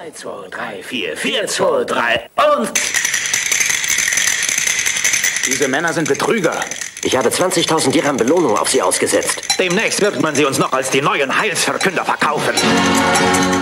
3, 0.00 0.12
2, 0.12 0.48
3, 0.48 0.82
4, 0.82 1.16
4, 1.16 1.46
2, 1.46 1.84
3 1.84 2.30
und... 2.56 2.72
Diese 5.46 5.68
Männer 5.68 5.92
sind 5.92 6.08
Betrüger. 6.08 6.54
Ich 7.02 7.18
habe 7.18 7.28
20.000 7.28 7.90
Dirham 7.90 8.16
Belohnung 8.16 8.56
auf 8.56 8.70
sie 8.70 8.80
ausgesetzt. 8.80 9.42
Demnächst 9.58 10.00
wird 10.00 10.18
man 10.22 10.34
sie 10.34 10.46
uns 10.46 10.56
noch 10.56 10.72
als 10.72 10.88
die 10.88 11.02
neuen 11.02 11.38
Heilsverkünder 11.38 12.06
verkaufen. 12.06 12.54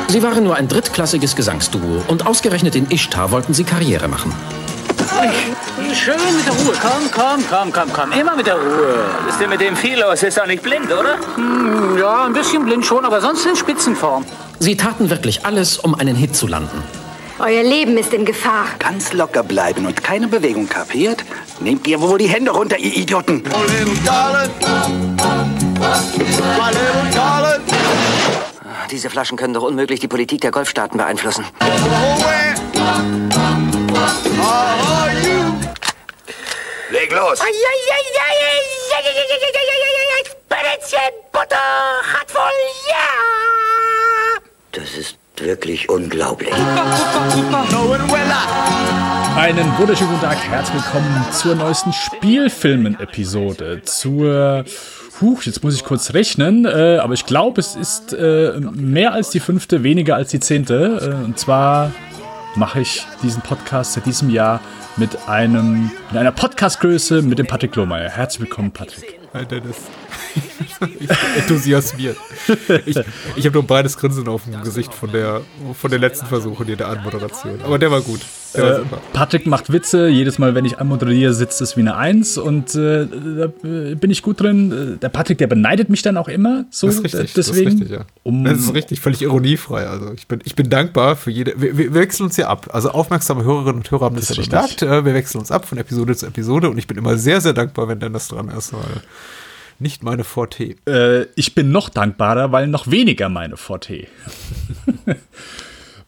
Sie 0.07 0.23
waren 0.23 0.45
nur 0.45 0.55
ein 0.55 0.69
drittklassiges 0.69 1.35
Gesangsduo 1.35 2.05
und 2.07 2.25
ausgerechnet 2.25 2.77
in 2.77 2.89
Ishtar 2.89 3.33
wollten 3.33 3.53
sie 3.53 3.65
Karriere 3.65 4.07
machen. 4.07 4.33
Schön 5.93 6.15
mit 6.37 6.47
der 6.47 6.53
Ruhe. 6.53 6.77
Komm, 6.81 7.11
komm, 7.11 7.45
komm, 7.51 7.73
komm, 7.73 7.93
komm. 7.93 8.13
Immer 8.13 8.37
mit 8.37 8.47
der 8.47 8.55
Ruhe. 8.55 9.07
Ist 9.29 9.41
denn 9.41 9.51
mit 9.51 9.61
dem 9.61 9.75
viel 9.75 9.99
los? 9.99 10.23
Ist 10.23 10.39
doch 10.39 10.47
nicht 10.47 10.63
blind, 10.63 10.93
oder? 10.93 11.19
Hm, 11.35 11.99
ja, 11.99 12.27
ein 12.27 12.33
bisschen 12.33 12.65
blind 12.65 12.87
schon, 12.87 13.05
aber 13.05 13.21
sonst 13.21 13.45
in 13.45 13.57
Spitzenform. 13.57 14.25
Sie 14.61 14.77
taten 14.77 15.11
wirklich 15.11 15.47
alles, 15.47 15.79
um 15.79 15.95
einen 15.95 16.17
Hit 16.17 16.35
zu 16.35 16.47
landen. 16.47 16.83
Euer 17.39 17.63
Leben 17.63 17.97
ist 17.97 18.13
in 18.13 18.25
Gefahr. 18.25 18.67
Ganz 18.81 19.13
locker 19.13 19.45
bleiben 19.45 19.87
und 19.87 20.03
keine 20.03 20.27
Bewegung, 20.27 20.69
kapiert? 20.69 21.25
Nehmt 21.61 21.87
ihr 21.87 22.01
wohl 22.01 22.19
die 22.19 22.27
Hände 22.29 22.51
runter, 22.51 22.77
ihr 22.77 22.97
Idioten! 22.97 23.45
Diese 28.91 29.11
Flaschen 29.11 29.37
können 29.37 29.55
doch 29.55 29.63
unmöglich 29.63 30.01
die 30.01 30.09
Politik 30.09 30.41
der 30.41 30.51
Golfstaaten 30.51 30.99
beeinflussen. 30.99 31.45
Leg 36.91 37.13
los! 37.13 37.39
Butter, 41.33 41.57
hat 42.13 42.31
voll, 42.31 42.51
ja! 42.89 43.48
Das 44.79 44.97
ist 44.97 45.19
wirklich 45.39 45.89
unglaublich. 45.89 46.55
Einen 49.35 49.77
wunderschönen 49.77 50.11
guten 50.11 50.23
Tag, 50.23 50.39
herzlich 50.49 50.85
willkommen 50.85 51.25
zur 51.33 51.57
neuesten 51.57 51.93
Spielfilmen-Episode. 51.93 53.83
Zur, 53.83 54.65
huch, 55.21 55.43
jetzt 55.43 55.65
muss 55.65 55.75
ich 55.75 55.83
kurz 55.85 56.15
rechnen, 56.15 56.65
äh, 56.65 56.99
aber 57.03 57.15
ich 57.15 57.27
glaube, 57.27 57.61
es 57.61 57.75
ist 57.75 58.13
äh, 58.13 58.53
mehr 58.73 59.15
als 59.15 59.31
die 59.31 59.41
fünfte, 59.41 59.83
weniger 59.83 60.15
als 60.15 60.31
die 60.31 60.39
zehnte. 60.39 61.19
Äh, 61.21 61.25
und 61.25 61.41
zwar 61.41 61.91
mache 62.55 62.81
ich 62.81 63.05
diesen 63.25 63.43
Podcast 63.43 63.95
seit 63.95 64.07
diesem 64.07 64.31
Jahr 64.31 64.61
mit 64.97 65.29
einem, 65.29 65.91
mit 66.11 66.21
einer 66.21 66.31
Podcastgröße 66.31 67.23
mit 67.23 67.41
dem 67.41 67.49
Patrick 67.49 67.75
Lohmeier. 67.75 68.11
Herzlich 68.11 68.43
willkommen, 68.43 68.71
Patrick. 68.71 69.19
Hi 69.35 69.45
Dennis. 69.45 69.77
Enthusiasmiert. 71.37 72.17
Ich, 72.87 72.97
ich 73.37 73.45
habe 73.47 73.53
nur 73.55 73.63
ein 73.63 73.67
breites 73.67 73.97
Grinsen 73.97 74.29
auf 74.29 74.45
dem 74.45 74.63
Gesicht 74.63 74.95
von 74.95 75.11
der, 75.13 75.41
von 75.75 75.91
der 75.91 75.99
letzten 75.99 76.27
Versuch 76.27 76.61
in 76.61 76.77
der 76.77 76.89
Anmoderation. 76.89 77.61
Aber 77.65 77.79
der 77.79 77.91
war 77.91 78.01
gut. 78.01 78.21
Der 78.55 78.63
war 78.65 78.71
Äh, 78.73 78.77
super. 78.79 78.99
Patrick 79.13 79.47
macht 79.47 79.73
Witze, 79.73 80.09
jedes 80.09 80.39
Mal, 80.39 80.55
wenn 80.55 80.65
ich 80.65 80.79
anmoderiere, 80.79 81.35
sitzt 81.35 81.61
es 81.61 81.77
wie 81.77 81.81
eine 81.81 81.97
Eins 81.97 82.39
und 82.39 82.75
äh, 82.75 83.07
da 83.07 83.45
äh, 83.69 83.95
bin 83.95 84.11
ich 84.11 84.23
gut 84.23 84.41
drin. 84.41 84.95
Äh, 84.95 84.99
Der 84.99 85.09
Patrick, 85.09 85.39
der 85.39 85.47
beneidet 85.49 85.91
mich 85.91 86.03
dann 86.03 86.17
auch 86.17 86.29
immer. 86.29 86.65
So, 86.71 86.87
Das 86.87 86.97
ist 86.97 87.05
richtig. 87.05 87.33
deswegen, 87.35 87.35
das 87.35 87.49
ist 87.49 87.67
richtig, 87.67 87.91
ja. 87.91 88.05
um, 88.23 88.45
das 88.45 88.59
ist 88.59 88.75
richtig, 88.75 89.01
völlig 89.01 89.23
ironiefrei. 89.23 89.87
Also 89.87 90.13
ich 90.15 90.27
bin, 90.29 90.41
ich 90.45 90.55
bin 90.55 90.71
dankbar 90.71 91.17
für 91.17 91.31
jede. 91.31 91.55
Wir, 91.61 91.77
wir 91.77 91.95
wechseln 91.95 92.27
uns 92.27 92.37
ja 92.37 92.49
ab. 92.49 92.69
Also 92.73 92.91
aufmerksame 92.91 93.45
Hörerinnen 93.45 93.77
und 93.77 93.91
Hörer 93.91 94.07
haben 94.07 94.17
das, 94.17 94.29
Das 94.29 94.37
ja 94.39 94.43
bemerkt. 94.45 94.83
Äh, 94.83 95.05
Wir 95.05 95.15
wechseln 95.15 95.41
uns 95.41 95.51
ab 95.51 95.67
von 95.67 95.77
Episode 95.79 96.17
zu 96.17 96.27
Episode 96.27 96.71
und 96.71 96.79
ich 96.79 96.87
bin 96.87 96.97
immer 96.97 97.17
sehr, 97.19 97.41
sehr 97.41 97.53
dankbar, 97.53 97.89
wenn 97.89 98.01
Dennis 98.01 98.29
dran 98.29 98.49
ist, 98.49 98.73
weil 98.73 98.81
nicht 99.81 100.03
meine 100.03 100.25
Forte. 100.25 100.77
äh, 100.87 101.27
ich 101.37 101.55
bin 101.55 101.71
noch 101.71 101.89
dankbarer, 101.89 102.53
weil 102.53 102.67
noch 102.67 102.91
weniger 102.91 103.29
meine 103.29 103.57
Forte. 103.57 104.07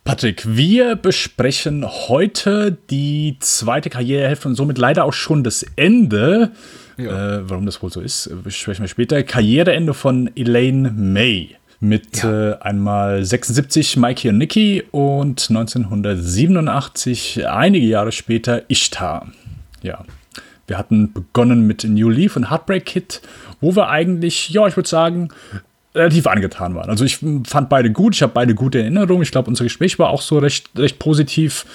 Patrick, 0.05 0.57
wir 0.57 0.97
besprechen 0.97 1.87
heute 1.87 2.77
die 2.91 3.37
zweite 3.41 3.91
Karrierehälfte 3.91 4.49
und 4.49 4.55
somit 4.55 4.79
leider 4.79 5.05
auch 5.05 5.13
schon 5.13 5.45
das 5.45 5.65
Ende. 5.77 6.53
Ja. 6.97 7.39
Äh, 7.39 7.51
warum 7.51 7.67
das 7.67 7.83
wohl 7.83 7.93
so 7.93 8.01
ist, 8.01 8.31
besprechen 8.43 8.83
wir 8.83 8.89
später. 8.89 9.23
Karriereende 9.23 9.95
von 9.95 10.31
Elaine 10.37 10.91
May. 10.91 11.57
Mit 11.83 12.25
äh, 12.25 12.57
einmal 12.61 13.25
76 13.25 13.97
Mikey 13.97 14.29
und 14.29 14.39
Nicky 14.39 14.83
und 14.91 15.47
1987, 15.49 17.49
einige 17.49 17.87
Jahre 17.87 18.13
später, 18.13 18.69
Ishtar. 18.69 19.33
Ja. 19.83 20.05
Wir 20.71 20.79
hatten 20.79 21.13
begonnen 21.13 21.67
mit 21.67 21.83
New 21.83 22.09
Leaf 22.11 22.37
und 22.37 22.49
Heartbreak 22.49 22.87
Kid, 22.87 23.21
wo 23.61 23.75
wir 23.75 23.89
eigentlich, 23.89 24.51
ja, 24.51 24.69
ich 24.69 24.77
würde 24.77 24.89
sagen, 24.89 25.31
relativ 25.97 26.29
angetan 26.29 26.77
waren. 26.77 26.89
Also 26.89 27.05
ich 27.05 27.19
fand 27.45 27.69
beide 27.69 27.91
gut, 27.91 28.15
ich 28.15 28.23
habe 28.23 28.33
beide 28.33 28.55
gute 28.55 28.79
Erinnerungen. 28.81 29.23
Ich 29.25 29.33
glaube, 29.33 29.49
unser 29.49 29.65
Gespräch 29.65 29.99
war 29.99 30.11
auch 30.11 30.23
so 30.23 30.39
recht, 30.39 30.71
recht 30.77 31.01
positiv. 31.01 31.67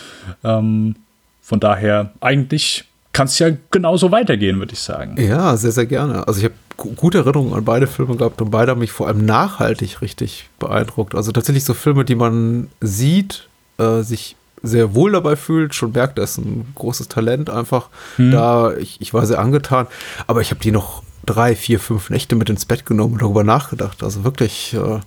Ähm, 0.45 0.95
von 1.41 1.59
daher, 1.59 2.11
eigentlich 2.21 2.85
kann 3.11 3.27
es 3.27 3.37
ja 3.37 3.49
genauso 3.69 4.13
weitergehen, 4.13 4.59
würde 4.59 4.71
ich 4.71 4.79
sagen. 4.79 5.17
Ja, 5.21 5.57
sehr, 5.57 5.73
sehr 5.73 5.87
gerne. 5.87 6.25
Also 6.25 6.39
ich 6.39 6.45
habe 6.45 6.55
gu- 6.77 6.93
gute 6.93 7.17
Erinnerungen 7.17 7.53
an 7.53 7.65
beide 7.65 7.87
Filme 7.87 8.15
gehabt 8.15 8.41
und 8.41 8.49
beide 8.49 8.71
haben 8.71 8.79
mich 8.79 8.93
vor 8.93 9.07
allem 9.09 9.25
nachhaltig 9.25 10.01
richtig 10.01 10.47
beeindruckt. 10.57 11.15
Also 11.15 11.33
tatsächlich 11.33 11.65
so 11.65 11.73
Filme, 11.73 12.05
die 12.05 12.15
man 12.15 12.69
sieht, 12.79 13.49
äh, 13.77 14.03
sich 14.03 14.37
sehr 14.65 14.93
wohl 14.95 15.11
dabei 15.11 15.35
fühlt, 15.35 15.73
schon 15.73 15.91
merkt, 15.91 16.17
da 16.17 16.23
ist 16.23 16.37
ein 16.37 16.67
großes 16.75 17.07
Talent 17.07 17.49
einfach 17.49 17.89
da. 18.17 18.75
Ich, 18.77 18.99
ich 19.01 19.13
war 19.13 19.25
sehr 19.25 19.39
angetan, 19.39 19.87
aber 20.27 20.41
ich 20.41 20.51
habe 20.51 20.61
die 20.61 20.71
noch 20.71 21.03
drei, 21.25 21.55
vier, 21.55 21.79
fünf 21.79 22.09
Nächte 22.09 22.35
mit 22.35 22.49
ins 22.49 22.65
Bett 22.65 22.85
genommen 22.85 23.13
und 23.13 23.21
darüber 23.21 23.43
nachgedacht. 23.43 24.03
Also 24.03 24.23
wirklich, 24.23 24.73
äh, 24.73 24.99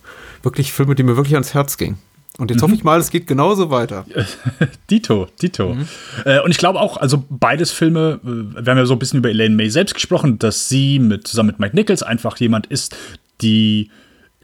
wirklich 0.42 0.72
Filme, 0.72 0.94
die 0.94 1.02
mir 1.02 1.16
wirklich 1.16 1.34
ans 1.34 1.54
Herz 1.54 1.76
gingen. 1.76 1.98
Und 2.38 2.52
jetzt 2.52 2.62
hoffe 2.62 2.74
ich 2.74 2.84
mal, 2.84 3.00
es 3.00 3.10
geht 3.10 3.26
genauso 3.26 3.70
weiter. 3.70 4.04
Dito, 4.90 5.26
Dito. 5.42 5.76
Äh, 6.24 6.40
und 6.40 6.52
ich 6.52 6.58
glaube 6.58 6.80
auch, 6.80 6.96
also 6.96 7.24
beides 7.28 7.72
Filme, 7.72 8.20
äh, 8.22 8.64
wir 8.64 8.70
haben 8.70 8.78
ja 8.78 8.86
so 8.86 8.94
ein 8.94 8.98
bisschen 9.00 9.18
über 9.18 9.28
Elaine 9.28 9.56
May 9.56 9.70
selbst 9.70 9.94
gesprochen, 9.94 10.38
dass 10.38 10.68
sie 10.68 11.00
mit, 11.00 11.26
zusammen 11.26 11.48
mit 11.48 11.58
Mike 11.58 11.74
Nichols 11.74 12.04
einfach 12.04 12.36
jemand 12.36 12.66
ist, 12.66 12.96
die 13.40 13.90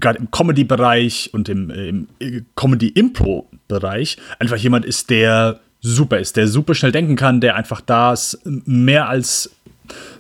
gerade 0.00 0.19
im 0.19 0.31
Comedy-Bereich 0.31 1.31
und 1.32 1.49
im, 1.49 1.71
im 1.71 2.09
äh, 2.19 2.43
Comedy-Impro-Bereich 2.56 4.16
einfach 4.38 4.56
jemand 4.56 4.84
ist, 4.84 5.10
der 5.10 5.60
super 5.81 6.19
ist, 6.19 6.37
der 6.37 6.49
super 6.49 6.75
schnell 6.75 6.93
denken 6.93 7.16
kann, 7.16 7.41
der 7.41 7.56
einfach 7.56 7.81
das 7.81 8.38
mehr 8.44 9.09
als 9.09 9.50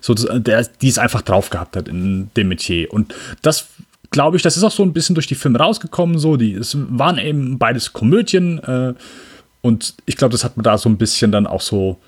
sozusagen, 0.00 0.44
der 0.44 0.64
die 0.64 0.88
es 0.88 0.98
einfach 0.98 1.22
drauf 1.22 1.50
gehabt 1.50 1.76
hat 1.76 1.88
in 1.88 2.30
dem 2.36 2.48
Metier. 2.48 2.92
Und 2.92 3.14
das 3.42 3.68
glaube 4.10 4.36
ich, 4.36 4.42
das 4.42 4.56
ist 4.56 4.62
auch 4.62 4.70
so 4.70 4.82
ein 4.82 4.92
bisschen 4.92 5.14
durch 5.14 5.26
die 5.26 5.34
Filme 5.34 5.58
rausgekommen. 5.58 6.18
So, 6.18 6.36
die 6.36 6.54
es 6.54 6.76
waren 6.78 7.18
eben 7.18 7.58
beides 7.58 7.92
Komödien 7.92 8.58
äh, 8.58 8.94
und 9.62 9.94
ich 10.04 10.16
glaube, 10.16 10.32
das 10.32 10.44
hat 10.44 10.56
man 10.56 10.64
da 10.64 10.76
so 10.76 10.88
ein 10.90 10.98
bisschen 10.98 11.32
dann 11.32 11.46
auch 11.46 11.62
so 11.62 11.98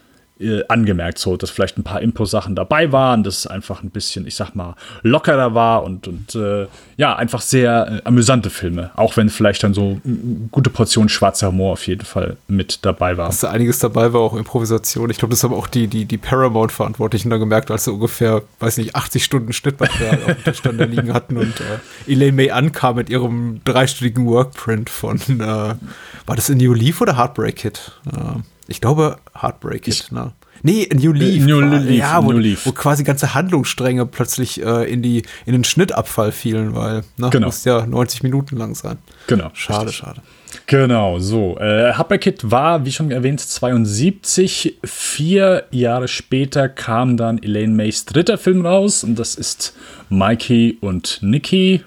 äh, 0.40 0.62
angemerkt, 0.68 1.18
so, 1.18 1.36
dass 1.36 1.50
vielleicht 1.50 1.78
ein 1.78 1.84
paar 1.84 2.02
Impro-Sachen 2.02 2.54
dabei 2.54 2.92
waren, 2.92 3.22
dass 3.22 3.38
es 3.38 3.46
einfach 3.46 3.82
ein 3.82 3.90
bisschen, 3.90 4.26
ich 4.26 4.34
sag 4.34 4.54
mal, 4.54 4.74
lockerer 5.02 5.54
war 5.54 5.84
und, 5.84 6.08
und 6.08 6.34
äh, 6.34 6.66
ja, 6.96 7.16
einfach 7.16 7.40
sehr 7.40 8.02
äh, 8.04 8.06
amüsante 8.06 8.50
Filme. 8.50 8.90
Auch 8.96 9.16
wenn 9.16 9.30
vielleicht 9.30 9.62
dann 9.62 9.74
so 9.74 10.00
eine 10.04 10.48
gute 10.50 10.70
Portion 10.70 11.08
schwarzer 11.08 11.48
Humor 11.48 11.72
auf 11.72 11.86
jeden 11.86 12.04
Fall 12.04 12.36
mit 12.48 12.84
dabei 12.84 13.16
war. 13.16 13.28
dass 13.28 13.40
da 13.40 13.50
einiges 13.50 13.78
dabei 13.78 14.12
war, 14.12 14.20
auch 14.20 14.36
Improvisation. 14.36 15.10
Ich 15.10 15.18
glaube, 15.18 15.32
das 15.32 15.42
haben 15.42 15.54
auch 15.54 15.68
die, 15.68 15.88
die, 15.88 16.04
die 16.04 16.18
Paramount-Verantwortlichen 16.18 17.30
da 17.30 17.38
gemerkt, 17.38 17.70
als 17.70 17.84
sie 17.84 17.92
ungefähr, 17.92 18.42
weiß 18.60 18.76
nicht, 18.78 18.94
80 18.94 19.24
Stunden 19.24 19.52
Schnittmaterial 19.52 20.18
auf 20.46 20.60
dem 20.60 20.76
dann 20.76 20.78
da 20.78 20.84
liegen 20.84 21.12
hatten 21.12 21.36
und 21.36 21.60
äh, 21.60 22.12
Elaine 22.12 22.32
May 22.32 22.50
ankam 22.50 22.96
mit 22.96 23.08
ihrem 23.10 23.60
dreistündigen 23.64 24.26
Workprint 24.26 24.90
von, 24.90 25.18
äh, 25.18 25.38
war 25.38 26.36
das 26.36 26.48
in 26.48 26.58
New 26.58 26.74
Leaf 26.74 27.00
oder 27.00 27.16
Heartbreak 27.16 27.56
Kid? 27.56 27.92
Äh, 28.06 28.40
ich 28.68 28.80
glaube 28.80 29.16
Heartbreak 29.40 29.82
Kid, 29.82 30.08
ne? 30.10 30.32
Nee, 30.62 30.88
New 30.94 31.12
Leaf. 31.12 31.44
New 31.44 31.60
war- 31.60 31.78
Leaf, 31.78 31.98
ja, 31.98 32.24
wo, 32.24 32.32
New 32.32 32.38
Leaf. 32.38 32.64
wo 32.66 32.72
quasi 32.72 33.04
ganze 33.04 33.34
Handlungsstränge 33.34 34.06
plötzlich 34.06 34.62
äh, 34.64 34.90
in, 34.90 35.02
die, 35.02 35.22
in 35.44 35.52
den 35.52 35.64
Schnittabfall 35.64 36.32
fielen, 36.32 36.74
weil, 36.74 37.02
ne, 37.18 37.28
Genau. 37.30 37.46
muss 37.48 37.64
ja 37.64 37.86
90 37.86 38.22
Minuten 38.22 38.56
lang 38.56 38.74
sein. 38.74 38.96
Genau. 39.26 39.50
Schade, 39.52 39.86
richtig. 39.88 39.96
schade. 39.98 40.22
Genau, 40.66 41.18
so. 41.18 41.58
Äh, 41.58 41.92
Kid 42.18 42.50
war, 42.50 42.84
wie 42.86 42.90
schon 42.92 43.10
erwähnt, 43.10 43.40
72. 43.40 44.78
Vier 44.82 45.64
Jahre 45.70 46.08
später 46.08 46.68
kam 46.68 47.16
dann 47.16 47.40
Elaine 47.42 47.74
Mays 47.74 48.06
dritter 48.06 48.38
Film 48.38 48.64
raus 48.64 49.04
und 49.04 49.18
das 49.18 49.34
ist 49.34 49.74
Mikey 50.08 50.78
und 50.80 51.18
Nikki, 51.22 51.82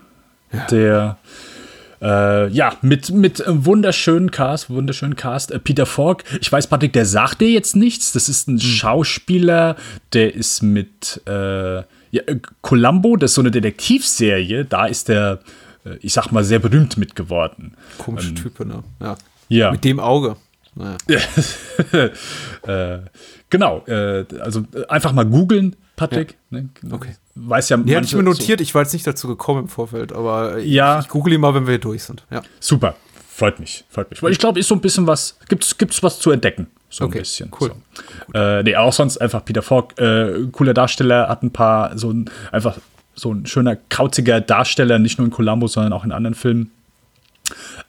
der 0.69 1.17
äh, 2.01 2.47
ja, 2.49 2.73
mit, 2.81 3.09
mit 3.11 3.45
einem 3.45 3.65
wunderschönen 3.65 4.31
Cast, 4.31 4.69
wunderschönen 4.69 5.15
Cast. 5.15 5.51
Äh, 5.51 5.59
Peter 5.59 5.85
Falk, 5.85 6.23
ich 6.39 6.51
weiß, 6.51 6.67
Patrick, 6.67 6.93
der 6.93 7.05
sagt 7.05 7.41
dir 7.41 7.49
jetzt 7.49 7.75
nichts. 7.75 8.11
Das 8.11 8.29
ist 8.29 8.47
ein 8.47 8.59
Schauspieler, 8.59 9.75
der 10.13 10.33
ist 10.33 10.61
mit 10.61 11.21
äh, 11.27 11.77
ja, 12.11 12.21
äh, 12.25 12.39
Columbo, 12.61 13.15
das 13.15 13.31
ist 13.31 13.35
so 13.35 13.41
eine 13.41 13.51
Detektivserie, 13.51 14.65
da 14.65 14.85
ist 14.85 15.09
der, 15.09 15.39
äh, 15.85 15.97
ich 16.01 16.13
sag 16.13 16.31
mal, 16.31 16.43
sehr 16.43 16.59
berühmt 16.59 16.97
mit 16.97 17.15
geworden. 17.15 17.73
Komische 17.97 18.33
Type, 18.33 18.65
ne? 18.65 18.83
Ja. 18.99 19.11
Ähm, 19.11 19.17
Ja. 19.49 19.71
Mit 19.71 19.83
dem 19.83 19.99
Auge. 19.99 20.35
Naja. 20.75 20.97
äh, 22.67 22.99
genau, 23.49 23.83
äh, 23.87 24.25
also 24.39 24.63
einfach 24.87 25.11
mal 25.11 25.25
googeln, 25.25 25.75
Patrick. 25.95 26.37
Ne? 26.49 26.69
Okay. 26.89 27.15
Weiß 27.47 27.69
ja, 27.69 27.77
Die 27.77 27.95
hatte 27.95 28.05
ich 28.05 28.15
mir 28.15 28.23
notiert, 28.23 28.61
ich 28.61 28.73
war 28.75 28.81
jetzt 28.81 28.93
nicht 28.93 29.05
dazu 29.07 29.27
gekommen 29.27 29.61
im 29.63 29.67
Vorfeld, 29.69 30.11
aber 30.13 30.57
ich, 30.59 30.71
Ja. 30.71 30.99
ich 30.99 31.07
google 31.07 31.33
ihn 31.33 31.41
mal, 31.41 31.53
wenn 31.53 31.65
wir 31.65 31.71
hier 31.73 31.79
durch 31.79 32.03
sind. 32.03 32.23
Ja. 32.31 32.41
Super. 32.59 32.95
freut 33.29 33.59
mich, 33.59 33.85
freut 33.89 34.09
mich. 34.11 34.21
Weil 34.21 34.31
ich 34.33 34.37
glaube, 34.39 34.59
ist 34.59 34.67
so 34.67 34.75
ein 34.75 34.81
bisschen 34.81 35.07
was, 35.07 35.37
gibt's, 35.47 35.77
gibt's 35.77 36.03
was 36.03 36.19
zu 36.19 36.31
entdecken. 36.31 36.67
So 36.89 37.05
Okay, 37.05 37.19
ein 37.19 37.21
bisschen. 37.21 37.51
cool. 37.61 37.71
So. 38.33 38.39
Äh, 38.39 38.63
nee, 38.63 38.75
auch 38.75 38.91
sonst 38.91 39.17
einfach 39.19 39.45
Peter 39.45 39.61
Falk, 39.61 39.97
äh, 39.99 40.47
cooler 40.51 40.73
Darsteller, 40.73 41.29
hat 41.29 41.43
ein 41.43 41.51
paar, 41.51 41.97
so 41.97 42.11
ein, 42.11 42.29
einfach 42.51 42.77
so 43.15 43.31
ein 43.33 43.45
schöner, 43.45 43.75
kauziger 43.75 44.41
Darsteller, 44.41 44.97
nicht 44.99 45.19
nur 45.19 45.25
in 45.27 45.31
Columbo, 45.31 45.67
sondern 45.67 45.93
auch 45.93 46.03
in 46.03 46.11
anderen 46.11 46.33
Filmen. 46.35 46.71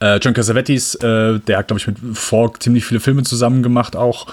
Äh, 0.00 0.16
John 0.18 0.32
Cassavetes, 0.34 0.94
äh, 0.96 1.38
der 1.40 1.58
hat, 1.58 1.68
glaube 1.68 1.78
ich, 1.78 1.86
mit 1.86 1.96
Falk 2.14 2.62
ziemlich 2.62 2.84
viele 2.84 3.00
Filme 3.00 3.22
zusammen 3.22 3.62
gemacht 3.62 3.96
auch. 3.96 4.26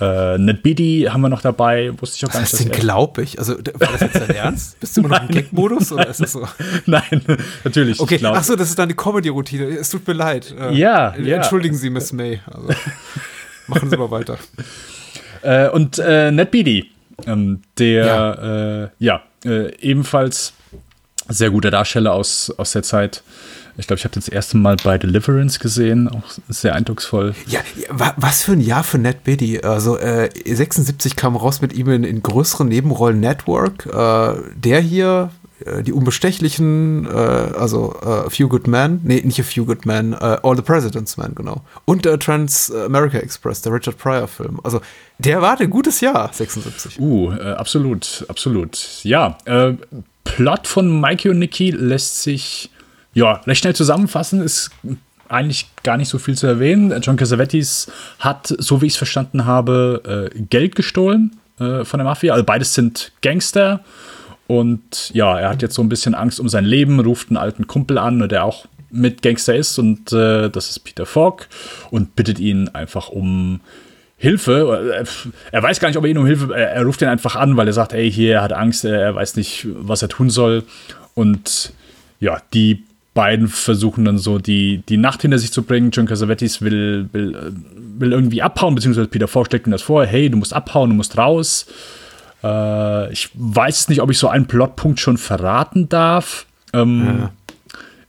Äh, 0.00 0.38
Ned 0.38 0.62
Beatty 0.62 1.06
haben 1.10 1.20
wir 1.20 1.28
noch 1.28 1.40
dabei, 1.42 1.92
wusste 2.00 2.16
ich 2.16 2.24
auch 2.26 2.32
gar 2.32 2.40
nicht. 2.40 2.52
ist 2.52 2.60
denn 2.60 2.68
dass 2.70 2.78
er- 2.78 2.80
glaub 2.80 3.18
ich? 3.18 3.38
Also, 3.38 3.54
war 3.56 3.92
das 3.92 4.00
jetzt 4.00 4.16
dein 4.16 4.30
Ernst? 4.36 4.80
Bist 4.80 4.96
du 4.96 5.00
immer 5.02 5.10
noch 5.10 5.22
im 5.22 5.28
Gag-Modus 5.28 5.92
oder 5.92 6.08
ist 6.08 6.20
das 6.20 6.32
so? 6.32 6.46
Nein, 6.86 7.22
natürlich. 7.62 8.00
Okay, 8.00 8.18
ach 8.24 8.42
so, 8.42 8.56
das 8.56 8.70
ist 8.70 8.78
deine 8.78 8.94
Comedy-Routine. 8.94 9.66
Es 9.76 9.90
tut 9.90 10.06
mir 10.06 10.14
leid. 10.14 10.52
Äh, 10.58 10.74
Ja, 10.74 11.10
äh, 11.10 11.22
ja. 11.22 11.36
Entschuldigen 11.36 11.76
Sie, 11.76 11.90
Miss 11.90 12.12
May. 12.12 12.40
Also, 12.46 12.68
machen 13.68 13.88
Sie 13.90 13.96
mal 13.96 14.10
weiter. 14.10 14.36
Äh, 15.42 15.68
und 15.68 15.98
äh, 15.98 16.30
Ned 16.32 16.50
Beatty, 16.50 16.90
ähm, 17.26 17.62
der 17.78 18.90
ja, 18.98 19.20
ja 19.44 19.68
ebenfalls 19.80 20.54
sehr 21.28 21.50
guter 21.50 21.70
Darsteller 21.70 22.12
aus, 22.12 22.52
aus 22.56 22.72
der 22.72 22.82
Zeit. 22.82 23.22
Ich 23.76 23.86
glaube, 23.88 23.98
ich 23.98 24.04
habe 24.04 24.14
das 24.14 24.28
erste 24.28 24.56
Mal 24.56 24.76
bei 24.84 24.98
Deliverance 24.98 25.58
gesehen, 25.58 26.08
auch 26.08 26.22
sehr 26.48 26.74
eindrucksvoll. 26.74 27.34
Ja, 27.46 27.60
ja, 27.76 27.86
wa- 27.90 28.14
was 28.16 28.44
für 28.44 28.52
ein 28.52 28.60
Jahr 28.60 28.84
für 28.84 28.98
Ned 28.98 29.24
Beatty. 29.24 29.60
Also 29.62 29.98
äh, 29.98 30.30
76 30.44 31.16
kam 31.16 31.34
raus 31.36 31.60
mit 31.60 31.72
ihm 31.72 31.88
in, 31.90 32.04
in 32.04 32.22
größeren 32.22 32.68
Nebenrollen 32.68 33.18
Network. 33.20 33.86
Äh, 33.86 34.34
der 34.54 34.80
hier, 34.80 35.30
äh, 35.64 35.82
die 35.82 35.92
Unbestechlichen, 35.92 37.06
äh, 37.06 37.08
also 37.10 37.96
äh, 38.02 38.06
A 38.06 38.30
Few 38.30 38.48
Good 38.48 38.66
Men, 38.68 39.00
nee, 39.02 39.20
nicht 39.24 39.40
A 39.40 39.42
Few 39.42 39.64
Good 39.64 39.86
Men, 39.86 40.12
äh, 40.12 40.38
All 40.42 40.54
the 40.56 40.62
President's 40.62 41.16
Men, 41.16 41.34
genau. 41.34 41.62
Und 41.84 42.06
äh, 42.06 42.16
Trans-America 42.16 43.18
Express, 43.18 43.62
der 43.62 43.72
Richard 43.72 43.98
Pryor-Film. 43.98 44.60
Also 44.62 44.80
der 45.18 45.42
war 45.42 45.60
ein 45.60 45.70
gutes 45.70 46.00
Jahr, 46.00 46.30
76. 46.32 47.00
Uh, 47.00 47.32
äh, 47.32 47.52
absolut, 47.54 48.24
absolut. 48.28 49.00
Ja, 49.02 49.36
äh, 49.46 49.72
Plot 50.24 50.66
von 50.66 51.00
Mikey 51.00 51.28
und 51.28 51.38
Nicky 51.38 51.70
lässt 51.70 52.22
sich 52.22 52.70
ja 53.14 53.40
recht 53.46 53.60
schnell 53.60 53.74
zusammenfassen. 53.74 54.42
Ist 54.42 54.70
eigentlich 55.28 55.68
gar 55.82 55.96
nicht 55.96 56.08
so 56.08 56.18
viel 56.18 56.36
zu 56.36 56.46
erwähnen. 56.46 56.92
John 57.02 57.16
Cassavetes 57.16 57.90
hat, 58.18 58.54
so 58.58 58.82
wie 58.82 58.86
ich 58.86 58.92
es 58.92 58.98
verstanden 58.98 59.46
habe, 59.46 60.30
äh, 60.34 60.40
Geld 60.40 60.76
gestohlen 60.76 61.38
äh, 61.58 61.84
von 61.84 61.98
der 61.98 62.04
Mafia. 62.04 62.32
Also 62.32 62.44
beides 62.44 62.74
sind 62.74 63.12
Gangster. 63.22 63.80
Und 64.46 65.10
ja, 65.14 65.38
er 65.38 65.48
hat 65.48 65.62
jetzt 65.62 65.74
so 65.74 65.82
ein 65.82 65.88
bisschen 65.88 66.14
Angst 66.14 66.38
um 66.38 66.48
sein 66.48 66.64
Leben, 66.64 67.00
ruft 67.00 67.28
einen 67.28 67.38
alten 67.38 67.66
Kumpel 67.66 67.96
an, 67.96 68.28
der 68.28 68.44
auch 68.44 68.66
mit 68.90 69.22
Gangster 69.22 69.56
ist. 69.56 69.78
Und 69.78 70.12
äh, 70.12 70.50
das 70.50 70.70
ist 70.70 70.80
Peter 70.80 71.06
Falk. 71.06 71.48
Und 71.90 72.16
bittet 72.16 72.38
ihn 72.38 72.68
einfach 72.68 73.08
um 73.08 73.60
Hilfe. 74.16 75.04
Er 75.50 75.62
weiß 75.62 75.80
gar 75.80 75.88
nicht, 75.88 75.96
ob 75.96 76.04
er 76.04 76.10
ihn 76.10 76.18
um 76.18 76.26
Hilfe. 76.26 76.54
Er, 76.54 76.72
er 76.72 76.84
ruft 76.84 77.02
ihn 77.02 77.08
einfach 77.08 77.36
an, 77.36 77.56
weil 77.56 77.66
er 77.66 77.72
sagt, 77.72 77.92
ey, 77.92 78.10
hier, 78.10 78.34
er 78.34 78.42
hat 78.42 78.52
Angst, 78.52 78.84
er, 78.84 79.00
er 79.00 79.14
weiß 79.14 79.36
nicht, 79.36 79.66
was 79.74 80.02
er 80.02 80.08
tun 80.08 80.30
soll. 80.30 80.64
Und 81.14 81.72
ja, 82.20 82.40
die 82.52 82.84
beiden 83.14 83.48
versuchen 83.48 84.04
dann 84.04 84.18
so 84.18 84.38
die, 84.38 84.82
die 84.88 84.96
Nacht 84.96 85.22
hinter 85.22 85.38
sich 85.38 85.52
zu 85.52 85.62
bringen. 85.62 85.90
John 85.92 86.06
Cassavetes 86.06 86.60
will, 86.60 87.08
will, 87.12 87.34
äh, 87.34 88.00
will 88.00 88.12
irgendwie 88.12 88.42
abhauen, 88.42 88.74
beziehungsweise 88.74 89.08
Peter 89.08 89.28
schlägt 89.28 89.66
ihm 89.66 89.70
das 89.70 89.82
vor, 89.82 90.04
hey, 90.04 90.28
du 90.28 90.36
musst 90.36 90.52
abhauen, 90.52 90.90
du 90.90 90.96
musst 90.96 91.16
raus. 91.16 91.66
Äh, 92.42 93.12
ich 93.12 93.30
weiß 93.34 93.88
nicht, 93.88 94.02
ob 94.02 94.10
ich 94.10 94.18
so 94.18 94.28
einen 94.28 94.46
Plotpunkt 94.46 95.00
schon 95.00 95.16
verraten 95.16 95.88
darf. 95.88 96.46
Ähm, 96.72 97.30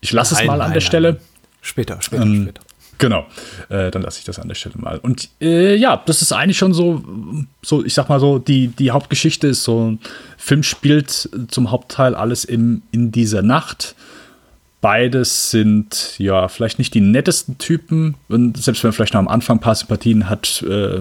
Ich 0.02 0.12
lasse 0.12 0.36
es 0.36 0.44
mal 0.46 0.62
an 0.62 0.74
der. 0.74 0.82
Stelle. 0.82 1.20
Später, 1.62 2.02
später, 2.02 2.24
Ähm, 2.24 2.44
später. 2.44 2.62
Genau, 2.98 3.26
äh, 3.70 3.92
dann 3.92 4.04
lasse 4.04 4.20
ich 4.20 4.26
das 4.26 4.40
an 4.40 4.48
der 4.48 4.56
Stelle 4.56 4.76
mal. 4.78 5.00
Und 5.00 5.30
äh, 5.42 5.76
ja, 5.76 6.02
das 6.06 6.22
ist 6.22 6.32
eigentlich 6.32 6.58
schon 6.58 6.74
so, 6.74 7.04
so, 7.62 7.84
ich 7.84 7.94
sag 7.94 8.08
mal 8.08 8.20
so, 8.20 8.40
die, 8.40 8.70
die 8.70 8.92
Hauptgeschichte 8.92 9.48
ist 9.48 9.64
so, 9.64 9.92
ein 9.92 10.00
Film 10.38 10.64
spielt 10.64 11.30
zum 11.50 11.72
Hauptteil 11.72 12.16
alles 12.16 12.46
im, 12.46 12.84
in 12.92 13.12
dieser 13.12 13.42
Nacht. 13.42 13.96
Beides 14.86 15.50
sind 15.50 16.14
ja 16.20 16.48
vielleicht 16.48 16.78
nicht 16.78 16.94
die 16.94 17.02
nettesten 17.02 17.58
Typen. 17.58 18.14
Und 18.30 18.56
selbst 18.62 18.84
wenn 18.84 18.90
man 18.90 18.94
vielleicht 18.94 19.16
noch 19.16 19.20
am 19.22 19.28
Anfang 19.28 19.58
ein 19.58 19.60
paar 19.60 19.74
Sympathien 19.74 20.30
hat, 20.30 20.62
äh, 20.62 21.00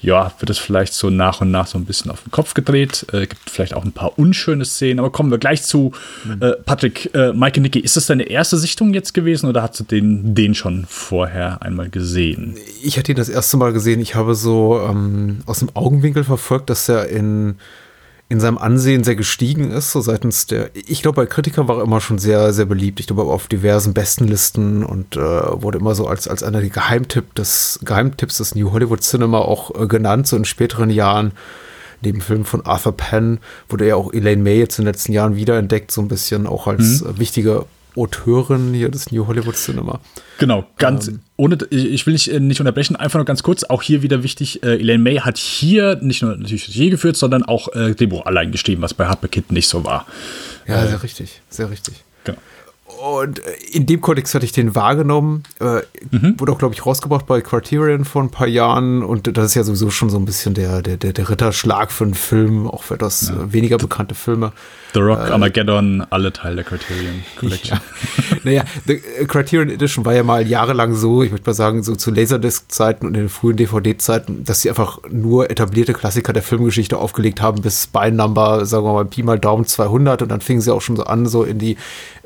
ja, 0.00 0.32
wird 0.40 0.50
es 0.50 0.58
vielleicht 0.58 0.92
so 0.92 1.08
nach 1.08 1.40
und 1.40 1.52
nach 1.52 1.68
so 1.68 1.78
ein 1.78 1.84
bisschen 1.84 2.10
auf 2.10 2.24
den 2.24 2.32
Kopf 2.32 2.54
gedreht. 2.54 3.06
Äh, 3.12 3.28
gibt 3.28 3.48
vielleicht 3.48 3.74
auch 3.74 3.84
ein 3.84 3.92
paar 3.92 4.18
unschöne 4.18 4.64
Szenen, 4.64 4.98
aber 4.98 5.10
kommen 5.10 5.30
wir 5.30 5.38
gleich 5.38 5.62
zu. 5.62 5.92
Äh, 6.40 6.54
Patrick, 6.64 7.14
äh, 7.14 7.32
Mike 7.32 7.60
Nicky, 7.60 7.78
ist 7.78 7.96
das 7.96 8.06
deine 8.06 8.24
erste 8.24 8.56
Sichtung 8.56 8.92
jetzt 8.92 9.14
gewesen 9.14 9.48
oder 9.48 9.62
hast 9.62 9.78
du 9.78 9.84
den, 9.84 10.34
den 10.34 10.56
schon 10.56 10.84
vorher 10.88 11.62
einmal 11.62 11.90
gesehen? 11.90 12.56
Ich 12.82 12.98
hatte 12.98 13.12
ihn 13.12 13.16
das 13.16 13.28
erste 13.28 13.56
Mal 13.56 13.72
gesehen. 13.72 14.00
Ich 14.00 14.16
habe 14.16 14.34
so 14.34 14.80
ähm, 14.80 15.42
aus 15.46 15.60
dem 15.60 15.70
Augenwinkel 15.74 16.24
verfolgt, 16.24 16.70
dass 16.70 16.88
er 16.88 17.08
in, 17.08 17.54
in 18.28 18.40
seinem 18.40 18.58
Ansehen 18.58 19.04
sehr 19.04 19.14
gestiegen 19.14 19.70
ist, 19.70 19.92
so 19.92 20.00
seitens 20.00 20.46
der. 20.46 20.70
Ich 20.74 21.00
glaube, 21.00 21.22
bei 21.22 21.26
Kritikern 21.26 21.68
war 21.68 21.78
er 21.78 21.84
immer 21.84 22.00
schon 22.00 22.18
sehr, 22.18 22.52
sehr 22.52 22.64
beliebt. 22.64 22.98
Ich 22.98 23.06
glaube, 23.06 23.22
auf 23.22 23.46
diversen 23.46 23.94
Bestenlisten 23.94 24.84
und 24.84 25.16
äh, 25.16 25.20
wurde 25.20 25.78
immer 25.78 25.94
so 25.94 26.08
als, 26.08 26.26
als 26.26 26.42
einer 26.42 26.60
der 26.60 26.70
Geheimtipp 26.70 27.34
des, 27.36 27.78
Geheimtipps 27.84 28.38
des 28.38 28.56
New 28.56 28.72
Hollywood 28.72 29.02
Cinema 29.02 29.38
auch 29.38 29.80
äh, 29.80 29.86
genannt, 29.86 30.26
so 30.26 30.36
in 30.36 30.44
späteren 30.44 30.90
Jahren. 30.90 31.32
Neben 32.02 32.20
Filmen 32.20 32.44
von 32.44 32.66
Arthur 32.66 32.96
Penn 32.96 33.38
wurde 33.68 33.86
er 33.86 33.96
auch 33.96 34.12
Elaine 34.12 34.42
May 34.42 34.58
jetzt 34.58 34.78
in 34.78 34.84
den 34.84 34.92
letzten 34.92 35.12
Jahren 35.12 35.36
wiederentdeckt, 35.36 35.90
so 35.90 36.00
ein 36.02 36.08
bisschen 36.08 36.46
auch 36.46 36.66
als 36.66 37.02
äh, 37.02 37.18
wichtige 37.18 37.64
Autorin 37.96 38.74
hier 38.74 38.88
des 38.90 39.10
New 39.12 39.26
Hollywood 39.26 39.56
Cinema. 39.56 40.00
Genau, 40.38 40.66
ganz 40.78 41.08
Ähm. 41.08 41.20
ohne, 41.36 41.58
ich 41.70 42.06
will 42.06 42.12
nicht, 42.12 42.28
äh, 42.28 42.40
nicht 42.40 42.60
unterbrechen, 42.60 42.96
einfach 42.96 43.18
nur 43.18 43.24
ganz 43.24 43.42
kurz, 43.42 43.64
auch 43.64 43.82
hier 43.82 44.02
wieder 44.02 44.22
wichtig, 44.22 44.62
äh, 44.62 44.78
Elaine 44.78 45.02
May 45.02 45.16
hat 45.16 45.38
hier 45.38 45.96
nicht 46.02 46.22
nur 46.22 46.36
natürlich 46.36 46.68
Regie 46.68 46.90
geführt, 46.90 47.16
sondern 47.16 47.42
auch 47.42 47.68
äh, 47.74 47.94
Drehbuch 47.94 48.26
allein 48.26 48.52
geschrieben, 48.52 48.82
was 48.82 48.94
bei 48.94 49.06
Hardback 49.06 49.32
Kid 49.32 49.52
nicht 49.52 49.68
so 49.68 49.84
war. 49.84 50.06
Ja, 50.66 50.86
sehr 50.86 51.02
richtig, 51.02 51.40
sehr 51.48 51.70
richtig. 51.70 52.05
Und 52.86 53.40
äh, 53.40 53.52
in 53.72 53.86
dem 53.86 54.00
Kontext 54.00 54.34
hatte 54.34 54.44
ich 54.44 54.52
den 54.52 54.74
wahrgenommen. 54.74 55.42
Äh, 55.60 55.82
Wurde 56.38 56.52
auch, 56.52 56.58
glaube 56.58 56.74
ich, 56.74 56.86
rausgebracht 56.86 57.26
bei 57.26 57.40
Criterion 57.40 58.04
vor 58.04 58.22
ein 58.22 58.30
paar 58.30 58.46
Jahren. 58.46 59.02
Und 59.02 59.36
das 59.36 59.46
ist 59.46 59.54
ja 59.54 59.64
sowieso 59.64 59.90
schon 59.90 60.08
so 60.08 60.18
ein 60.18 60.24
bisschen 60.24 60.54
der, 60.54 60.82
der, 60.82 60.96
der, 60.96 61.12
der 61.12 61.28
Ritterschlag 61.28 61.90
für 61.90 62.04
einen 62.04 62.14
Film, 62.14 62.68
auch 62.68 62.84
für 62.84 62.94
etwas 62.94 63.30
äh, 63.30 63.52
weniger 63.52 63.76
bekannte 63.76 64.14
Filme. 64.14 64.52
The 64.94 65.00
Rock, 65.00 65.18
Armageddon, 65.18 66.06
alle 66.08 66.32
Teil 66.32 66.56
der 66.56 66.64
Criterion 66.64 67.22
Collection. 67.38 67.80
Ja. 68.30 68.36
naja, 68.44 68.64
The 68.86 68.94
äh, 68.94 69.24
Criterion 69.26 69.68
Edition 69.68 70.04
war 70.04 70.14
ja 70.14 70.22
mal 70.22 70.46
jahrelang 70.46 70.94
so, 70.94 71.22
ich 71.22 71.32
möchte 71.32 71.50
mal 71.50 71.54
sagen, 71.54 71.82
so 71.82 71.96
zu 71.96 72.10
Laserdisc-Zeiten 72.10 73.06
und 73.06 73.14
in 73.14 73.24
den 73.24 73.28
frühen 73.28 73.56
DVD-Zeiten, 73.56 74.44
dass 74.44 74.62
sie 74.62 74.70
einfach 74.70 75.00
nur 75.10 75.50
etablierte 75.50 75.92
Klassiker 75.92 76.32
der 76.32 76.42
Filmgeschichte 76.42 76.96
aufgelegt 76.96 77.42
haben, 77.42 77.60
bis 77.60 77.84
Spy 77.84 78.10
Number, 78.10 78.64
sagen 78.64 78.86
wir 78.86 78.92
mal, 78.92 79.04
Pi 79.04 79.22
mal 79.22 79.38
Daumen 79.38 79.66
200 79.66 80.22
und 80.22 80.28
dann 80.30 80.40
fingen 80.40 80.60
sie 80.60 80.72
auch 80.72 80.80
schon 80.80 80.96
so 80.96 81.04
an, 81.04 81.26
so 81.26 81.42
in 81.42 81.58
die 81.58 81.76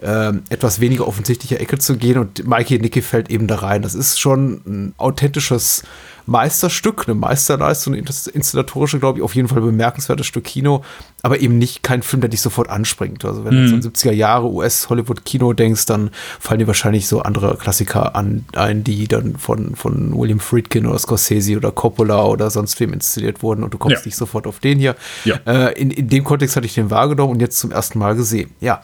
ähm, 0.03 0.43
etwas 0.51 0.81
weniger 0.81 1.07
offensichtliche 1.07 1.59
Ecke 1.61 1.79
zu 1.79 1.97
gehen 1.97 2.19
und 2.19 2.47
Mikey 2.47 2.79
Nicky 2.81 3.03
fällt 3.03 3.31
eben 3.31 3.47
da 3.47 3.57
rein. 3.57 3.83
Das 3.83 3.95
ist 3.95 4.19
schon 4.21 4.61
ein 4.67 4.95
authentisches 4.99 5.85
Meisterstück, 6.27 7.05
eine 7.07 7.15
Meisterleistung, 7.15 7.95
eine 7.95 8.03
inszenatorische, 8.33 8.99
glaube 8.99 9.19
ich, 9.19 9.25
auf 9.25 9.35
jeden 9.35 9.49
Fall 9.49 9.61
bemerkenswertes 9.61 10.27
Stück 10.27 10.45
Kino, 10.45 10.85
aber 11.23 11.41
eben 11.41 11.59
nicht 11.59 11.83
kein 11.83 12.03
Film, 12.03 12.21
der 12.21 12.31
dich 12.31 12.41
sofort 12.41 12.69
anspringt. 12.69 13.25
Also 13.25 13.45
wenn 13.45 13.55
du 13.55 13.69
so 13.69 13.75
an 13.77 13.81
70er 13.83 14.13
Jahre 14.13 14.49
US-Hollywood-Kino 14.51 15.53
denkst, 15.53 15.87
dann 15.87 16.11
fallen 16.39 16.59
dir 16.61 16.67
wahrscheinlich 16.67 17.07
so 17.09 17.21
andere 17.23 17.57
Klassiker 17.57 18.15
an, 18.17 18.45
ein, 18.55 18.85
die 18.85 19.09
dann 19.09 19.37
von, 19.39 19.77
von 19.77 20.17
William 20.17 20.41
Friedkin 20.41 20.87
oder 20.87 20.99
Scorsese 20.99 21.57
oder 21.57 21.73
Coppola 21.73 22.25
oder 22.27 22.51
sonst 22.51 22.79
wem 22.81 22.93
inszeniert 22.93 23.43
wurden 23.43 23.63
und 23.65 23.73
du 23.75 23.79
kommst 23.79 23.99
Ja. 24.03 24.07
nicht 24.07 24.17
sofort 24.17 24.47
auf 24.47 24.59
den 24.61 24.79
hier. 24.79 24.97
Ja. 25.25 25.37
Äh, 25.47 25.81
in, 25.81 25.91
in 25.91 26.09
dem 26.09 26.25
Kontext 26.25 26.55
hatte 26.57 26.67
ich 26.67 26.75
den 26.75 26.91
wahrgenommen 26.91 27.33
und 27.35 27.41
jetzt 27.41 27.59
zum 27.59 27.71
ersten 27.73 27.99
Mal 27.99 28.15
gesehen. 28.15 28.51
Ja, 28.61 28.83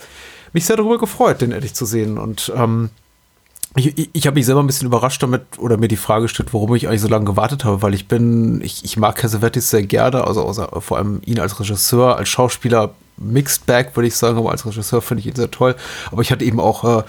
mich 0.56 0.66
sehr 0.66 0.76
darüber 0.76 0.98
gefreut, 0.98 1.40
den 1.40 1.52
ehrlich 1.52 1.74
zu 1.74 1.84
sehen 1.86 2.18
und 2.18 2.52
ähm, 2.56 2.90
ich, 3.76 4.08
ich, 4.14 4.26
habe 4.26 4.36
mich 4.36 4.46
selber 4.46 4.62
ein 4.62 4.66
bisschen 4.66 4.86
überrascht 4.86 5.22
damit 5.22 5.42
oder 5.58 5.76
mir 5.76 5.88
die 5.88 5.96
Frage 5.98 6.22
gestellt, 6.22 6.54
warum 6.54 6.74
ich 6.74 6.88
eigentlich 6.88 7.02
so 7.02 7.08
lange 7.08 7.26
gewartet 7.26 7.64
habe, 7.64 7.82
weil 7.82 7.92
ich 7.92 8.08
bin, 8.08 8.62
ich, 8.62 8.84
ich 8.84 8.96
mag 8.96 9.16
Cassavetes 9.16 9.68
sehr 9.68 9.82
gerne, 9.82 10.26
also 10.26 10.42
außer, 10.42 10.80
vor 10.80 10.96
allem 10.96 11.20
ihn 11.26 11.38
als 11.38 11.60
Regisseur, 11.60 12.16
als 12.16 12.30
Schauspieler, 12.30 12.94
Mixed 13.18 13.66
Bag, 13.66 13.94
würde 13.94 14.08
ich 14.08 14.16
sagen, 14.16 14.38
aber 14.38 14.50
als 14.50 14.64
Regisseur 14.64 15.02
finde 15.02 15.20
ich 15.20 15.26
ihn 15.26 15.36
sehr 15.36 15.50
toll. 15.50 15.74
Aber 16.10 16.22
ich 16.22 16.32
hatte 16.32 16.44
eben 16.44 16.60
auch 16.60 16.84
äh, 16.84 17.02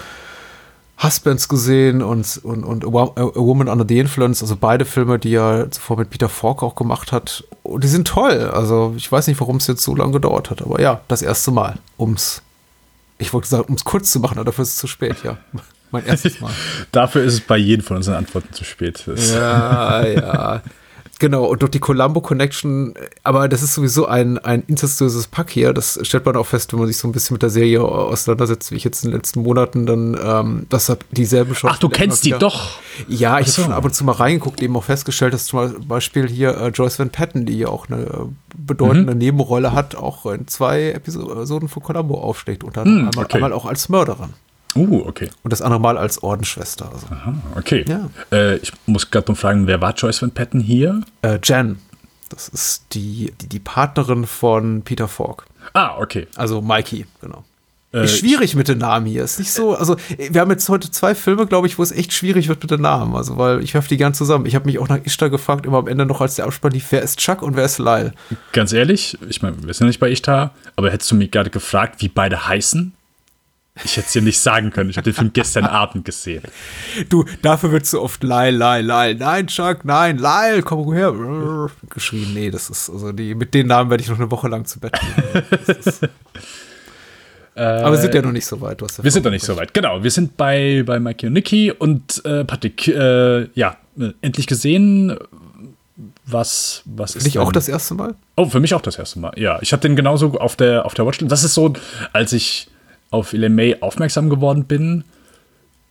Husbands 1.01 1.48
gesehen 1.48 2.01
und, 2.01 2.39
und, 2.44 2.63
und 2.63 2.86
A 2.86 2.92
Wo- 2.92 3.13
A 3.16 3.36
Woman 3.36 3.70
Under 3.70 3.86
the 3.88 4.00
Influence, 4.00 4.42
also 4.42 4.56
beide 4.56 4.84
Filme, 4.86 5.20
die 5.20 5.36
er 5.36 5.70
zuvor 5.72 5.98
mit 5.98 6.10
Peter 6.10 6.27
Falk 6.30 6.63
auch 6.63 6.75
gemacht 6.75 7.12
hat. 7.12 7.46
Und 7.63 7.84
die 7.84 7.88
sind 7.88 8.08
toll. 8.08 8.50
Also 8.54 8.94
ich 8.98 9.10
weiß 9.10 9.27
nicht, 9.27 9.39
warum 9.39 9.58
es 9.58 9.68
jetzt 9.68 9.84
so 9.84 9.96
lange 9.96 10.13
gedauert 10.13 10.50
hat, 10.50 10.62
aber 10.62 10.82
ja, 10.82 11.01
das 11.08 11.22
erste 11.22 11.51
Mal, 11.51 11.77
ums, 12.00 12.42
ich 13.18 13.34
wollte 13.34 13.48
sagen, 13.48 13.66
ums 13.66 13.84
kurz 13.84 14.12
zu 14.12 14.20
machen, 14.20 14.38
aber 14.38 14.46
dafür 14.46 14.64
ist 14.64 14.70
es 14.70 14.76
zu 14.78 14.88
spät, 14.88 15.18
ja. 15.24 15.38
Mein 15.92 16.06
erstes 16.06 16.42
Mal. 16.42 16.52
Dafür 16.92 17.24
ist 17.24 17.34
es 17.34 17.42
bei 17.42 17.56
jedem 17.56 17.86
von 17.86 17.96
unseren 17.96 18.16
Antworten 18.16 18.52
zu 18.52 18.66
spät. 18.66 19.06
Ja, 19.16 20.06
ja. 20.06 20.62
Genau, 21.20 21.46
und 21.46 21.62
durch 21.62 21.72
die 21.72 21.80
Columbo 21.80 22.22
Connection, 22.22 22.94
aber 23.24 23.48
das 23.48 23.64
ist 23.64 23.74
sowieso 23.74 24.06
ein, 24.06 24.38
ein 24.38 24.64
incestuöses 24.68 25.28
Pack 25.28 25.50
hier. 25.50 25.74
Das 25.74 26.00
stellt 26.04 26.26
man 26.26 26.36
auch 26.36 26.46
fest, 26.46 26.74
wenn 26.74 26.80
man 26.80 26.88
sich 26.88 26.98
so 26.98 27.08
ein 27.08 27.12
bisschen 27.12 27.36
mit 27.36 27.42
der 27.42 27.50
Serie 27.50 27.82
auseinandersetzt, 27.84 28.72
wie 28.72 28.76
ich 28.76 28.84
jetzt 28.84 29.04
in 29.04 29.12
den 29.12 29.18
letzten 29.18 29.42
Monaten 29.42 29.86
dann, 29.86 30.18
ähm, 30.22 30.66
das 30.70 30.90
hat 30.90 31.06
dieselben 31.12 31.56
Schauspieler. 31.56 31.74
Ach, 31.74 31.80
du 31.80 31.90
kennst 31.90 32.26
die 32.26 32.32
doch. 32.32 32.80
Ja, 33.08 33.40
ich 33.40 33.52
so. 33.52 33.64
habe 33.64 33.66
schon 33.66 33.74
ab 33.74 33.86
und 33.86 33.96
zu 33.96 34.04
mal 34.04 34.12
reingeguckt, 34.14 34.62
eben 34.62 34.76
auch 34.78 34.84
festgestellt, 34.84 35.34
dass 35.34 35.46
zum 35.46 35.88
Beispiel 35.88 36.28
hier 36.28 36.56
äh, 36.56 36.68
Joyce 36.70 37.00
Van 37.00 37.10
Patten, 37.10 37.46
die 37.46 37.58
ja 37.58 37.70
auch 37.70 37.90
eine 37.90 38.04
äh, 38.04 38.08
bedeutende 38.56 39.14
mhm. 39.14 39.20
Nebenrolle 39.20 39.74
hat, 39.74 39.96
auch 39.96 40.26
in 40.28 40.48
zwei 40.48 40.92
Episoden 40.92 41.68
von 41.68 41.82
Columbo 41.82 42.22
aufsteckt. 42.22 42.64
Unter 42.64 42.86
mhm, 42.86 43.10
einmal, 43.10 43.26
okay. 43.26 43.36
einmal 43.36 43.54
auch 43.54 43.66
als 43.66 43.90
Mörderin. 43.90 44.34
Uh, 44.76 45.04
okay. 45.06 45.30
Und 45.44 45.52
das 45.52 45.62
andere 45.62 45.80
Mal 45.80 45.98
als 45.98 46.22
Ordensschwester. 46.22 46.92
Also. 46.94 47.08
Aha, 47.10 47.34
okay. 47.56 47.86
Ja. 47.88 48.10
Äh, 48.32 48.58
ich 48.58 48.72
muss 48.86 49.10
gerade 49.10 49.32
noch 49.32 49.38
fragen, 49.38 49.68
wer 49.68 49.82
war 49.82 49.94
Joyce 49.94 50.22
Van 50.22 50.32
Patten 50.32 50.60
hier? 50.60 51.02
Äh, 51.22 51.40
Jen. 51.44 51.80
Das 52.30 52.50
ist 52.50 52.86
die, 52.92 53.34
die, 53.42 53.48
die, 53.48 53.60
Partnerin 53.60 54.26
von 54.26 54.82
Peter 54.82 55.08
Falk. 55.08 55.46
Ah, 55.74 55.98
okay. 55.98 56.28
Also 56.36 56.62
Mikey, 56.62 57.06
genau. 57.22 57.46
Äh, 57.94 58.04
ist 58.04 58.20
schwierig 58.20 58.54
mit 58.56 58.68
den 58.68 58.80
Namen 58.80 59.06
hier. 59.06 59.24
Ist 59.24 59.40
nicht 59.40 59.52
so, 59.52 59.76
also 59.76 59.96
wir 60.18 60.42
haben 60.42 60.52
jetzt 60.52 60.68
heute 60.68 60.92
zwei 60.92 61.16
Filme, 61.16 61.48
glaube 61.48 61.68
ich, 61.68 61.78
wo 61.78 61.84
es 61.84 61.94
echt 61.94 62.12
schwierig 62.12 62.50
wird 62.50 62.62
mit 62.62 62.70
den 62.70 62.82
Namen. 62.82 63.16
Also, 63.16 63.38
weil 63.38 63.64
ich 63.64 63.74
werfe 63.74 63.88
die 63.88 63.98
gern 63.98 64.14
zusammen. 64.14 64.46
Ich 64.46 64.56
habe 64.56 64.66
mich 64.66 64.78
auch 64.78 64.90
nach 64.90 65.00
Ishtar 65.06 65.30
gefragt, 65.30 65.66
immer 65.66 65.78
am 65.78 65.88
Ende 65.88 66.06
noch, 66.06 66.20
als 66.20 66.36
der 66.36 66.46
Abspann 66.46 66.74
lief, 66.74 66.88
wer 66.92 67.02
ist 67.02 67.20
Chuck 67.20 67.42
und 67.42 67.56
wer 67.56 67.64
ist 67.64 67.80
Lyle? 67.80 68.14
Ganz 68.52 68.74
ehrlich, 68.74 69.18
ich 69.30 69.42
meine, 69.42 69.56
wir 69.64 69.74
sind 69.74 69.86
ja 69.86 69.88
nicht 69.88 70.00
bei 70.00 70.12
Ishtar, 70.12 70.54
aber 70.76 70.92
hättest 70.92 71.12
du 71.12 71.16
mich 71.16 71.32
gerade 71.32 71.50
gefragt, 71.50 72.02
wie 72.02 72.10
beide 72.10 72.48
heißen? 72.48 72.94
Ich 73.84 73.98
hätte 73.98 74.08
es 74.08 74.14
dir 74.14 74.22
nicht 74.22 74.40
sagen 74.40 74.72
können. 74.72 74.90
Ich 74.90 74.98
habe 74.98 75.06
den 75.06 75.14
Film 75.14 75.32
gestern 75.34 75.66
Abend 75.68 76.06
gesehen. 76.06 76.44
Du, 77.10 77.26
dafür 77.42 77.72
wird 77.72 77.86
so 77.86 78.02
oft 78.02 78.24
Lyle, 78.24 78.52
Lyle, 78.52 78.82
Lyle. 78.82 79.16
Nein, 79.16 79.48
Chuck, 79.48 79.86
nein, 79.86 80.18
Lyle, 80.18 80.62
komm 80.64 80.94
her. 80.94 81.14
Geschrien. 81.90 82.34
Nee, 82.34 82.52
das 82.52 82.70
ist, 82.70 82.90
also 82.90 83.12
die, 83.12 83.36
mit 83.36 83.54
den 83.54 83.68
Namen 83.68 83.90
werde 83.90 84.04
ich 84.04 84.10
noch 84.10 84.18
eine 84.20 84.32
Woche 84.32 84.48
lang 84.48 84.66
zu 84.66 84.80
Bett 84.80 84.94
gehen. 85.00 86.10
Aber 87.56 87.92
wir 87.92 87.98
sind 87.98 88.14
ja 88.14 88.22
noch 88.22 88.32
nicht 88.32 88.46
so 88.46 88.62
weit. 88.62 88.82
wir 88.82 89.12
sind 89.12 89.26
noch 89.26 89.32
nicht 89.32 89.46
so 89.46 89.58
weit, 89.58 89.74
genau. 89.74 90.04
Wir 90.04 90.12
sind 90.12 90.38
bei, 90.38 90.84
bei 90.86 91.00
Mikey 91.00 91.28
und 91.28 91.34
Nicky 91.34 91.72
und 91.72 92.24
äh, 92.24 92.46
Patrick, 92.46 92.88
äh, 92.88 93.50
ja, 93.54 93.78
äh, 94.00 94.12
endlich 94.22 94.46
gesehen. 94.46 95.18
Was, 96.28 96.84
was 96.86 97.16
ist 97.16 97.24
Für 97.24 97.30
dich 97.30 97.40
auch 97.40 97.52
das 97.52 97.68
erste 97.68 97.96
Mal? 97.96 98.14
Oh, 98.36 98.46
für 98.46 98.60
mich 98.60 98.76
auch 98.76 98.82
das 98.82 99.00
erste 99.00 99.20
Mal, 99.20 99.34
ja. 99.38 99.58
Ich 99.62 99.74
hatte 99.74 99.88
den 99.88 99.96
genauso 99.96 100.34
auf 100.40 100.56
der, 100.56 100.86
auf 100.86 100.94
der 100.94 101.08
Watchlist. 101.08 101.32
Das 101.32 101.44
ist 101.44 101.56
so, 101.56 101.74
als 102.14 102.34
ich 102.34 102.70
auf 103.10 103.34
Elaine 103.34 103.56
May 103.56 103.78
aufmerksam 103.80 104.30
geworden 104.30 104.66
bin, 104.66 105.04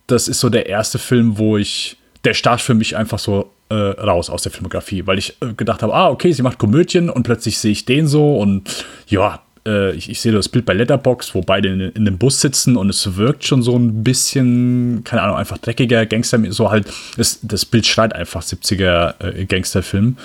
das 0.07 0.27
ist 0.27 0.39
so 0.39 0.49
der 0.49 0.67
erste 0.67 0.99
Film, 0.99 1.37
wo 1.37 1.57
ich, 1.57 1.97
der 2.23 2.33
Start 2.33 2.61
für 2.61 2.73
mich 2.73 2.95
einfach 2.95 3.19
so 3.19 3.51
äh, 3.69 3.75
raus 3.75 4.29
aus 4.29 4.43
der 4.43 4.51
Filmografie, 4.51 5.05
weil 5.05 5.17
ich 5.17 5.35
äh, 5.41 5.53
gedacht 5.53 5.83
habe, 5.83 5.93
ah, 5.93 6.09
okay, 6.09 6.31
sie 6.31 6.41
macht 6.41 6.57
Komödien 6.57 7.09
und 7.09 7.23
plötzlich 7.23 7.57
sehe 7.57 7.71
ich 7.71 7.85
den 7.85 8.07
so 8.07 8.39
und 8.39 8.85
ja, 9.07 9.41
äh, 9.65 9.93
ich, 9.93 10.09
ich, 10.09 10.21
sehe 10.21 10.31
das 10.31 10.47
Bild 10.47 10.65
bei 10.65 10.73
Letterbox, 10.73 11.35
wo 11.35 11.41
beide 11.41 11.69
in, 11.69 11.81
in 11.81 12.05
dem 12.05 12.17
Bus 12.17 12.39
sitzen 12.39 12.77
und 12.77 12.89
es 12.89 13.17
wirkt 13.17 13.43
schon 13.43 13.61
so 13.61 13.75
ein 13.75 14.03
bisschen, 14.03 15.03
keine 15.03 15.21
Ahnung, 15.23 15.35
einfach 15.35 15.57
dreckiger 15.57 16.05
Gangster, 16.05 16.39
so 16.51 16.71
halt, 16.71 16.87
es, 17.17 17.39
das 17.41 17.65
Bild 17.65 17.85
schreit 17.85 18.13
einfach 18.13 18.41
70er 18.41 19.15
äh, 19.21 19.45
Gangsterfilm, 19.45 20.17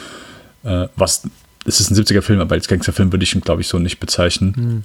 äh, 0.62 0.87
was, 0.94 1.25
es 1.64 1.80
ist 1.80 1.90
ein 1.90 1.96
70er 1.96 2.22
Film, 2.22 2.40
aber 2.40 2.54
als 2.54 2.68
Gangsterfilm 2.68 3.12
würde 3.12 3.25
ich 3.25 3.34
ihn, 3.34 3.40
glaube 3.40 3.62
ich, 3.62 3.68
so 3.68 3.78
nicht 3.78 3.99
bezeichnen. 3.99 4.84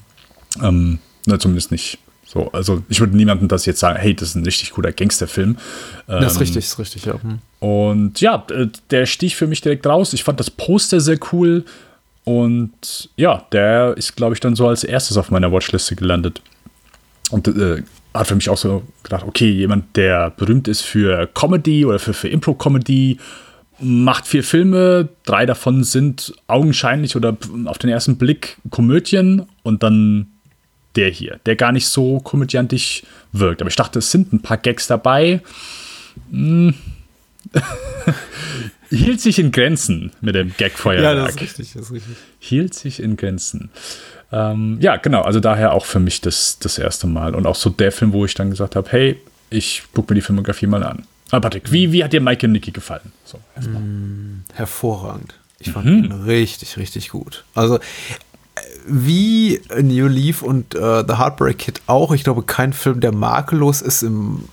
Mhm. 0.59 0.65
Ähm, 0.65 0.99
na, 1.27 1.39
zumindest 1.39 1.71
nicht. 1.71 1.99
So, 2.25 2.51
also 2.51 2.83
ich 2.89 2.99
würde 2.99 3.15
niemandem 3.15 3.47
das 3.47 3.65
jetzt 3.65 3.79
sagen, 3.79 3.97
hey, 3.97 4.13
das 4.13 4.29
ist 4.29 4.35
ein 4.35 4.43
richtig 4.43 4.71
guter 4.71 4.91
Gangsterfilm. 4.91 5.57
Ähm, 6.09 6.21
das 6.21 6.33
ist 6.33 6.39
richtig, 6.41 6.65
das 6.65 6.73
ist 6.73 6.79
richtig, 6.79 7.05
ja. 7.05 7.21
Hm. 7.21 7.39
Und 7.59 8.19
ja, 8.19 8.45
der 8.89 9.05
stich 9.05 9.35
für 9.35 9.47
mich 9.47 9.61
direkt 9.61 9.87
raus. 9.87 10.13
Ich 10.13 10.23
fand 10.23 10.39
das 10.39 10.51
Poster 10.51 10.99
sehr 10.99 11.19
cool. 11.31 11.63
Und 12.25 13.09
ja, 13.15 13.45
der 13.53 13.95
ist, 13.95 14.17
glaube 14.17 14.33
ich, 14.33 14.41
dann 14.41 14.55
so 14.55 14.67
als 14.67 14.83
erstes 14.83 15.15
auf 15.15 15.31
meiner 15.31 15.51
Watchliste 15.53 15.95
gelandet. 15.95 16.41
Und 17.29 17.47
äh, 17.47 17.83
hat 18.13 18.27
für 18.27 18.35
mich 18.35 18.49
auch 18.49 18.57
so 18.57 18.83
gedacht, 19.03 19.23
okay, 19.25 19.49
jemand, 19.49 19.95
der 19.95 20.31
berühmt 20.31 20.67
ist 20.67 20.81
für 20.81 21.27
Comedy 21.27 21.85
oder 21.85 21.99
für, 21.99 22.13
für 22.13 22.27
Impro-Comedy, 22.27 23.17
macht 23.79 24.27
vier 24.27 24.43
Filme, 24.43 25.09
drei 25.23 25.45
davon 25.45 25.83
sind 25.83 26.33
augenscheinlich 26.47 27.15
oder 27.15 27.37
auf 27.65 27.77
den 27.77 27.89
ersten 27.89 28.17
Blick 28.17 28.57
Komödien 28.71 29.43
und 29.63 29.83
dann 29.83 30.27
der 30.97 31.09
hier, 31.09 31.39
der 31.45 31.55
gar 31.55 31.71
nicht 31.71 31.87
so 31.87 32.19
komödiantisch 32.19 33.03
wirkt. 33.31 33.61
Aber 33.61 33.69
ich 33.69 33.75
dachte, 33.75 33.99
es 33.99 34.11
sind 34.11 34.33
ein 34.33 34.41
paar 34.41 34.57
Gags 34.57 34.87
dabei. 34.87 35.41
Hm. 36.31 36.73
Hielt 38.89 39.21
sich 39.21 39.39
in 39.39 39.51
Grenzen 39.51 40.11
mit 40.21 40.35
dem 40.35 40.53
Gagfeuerwerk. 40.57 41.17
Ja, 41.17 41.25
das 41.25 41.35
ist 41.35 41.41
richtig, 41.41 41.73
das 41.73 41.81
ist 41.83 41.91
richtig. 41.91 42.15
Hielt 42.39 42.73
sich 42.73 43.01
in 43.01 43.17
Grenzen. 43.17 43.69
Ähm, 44.31 44.77
ja, 44.81 44.95
genau, 44.97 45.21
also 45.21 45.39
daher 45.39 45.73
auch 45.73 45.85
für 45.85 45.99
mich 45.99 46.21
das, 46.21 46.59
das 46.59 46.77
erste 46.77 47.07
Mal. 47.07 47.35
Und 47.35 47.45
auch 47.45 47.55
so 47.55 47.69
der 47.69 47.91
Film, 47.91 48.13
wo 48.13 48.25
ich 48.25 48.33
dann 48.33 48.49
gesagt 48.49 48.75
habe, 48.75 48.89
hey, 48.91 49.21
ich 49.49 49.83
gucke 49.93 50.13
mir 50.13 50.15
die 50.15 50.21
Filmografie 50.21 50.67
mal 50.67 50.83
an. 50.83 51.03
Aber 51.31 51.41
Patrick, 51.41 51.71
wie, 51.71 51.91
wie 51.91 52.03
hat 52.03 52.13
dir 52.13 52.21
Mike 52.21 52.45
und 52.45 52.53
Nicky 52.53 52.71
gefallen? 52.71 53.11
So, 53.25 53.39
mm, 53.59 54.43
hervorragend. 54.53 55.35
Ich 55.59 55.71
fand 55.71 55.85
mhm. 55.85 56.03
ihn 56.05 56.11
richtig, 56.11 56.77
richtig 56.77 57.09
gut. 57.09 57.43
Also 57.55 57.79
wie 58.85 59.61
New 59.81 60.07
Leaf 60.07 60.41
und 60.41 60.75
äh, 60.75 61.03
The 61.07 61.17
Heartbreak 61.17 61.57
Kid 61.57 61.81
auch. 61.87 62.11
Ich 62.11 62.23
glaube, 62.23 62.43
kein 62.43 62.73
Film, 62.73 62.99
der 62.99 63.13
makellos 63.13 63.81
ist 63.81 64.03
im 64.03 64.43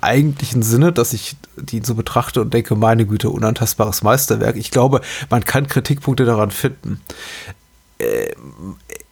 eigentlichen 0.00 0.62
Sinne, 0.62 0.92
dass 0.92 1.12
ich 1.12 1.36
die 1.56 1.82
so 1.82 1.94
betrachte 1.94 2.40
und 2.40 2.54
denke, 2.54 2.74
meine 2.74 3.06
Güte, 3.06 3.30
unantastbares 3.30 4.02
Meisterwerk. 4.02 4.56
Ich 4.56 4.70
glaube, 4.70 5.00
man 5.30 5.44
kann 5.44 5.68
Kritikpunkte 5.68 6.24
daran 6.24 6.50
finden. 6.50 7.00
Äh, 7.98 8.34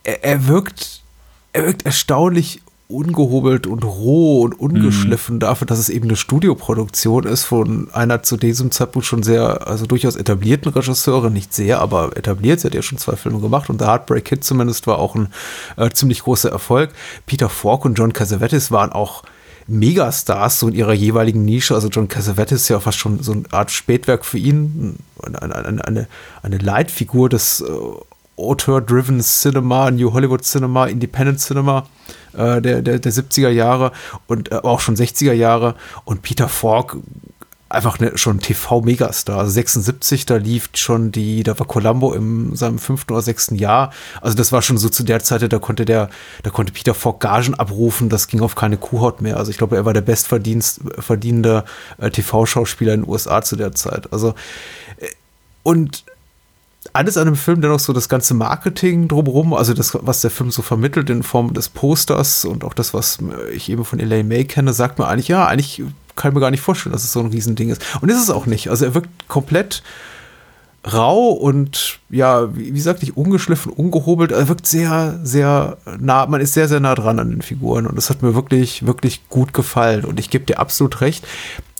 er, 0.02 0.24
er 0.24 0.46
wirkt, 0.46 1.02
er 1.52 1.64
wirkt 1.64 1.86
erstaunlich 1.86 2.60
ungehobelt 2.88 3.66
und 3.66 3.82
roh 3.82 4.42
und 4.42 4.58
ungeschliffen 4.58 5.36
mhm. 5.36 5.40
dafür, 5.40 5.66
dass 5.66 5.78
es 5.78 5.88
eben 5.88 6.04
eine 6.04 6.16
Studioproduktion 6.16 7.24
ist 7.24 7.44
von 7.44 7.88
einer 7.92 8.22
zu 8.22 8.36
diesem 8.36 8.70
Zeitpunkt 8.70 9.06
schon 9.06 9.22
sehr, 9.22 9.66
also 9.66 9.86
durchaus 9.86 10.16
etablierten 10.16 10.70
Regisseurin, 10.70 11.32
nicht 11.32 11.54
sehr, 11.54 11.80
aber 11.80 12.16
etabliert. 12.16 12.60
Sie 12.60 12.66
hat 12.66 12.74
ja 12.74 12.82
schon 12.82 12.98
zwei 12.98 13.16
Filme 13.16 13.40
gemacht 13.40 13.70
und 13.70 13.80
The 13.80 13.86
Heartbreak 13.86 14.26
Kid 14.26 14.44
zumindest 14.44 14.86
war 14.86 14.98
auch 14.98 15.14
ein 15.14 15.28
äh, 15.76 15.90
ziemlich 15.90 16.22
großer 16.22 16.50
Erfolg. 16.50 16.90
Peter 17.26 17.48
Falk 17.48 17.86
und 17.86 17.98
John 17.98 18.12
Cassavetes 18.12 18.70
waren 18.70 18.92
auch 18.92 19.22
Megastars 19.66 20.58
so 20.58 20.68
in 20.68 20.74
ihrer 20.74 20.92
jeweiligen 20.92 21.44
Nische. 21.44 21.74
Also 21.74 21.88
John 21.88 22.08
Cassavetes 22.08 22.62
ist 22.62 22.68
ja 22.68 22.80
fast 22.80 22.98
schon 22.98 23.22
so 23.22 23.32
eine 23.32 23.44
Art 23.50 23.70
Spätwerk 23.70 24.26
für 24.26 24.36
ihn, 24.38 24.96
eine, 25.22 25.40
eine, 25.40 25.84
eine, 25.86 26.08
eine 26.42 26.58
Leitfigur 26.58 27.30
des 27.30 27.62
Auteur-driven 28.36 29.20
Cinema, 29.20 29.90
New 29.90 30.12
Hollywood 30.12 30.42
Cinema, 30.42 30.86
Independent 30.86 31.40
Cinema 31.40 31.86
äh, 32.32 32.60
der, 32.60 32.82
der, 32.82 32.98
der 32.98 33.12
70er 33.12 33.50
Jahre 33.50 33.92
und 34.26 34.52
äh, 34.52 34.56
auch 34.56 34.80
schon 34.80 34.96
60er 34.96 35.32
Jahre. 35.32 35.74
Und 36.04 36.22
Peter 36.22 36.48
Falk, 36.48 36.96
einfach 37.68 37.98
ne, 37.98 38.16
schon 38.16 38.40
TV-Megastar. 38.40 39.38
Also 39.38 39.52
76, 39.52 40.26
da 40.26 40.36
lief 40.36 40.70
schon 40.74 41.12
die, 41.12 41.42
da 41.42 41.58
war 41.58 41.66
Columbo 41.66 42.12
in 42.12 42.54
seinem 42.56 42.78
fünften 42.78 43.12
oder 43.12 43.22
sechsten 43.22 43.56
Jahr. 43.56 43.92
Also 44.20 44.36
das 44.36 44.52
war 44.52 44.62
schon 44.62 44.78
so 44.78 44.88
zu 44.88 45.02
der 45.02 45.20
Zeit, 45.22 45.52
da 45.52 45.58
konnte 45.58 45.84
der, 45.84 46.08
da 46.42 46.50
konnte 46.50 46.72
Peter 46.72 46.94
Falk 46.94 47.20
Gagen 47.20 47.54
abrufen, 47.54 48.08
das 48.08 48.28
ging 48.28 48.40
auf 48.40 48.54
keine 48.54 48.76
Kuhhaut 48.76 49.20
mehr. 49.20 49.36
Also 49.36 49.50
ich 49.50 49.58
glaube, 49.58 49.76
er 49.76 49.84
war 49.84 49.92
der 49.92 50.02
bestverdienende 50.02 51.64
äh, 51.98 52.10
TV-Schauspieler 52.10 52.94
in 52.94 53.02
den 53.02 53.10
USA 53.10 53.42
zu 53.42 53.56
der 53.56 53.72
Zeit. 53.72 54.12
Also 54.12 54.34
äh, 54.98 55.08
und 55.62 56.04
alles 56.92 57.16
an 57.16 57.26
dem 57.26 57.36
Film 57.36 57.60
dennoch 57.60 57.80
so 57.80 57.92
das 57.92 58.08
ganze 58.08 58.34
Marketing 58.34 59.08
drumherum, 59.08 59.54
also 59.54 59.74
das, 59.74 59.96
was 60.00 60.20
der 60.20 60.30
Film 60.30 60.50
so 60.50 60.62
vermittelt 60.62 61.10
in 61.10 61.22
Form 61.22 61.54
des 61.54 61.68
Posters 61.68 62.44
und 62.44 62.64
auch 62.64 62.74
das, 62.74 62.92
was 62.94 63.18
ich 63.52 63.70
eben 63.70 63.84
von 63.84 64.00
Elaine 64.00 64.28
May 64.28 64.44
kenne, 64.44 64.72
sagt 64.72 64.98
mir 64.98 65.08
eigentlich, 65.08 65.28
ja, 65.28 65.46
eigentlich 65.46 65.82
kann 66.16 66.30
ich 66.30 66.34
mir 66.34 66.40
gar 66.40 66.50
nicht 66.50 66.60
vorstellen, 66.60 66.92
dass 66.92 67.04
es 67.04 67.12
so 67.12 67.20
ein 67.20 67.26
Riesending 67.26 67.70
ist. 67.70 67.82
Und 68.00 68.08
ist 68.08 68.22
es 68.22 68.30
auch 68.30 68.46
nicht. 68.46 68.68
Also 68.68 68.84
er 68.84 68.94
wirkt 68.94 69.28
komplett 69.28 69.82
rau 70.92 71.30
und 71.30 71.98
ja, 72.10 72.54
wie, 72.54 72.74
wie 72.74 72.80
sagte 72.80 73.04
ich, 73.04 73.16
ungeschliffen, 73.16 73.72
ungehobelt. 73.72 74.32
Er 74.32 74.48
wirkt 74.48 74.66
sehr, 74.66 75.18
sehr 75.22 75.78
nah, 75.98 76.26
man 76.26 76.40
ist 76.40 76.54
sehr, 76.54 76.68
sehr 76.68 76.80
nah 76.80 76.94
dran 76.94 77.18
an 77.18 77.30
den 77.30 77.42
Figuren 77.42 77.86
und 77.86 77.96
das 77.96 78.10
hat 78.10 78.22
mir 78.22 78.34
wirklich, 78.34 78.86
wirklich 78.86 79.28
gut 79.28 79.54
gefallen. 79.54 80.04
Und 80.04 80.20
ich 80.20 80.30
gebe 80.30 80.44
dir 80.44 80.58
absolut 80.58 81.00
recht. 81.00 81.26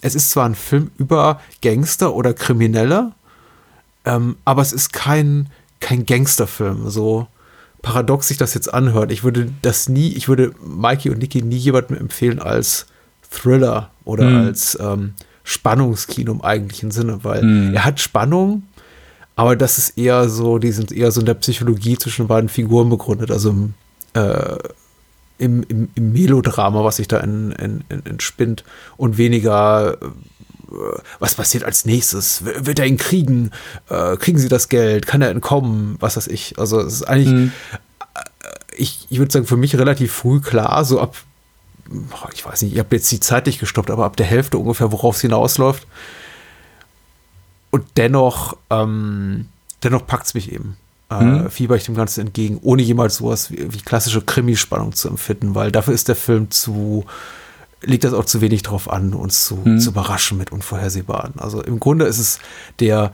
Es 0.01 0.15
ist 0.15 0.31
zwar 0.31 0.47
ein 0.47 0.55
Film 0.55 0.91
über 0.97 1.41
Gangster 1.63 2.15
oder 2.15 2.35
Kriminelle, 2.35 3.13
ähm, 4.05 4.37
aber 4.45 4.63
es 4.63 4.73
ist 4.73 4.93
kein, 4.93 5.49
kein 5.81 6.07
Gangsterfilm, 6.07 6.91
so 6.91 7.27
paradox 7.83 8.29
sich 8.29 8.39
das 8.39 8.55
jetzt 8.55 8.73
anhört. 8.73 9.13
Ich 9.13 9.25
würde 9.25 9.53
das 9.63 9.89
nie, 9.89 10.09
ich 10.15 10.29
würde 10.29 10.53
Mikey 10.65 11.11
und 11.11 11.19
Nicky 11.19 11.43
nie 11.43 11.57
jemandem 11.57 11.99
empfehlen 11.99 12.41
als 12.41 12.87
Thriller 13.31 13.91
oder 14.05 14.25
mhm. 14.25 14.37
als 14.37 14.79
ähm, 14.81 15.15
Spannungskino 15.45 16.33
im 16.33 16.41
eigentlichen 16.41 16.91
Sinne, 16.91 17.21
weil 17.23 17.43
mhm. 17.43 17.75
er 17.75 17.85
hat 17.85 18.01
Spannung, 18.01 18.63
aber 19.37 19.57
das 19.57 19.79
ist 19.79 19.99
eher 19.99 20.29
so, 20.29 20.59
die 20.59 20.73
sind 20.73 20.93
eher 20.93 21.11
so 21.11 21.21
in 21.21 21.27
der 21.27 21.35
Psychologie 21.35 21.99
zwischen 21.99 22.27
beiden 22.27 22.49
Figuren 22.49 22.89
begründet, 22.89 23.31
also 23.31 23.51
im, 23.51 23.75
äh, 24.15 24.57
im, 25.39 25.65
im, 25.65 25.89
im 25.95 26.13
Melodrama, 26.13 26.85
was 26.85 26.97
sich 26.97 27.09
da 27.09 27.19
entspinnt 27.19 28.65
und 28.97 29.19
weniger 29.19 29.99
äh, 30.01 30.07
was 31.19 31.35
passiert 31.35 31.65
als 31.65 31.85
nächstes? 31.85 32.45
Wird 32.45 32.79
er 32.79 32.87
ihn 32.87 32.97
kriegen? 32.97 33.51
Äh, 33.89 34.17
kriegen 34.17 34.39
sie 34.39 34.49
das 34.49 34.69
Geld? 34.69 35.07
Kann 35.07 35.23
er 35.23 35.31
entkommen? 35.31 35.97
Was 36.01 36.17
weiß 36.17 36.27
ich. 36.29 36.59
Also 36.59 36.81
es 36.81 36.95
ist 36.95 37.03
eigentlich, 37.05 37.51
äh, 37.51 37.51
ich, 38.77 39.07
ich 39.11 39.19
würde 39.19 39.33
sagen, 39.33 39.47
für 39.47 39.57
mich 39.57 39.77
relativ 39.77 40.13
früh 40.13 40.41
klar, 40.41 40.85
so 40.85 41.01
ab, 41.01 41.17
ich 42.33 42.45
weiß 42.45 42.63
nicht, 42.63 42.73
ich 42.73 42.79
habe 42.79 42.97
jetzt 42.97 43.11
die 43.11 43.21
Zeit 43.21 43.47
nicht 43.47 43.61
gestoppt, 43.61 43.91
aber 43.91 44.05
ab 44.05 44.17
der 44.17 44.27
Hälfte 44.27 44.59
ungefähr, 44.59 44.93
worauf 44.93 45.17
es 45.17 45.21
hinausläuft. 45.21 45.87
Und 47.71 47.85
dennoch, 47.97 48.57
ähm, 48.71 49.49
dennoch 49.83 50.07
packt 50.07 50.27
es 50.27 50.35
mich 50.35 50.53
eben. 50.53 50.77
Äh, 51.11 51.51
Fieber 51.51 51.77
ich 51.77 51.85
dem 51.85 51.95
Ganzen 51.95 52.21
entgegen, 52.23 52.59
ohne 52.63 52.83
jemals 52.83 53.17
sowas 53.17 53.51
wie, 53.51 53.73
wie 53.73 53.81
klassische 53.81 54.23
Krimispannung 54.23 54.93
zu 54.95 55.09
empfinden, 55.09 55.55
weil 55.55 55.71
dafür 55.71 55.95
ist 55.95 56.09
der 56.09 56.17
Film 56.17 56.51
zu, 56.51 57.05
legt 57.85 58.05
das 58.05 58.13
auch 58.13 58.25
zu 58.25 58.41
wenig 58.41 58.63
drauf 58.63 58.91
an, 58.91 59.15
uns 59.15 59.47
zu, 59.47 59.63
zu 59.79 59.91
überraschen 59.91 60.39
mit 60.39 60.53
Unvorhersehbaren. 60.53 61.35
Also 61.39 61.63
im 61.63 61.81
Grunde 61.81 62.07
ist 62.07 62.19
es 62.19 62.41
der, 62.81 63.13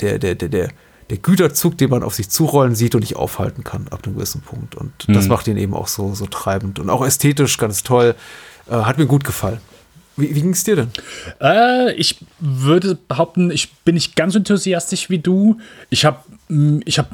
der, 0.00 0.18
der, 0.18 0.34
der, 0.34 0.48
der, 0.48 0.68
der 1.10 1.18
Güterzug, 1.18 1.76
den 1.78 1.90
man 1.90 2.02
auf 2.02 2.14
sich 2.14 2.30
zurollen 2.30 2.74
sieht 2.74 2.94
und 2.94 3.00
nicht 3.00 3.16
aufhalten 3.16 3.64
kann 3.64 3.88
ab 3.88 4.04
einem 4.04 4.14
gewissen 4.14 4.40
Punkt. 4.42 4.74
Und 4.74 4.92
das 5.08 5.28
macht 5.28 5.48
ihn 5.48 5.56
eben 5.56 5.74
auch 5.74 5.88
so, 5.88 6.14
so 6.14 6.26
treibend 6.26 6.78
und 6.78 6.88
auch 6.90 7.04
ästhetisch 7.04 7.58
ganz 7.58 7.82
toll. 7.82 8.14
Äh, 8.68 8.74
hat 8.74 8.98
mir 8.98 9.06
gut 9.06 9.24
gefallen. 9.24 9.60
Wie, 10.16 10.34
wie 10.34 10.40
ging 10.40 10.52
es 10.52 10.64
dir 10.64 10.76
denn? 10.76 10.90
Äh, 11.40 11.92
ich 11.94 12.18
würde 12.38 12.96
behaupten, 13.08 13.50
ich 13.50 13.72
bin 13.84 13.94
nicht 13.94 14.16
ganz 14.16 14.34
so 14.34 14.38
enthusiastisch 14.38 15.10
wie 15.10 15.18
du. 15.18 15.58
Ich 15.88 16.04
habe 16.04 16.18
ich 16.84 16.98
hab 16.98 17.10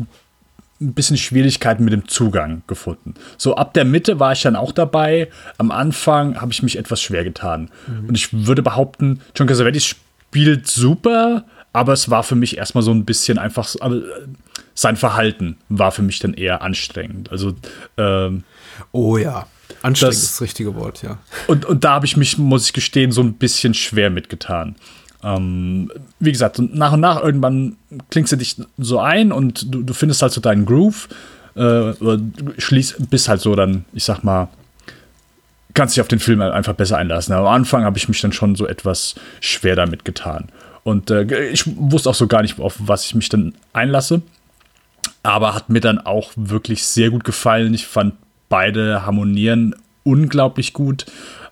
ein 0.80 0.92
bisschen 0.94 1.16
Schwierigkeiten 1.16 1.84
mit 1.84 1.92
dem 1.92 2.06
Zugang 2.08 2.62
gefunden. 2.66 3.14
So 3.38 3.56
ab 3.56 3.72
der 3.74 3.84
Mitte 3.84 4.20
war 4.20 4.32
ich 4.32 4.42
dann 4.42 4.56
auch 4.56 4.72
dabei. 4.72 5.28
Am 5.58 5.70
Anfang 5.70 6.40
habe 6.40 6.52
ich 6.52 6.62
mich 6.62 6.76
etwas 6.78 7.00
schwer 7.00 7.24
getan. 7.24 7.70
Und 8.06 8.14
ich 8.14 8.32
würde 8.46 8.62
behaupten, 8.62 9.20
John 9.34 9.46
Cassavetes 9.46 9.84
spielt 9.86 10.66
super, 10.66 11.44
aber 11.72 11.92
es 11.92 12.10
war 12.10 12.22
für 12.22 12.34
mich 12.34 12.58
erstmal 12.58 12.82
so 12.82 12.90
ein 12.92 13.04
bisschen 13.04 13.38
einfach, 13.38 13.66
so- 13.66 13.80
aber, 13.80 13.96
äh, 13.96 14.02
sein 14.74 14.96
Verhalten 14.96 15.56
war 15.70 15.92
für 15.92 16.02
mich 16.02 16.18
dann 16.18 16.34
eher 16.34 16.60
anstrengend. 16.62 17.30
Also 17.32 17.54
ähm, 17.96 18.44
Oh 18.92 19.16
ja. 19.16 19.46
Anstrengend 19.82 20.14
Das- 20.16 20.22
ist 20.22 20.32
das 20.34 20.40
richtige 20.42 20.74
Wort, 20.74 21.02
ja. 21.02 21.18
und, 21.46 21.64
und 21.64 21.84
da 21.84 21.92
habe 21.94 22.06
ich 22.06 22.16
mich, 22.18 22.36
muss 22.38 22.66
ich 22.66 22.72
gestehen, 22.74 23.12
so 23.12 23.22
ein 23.22 23.34
bisschen 23.34 23.72
schwer 23.74 24.10
mitgetan. 24.10 24.76
Ähm, 25.26 25.90
wie 26.20 26.30
gesagt, 26.30 26.60
nach 26.60 26.92
und 26.92 27.00
nach 27.00 27.20
irgendwann 27.20 27.76
klingst 28.10 28.30
du 28.30 28.36
dich 28.36 28.56
so 28.78 29.00
ein 29.00 29.32
und 29.32 29.74
du, 29.74 29.82
du 29.82 29.92
findest 29.92 30.22
halt 30.22 30.32
so 30.32 30.40
deinen 30.40 30.64
Groove. 30.64 31.08
Äh, 31.56 31.94
schließt, 32.58 33.10
bist 33.10 33.28
halt 33.28 33.40
so 33.40 33.56
dann, 33.56 33.86
ich 33.92 34.04
sag 34.04 34.22
mal, 34.22 34.48
kannst 35.74 35.96
dich 35.96 36.00
auf 36.00 36.06
den 36.06 36.20
Film 36.20 36.40
halt 36.40 36.52
einfach 36.52 36.74
besser 36.74 36.96
einlassen. 36.96 37.34
Am 37.34 37.46
Anfang 37.46 37.84
habe 37.84 37.98
ich 37.98 38.08
mich 38.08 38.20
dann 38.20 38.32
schon 38.32 38.54
so 38.54 38.68
etwas 38.68 39.16
schwer 39.40 39.74
damit 39.74 40.04
getan. 40.04 40.48
Und 40.84 41.10
äh, 41.10 41.48
ich 41.48 41.64
wusste 41.76 42.10
auch 42.10 42.14
so 42.14 42.28
gar 42.28 42.42
nicht, 42.42 42.60
auf 42.60 42.76
was 42.78 43.04
ich 43.04 43.16
mich 43.16 43.28
dann 43.28 43.54
einlasse. 43.72 44.22
Aber 45.24 45.54
hat 45.54 45.70
mir 45.70 45.80
dann 45.80 45.98
auch 45.98 46.30
wirklich 46.36 46.84
sehr 46.84 47.10
gut 47.10 47.24
gefallen. 47.24 47.74
Ich 47.74 47.88
fand 47.88 48.14
beide 48.48 49.04
harmonieren 49.04 49.74
unglaublich 50.04 50.72
gut. 50.72 51.06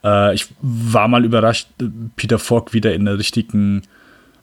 Äh, 0.05 0.35
ich 0.35 0.47
war 0.61 1.09
mal 1.09 1.25
überrascht, 1.25 1.69
äh, 1.81 1.87
Peter 2.17 2.39
Falk 2.39 2.73
wieder 2.73 2.95
in 2.95 3.07
der 3.07 3.19
richtigen, 3.19 3.83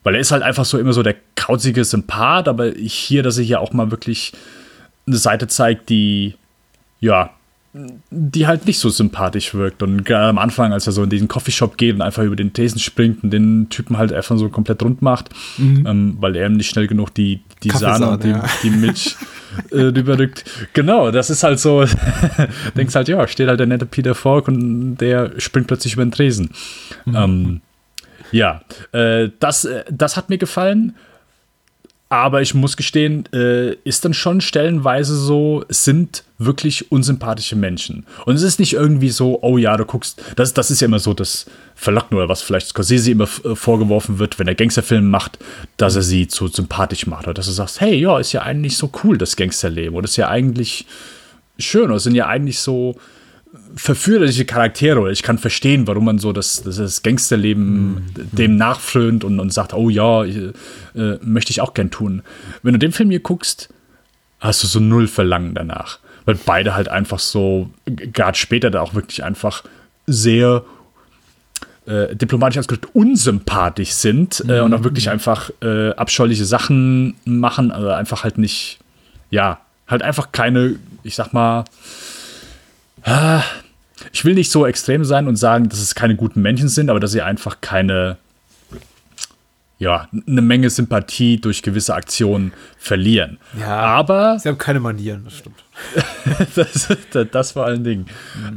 weil 0.04 0.16
er 0.16 0.22
ist 0.22 0.32
halt 0.32 0.44
einfach 0.44 0.66
so 0.66 0.78
immer 0.80 0.94
so 0.94 1.04
der 1.04 1.16
kauzige 1.36 1.86
Sympath, 1.86 2.48
aber 2.48 2.72
hier, 2.72 3.24
dass 3.24 3.38
er 3.38 3.44
hier 3.44 3.62
auch 3.62 3.72
mal 3.72 3.92
wirklich 3.92 4.34
eine 5.08 5.18
Seite 5.18 5.48
zeigt, 5.48 5.90
die, 5.90 6.36
ja, 7.00 7.32
die 7.74 8.48
halt 8.48 8.66
nicht 8.66 8.80
so 8.80 8.90
sympathisch 8.90 9.54
wirkt. 9.54 9.82
Und 9.82 10.04
gerade 10.04 10.28
am 10.28 10.38
Anfang, 10.38 10.74
als 10.74 10.88
er 10.88 10.94
so 10.94 11.04
in 11.04 11.10
diesen 11.10 11.30
Coffeeshop 11.30 11.78
geht 11.78 11.96
und 11.96 12.02
einfach 12.02 12.24
über 12.24 12.36
den 12.36 12.52
Thesen 12.52 12.80
springt 12.80 13.24
und 13.24 13.32
den 13.32 13.70
Typen 13.70 13.98
halt 13.98 14.12
einfach 14.12 14.38
so 14.38 14.50
komplett 14.50 14.84
rund 14.84 15.02
macht, 15.02 15.30
ähm, 15.58 16.18
weil 16.20 16.36
er 16.36 16.48
ihm 16.48 16.58
nicht 16.58 16.70
schnell 16.70 16.88
genug 16.88 17.14
die, 17.14 17.42
die 17.64 17.70
Sahne 17.70 18.10
und 18.10 18.24
die, 18.24 18.30
ja. 18.30 18.44
die 18.64 18.72
Milch 18.72 19.16
äh, 19.72 19.84
rüberrückt. 19.84 20.44
Genau, 20.74 21.12
das 21.12 21.30
ist 21.30 21.44
halt 21.44 21.60
so, 21.60 21.86
denkst 22.76 22.94
halt, 22.94 23.08
ja, 23.08 23.26
steht 23.28 23.48
halt 23.48 23.60
der 23.60 23.68
nette 23.68 23.86
Peter 23.86 24.16
Falk 24.16 24.50
und 24.50 24.98
der 24.98 25.40
springt 25.40 25.68
plötzlich 25.68 25.94
über 25.94 26.04
den 26.04 26.12
Tresen. 26.12 26.50
Ähm, 27.08 27.62
ja, 28.32 28.62
äh, 28.92 29.30
das, 29.40 29.64
äh, 29.64 29.86
das 29.90 30.18
hat 30.18 30.30
mir 30.30 30.38
gefallen. 30.38 30.96
Aber 32.12 32.42
ich 32.42 32.54
muss 32.54 32.76
gestehen, 32.76 33.24
äh, 33.32 33.76
ist 33.86 34.04
dann 34.04 34.14
schon 34.14 34.42
stellenweise 34.42 35.16
so, 35.16 35.64
es 35.70 35.86
sind 35.86 36.26
wirklich 36.38 36.92
unsympathische 36.92 37.56
Menschen. 37.56 38.06
Und 38.26 38.36
es 38.36 38.42
ist 38.42 38.60
nicht 38.60 38.74
irgendwie 38.74 39.12
so, 39.12 39.40
oh 39.44 39.58
ja, 39.58 39.78
du 39.78 39.86
guckst, 39.86 40.22
das, 40.36 40.54
das 40.54 40.72
ist 40.72 40.82
ja 40.82 40.88
immer 40.88 41.00
so 41.00 41.14
das 41.14 41.46
Verlocken 41.74 42.18
oder 42.18 42.28
was 42.28 42.42
vielleicht 42.42 42.68
Scorsese 42.68 43.12
immer 43.12 43.30
äh, 43.46 43.56
vorgeworfen 43.56 44.20
wird, 44.20 44.40
wenn 44.40 44.50
er 44.50 44.56
Gangsterfilme 44.56 45.08
macht, 45.08 45.40
dass 45.78 45.96
er 45.96 46.02
sie 46.02 46.28
zu 46.28 46.50
sympathisch 46.50 47.08
macht. 47.08 47.28
Oder 47.28 47.36
dass 47.36 47.46
du 47.46 47.54
sagst, 47.54 47.80
hey, 47.80 47.96
ja, 47.96 48.20
ist 48.20 48.34
ja 48.34 48.42
eigentlich 48.42 48.76
so 48.76 48.92
cool, 49.06 49.18
das 49.18 49.38
Gangsterleben. 49.38 49.96
Oder 49.96 50.04
ist 50.04 50.18
ja 50.18 50.28
eigentlich 50.28 50.86
schön. 51.60 51.92
Oder 51.92 52.00
sind 52.00 52.16
ja 52.16 52.28
eigentlich 52.28 52.60
so 52.60 52.98
verführerische 53.76 54.46
Charaktere. 54.46 55.00
Oder 55.00 55.12
ich 55.12 55.24
kann 55.24 55.38
verstehen, 55.38 55.88
warum 55.88 56.06
man 56.06 56.20
so 56.20 56.32
das, 56.32 56.64
das, 56.64 56.78
das 56.78 57.04
Gangsterleben 57.04 58.06
dem 58.32 58.56
nachfrönt 58.56 59.24
und, 59.24 59.40
und 59.40 59.52
sagt, 59.52 59.74
oh 59.74 59.90
ja, 59.90 60.24
ich, 60.24 60.38
äh, 60.96 61.18
möchte 61.22 61.52
ich 61.52 61.62
auch 61.62 61.74
gern 61.74 61.92
tun. 61.92 62.22
Wenn 62.64 62.74
du 62.74 62.80
den 62.80 62.92
Film 62.92 63.10
hier 63.10 63.20
guckst, 63.20 63.70
hast 64.40 64.64
du 64.64 64.68
so 64.68 64.80
null 64.80 65.08
Verlangen 65.08 65.54
danach. 65.54 66.00
Weil 66.26 66.38
beide 66.46 66.76
halt 66.76 66.88
einfach 66.88 67.20
so, 67.20 67.70
gerade 67.86 68.38
später 68.38 68.70
da 68.70 68.82
auch 68.82 68.94
wirklich 68.94 69.24
einfach 69.24 69.64
sehr 70.06 70.64
äh, 71.86 72.16
diplomatisch 72.16 72.60
ausgedrückt 72.60 72.96
unsympathisch 72.96 73.92
sind 73.92 74.44
äh, 74.48 74.60
und 74.60 74.74
auch 74.74 74.84
wirklich 74.84 75.10
einfach 75.10 75.50
äh, 75.62 75.92
abscheuliche 75.92 76.46
Sachen 76.46 77.16
machen, 77.26 77.72
also 77.72 77.90
einfach 77.90 78.24
halt 78.24 78.38
nicht, 78.38 78.80
ja, 79.32 79.60
halt 79.88 80.04
einfach 80.04 80.32
keine, 80.32 80.76
ich 81.04 81.16
sag 81.16 81.34
mal, 81.34 81.66
ich 84.12 84.26
will 84.26 84.34
nicht 84.34 84.52
so 84.52 84.66
extrem 84.66 85.06
sein 85.06 85.28
und 85.28 85.36
sagen, 85.36 85.70
dass 85.70 85.80
es 85.80 85.96
keine 85.96 86.16
guten 86.16 86.42
Menschen 86.42 86.70
sind, 86.70 86.90
aber 86.90 87.00
dass 87.00 87.12
sie 87.12 87.22
einfach 87.22 87.62
keine, 87.62 88.18
ja, 89.78 90.08
eine 90.28 90.42
Menge 90.42 90.70
Sympathie 90.70 91.40
durch 91.40 91.64
gewisse 91.64 91.94
Aktionen 91.94 92.54
verlieren. 92.78 93.38
Ja. 93.60 93.78
Aber 93.78 94.40
Sie 94.40 94.50
haben 94.50 94.58
keine 94.58 94.80
Manieren, 94.80 95.24
das 95.24 95.38
stimmt. 95.38 95.64
das, 96.56 96.90
das, 97.12 97.28
das 97.32 97.52
vor 97.52 97.66
allen 97.66 97.84
Dingen. 97.84 98.06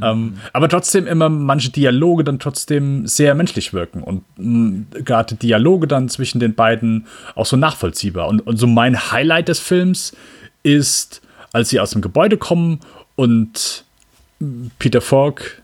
Ähm, 0.03 0.35
aber 0.53 0.69
trotzdem 0.69 1.07
immer 1.07 1.29
manche 1.29 1.71
Dialoge 1.71 2.25
dann 2.25 2.39
trotzdem 2.39 3.07
sehr 3.07 3.35
menschlich 3.35 3.73
wirken 3.73 4.03
und 4.03 4.25
mh, 4.37 5.01
gerade 5.05 5.35
Dialoge 5.37 5.87
dann 5.87 6.09
zwischen 6.09 6.41
den 6.41 6.55
beiden 6.55 7.07
auch 7.35 7.47
so 7.47 7.57
nachvollziehbar. 7.57 8.29
Und, 8.29 8.41
und 8.41 8.59
so 8.59 8.67
mein 8.67 9.11
Highlight 9.11 9.49
des 9.49 9.61
Films 9.61 10.15
ist, 10.63 11.23
als 11.53 11.71
sie 11.71 11.81
aus 11.81 11.91
dem 11.91 12.03
Gebäude 12.03 12.37
kommen 12.37 12.81
und 13.17 13.85
Peter 14.79 15.01
Falk, 15.01 15.63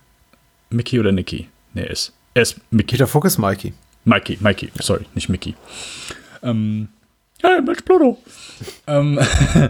Mickey 0.71 0.99
oder 1.01 1.13
Nicky? 1.13 1.49
Nee, 1.75 1.83
er 1.83 1.91
ist, 1.91 2.13
er 2.35 2.43
ist 2.43 2.61
Mickey. 2.71 2.97
Peter 2.97 3.07
Falk 3.07 3.25
ist 3.25 3.39
Mikey. 3.39 3.73
Mikey, 4.05 4.39
Mikey, 4.41 4.71
sorry, 4.81 5.05
nicht 5.15 5.29
Mickey. 5.29 5.55
Ähm, 6.43 6.89
hey, 7.43 7.61
Mensch, 7.61 7.83
Pluto. 7.83 8.19
ähm, 8.87 9.19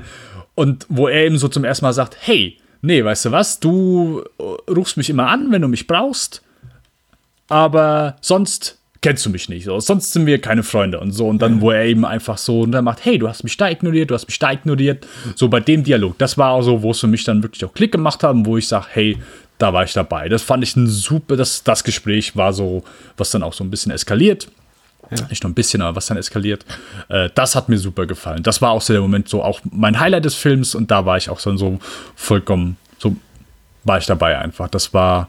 und 0.54 0.86
wo 0.88 1.08
er 1.08 1.24
eben 1.26 1.38
so 1.38 1.48
zum 1.48 1.64
ersten 1.64 1.84
Mal 1.84 1.92
sagt, 1.92 2.16
hey, 2.20 2.58
nee, 2.82 3.04
weißt 3.04 3.26
du 3.26 3.32
was, 3.32 3.60
du 3.60 4.24
rufst 4.68 4.96
mich 4.96 5.10
immer 5.10 5.28
an, 5.28 5.50
wenn 5.50 5.62
du 5.62 5.68
mich 5.68 5.86
brauchst, 5.86 6.42
aber 7.48 8.16
sonst 8.20 8.79
kennst 9.02 9.24
du 9.24 9.30
mich 9.30 9.48
nicht, 9.48 9.64
so. 9.64 9.80
sonst 9.80 10.12
sind 10.12 10.26
wir 10.26 10.40
keine 10.40 10.62
Freunde 10.62 11.00
und 11.00 11.12
so. 11.12 11.28
Und 11.28 11.40
dann, 11.40 11.60
wo 11.60 11.70
er 11.70 11.84
eben 11.84 12.04
einfach 12.04 12.36
so, 12.38 12.60
und 12.60 12.72
dann 12.72 12.84
macht, 12.84 13.04
hey, 13.04 13.18
du 13.18 13.28
hast 13.28 13.44
mich 13.44 13.56
da 13.56 13.68
ignoriert, 13.70 14.10
du 14.10 14.14
hast 14.14 14.26
mich 14.26 14.38
da 14.38 14.52
ignoriert. 14.52 15.06
So 15.34 15.48
bei 15.48 15.60
dem 15.60 15.84
Dialog, 15.84 16.18
das 16.18 16.36
war 16.36 16.50
auch 16.50 16.62
so, 16.62 16.82
wo 16.82 16.90
es 16.90 17.00
für 17.00 17.06
mich 17.06 17.24
dann 17.24 17.42
wirklich 17.42 17.64
auch 17.64 17.72
Klick 17.72 17.92
gemacht 17.92 18.22
haben, 18.22 18.44
wo 18.44 18.58
ich 18.58 18.68
sage, 18.68 18.86
hey, 18.90 19.18
da 19.58 19.72
war 19.72 19.84
ich 19.84 19.92
dabei. 19.92 20.28
Das 20.28 20.42
fand 20.42 20.62
ich 20.64 20.76
ein 20.76 20.86
super, 20.86 21.36
das, 21.36 21.62
das 21.62 21.84
Gespräch 21.84 22.36
war 22.36 22.52
so, 22.52 22.82
was 23.16 23.30
dann 23.30 23.42
auch 23.42 23.52
so 23.52 23.64
ein 23.64 23.70
bisschen 23.70 23.92
eskaliert. 23.92 24.48
Nicht 25.28 25.42
nur 25.42 25.50
ein 25.50 25.54
bisschen, 25.54 25.82
aber 25.82 25.96
was 25.96 26.06
dann 26.06 26.16
eskaliert. 26.16 26.64
Äh, 27.08 27.30
das 27.34 27.56
hat 27.56 27.68
mir 27.68 27.78
super 27.78 28.06
gefallen. 28.06 28.44
Das 28.44 28.62
war 28.62 28.70
auch 28.70 28.80
so 28.80 28.92
der 28.92 29.02
Moment, 29.02 29.28
so 29.28 29.42
auch 29.42 29.60
mein 29.64 29.98
Highlight 29.98 30.24
des 30.24 30.36
Films 30.36 30.74
und 30.74 30.90
da 30.90 31.04
war 31.04 31.16
ich 31.16 31.28
auch 31.28 31.40
so 31.40 31.80
vollkommen, 32.14 32.76
so 32.98 33.16
war 33.82 33.98
ich 33.98 34.06
dabei 34.06 34.38
einfach. 34.38 34.68
Das 34.68 34.94
war 34.94 35.28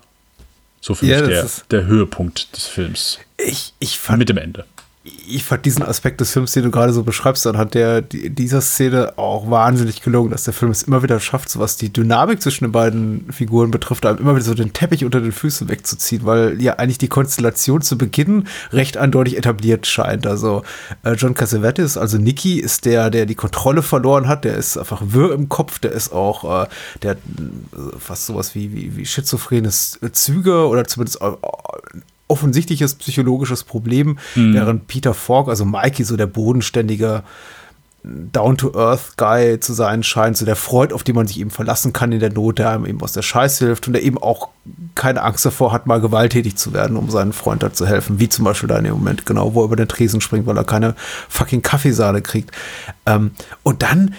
so 0.82 0.96
für 0.96 1.06
Ja, 1.06 1.22
mich 1.22 1.30
der, 1.30 1.50
der 1.70 1.86
Höhepunkt 1.86 2.56
des 2.56 2.66
Films. 2.66 3.20
Ich, 3.38 3.74
ich 3.80 3.98
fand 4.00 4.20
Mit 4.20 4.30
dem 4.30 4.38
Ende. 4.38 4.66
Ich 5.04 5.44
fand 5.44 5.66
diesen 5.66 5.82
Aspekt 5.82 6.22
des 6.22 6.32
Films, 6.32 6.52
den 6.52 6.62
du 6.64 6.70
gerade 6.70 6.94
so 6.94 7.02
beschreibst, 7.02 7.48
anhand 7.48 7.74
der 7.74 8.04
die- 8.04 8.30
dieser 8.30 8.62
Szene 8.62 9.18
auch 9.18 9.50
wahnsinnig 9.50 10.04
gelungen, 10.04 10.30
dass 10.30 10.44
der 10.44 10.54
Film 10.54 10.72
es 10.72 10.84
immer 10.84 11.02
wieder 11.02 11.20
schafft, 11.20 11.50
so 11.50 11.60
was 11.60 11.76
die 11.76 11.92
Dynamik 11.92 12.40
zwischen 12.40 12.66
den 12.66 12.72
beiden 12.72 13.32
Figuren 13.32 13.72
betrifft, 13.72 14.06
einem 14.06 14.20
immer 14.20 14.36
wieder 14.36 14.46
so 14.46 14.54
den 14.54 14.74
Teppich 14.74 15.04
unter 15.04 15.20
den 15.20 15.32
Füßen 15.32 15.70
wegzuziehen, 15.70 16.24
weil 16.26 16.62
ja 16.62 16.74
eigentlich 16.76 17.00
die 17.00 17.08
Konstellation 17.08 17.82
zu 17.82 17.98
Beginn 17.98 18.48
recht 18.72 18.96
eindeutig 18.98 19.38
etabliert 19.38 19.88
scheint. 19.88 20.28
Also 20.28 20.62
äh, 21.04 21.14
John 21.14 21.34
Cassavetes, 21.34 21.98
also 21.98 22.20
Nicky, 22.20 22.60
ist 22.60 22.86
der, 22.86 23.10
der 23.10 23.26
die 23.26 23.34
Kontrolle 23.36 23.82
verloren 23.82 24.28
hat, 24.28 24.44
der 24.46 24.56
ist 24.56 24.78
einfach 24.78 25.02
wirr 25.04 25.34
im 25.34 25.50
Kopf, 25.50 25.80
der 25.80 25.94
ist 25.94 26.14
auch, 26.14 26.66
äh, 26.66 26.68
der 27.02 27.12
hat 27.12 27.18
äh, 27.18 27.98
fast 27.98 28.28
sowas 28.28 28.54
wie, 28.54 28.72
wie, 28.72 28.96
wie 28.98 29.06
schizophrenes 29.08 30.00
Züge 30.12 30.68
oder 30.68 30.86
zumindest 30.86 31.20
äh, 31.24 31.32
offensichtliches 32.32 32.96
psychologisches 32.96 33.64
Problem, 33.64 34.18
während 34.36 34.88
Peter 34.88 35.14
Falk, 35.14 35.50
also 35.50 35.66
Mikey, 35.66 36.04
so 36.04 36.16
der 36.16 36.28
bodenständige 36.28 37.24
Down-to-Earth-Guy 38.04 39.60
zu 39.60 39.74
sein 39.74 40.02
scheint, 40.02 40.36
so 40.36 40.44
der 40.44 40.56
Freund, 40.56 40.92
auf 40.92 41.04
den 41.04 41.14
man 41.16 41.28
sich 41.28 41.40
eben 41.40 41.52
verlassen 41.52 41.94
kann 41.94 42.12
in 42.12 42.20
der 42.20 42.32
Not, 42.32 42.58
der 42.58 42.72
einem 42.72 42.86
eben 42.88 43.02
aus 43.02 43.14
der 43.14 43.22
Scheiße 43.22 43.66
hilft 43.66 43.86
und 43.86 43.94
der 43.94 44.02
eben 44.02 44.18
auch 44.18 44.50
keine 44.96 45.22
Angst 45.22 45.46
davor 45.46 45.72
hat, 45.72 45.86
mal 45.86 46.02
gewalttätig 46.02 46.56
zu 46.56 46.74
werden, 46.74 46.98
um 46.98 47.12
seinen 47.12 47.32
Freund 47.32 47.62
da 47.62 47.72
zu 47.72 47.86
helfen, 47.86 48.20
wie 48.20 48.28
zum 48.28 48.46
Beispiel 48.46 48.70
da 48.70 48.78
in 48.78 48.86
dem 48.86 48.94
Moment, 48.94 49.28
genau, 49.28 49.54
wo 49.54 49.62
er 49.62 49.66
über 49.66 49.76
den 49.76 49.88
Tresen 49.88 50.20
springt, 50.20 50.48
weil 50.48 50.58
er 50.58 50.64
keine 50.64 50.96
fucking 51.30 51.62
Kaffeesahne 51.62 52.24
kriegt. 52.24 52.52
Ähm, 53.06 53.32
und 53.62 53.84
dann 53.84 54.16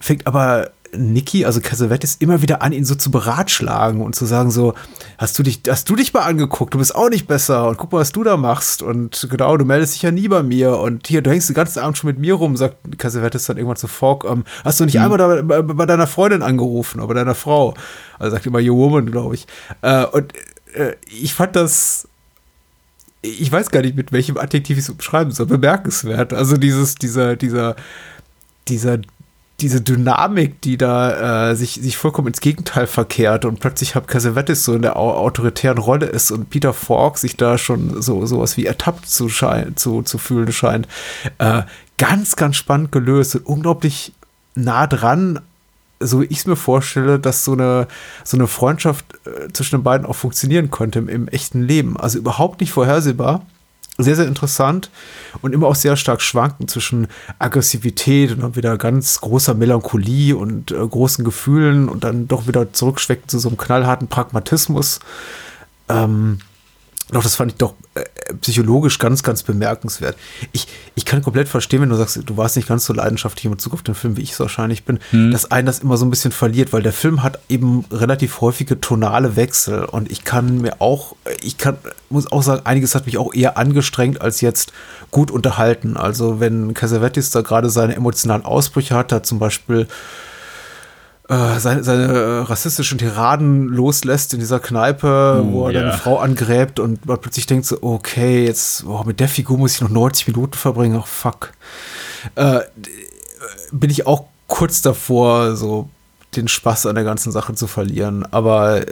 fängt 0.00 0.26
aber 0.26 0.70
Niki, 0.96 1.44
also 1.44 1.60
Cassavetes, 1.60 2.16
immer 2.16 2.42
wieder 2.42 2.62
an, 2.62 2.72
ihn 2.72 2.84
so 2.84 2.94
zu 2.94 3.10
beratschlagen 3.10 4.00
und 4.00 4.14
zu 4.14 4.26
sagen 4.26 4.50
so, 4.50 4.74
hast 5.18 5.38
du 5.38 5.42
dich, 5.42 5.60
hast 5.68 5.88
du 5.88 5.96
dich 5.96 6.12
mal 6.12 6.22
angeguckt, 6.22 6.74
du 6.74 6.78
bist 6.78 6.94
auch 6.94 7.08
nicht 7.08 7.26
besser 7.26 7.68
und 7.68 7.76
guck 7.76 7.92
mal, 7.92 7.98
was 7.98 8.12
du 8.12 8.24
da 8.24 8.36
machst 8.36 8.82
und 8.82 9.26
genau, 9.30 9.56
du 9.56 9.64
meldest 9.64 9.94
dich 9.94 10.02
ja 10.02 10.10
nie 10.10 10.28
bei 10.28 10.42
mir 10.42 10.78
und 10.78 11.06
hier, 11.06 11.22
du 11.22 11.30
hängst 11.30 11.48
den 11.48 11.54
ganzen 11.54 11.80
Abend 11.80 11.98
schon 11.98 12.08
mit 12.08 12.18
mir 12.18 12.34
rum, 12.34 12.56
sagt 12.56 12.98
Cassavetes 12.98 13.46
dann 13.46 13.56
irgendwann 13.56 13.76
zu 13.76 13.88
Falk, 13.88 14.24
ähm, 14.24 14.44
hast 14.64 14.80
du 14.80 14.84
nicht 14.84 14.98
einmal 15.00 15.18
da, 15.18 15.42
bei, 15.42 15.62
bei, 15.62 15.86
deiner 15.86 16.06
Freundin 16.06 16.42
angerufen 16.42 17.00
oder 17.00 17.08
bei 17.08 17.14
deiner 17.14 17.34
Frau? 17.34 17.74
Also 18.18 18.34
sagt 18.34 18.46
immer 18.46 18.60
Your 18.60 18.76
Woman, 18.76 19.10
glaube 19.10 19.34
ich. 19.34 19.46
Äh, 19.82 20.04
und 20.06 20.32
äh, 20.74 20.94
ich 21.06 21.34
fand 21.34 21.56
das 21.56 22.08
ich 23.24 23.50
weiß 23.50 23.70
gar 23.70 23.80
nicht, 23.80 23.96
mit 23.96 24.12
welchem 24.12 24.36
Adjektiv 24.36 24.78
ich 24.78 24.88
es 24.88 24.94
beschreiben 24.94 25.30
soll, 25.30 25.46
bemerkenswert. 25.46 26.32
Also 26.32 26.56
dieses, 26.56 26.94
dieser, 26.94 27.36
dieser, 27.36 27.74
dieser 28.68 28.98
diese 29.60 29.80
Dynamik, 29.80 30.60
die 30.62 30.76
da 30.76 31.50
äh, 31.50 31.56
sich, 31.56 31.74
sich 31.74 31.96
vollkommen 31.96 32.28
ins 32.28 32.40
Gegenteil 32.40 32.86
verkehrt 32.86 33.44
und 33.44 33.60
plötzlich 33.60 33.94
hat 33.94 34.08
Cassavetes 34.08 34.64
so 34.64 34.74
in 34.74 34.82
der 34.82 34.96
autoritären 34.96 35.78
Rolle 35.78 36.06
ist 36.06 36.30
und 36.32 36.50
Peter 36.50 36.72
Falk 36.72 37.18
sich 37.18 37.36
da 37.36 37.56
schon 37.56 38.02
so 38.02 38.26
sowas 38.26 38.56
wie 38.56 38.66
ertappt 38.66 39.08
zu, 39.08 39.28
zu, 39.28 40.02
zu 40.02 40.18
fühlen 40.18 40.52
scheint. 40.52 40.88
Äh, 41.38 41.62
ganz, 41.98 42.34
ganz 42.36 42.56
spannend 42.56 42.90
gelöst 42.90 43.36
und 43.36 43.46
unglaublich 43.46 44.12
nah 44.56 44.86
dran, 44.86 45.40
so 46.00 46.20
wie 46.20 46.26
ich 46.26 46.38
es 46.38 46.46
mir 46.46 46.56
vorstelle, 46.56 47.20
dass 47.20 47.44
so 47.44 47.52
eine, 47.52 47.86
so 48.24 48.36
eine 48.36 48.48
Freundschaft 48.48 49.04
äh, 49.24 49.52
zwischen 49.52 49.76
den 49.76 49.84
beiden 49.84 50.06
auch 50.06 50.16
funktionieren 50.16 50.70
könnte 50.72 50.98
im, 50.98 51.08
im 51.08 51.28
echten 51.28 51.62
Leben. 51.62 51.96
Also 51.96 52.18
überhaupt 52.18 52.60
nicht 52.60 52.72
vorhersehbar 52.72 53.46
sehr, 53.96 54.16
sehr 54.16 54.26
interessant 54.26 54.90
und 55.40 55.54
immer 55.54 55.68
auch 55.68 55.76
sehr 55.76 55.96
stark 55.96 56.20
schwanken 56.20 56.66
zwischen 56.66 57.06
Aggressivität 57.38 58.32
und 58.32 58.40
dann 58.40 58.56
wieder 58.56 58.76
ganz 58.76 59.20
großer 59.20 59.54
Melancholie 59.54 60.36
und 60.36 60.72
äh, 60.72 60.74
großen 60.74 61.24
Gefühlen 61.24 61.88
und 61.88 62.02
dann 62.02 62.26
doch 62.26 62.48
wieder 62.48 62.72
zurückschwecken 62.72 63.28
zu 63.28 63.38
so 63.38 63.48
einem 63.48 63.56
knallharten 63.56 64.08
Pragmatismus. 64.08 65.00
Ähm, 65.88 66.38
doch, 67.10 67.22
das 67.22 67.34
fand 67.36 67.52
ich 67.52 67.58
doch 67.58 67.74
äh, 67.94 68.04
psychologisch 68.40 68.98
ganz, 68.98 69.22
ganz 69.22 69.42
bemerkenswert. 69.42 70.16
Ich, 70.52 70.66
ich 70.94 71.04
kann 71.04 71.22
komplett 71.22 71.48
verstehen, 71.48 71.82
wenn 71.82 71.90
du 71.90 71.96
sagst, 71.96 72.18
du 72.24 72.36
warst 72.38 72.56
nicht 72.56 72.66
ganz 72.66 72.86
so 72.86 72.94
leidenschaftlich 72.94 73.44
in 73.44 73.50
Bezug 73.50 73.74
auf 73.74 73.82
den 73.82 73.94
Film, 73.94 74.16
wie 74.16 74.22
ich 74.22 74.32
es 74.32 74.40
wahrscheinlich 74.40 74.84
bin, 74.84 74.98
hm. 75.10 75.30
dass 75.30 75.50
einen 75.50 75.66
das 75.66 75.80
immer 75.80 75.98
so 75.98 76.06
ein 76.06 76.10
bisschen 76.10 76.32
verliert, 76.32 76.72
weil 76.72 76.82
der 76.82 76.94
Film 76.94 77.22
hat 77.22 77.40
eben 77.48 77.84
relativ 77.90 78.40
häufige 78.40 78.80
tonale 78.80 79.36
Wechsel 79.36 79.84
und 79.84 80.10
ich 80.10 80.24
kann 80.24 80.62
mir 80.62 80.80
auch, 80.80 81.14
ich 81.42 81.58
kann, 81.58 81.76
muss 82.08 82.32
auch 82.32 82.42
sagen, 82.42 82.62
einiges 82.64 82.94
hat 82.94 83.04
mich 83.04 83.18
auch 83.18 83.34
eher 83.34 83.58
angestrengt 83.58 84.22
als 84.22 84.40
jetzt 84.40 84.72
gut 85.10 85.30
unterhalten. 85.30 85.98
Also 85.98 86.40
wenn 86.40 86.72
Casavetes 86.72 87.30
da 87.30 87.42
gerade 87.42 87.68
seine 87.68 87.94
emotionalen 87.96 88.46
Ausbrüche 88.46 88.94
hat, 88.94 89.12
hat 89.12 89.26
zum 89.26 89.38
Beispiel 89.38 89.88
äh, 91.28 91.58
seine, 91.58 91.82
seine 91.82 92.12
äh, 92.12 92.38
rassistischen 92.40 92.98
Tiraden 92.98 93.68
loslässt 93.68 94.34
in 94.34 94.40
dieser 94.40 94.60
Kneipe, 94.60 95.42
uh, 95.42 95.52
wo 95.52 95.66
er 95.66 95.72
dann 95.72 95.84
eine 95.84 95.96
Frau 95.96 96.18
angräbt 96.18 96.78
und 96.78 97.06
man 97.06 97.18
plötzlich 97.18 97.46
denkt 97.46 97.64
so, 97.64 97.78
okay, 97.82 98.44
jetzt 98.44 98.84
oh, 98.84 99.04
mit 99.04 99.20
der 99.20 99.28
Figur 99.28 99.56
muss 99.56 99.74
ich 99.74 99.80
noch 99.80 99.88
90 99.88 100.28
Minuten 100.28 100.54
verbringen, 100.54 101.00
ach 101.02 101.06
fuck. 101.06 101.52
Äh, 102.34 102.60
bin 103.72 103.90
ich 103.90 104.06
auch 104.06 104.24
kurz 104.48 104.82
davor, 104.82 105.56
so 105.56 105.88
den 106.36 106.48
Spaß 106.48 106.86
an 106.86 106.94
der 106.94 107.04
ganzen 107.04 107.32
Sache 107.32 107.54
zu 107.54 107.66
verlieren. 107.66 108.26
Aber 108.30 108.82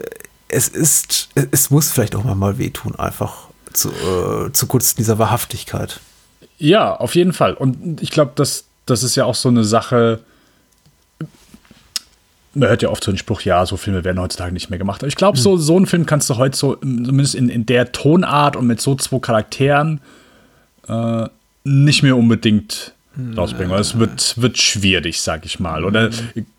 es 0.49 0.69
ist, 0.69 1.29
es 1.35 1.71
muss 1.71 1.91
vielleicht 1.91 2.15
auch 2.15 2.25
mal 2.25 2.59
wehtun, 2.59 2.95
einfach 2.97 3.49
zu, 3.73 3.91
äh, 3.91 4.53
zugunsten 4.53 4.99
dieser 4.99 5.19
Wahrhaftigkeit. 5.19 6.01
Ja, 6.59 6.95
auf 6.97 7.15
jeden 7.15 7.33
Fall. 7.33 7.55
Und 7.55 8.01
ich 8.01 8.11
glaube, 8.11 8.33
das, 8.37 8.65
das 8.87 9.03
ist 9.03 9.17
ja 9.17 9.25
auch 9.25 9.35
so 9.35 9.49
eine 9.49 9.65
Sache, 9.65 10.21
man 12.55 12.69
hört 12.69 12.83
ja 12.83 12.91
oft 12.91 13.03
so 13.03 13.13
den 13.13 13.19
Spruch, 13.19 13.43
ja, 13.43 13.65
so 13.65 13.77
Filme 13.77 14.05
werden 14.05 14.21
heutzutage 14.21 14.53
nicht 14.53 14.71
mehr 14.71 14.79
gemacht. 14.79 15.03
Aber 15.03 15.09
ich 15.09 15.17
glaube, 15.17 15.39
so, 15.39 15.57
so 15.57 15.77
einen 15.77 15.87
Film 15.87 16.07
kannst 16.07 16.29
du 16.29 16.37
heute 16.37 16.57
so, 16.57 16.77
zumindest 16.77 17.35
in, 17.35 17.49
in 17.49 17.67
der 17.67 17.93
Tonart 17.93 18.57
und 18.57 18.67
mit 18.67 18.81
so 18.81 18.95
zwei 18.95 19.19
Charakteren, 19.19 20.01
äh, 20.89 21.27
nicht 21.65 22.03
mehr 22.03 22.17
unbedingt 22.17 22.93
rausbringen. 23.37 23.71
Weil 23.71 23.81
es 23.81 23.99
wird, 23.99 24.41
wird 24.41 24.59
schwierig, 24.59 25.21
sag 25.21 25.45
ich 25.45 25.61
mal. 25.61 25.85
Oder 25.85 26.11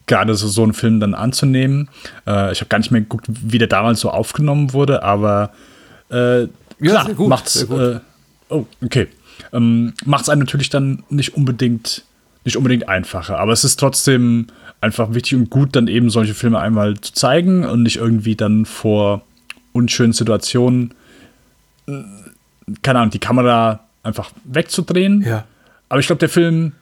gerade 0.05 0.35
so, 0.35 0.47
so 0.47 0.63
einen 0.63 0.73
Film 0.73 0.99
dann 0.99 1.13
anzunehmen. 1.13 1.89
Äh, 2.25 2.51
ich 2.51 2.61
habe 2.61 2.69
gar 2.69 2.77
nicht 2.77 2.91
mehr 2.91 3.01
geguckt, 3.01 3.25
wie 3.27 3.57
der 3.57 3.67
damals 3.67 3.99
so 3.99 4.09
aufgenommen 4.09 4.73
wurde, 4.73 5.03
aber 5.03 5.51
äh, 6.09 6.47
klar, 6.81 7.07
ja, 7.07 7.13
gut, 7.13 7.27
macht's. 7.27 7.63
Äh, 7.63 7.99
oh, 8.49 8.65
okay. 8.83 9.07
Ähm, 9.51 9.93
macht 10.05 10.23
es 10.23 10.29
einem 10.29 10.41
natürlich 10.41 10.69
dann 10.69 11.03
nicht 11.09 11.35
unbedingt, 11.35 12.03
nicht 12.45 12.57
unbedingt 12.57 12.87
einfacher. 12.87 13.39
Aber 13.39 13.51
es 13.51 13.63
ist 13.63 13.79
trotzdem 13.79 14.47
einfach 14.83 15.13
wichtig 15.13 15.35
und 15.37 15.49
gut, 15.49 15.75
dann 15.75 15.87
eben 15.87 16.09
solche 16.09 16.33
Filme 16.33 16.59
einmal 16.59 16.99
zu 16.99 17.13
zeigen 17.13 17.65
und 17.65 17.83
nicht 17.83 17.95
irgendwie 17.95 18.35
dann 18.35 18.65
vor 18.65 19.23
unschönen 19.71 20.13
Situationen, 20.13 20.93
keine 22.81 22.99
Ahnung, 22.99 23.11
die 23.11 23.19
Kamera 23.19 23.79
einfach 24.03 24.31
wegzudrehen. 24.43 25.21
Ja. 25.21 25.45
Aber 25.89 25.99
ich 25.99 26.07
glaube, 26.07 26.19
der 26.19 26.29
Film, 26.29 26.73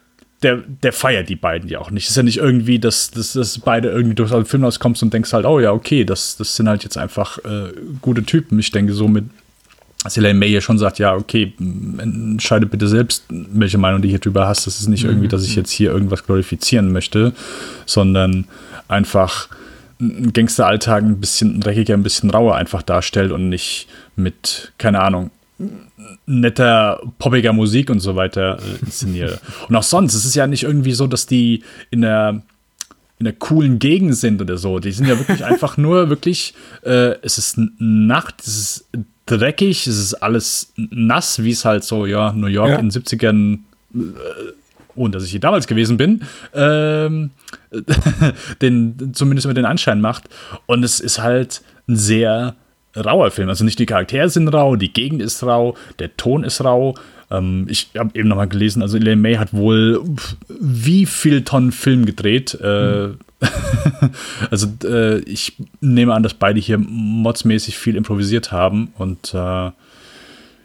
der, 0.42 0.58
der 0.82 0.92
feiert 0.92 1.28
die 1.28 1.36
beiden 1.36 1.68
ja 1.68 1.78
auch 1.78 1.90
nicht. 1.90 2.04
Es 2.04 2.10
ist 2.10 2.16
ja 2.16 2.22
nicht 2.22 2.38
irgendwie, 2.38 2.78
dass, 2.78 3.10
dass, 3.10 3.32
dass 3.32 3.58
beide 3.58 3.90
irgendwie 3.90 4.14
durch 4.14 4.30
den 4.30 4.44
Film 4.44 4.64
rauskommst 4.64 5.02
und 5.02 5.14
denkst 5.14 5.32
halt, 5.32 5.46
oh 5.46 5.60
ja, 5.60 5.72
okay, 5.72 6.04
das, 6.04 6.36
das 6.36 6.56
sind 6.56 6.68
halt 6.68 6.82
jetzt 6.82 6.98
einfach 6.98 7.38
äh, 7.38 7.72
gute 8.00 8.24
Typen. 8.24 8.58
Ich 8.58 8.72
denke, 8.72 8.92
so 8.92 9.08
mit 9.08 9.24
Elaine 10.16 10.38
May 10.38 10.48
ja 10.48 10.60
schon 10.60 10.78
sagt, 10.78 10.98
ja, 10.98 11.14
okay, 11.14 11.52
entscheide 11.98 12.66
bitte 12.66 12.88
selbst, 12.88 13.24
welche 13.30 13.78
Meinung 13.78 14.02
du 14.02 14.08
hier 14.08 14.18
drüber 14.18 14.48
hast. 14.48 14.66
Das 14.66 14.80
ist 14.80 14.88
nicht 14.88 15.04
irgendwie, 15.04 15.28
dass 15.28 15.44
ich 15.44 15.50
mhm. 15.50 15.62
jetzt 15.62 15.70
hier 15.70 15.92
irgendwas 15.92 16.24
glorifizieren 16.24 16.92
möchte, 16.92 17.32
sondern 17.86 18.46
einfach 18.88 19.48
ein 20.00 20.32
Gangsteralltag 20.32 21.04
ein 21.04 21.20
bisschen 21.20 21.60
dreckiger, 21.60 21.94
ein 21.94 22.02
bisschen 22.02 22.30
rauer 22.30 22.56
einfach 22.56 22.82
darstellt 22.82 23.30
und 23.30 23.48
nicht 23.48 23.86
mit, 24.16 24.72
keine 24.78 25.00
Ahnung, 25.00 25.30
netter, 26.26 27.00
poppiger 27.18 27.52
Musik 27.52 27.88
und 27.88 28.00
so 28.00 28.16
weiter 28.16 28.58
äh, 28.58 28.84
inszeniere. 28.84 29.38
und 29.68 29.76
auch 29.76 29.82
sonst, 29.82 30.14
es 30.14 30.24
ist 30.24 30.34
ja 30.34 30.46
nicht 30.48 30.64
irgendwie 30.64 30.92
so, 30.92 31.06
dass 31.06 31.26
die 31.26 31.62
in 31.90 32.02
der 32.02 32.42
in 33.18 33.24
der 33.24 33.34
coolen 33.34 33.78
Gegend 33.78 34.16
sind 34.16 34.42
oder 34.42 34.58
so. 34.58 34.80
Die 34.80 34.90
sind 34.90 35.06
ja 35.06 35.16
wirklich 35.16 35.44
einfach 35.44 35.76
nur 35.76 36.08
wirklich, 36.08 36.54
äh, 36.84 37.14
es 37.22 37.38
ist 37.38 37.56
Nacht, 37.78 38.40
es 38.40 38.48
ist 38.48 38.88
dreckig, 39.38 39.86
es 39.86 39.98
ist 39.98 40.14
alles 40.14 40.72
nass, 40.76 41.42
wie 41.42 41.50
es 41.50 41.64
halt 41.64 41.84
so, 41.84 42.06
ja, 42.06 42.32
New 42.32 42.46
York 42.46 42.70
ja. 42.70 42.76
in 42.76 42.88
den 42.88 43.02
70ern, 43.02 43.58
äh, 43.94 43.98
ohne 44.94 45.10
dass 45.12 45.24
ich 45.24 45.30
hier 45.30 45.40
damals 45.40 45.66
gewesen 45.66 45.96
bin, 45.96 46.22
ähm, 46.54 47.30
den, 48.62 49.12
zumindest 49.14 49.46
mit 49.46 49.56
den 49.56 49.64
Anschein 49.64 50.00
macht. 50.00 50.24
Und 50.66 50.84
es 50.84 51.00
ist 51.00 51.20
halt 51.20 51.62
ein 51.88 51.96
sehr 51.96 52.56
rauer 52.96 53.30
Film. 53.30 53.48
Also 53.48 53.64
nicht 53.64 53.78
die 53.78 53.86
Charaktere 53.86 54.28
sind 54.28 54.48
rau, 54.48 54.76
die 54.76 54.92
Gegend 54.92 55.22
ist 55.22 55.42
rau, 55.42 55.76
der 55.98 56.16
Ton 56.16 56.44
ist 56.44 56.62
rau. 56.62 56.94
Ähm, 57.30 57.66
ich 57.68 57.90
habe 57.96 58.18
eben 58.18 58.28
noch 58.28 58.36
mal 58.36 58.48
gelesen, 58.48 58.82
also 58.82 58.96
Elaine 58.96 59.20
May 59.20 59.36
hat 59.36 59.52
wohl 59.52 60.02
wie 60.48 61.06
viel 61.06 61.42
Tonnen 61.42 61.72
Film 61.72 62.04
gedreht. 62.04 62.58
Äh, 62.62 63.08
mhm. 63.08 63.18
also 64.50 64.68
äh, 64.84 65.18
ich 65.20 65.56
nehme 65.80 66.14
an, 66.14 66.22
dass 66.22 66.34
beide 66.34 66.60
hier 66.60 66.78
modsmäßig 66.78 67.78
viel 67.78 67.96
improvisiert 67.96 68.52
haben 68.52 68.92
und 68.98 69.34
äh, 69.34 69.70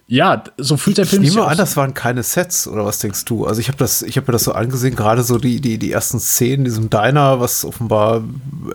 ja, 0.10 0.42
so 0.58 0.78
fühlt 0.78 0.98
der 0.98 1.06
Film 1.06 1.22
sich. 1.22 1.32
Ich 1.32 1.36
nehme 1.36 1.50
an, 1.50 1.58
das 1.58 1.76
waren 1.76 1.94
keine 1.94 2.24
Sets, 2.24 2.66
oder 2.66 2.86
was 2.86 3.00
denkst 3.00 3.26
du? 3.26 3.46
Also 3.46 3.60
ich 3.60 3.68
habe 3.68 3.78
das, 3.78 4.04
ich 4.04 4.16
habe 4.16 4.28
mir 4.28 4.32
das 4.32 4.46
so 4.46 4.54
angesehen, 4.54 4.96
gerade 4.96 5.22
so 5.22 5.38
die, 5.38 5.60
die, 5.60 5.78
die 5.78 5.92
ersten 5.92 6.22
Szenen 6.22 6.60
in 6.60 6.64
diesem 6.64 6.90
Diner, 6.90 7.42
was 7.42 7.66
offenbar 7.66 8.24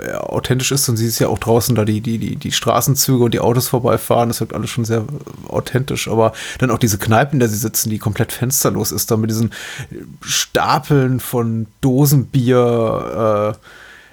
ja, 0.07 0.21
authentisch 0.21 0.73
ist 0.73 0.91
und 0.91 0.99
sie 0.99 1.07
ist 1.07 1.21
ja 1.21 1.29
auch 1.29 1.38
draußen 1.38 1.75
da 1.75 1.87
die, 1.87 2.03
die, 2.03 2.19
die, 2.19 2.37
die 2.37 2.53
Straßenzüge 2.53 3.25
und 3.25 3.33
die 3.33 3.41
Autos 3.41 3.69
vorbeifahren, 3.69 4.29
das 4.29 4.41
wirkt 4.41 4.53
alles 4.53 4.69
schon 4.69 4.85
sehr 4.85 5.07
authentisch, 5.49 6.07
aber 6.07 6.35
dann 6.59 6.71
auch 6.71 6.79
diese 6.79 6.99
Kneipen, 6.99 7.37
in 7.37 7.41
der 7.41 7.49
sie 7.49 7.57
sitzen, 7.57 7.88
die 7.88 7.99
komplett 7.99 8.31
fensterlos 8.33 8.93
ist, 8.93 9.11
da 9.11 9.17
mit 9.17 9.31
diesen 9.31 9.53
Stapeln 10.21 11.19
von 11.19 11.67
Dosenbier, 11.81 13.55
äh, 13.57 13.67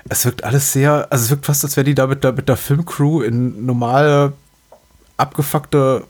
es 0.10 0.26
wirkt 0.26 0.44
alles 0.44 0.74
sehr, 0.74 1.08
also 1.10 1.24
es 1.26 1.30
wirkt 1.30 1.46
fast, 1.46 1.64
als 1.64 1.78
wäre 1.78 1.86
die 1.86 1.96
da 1.96 2.08
mit 2.08 2.24
der, 2.24 2.34
mit 2.34 2.50
der 2.50 2.58
Filmcrew 2.58 3.22
in 3.22 3.66
normale, 3.66 4.34
abgefuckte 5.18 6.04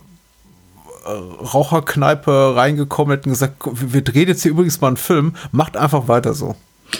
äh, 1.05 1.09
Raucherkneipe 1.09 2.55
reingekommen 2.55 3.17
und 3.17 3.23
gesagt, 3.23 3.55
wir 3.71 4.01
drehen 4.01 4.27
jetzt 4.27 4.43
hier 4.43 4.51
übrigens 4.51 4.79
mal 4.81 4.87
einen 4.87 4.97
Film, 4.97 5.35
macht 5.51 5.77
einfach 5.77 6.07
weiter 6.07 6.33
so. 6.33 6.55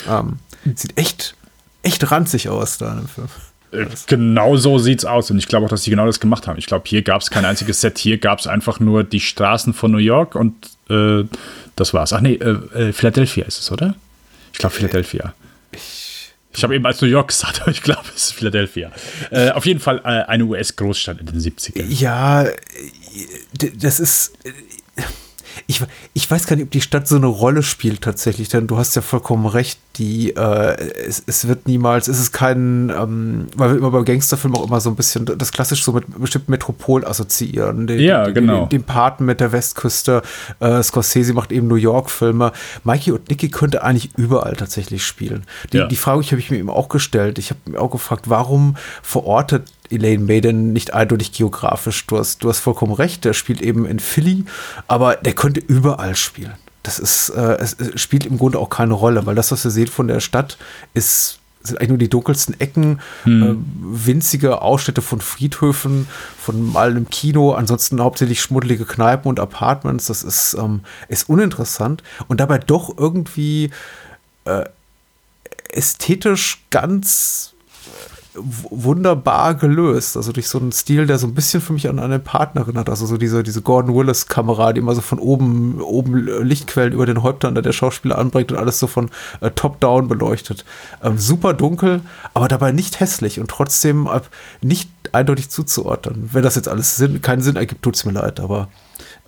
Ähm, 0.08 0.40
sieht 0.76 0.98
echt, 0.98 1.36
echt 1.84 2.12
ranzig 2.12 2.50
aus 2.50 2.78
da 2.78 2.92
in 2.92 2.98
dem 3.00 3.08
Film. 3.08 3.28
Äh, 3.72 3.86
Genau 4.08 4.58
so 4.58 4.78
sieht's 4.78 5.06
aus. 5.06 5.32
Und 5.32 5.38
ich 5.38 5.48
glaube 5.48 5.66
auch, 5.66 5.70
dass 5.70 5.84
sie 5.84 5.92
genau 5.92 6.06
das 6.06 6.20
gemacht 6.20 6.48
haben. 6.48 6.58
Ich 6.58 6.66
glaube, 6.66 6.84
hier 6.88 7.02
gab 7.02 7.22
es 7.22 7.30
kein 7.30 7.46
einziges 7.46 7.82
Set. 7.82 7.98
Hier 7.98 8.18
gab 8.18 8.40
es 8.40 8.48
einfach 8.48 8.80
nur 8.80 9.04
die 9.04 9.20
Straßen 9.20 9.74
von 9.74 9.92
New 9.92 9.98
York 9.98 10.36
und 10.36 10.54
äh, 10.90 11.24
das 11.76 11.94
war's. 11.94 12.12
Ach 12.14 12.22
nee, 12.22 12.34
äh, 12.34 12.58
äh, 12.76 12.94
Philadelphia 12.94 13.46
ist 13.46 13.60
es, 13.60 13.72
oder? 13.72 13.96
Ich 14.52 14.60
glaube, 14.60 14.76
Philadelphia. 14.76 15.34
Ich 16.54 16.64
habe 16.64 16.76
eben 16.76 16.86
als 16.86 17.02
New 17.02 17.08
York 17.08 17.30
gesagt, 17.30 17.62
aber 17.62 17.72
ich 17.72 17.82
glaube, 17.82 18.04
es 18.16 18.28
ist 18.28 18.34
Philadelphia. 18.34 18.92
Äh, 19.32 19.52
auf 19.52 19.66
jeden 19.66 19.80
Fall 19.80 20.00
äh, 20.00 20.26
eine 20.28 20.46
US-Großstadt 20.46 21.20
in 21.20 21.26
den 21.28 21.40
70ern. 21.40 21.86
Ja, 21.88 22.44
äh, 22.44 22.54
das 23.78 24.00
ist. 24.00 24.34
Ich, 25.68 25.82
ich 26.14 26.30
weiß 26.30 26.46
gar 26.48 26.56
nicht, 26.56 26.66
ob 26.66 26.72
die 26.72 26.82
Stadt 26.82 27.08
so 27.08 27.16
eine 27.16 27.28
Rolle 27.28 27.64
spielt 27.64 28.02
tatsächlich, 28.02 28.50
denn 28.50 28.68
du 28.68 28.78
hast 28.78 28.96
ja 28.96 29.02
vollkommen 29.02 29.46
recht, 29.46 29.80
die, 29.98 30.36
äh, 30.36 30.76
es, 31.08 31.24
es 31.26 31.48
wird 31.48 31.68
niemals, 31.68 32.08
es 32.08 32.20
ist 32.20 32.32
kein, 32.32 32.90
ähm, 32.90 33.48
weil 33.56 33.72
wir 33.72 33.78
immer 33.78 33.92
beim 33.92 34.06
Gangsterfilm 34.06 34.56
auch 34.56 34.66
immer 34.68 34.80
so 34.80 34.90
ein 34.90 34.96
bisschen 34.96 35.26
das 35.26 35.52
klassisch 35.52 35.84
so 35.84 35.92
mit 35.92 36.06
bestimmten 36.20 36.52
Metropol 36.52 37.06
assoziieren. 37.06 37.88
Den, 37.88 38.00
Ja, 38.00 38.26
den, 38.26 38.34
genau. 38.34 38.60
Den, 38.62 38.70
den 38.70 38.84
Paten 38.84 39.26
mit 39.26 39.40
der 39.42 39.52
Westküste, 39.52 40.22
äh, 40.60 40.82
Scorsese 40.82 41.34
macht 41.34 41.52
eben 41.52 41.68
New 41.68 41.76
York-Filme. 41.76 42.52
Mikey 42.84 43.12
und 43.12 43.30
Nicky 43.30 43.50
könnte 43.50 43.84
eigentlich 43.84 44.12
überall 44.18 44.56
tatsächlich 44.56 45.06
spielen. 45.06 45.46
Die, 45.74 45.78
Ja. 45.78 45.88
die 45.88 45.96
Frage 45.96 46.24
habe 46.26 46.40
ich 46.40 46.50
mir 46.52 46.58
eben 46.58 46.70
auch 46.70 46.90
gestellt. 46.90 47.38
Ich 47.38 47.50
habe 47.50 47.60
mir 47.66 47.80
auch 47.80 47.92
gefragt, 47.92 48.30
warum 48.30 48.76
verortet 49.04 49.64
Elaine 49.90 50.24
Maiden 50.24 50.74
nicht 50.74 50.94
eindeutig 50.94 51.32
geografisch. 51.32 52.06
Du 52.08 52.18
hast, 52.18 52.44
du 52.44 52.50
hast 52.50 52.60
vollkommen 52.60 52.94
recht, 52.94 53.26
der 53.26 53.34
spielt 53.34 53.62
eben 53.62 53.86
in 53.86 54.00
Philly, 54.00 54.46
aber 54.88 55.16
der 55.16 55.34
könnte 55.34 55.60
überall 55.60 56.16
spielen. 56.16 56.54
Das 56.84 57.00
ist, 57.00 57.30
äh, 57.30 57.58
es, 57.60 57.74
es 57.74 58.00
spielt 58.00 58.26
im 58.26 58.38
Grunde 58.38 58.60
auch 58.60 58.70
keine 58.70 58.94
Rolle, 58.94 59.26
weil 59.26 59.36
das, 59.36 59.52
was 59.52 59.66
ihr 59.66 59.72
seht 59.72 59.90
von 59.90 60.08
der 60.08 60.20
Stadt, 60.20 60.58
ist, 60.94 61.40
sind 61.62 61.78
eigentlich 61.78 61.90
nur 61.90 61.98
die 61.98 62.10
dunkelsten 62.10 62.60
Ecken, 62.60 63.00
äh, 63.26 63.54
winzige 63.82 64.62
Ausschnitte 64.62 65.02
von 65.02 65.20
Friedhöfen, 65.20 66.08
von 66.38 66.72
mal 66.72 66.90
einem 66.90 67.10
Kino, 67.10 67.52
ansonsten 67.52 68.02
hauptsächlich 68.02 68.42
schmuddelige 68.42 68.86
Kneipen 68.86 69.28
und 69.28 69.40
Apartments. 69.40 70.06
Das 70.06 70.24
ist, 70.24 70.56
ähm, 70.58 70.82
ist 71.10 71.28
uninteressant 71.28 72.02
und 72.28 72.40
dabei 72.40 72.60
doch 72.60 72.98
irgendwie 72.98 73.72
äh, 74.46 74.64
ästhetisch 75.70 76.64
ganz 76.70 77.54
wunderbar 78.70 79.56
gelöst. 79.56 80.18
Also 80.18 80.32
durch 80.32 80.48
so 80.48 80.60
einen 80.60 80.72
Stil, 80.72 81.06
der 81.06 81.18
so 81.18 81.28
ein 81.28 81.34
bisschen 81.34 81.62
für 81.62 81.74
mich 81.74 81.90
an 81.90 82.00
eine 82.00 82.20
Partnerin 82.20 82.78
hat. 82.78 82.90
Also 82.90 83.06
so 83.06 83.18
diese, 83.18 83.44
diese 83.44 83.62
Gordon 83.62 83.96
Willis-Kamera, 83.96 84.74
die 84.74 84.80
immer 84.80 84.96
so 84.96 85.02
von 85.02 85.20
oben, 85.20 85.82
oben 85.82 86.16
Lichtquellen 86.44 86.94
über 86.94 87.06
den 87.06 87.24
Häuptern 87.24 87.56
der 87.56 87.72
Schauspieler 87.72 88.18
anbringt 88.18 88.52
und 88.52 88.58
alles 88.58 88.80
so 88.80 88.88
von 88.88 89.10
äh, 89.42 89.52
top-down 89.52 90.08
beleuchtet. 90.08 90.66
Ähm, 91.04 91.18
super 91.18 91.54
dunkel, 91.54 92.02
aber 92.34 92.48
dabei 92.48 92.72
nicht 92.72 93.00
hässlich 93.00 93.40
und 93.40 93.50
trotzdem 93.50 94.08
äh, 94.08 94.22
nicht 94.62 94.90
eindeutig 95.12 95.50
zuzuordnen. 95.50 96.30
Wenn 96.34 96.44
das 96.44 96.56
jetzt 96.56 96.68
alles 96.68 96.96
Sinn, 96.96 97.22
keinen 97.22 97.42
Sinn 97.42 97.56
ergibt, 97.56 97.82
tut's 97.82 98.06
mir 98.06 98.12
leid, 98.12 98.40
aber 98.40 98.70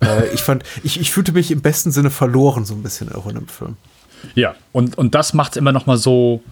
äh, 0.00 0.28
ich 0.32 0.42
fand, 0.42 0.64
ich, 0.82 1.00
ich 1.00 1.10
fühlte 1.10 1.32
mich 1.32 1.50
im 1.50 1.62
besten 1.62 1.90
Sinne 1.90 2.10
verloren, 2.10 2.64
so 2.64 2.74
ein 2.74 2.82
bisschen 2.82 3.12
auch 3.12 3.26
in 3.26 3.34
dem 3.34 3.48
Film. 3.48 3.76
Ja, 4.34 4.54
und, 4.72 4.98
und 4.98 5.14
das 5.14 5.34
macht 5.34 5.56
immer 5.56 5.72
noch 5.72 5.86
mal 5.86 5.96
so. 5.96 6.42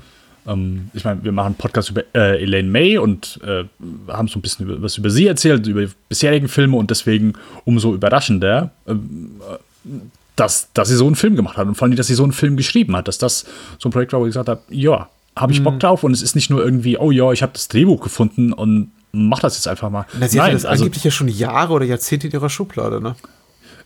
Ähm, 0.50 0.90
ich 0.92 1.04
meine, 1.04 1.22
wir 1.24 1.32
machen 1.32 1.46
einen 1.46 1.54
Podcast 1.54 1.90
über 1.90 2.02
äh, 2.14 2.42
Elaine 2.42 2.68
May 2.68 2.98
und 2.98 3.38
äh, 3.44 3.64
haben 4.08 4.28
so 4.28 4.38
ein 4.38 4.42
bisschen 4.42 4.66
über, 4.66 4.82
was 4.82 4.98
über 4.98 5.10
sie 5.10 5.26
erzählt, 5.26 5.66
über 5.66 5.82
die 5.86 5.92
bisherigen 6.08 6.48
Filme 6.48 6.76
und 6.76 6.90
deswegen 6.90 7.34
umso 7.64 7.94
überraschender, 7.94 8.70
ähm, 8.86 9.40
äh, 9.40 9.88
dass, 10.36 10.72
dass 10.72 10.88
sie 10.88 10.96
so 10.96 11.06
einen 11.06 11.16
Film 11.16 11.36
gemacht 11.36 11.56
hat 11.56 11.66
und 11.66 11.74
vor 11.74 11.86
allem, 11.86 11.96
dass 11.96 12.06
sie 12.06 12.14
so 12.14 12.22
einen 12.22 12.32
Film 12.32 12.56
geschrieben 12.56 12.96
hat, 12.96 13.08
dass 13.08 13.18
das 13.18 13.46
so 13.78 13.88
ein 13.88 13.92
Projekt 13.92 14.12
war, 14.12 14.20
wo 14.20 14.24
ich 14.24 14.30
gesagt 14.30 14.48
habe, 14.48 14.62
ja, 14.70 15.08
habe 15.36 15.52
ich 15.52 15.62
Bock 15.62 15.78
drauf 15.78 16.02
und 16.02 16.12
es 16.12 16.22
ist 16.22 16.34
nicht 16.34 16.50
nur 16.50 16.62
irgendwie, 16.62 16.98
oh 16.98 17.10
ja, 17.10 17.30
ich 17.32 17.42
habe 17.42 17.52
das 17.52 17.68
Drehbuch 17.68 18.02
gefunden 18.02 18.52
und 18.52 18.90
mach 19.12 19.38
das 19.38 19.56
jetzt 19.56 19.68
einfach 19.68 19.90
mal. 19.90 20.06
Na, 20.18 20.28
sie 20.28 20.40
hatte 20.40 20.52
das 20.52 20.64
also, 20.64 20.84
angeblich 20.84 21.04
ja 21.04 21.10
schon 21.10 21.28
Jahre 21.28 21.72
oder 21.72 21.84
Jahrzehnte 21.84 22.26
in 22.26 22.32
ihrer 22.32 22.50
Schublade, 22.50 23.00
ne? 23.00 23.14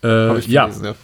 äh, 0.03 0.39
ja, 0.41 0.67
gelesen, 0.67 0.85
ja. 0.85 0.95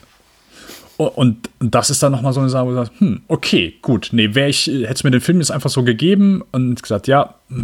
Und 1.08 1.48
das 1.60 1.88
ist 1.88 2.02
dann 2.02 2.12
nochmal 2.12 2.34
so 2.34 2.40
eine 2.40 2.50
Sache, 2.50 2.66
wo 2.66 2.70
du 2.70 2.76
sagst, 2.76 2.92
hm, 2.98 3.22
okay, 3.26 3.74
gut, 3.80 4.10
nee, 4.12 4.34
wär 4.34 4.48
ich, 4.48 4.66
hättest 4.66 5.04
mir 5.04 5.10
den 5.10 5.22
Film 5.22 5.38
jetzt 5.38 5.50
einfach 5.50 5.70
so 5.70 5.82
gegeben 5.82 6.42
und 6.52 6.82
gesagt, 6.82 7.06
ja, 7.06 7.36
äh, 7.50 7.54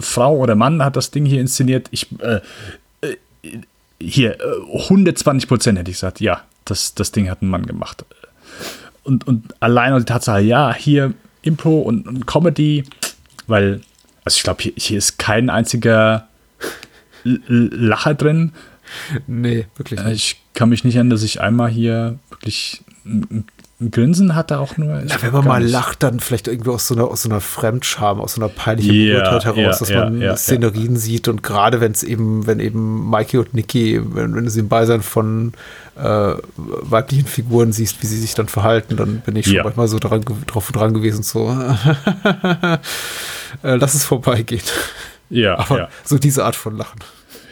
Frau 0.00 0.36
oder 0.36 0.54
Mann 0.54 0.84
hat 0.84 0.94
das 0.94 1.10
Ding 1.10 1.26
hier 1.26 1.40
inszeniert, 1.40 1.88
ich, 1.90 2.06
äh, 2.20 2.40
äh, 3.00 3.16
hier, 4.00 4.40
äh, 4.40 4.82
120 4.84 5.48
Prozent 5.48 5.78
hätte 5.78 5.90
ich 5.90 5.96
gesagt, 5.96 6.20
ja, 6.20 6.42
das, 6.64 6.94
das 6.94 7.10
Ding 7.10 7.28
hat 7.28 7.42
ein 7.42 7.48
Mann 7.48 7.66
gemacht. 7.66 8.04
Und, 9.02 9.26
und 9.26 9.54
allein 9.58 9.96
die 9.98 10.04
Tatsache, 10.04 10.42
ja, 10.42 10.72
hier 10.72 11.12
Impro 11.42 11.80
und, 11.80 12.06
und 12.06 12.26
Comedy, 12.26 12.84
weil, 13.48 13.80
also 14.24 14.36
ich 14.36 14.42
glaube, 14.44 14.62
hier, 14.62 14.72
hier 14.76 14.98
ist 14.98 15.18
kein 15.18 15.50
einziger 15.50 16.28
Lacher 17.24 18.14
drin. 18.14 18.52
Nee, 19.26 19.66
wirklich. 19.76 19.98
Äh, 19.98 20.12
Ich 20.12 20.40
kann 20.56 20.68
mich 20.68 20.82
nicht 20.82 20.96
erinnern, 20.96 21.10
dass 21.10 21.22
ich 21.22 21.40
einmal 21.40 21.70
hier 21.70 22.18
wirklich 22.30 22.82
ein, 23.04 23.44
Grinsen 23.90 24.34
hatte, 24.34 24.58
auch 24.58 24.78
nur. 24.78 25.02
Ja, 25.02 25.20
wenn 25.20 25.34
man 25.34 25.44
mal 25.44 25.60
nicht. 25.60 25.70
lacht, 25.70 26.02
dann 26.02 26.18
vielleicht 26.18 26.48
irgendwie 26.48 26.70
aus 26.70 26.88
so 26.88 26.94
einer, 26.94 27.04
aus 27.08 27.22
so 27.22 27.28
einer 27.28 27.42
Fremdscham, 27.42 28.22
aus 28.22 28.34
so 28.34 28.40
einer 28.40 28.48
peinlichen 28.48 28.94
Ja, 28.94 29.18
Berührtheit 29.18 29.44
heraus, 29.44 29.58
ja, 29.58 29.78
dass 29.78 29.88
ja, 29.90 30.04
man 30.04 30.22
ja, 30.22 30.34
Szenerien 30.34 30.96
sieht 30.96 31.28
und 31.28 31.42
gerade 31.42 31.78
wenn 31.82 31.92
es 31.92 32.02
eben, 32.02 32.46
wenn 32.46 32.58
eben 32.58 33.10
Mikey 33.10 33.36
und 33.36 33.52
Nikki, 33.52 34.00
wenn, 34.14 34.34
wenn 34.34 34.44
du 34.44 34.50
sie 34.50 34.60
im 34.60 34.68
Beisein 34.68 35.02
von 35.02 35.52
äh, 35.94 36.32
weiblichen 36.56 37.26
Figuren 37.26 37.72
siehst, 37.72 38.02
wie 38.02 38.06
sie 38.06 38.18
sich 38.18 38.34
dann 38.34 38.48
verhalten, 38.48 38.96
dann 38.96 39.20
bin 39.20 39.36
ich 39.36 39.44
schon 39.44 39.62
manchmal 39.62 39.88
so 39.88 39.98
dran, 39.98 40.24
drauf 40.46 40.70
und 40.70 40.76
dran 40.76 40.94
gewesen, 40.94 41.22
so 41.22 41.50
äh, 43.62 43.74
lass 43.74 43.92
es 43.92 44.04
vorbeigehen. 44.04 44.64
Ja, 45.28 45.58
Aber 45.58 45.78
ja. 45.78 45.88
so 46.02 46.16
diese 46.16 46.46
Art 46.46 46.56
von 46.56 46.78
Lachen. 46.78 47.00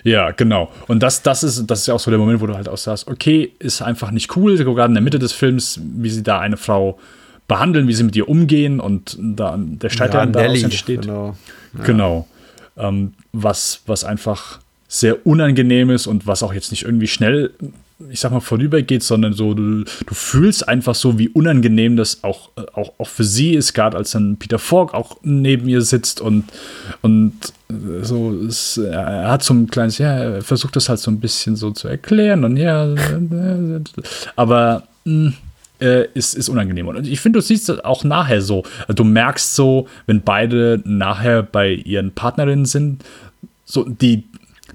Ja, 0.04 0.30
genau. 0.30 0.70
Und 0.86 1.02
das, 1.02 1.22
das, 1.22 1.42
ist, 1.42 1.66
das 1.66 1.80
ist 1.80 1.86
ja 1.86 1.94
auch 1.94 2.00
so 2.00 2.10
der 2.10 2.20
Moment, 2.20 2.40
wo 2.40 2.46
du 2.46 2.54
halt 2.54 2.68
auch 2.68 2.78
sagst, 2.78 3.08
okay, 3.08 3.52
ist 3.58 3.82
einfach 3.82 4.10
nicht 4.10 4.36
cool, 4.36 4.56
gerade 4.56 4.90
in 4.90 4.94
der 4.94 5.02
Mitte 5.02 5.18
des 5.18 5.32
Films, 5.32 5.80
wie 5.82 6.10
sie 6.10 6.22
da 6.22 6.38
eine 6.38 6.58
Frau 6.58 6.98
behandeln, 7.48 7.88
wie 7.88 7.94
sie 7.94 8.04
mit 8.04 8.14
ihr 8.14 8.28
umgehen 8.28 8.80
und 8.80 9.18
da 9.18 9.56
der 9.58 9.88
Streit, 9.88 10.12
der 10.12 10.20
dann 10.20 10.32
daraus 10.32 10.62
entsteht. 10.62 11.02
genau. 11.02 11.36
Genau. 11.84 12.28
Ähm, 12.76 13.14
was, 13.32 13.80
was 13.86 14.04
einfach 14.04 14.60
sehr 14.88 15.26
unangenehm 15.26 15.90
ist 15.90 16.06
und 16.06 16.26
was 16.26 16.42
auch 16.42 16.52
jetzt 16.52 16.70
nicht 16.70 16.84
irgendwie 16.84 17.06
schnell, 17.06 17.52
ich 18.10 18.20
sag 18.20 18.32
mal, 18.32 18.40
vorübergeht, 18.40 19.02
sondern 19.02 19.32
so, 19.34 19.54
du, 19.54 19.84
du 19.84 20.14
fühlst 20.14 20.68
einfach 20.68 20.94
so, 20.94 21.18
wie 21.18 21.28
unangenehm 21.28 21.96
das 21.96 22.24
auch, 22.24 22.50
äh, 22.56 22.62
auch, 22.72 22.92
auch 22.98 23.08
für 23.08 23.24
sie 23.24 23.54
ist, 23.54 23.72
gerade 23.72 23.96
als 23.96 24.10
dann 24.10 24.36
Peter 24.36 24.58
Falk 24.58 24.94
auch 24.94 25.16
neben 25.22 25.68
ihr 25.68 25.82
sitzt 25.82 26.20
und, 26.20 26.44
und 27.02 27.34
äh, 27.70 28.02
so, 28.02 28.32
es, 28.32 28.76
er 28.78 29.30
hat 29.30 29.42
so 29.44 29.54
ein 29.54 29.68
kleines, 29.68 29.98
ja, 29.98 30.12
er 30.12 30.42
versucht 30.42 30.76
das 30.76 30.88
halt 30.88 30.98
so 30.98 31.10
ein 31.10 31.20
bisschen 31.20 31.56
so 31.56 31.70
zu 31.70 31.88
erklären 31.88 32.44
und 32.44 32.56
ja, 32.56 32.92
äh, 32.94 33.80
aber 34.34 34.84
mh, 35.04 35.34
äh, 35.80 36.08
ist, 36.14 36.34
ist 36.34 36.48
unangenehm. 36.48 36.88
Und 36.88 37.06
ich 37.06 37.20
finde, 37.20 37.38
du 37.38 37.42
siehst 37.42 37.68
das 37.68 37.80
auch 37.84 38.04
nachher 38.04 38.42
so. 38.42 38.64
Du 38.88 39.04
merkst 39.04 39.54
so, 39.54 39.88
wenn 40.06 40.22
beide 40.22 40.80
nachher 40.84 41.42
bei 41.42 41.72
ihren 41.72 42.12
Partnerinnen 42.12 42.64
sind, 42.64 43.04
so 43.64 43.84
die, 43.84 44.24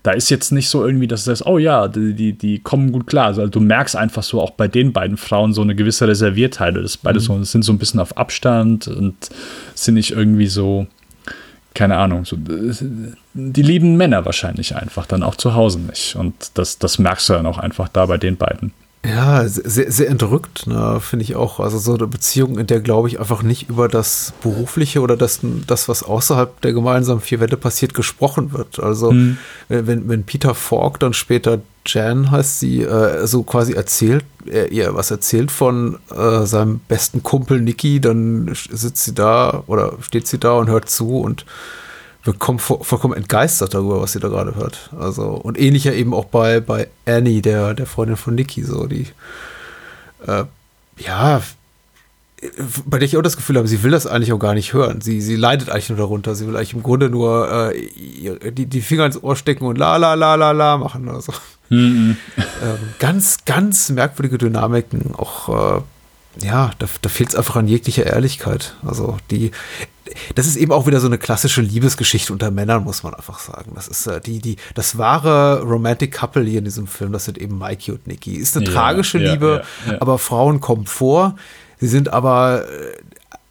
da 0.09 0.15
ist 0.15 0.31
jetzt 0.31 0.51
nicht 0.51 0.69
so 0.69 0.83
irgendwie, 0.83 1.05
dass 1.05 1.23
du 1.23 1.29
sagst, 1.29 1.45
oh 1.45 1.59
ja, 1.59 1.87
die, 1.87 2.15
die, 2.15 2.33
die 2.33 2.57
kommen 2.57 2.91
gut 2.91 3.05
klar. 3.05 3.27
Also 3.27 3.45
du 3.45 3.59
merkst 3.59 3.95
einfach 3.95 4.23
so 4.23 4.41
auch 4.41 4.49
bei 4.49 4.67
den 4.67 4.91
beiden 4.91 5.17
Frauen 5.17 5.53
so 5.53 5.61
eine 5.61 5.75
gewisse 5.75 6.07
Reserviertheit. 6.07 6.75
Das 6.77 6.97
beide 6.97 7.19
so, 7.19 7.43
sind 7.43 7.63
so 7.63 7.71
ein 7.71 7.77
bisschen 7.77 7.99
auf 7.99 8.17
Abstand 8.17 8.87
und 8.87 9.29
sind 9.75 9.93
nicht 9.93 10.09
irgendwie 10.09 10.47
so, 10.47 10.87
keine 11.75 11.97
Ahnung, 11.97 12.25
so, 12.25 12.37
die 12.39 13.61
lieben 13.61 13.97
Männer 13.97 14.25
wahrscheinlich 14.25 14.75
einfach 14.75 15.05
dann 15.05 15.21
auch 15.21 15.35
zu 15.35 15.53
Hause 15.53 15.79
nicht. 15.79 16.15
Und 16.15 16.33
das, 16.55 16.79
das 16.79 16.97
merkst 16.97 17.29
du 17.29 17.33
dann 17.33 17.45
auch 17.45 17.59
einfach 17.59 17.87
da 17.87 18.07
bei 18.07 18.17
den 18.17 18.35
beiden. 18.35 18.71
Ja, 19.05 19.47
sehr, 19.47 19.89
sehr 19.91 20.09
entrückt, 20.09 20.67
ne, 20.67 20.99
finde 20.99 21.23
ich 21.23 21.35
auch. 21.35 21.61
Also 21.61 21.77
so 21.77 21.93
eine 21.93 22.05
Beziehung, 22.05 22.59
in 22.59 22.67
der, 22.67 22.81
glaube 22.81 23.07
ich, 23.07 23.19
einfach 23.19 23.43
nicht 23.43 23.69
über 23.69 23.87
das 23.87 24.33
Berufliche 24.41 24.99
oder 24.99 25.15
das, 25.15 25.39
das, 25.67 25.87
was 25.87 26.03
außerhalb 26.03 26.59
der 26.61 26.73
gemeinsamen 26.73 27.21
vier 27.21 27.39
Wände 27.39 27.55
passiert, 27.55 27.93
gesprochen 27.93 28.51
wird. 28.51 28.79
Also 28.79 29.13
wenn, 29.69 30.09
wenn 30.09 30.23
Peter 30.23 30.53
Falk 30.53 30.99
dann 30.99 31.13
später 31.13 31.61
Jan 31.85 32.29
heißt 32.29 32.59
sie, 32.59 32.81
äh, 32.81 33.25
so 33.25 33.43
quasi 33.43 33.73
erzählt, 33.73 34.25
er 34.45 34.71
ihr 34.71 34.93
was 34.95 35.11
erzählt 35.11 35.51
von 35.51 35.97
äh, 36.15 36.45
seinem 36.45 36.79
besten 36.87 37.23
Kumpel 37.23 37.61
Nicky, 37.61 37.99
dann 37.99 38.53
sitzt 38.53 39.05
sie 39.05 39.13
da 39.13 39.63
oder 39.67 39.93
steht 40.01 40.27
sie 40.27 40.39
da 40.39 40.53
und 40.53 40.69
hört 40.69 40.89
zu 40.89 41.19
und 41.19 41.45
wird 42.29 42.39
kom- 42.39 42.59
vo- 42.59 42.83
vollkommen 42.83 43.15
entgeistert 43.15 43.73
darüber, 43.73 44.01
was 44.01 44.13
sie 44.13 44.19
da 44.19 44.27
gerade 44.29 44.55
hört. 44.55 44.89
Also, 44.99 45.25
und 45.31 45.59
ähnlicher 45.59 45.93
eben 45.93 46.13
auch 46.13 46.25
bei, 46.25 46.59
bei 46.59 46.87
Annie, 47.05 47.41
der, 47.41 47.73
der 47.73 47.85
Freundin 47.85 48.15
von 48.17 48.35
Nikki, 48.35 48.63
so, 48.63 48.85
die, 48.87 49.07
äh, 50.25 50.43
ja, 50.97 51.41
bei 52.85 52.99
der 52.99 53.05
ich 53.05 53.17
auch 53.17 53.21
das 53.21 53.35
Gefühl 53.35 53.57
habe, 53.57 53.67
sie 53.67 53.83
will 53.83 53.91
das 53.91 54.07
eigentlich 54.07 54.31
auch 54.31 54.39
gar 54.39 54.53
nicht 54.53 54.71
hören. 54.71 55.01
Sie, 55.01 55.19
sie 55.21 55.35
leidet 55.35 55.69
eigentlich 55.69 55.89
nur 55.89 55.97
darunter. 55.97 56.35
Sie 56.35 56.47
will 56.47 56.55
eigentlich 56.55 56.73
im 56.73 56.83
Grunde 56.83 57.09
nur 57.09 57.51
äh, 57.73 58.51
die, 58.51 58.65
die 58.65 58.81
Finger 58.81 59.05
ins 59.05 59.21
Ohr 59.21 59.35
stecken 59.35 59.65
und 59.65 59.77
la 59.77 59.97
la 59.97 60.13
la 60.13 60.35
la 60.35 60.51
la 60.51 60.77
machen 60.77 61.09
oder 61.09 61.19
so. 61.21 61.33
ähm, 61.71 62.15
ganz, 62.99 63.39
ganz 63.45 63.89
merkwürdige 63.89 64.37
Dynamiken. 64.37 65.13
Auch, 65.15 65.49
äh, 65.79 66.45
ja, 66.45 66.71
da, 66.79 66.87
da 67.01 67.09
fehlt 67.09 67.29
es 67.29 67.35
einfach 67.35 67.57
an 67.57 67.67
jeglicher 67.67 68.05
Ehrlichkeit. 68.05 68.75
Also 68.85 69.17
die, 69.31 69.51
das 70.35 70.47
ist 70.47 70.55
eben 70.55 70.71
auch 70.71 70.87
wieder 70.87 70.99
so 70.99 71.07
eine 71.07 71.17
klassische 71.17 71.61
Liebesgeschichte 71.61 72.33
unter 72.33 72.51
Männern, 72.51 72.83
muss 72.83 73.03
man 73.03 73.13
einfach 73.13 73.39
sagen. 73.39 73.71
Das 73.75 73.87
ist 73.87 74.07
äh, 74.07 74.21
die, 74.21 74.39
die, 74.39 74.57
das 74.75 74.97
wahre 74.97 75.61
Romantic 75.61 76.13
Couple 76.13 76.43
hier 76.43 76.59
in 76.59 76.65
diesem 76.65 76.87
Film, 76.87 77.11
das 77.11 77.25
sind 77.25 77.37
eben 77.37 77.57
Mikey 77.57 77.91
und 77.91 78.07
Nikki. 78.07 78.35
Ist 78.35 78.55
eine 78.57 78.65
Ja, 78.65 78.71
tragische 78.71 79.19
ja, 79.19 79.31
Liebe, 79.31 79.63
ja, 79.87 80.01
aber 80.01 80.17
Frauen 80.17 80.59
kommen 80.59 80.85
vor. 80.85 81.35
Sie 81.79 81.87
sind 81.87 82.11
aber 82.11 82.65
äh, 82.69 82.97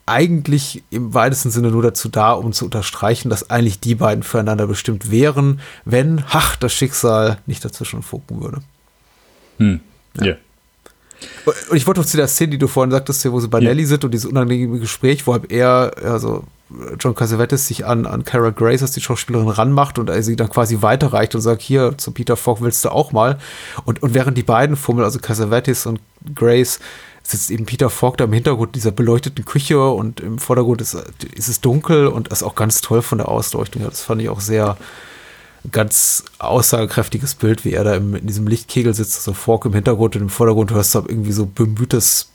eigentlich 0.07 0.83
im 0.90 1.12
weitesten 1.14 1.51
Sinne 1.51 1.71
nur 1.71 1.83
dazu 1.83 2.09
da, 2.09 2.33
um 2.33 2.53
zu 2.53 2.64
unterstreichen, 2.64 3.29
dass 3.29 3.51
eigentlich 3.51 3.81
die 3.81 3.94
beiden 3.94 4.23
füreinander 4.23 4.66
bestimmt 4.66 5.11
wären, 5.11 5.61
wenn, 5.85 6.25
ach, 6.31 6.57
das 6.57 6.73
Schicksal 6.73 7.38
nicht 7.47 7.64
dazwischen 7.64 8.03
funken 8.03 8.42
würde. 8.42 8.61
Hm. 9.59 9.81
Ja. 10.21 10.37
Und 11.70 11.76
ich 11.76 11.87
wollte 11.87 12.00
noch 12.00 12.07
zu 12.07 12.16
der 12.16 12.28
Szene, 12.28 12.50
die 12.50 12.59
du 12.59 12.68
vorhin 12.68 12.90
sagtest, 12.90 13.22
hier, 13.22 13.33
wo 13.33 13.40
sie 13.40 13.48
bei 13.48 13.59
Ja. 13.61 13.68
Nelly 13.68 13.87
sind 13.87 14.04
und 14.04 14.12
dieses 14.12 14.26
unangenehme 14.26 14.78
Gespräch, 14.78 15.26
wo 15.26 15.35
er, 15.48 15.92
also 16.02 16.44
John 17.00 17.14
Cassavetes 17.14 17.66
sich 17.66 17.87
an, 17.87 18.07
an 18.07 18.24
Cara 18.24 18.50
Grace, 18.50 18.83
als 18.83 18.92
die 18.92 19.00
Schauspielerin, 19.00 19.48
ranmacht 19.48 19.98
und 19.98 20.11
er 20.11 20.22
sie 20.22 20.37
dann 20.37 20.50
quasi 20.50 20.83
weiterreicht 20.83 21.35
und 21.35 21.40
sagt, 21.40 21.62
hier, 21.62 21.96
zu 21.96 22.12
Peter 22.12 22.37
Falk 22.37 22.61
willst 22.61 22.85
du 22.85 22.90
auch 22.90 23.12
mal. 23.12 23.38
Und, 23.85 24.02
und 24.02 24.14
während 24.14 24.37
die 24.37 24.42
beiden 24.42 24.76
fummeln, 24.76 25.04
also 25.04 25.18
Cassavetes 25.18 25.87
und 25.87 26.00
Grace, 26.35 26.78
sitzt 27.22 27.50
eben 27.50 27.66
Peter 27.66 27.90
Falk 27.90 28.16
da 28.18 28.24
im 28.24 28.33
Hintergrund 28.33 28.74
dieser 28.74 28.90
beleuchteten 28.90 29.44
Küche 29.44 29.83
und 29.88 30.20
im 30.20 30.38
Vordergrund 30.38 30.81
ist, 30.81 30.94
ist 31.35 31.48
es 31.48 31.61
dunkel 31.61 32.07
und 32.07 32.28
ist 32.28 32.42
auch 32.42 32.54
ganz 32.54 32.81
toll 32.81 33.02
von 33.02 33.18
der 33.18 33.28
Ausleuchtung. 33.28 33.83
Das 33.85 34.02
fand 34.02 34.22
ich 34.22 34.28
auch 34.28 34.40
sehr, 34.40 34.76
ganz 35.70 36.24
aussagekräftiges 36.38 37.35
Bild, 37.35 37.64
wie 37.64 37.72
er 37.72 37.85
da 37.85 37.94
im, 37.94 38.14
in 38.14 38.26
diesem 38.26 38.46
Lichtkegel 38.46 38.94
sitzt, 38.94 39.22
so 39.22 39.33
Fork 39.33 39.64
im 39.64 39.74
Hintergrund 39.74 40.16
und 40.16 40.22
im 40.22 40.28
Vordergrund 40.28 40.70
hörst 40.70 40.94
du 40.94 41.00
irgendwie 41.00 41.33
so 41.33 41.46
bemühtes 41.46 42.31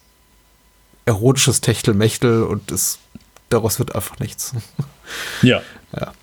erotisches 1.06 1.62
Techtelmechtel 1.62 2.44
und 2.44 2.72
es, 2.72 3.00
daraus 3.50 3.80
wird 3.80 3.96
einfach 3.96 4.20
nichts. 4.20 4.54
Ja. 5.44 5.62
Ja. 5.96 6.14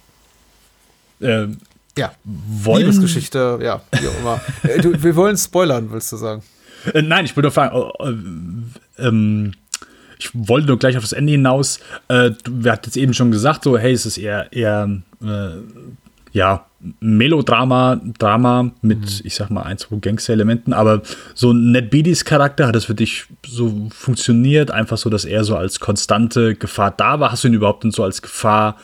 Ähm, 1.20 1.59
Ja, 1.96 2.12
wollen, 2.25 2.81
Liebesgeschichte, 2.81 3.59
ja, 3.62 3.83
wie 3.92 4.09
auch 4.09 4.18
immer. 4.18 4.40
Äh, 4.62 4.81
du, 4.81 5.03
wir 5.03 5.14
wollen 5.14 5.37
spoilern, 5.37 5.92
willst 5.92 6.11
du 6.12 6.16
sagen? 6.16 6.42
Äh, 6.94 7.03
nein, 7.03 7.27
ich 7.27 7.37
wollte 7.37 7.46
nur 7.46 7.53
fragen, 7.53 7.77
oh, 7.77 7.92
äh, 8.01 9.07
ähm, 9.07 9.53
ich 10.18 10.31
wollte 10.33 10.66
nur 10.68 10.79
gleich 10.79 10.96
auf 10.96 11.03
das 11.03 11.12
Ende 11.12 11.33
hinaus. 11.33 11.79
Äh, 12.09 12.31
du, 12.42 12.64
wir 12.64 12.73
hatten 12.73 12.87
jetzt 12.87 12.96
eben 12.96 13.12
schon 13.14 13.31
gesagt, 13.31 13.64
so, 13.64 13.77
hey, 13.79 13.92
es 13.92 14.07
ist 14.07 14.16
eher, 14.16 14.51
eher 14.53 14.88
äh, 15.23 15.51
ja, 16.33 16.66
Melodrama, 17.01 18.01
Drama 18.19 18.71
mit, 18.81 19.23
ich 19.25 19.35
sag 19.35 19.51
mal, 19.51 19.62
ein, 19.62 19.77
zwei 19.77 19.97
Gangster-Elementen, 19.97 20.73
aber 20.73 21.03
so 21.35 21.53
Ned 21.53 21.90
Beattys 21.90 22.25
Charakter, 22.25 22.66
hat 22.66 22.75
das 22.75 22.87
für 22.87 22.95
dich 22.95 23.27
so 23.47 23.88
funktioniert? 23.90 24.71
Einfach 24.71 24.97
so, 24.97 25.11
dass 25.11 25.25
er 25.27 25.45
so 25.45 25.57
als 25.57 25.81
konstante 25.81 26.55
Gefahr 26.55 26.93
da 26.97 27.21
war? 27.21 27.33
Hast 27.33 27.45
du 27.45 27.49
ihn 27.49 27.55
überhaupt 27.55 27.85
denn 27.85 27.90
so 27.90 28.03
als 28.03 28.23
Gefahr 28.23 28.77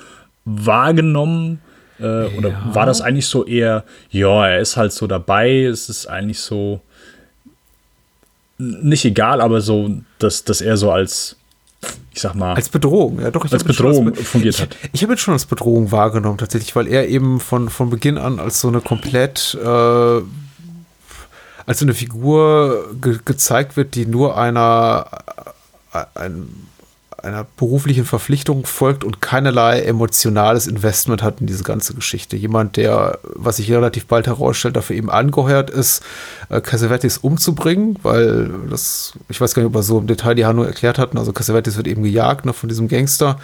wahrgenommen? 0.45 1.61
Äh, 1.99 2.27
oder 2.37 2.61
war 2.73 2.85
das 2.85 3.01
eigentlich 3.01 3.27
so 3.27 3.47
eher, 3.47 3.85
ja, 4.11 4.47
er 4.47 4.61
ist 4.61 4.77
halt 4.77 4.93
so 4.93 5.07
dabei, 5.07 5.65
es 5.65 5.89
ist 5.89 6.07
eigentlich 6.07 6.41
so 6.41 6.83
nicht 8.59 9.05
egal, 9.05 9.41
aber 9.41 9.61
so, 9.61 9.91
dass, 10.19 10.45
dass 10.45 10.61
er 10.61 10.77
so 10.77 10.91
als, 10.91 11.37
ich 12.13 12.21
sag 12.23 12.35
mal, 12.35 12.55
Als 12.55 12.69
Bedrohung, 12.69 13.21
ja 13.21 13.31
doch. 13.31 13.45
Ich 13.45 13.53
Als 13.53 13.65
Bedrohung 13.65 14.13
Be- 14.13 14.23
fungiert 14.25 14.55
ich, 14.55 14.63
hat. 14.63 14.77
Ich 14.93 15.03
habe 15.03 15.13
ihn 15.15 15.19
schon 15.19 15.33
als 15.35 15.45
Bedrohung 15.47 15.93
wahrgenommen, 15.93 16.39
tatsächlich, 16.39 16.75
weil 16.75 16.87
er 16.89 17.09
eben 17.09 17.41
von, 17.41 17.69
von 17.69 17.91
Beginn 17.91 18.17
an 18.19 18.41
als 18.41 18.61
so 18.61 18.69
eine 18.69 18.81
komplett, 18.81 19.57
äh, 19.63 19.67
als 21.67 21.79
so 21.79 21.85
eine 21.85 21.95
Figur 21.95 22.95
ge 23.01 23.19
gezeigt 23.25 23.77
wird, 23.77 23.95
die 23.97 24.07
nur 24.07 24.37
einer, 24.39 25.07
äh, 25.93 26.05
ein, 26.15 26.49
einer 27.27 27.47
beruflichen 27.57 28.05
Verpflichtung 28.05 28.65
folgt 28.65 29.05
und 29.05 29.21
keinerlei 29.21 29.81
emotionales 29.83 30.67
Investment 30.67 31.23
hat 31.23 31.41
in 31.41 31.47
diese 31.47 31.65
ganze 31.65 31.93
Geschichte. 31.95 32.37
Jemand, 32.37 32.77
der, 32.77 33.19
was 33.35 33.57
sich 33.57 33.71
relativ 33.71 34.07
bald 34.07 34.27
herausstellt, 34.27 34.77
dafür 34.77 34.97
eben 34.97 35.11
angeheuert 35.11 35.69
ist, 35.69 36.03
äh, 36.49 36.61
Cassavetes 36.61 37.19
umzubringen, 37.19 37.99
weil 38.03 38.51
das, 38.71 39.13
ich 39.29 39.41
weiß 39.41 39.55
gar 39.55 39.63
nicht, 39.63 39.69
ob 39.69 39.75
wir 39.75 39.83
so 39.83 39.99
im 39.99 40.07
Detail 40.07 40.35
die 40.35 40.47
Handlung 40.47 40.67
erklärt 40.67 40.99
hatten, 40.99 41.19
also 41.19 41.33
Cassavetes 41.33 41.77
wird 41.77 41.89
eben 41.89 42.03
gejagt 42.03 42.47
ne, 42.47 42.53
von 42.53 42.69
diesem 42.69 42.89
Gangster. 42.89 43.39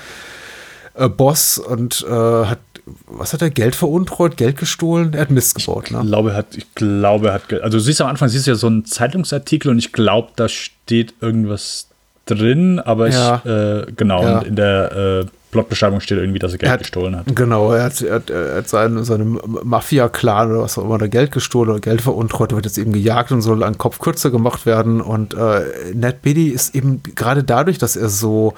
Äh, 0.95 1.09
Boss 1.09 1.59
und 1.59 2.05
äh, 2.09 2.11
hat, 2.11 2.59
was 3.07 3.33
hat 3.33 3.42
er, 3.42 3.51
Geld 3.51 3.75
veruntreut, 3.75 4.37
Geld 4.37 4.59
gestohlen? 4.59 5.14
Er 5.14 5.23
hat 5.23 5.31
Mist 5.31 5.55
gebaut, 5.55 5.85
ich 5.87 5.92
ne? 5.92 6.03
glaube, 6.05 6.31
er 6.33 6.37
hat, 6.37 6.57
ich 6.57 6.75
glaube, 6.75 7.29
er 7.29 7.35
hat, 7.35 7.49
ge- 7.49 7.61
also 7.61 7.79
du 7.79 7.83
siehst 7.83 8.01
am 8.01 8.09
Anfang, 8.09 8.29
siehst 8.29 8.47
du 8.47 8.51
ja 8.51 8.55
so 8.57 8.66
einen 8.66 8.85
Zeitungsartikel 8.85 9.71
und 9.71 9.79
ich 9.79 9.92
glaube, 9.92 10.33
da 10.37 10.49
steht 10.49 11.14
irgendwas 11.21 11.88
drin, 12.27 12.79
aber 12.81 13.09
Ja. 13.09 13.43
ich, 13.45 13.51
äh, 13.51 13.87
genau, 13.97 14.23
Ja. 14.23 14.39
in 14.41 14.57
der 14.57 14.93
äh, 15.23 15.27
Blogbeschreibung 15.51 16.01
steht 16.01 16.19
irgendwie, 16.19 16.39
dass 16.39 16.53
er 16.53 16.59
Geld 16.59 16.69
Er 16.69 16.73
hat, 16.75 16.81
gestohlen 16.81 17.15
hat. 17.17 17.27
Genau, 17.35 17.73
er 17.73 17.85
hat, 17.85 18.01
er 18.01 18.15
hat, 18.15 18.31
er 18.31 18.57
hat 18.57 18.69
seinen, 18.69 19.05
seinem 19.05 19.39
Mafia-Clan 19.63 20.51
oder 20.51 20.63
was 20.63 20.79
auch 20.79 20.85
immer 20.85 20.97
da 20.99 21.09
Geld 21.09 21.31
gestohlen 21.31 21.71
oder 21.71 21.81
Geld 21.81 22.01
veruntreut, 22.01 22.55
wird 22.55 22.65
jetzt 22.65 22.79
eben 22.79 22.93
gejagt 22.93 23.33
und 23.33 23.43
soll 23.43 23.63
an 23.63 23.77
Kopf 23.77 23.99
kürzer 23.99 24.31
gemacht 24.31 24.65
werden. 24.65 25.01
Und 25.03 25.35
äh, 25.35 25.61
Ned 25.93 26.23
Beatty 26.23 26.49
ist 26.49 26.75
eben 26.75 27.03
gerade 27.15 27.45
dadurch, 27.45 27.77
dass 27.79 27.97
er 27.97 28.09
so 28.09 28.55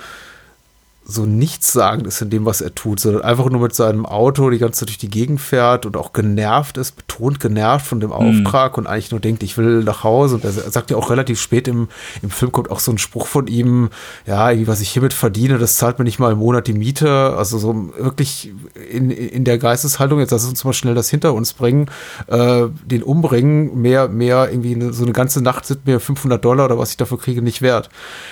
so 1.07 1.27
nichtssagend 1.27 2.07
ist 2.07 2.23
in 2.23 2.31
dem, 2.31 2.47
was 2.47 2.63
er 2.63 2.75
tut, 2.75 2.99
sondern 2.99 3.23
einfach 3.23 3.51
nur 3.51 3.61
mit 3.61 3.75
seinem 3.75 4.07
Auto 4.07 4.49
die 4.49 4.59
ganze 4.59 4.81
Zeit 4.81 4.89
durch 4.89 4.99
die 4.99 5.11
Gegend 5.11 5.39
fährt 5.39 5.85
und 5.85 5.99
auch 5.99 6.15
genervt 6.15 6.79
ist, 6.79 6.97
betont 6.97 7.41
genervt 7.41 7.87
von 7.87 8.01
dem 8.01 8.11
Auftrag 8.11 8.79
und 8.79 8.87
eigentlich 8.87 9.11
nur 9.11 9.21
denkt, 9.21 9.43
ich 9.43 9.59
will 9.59 9.85
nach 9.85 10.03
Hause. 10.03 10.37
Und 10.37 10.45
er 10.45 10.53
sagt 10.53 10.91
ja 10.91 10.97
auch 10.97 11.11
relativ 11.11 11.39
spät 11.39 11.69
im, 11.69 11.89
im 12.23 12.31
Film 12.31 12.53
kommt 12.53 12.71
auch 12.71 12.81
so 12.81 12.91
ein 12.91 12.97
Spruch 12.97 13.27
von 13.27 13.49
ihm, 13.49 13.91
ja, 14.27 14.51
irgendwie, 14.51 14.67
was 14.67 14.81
ich 14.81 14.89
hiermit 14.89 15.13
verdiene, 15.13 15.59
das 15.59 15.77
zahlt 15.77 15.99
mir 15.99 16.07
nicht 16.07 16.19
mal 16.19 16.33
im 16.33 16.39
Monat 16.39 16.69
die 16.69 16.73
Miete. 16.73 17.35
Also 17.37 17.59
so 17.59 17.93
wirklich 17.99 18.55
in, 18.91 19.11
in 19.11 19.45
der 19.45 19.59
Geisteshaltung, 19.59 20.21
jetzt 20.21 20.31
lass 20.31 20.49
uns 20.49 20.65
mal 20.65 20.73
schnell 20.73 20.95
das 20.95 21.11
hinter 21.11 21.35
uns 21.35 21.53
bringen, 21.53 21.91
äh, 22.29 22.65
den 22.87 23.03
umbringen, 23.03 23.79
mehr, 23.81 24.09
mehr 24.09 24.49
irgendwie 24.51 24.75
eine, 24.75 24.95
so 24.95 25.03
eine 25.03 25.13
ganze 25.13 25.43
Nacht 25.43 25.67
sind 25.67 25.87
mir 25.87 26.01
500 26.01 26.43
Dollar 26.43 26.65
oder 26.65 26.79
was 26.79 26.91
ich 26.91 26.97
dafür 26.97 27.19
kriege 27.19 27.43
nicht 27.43 27.61
wert. 27.61 27.91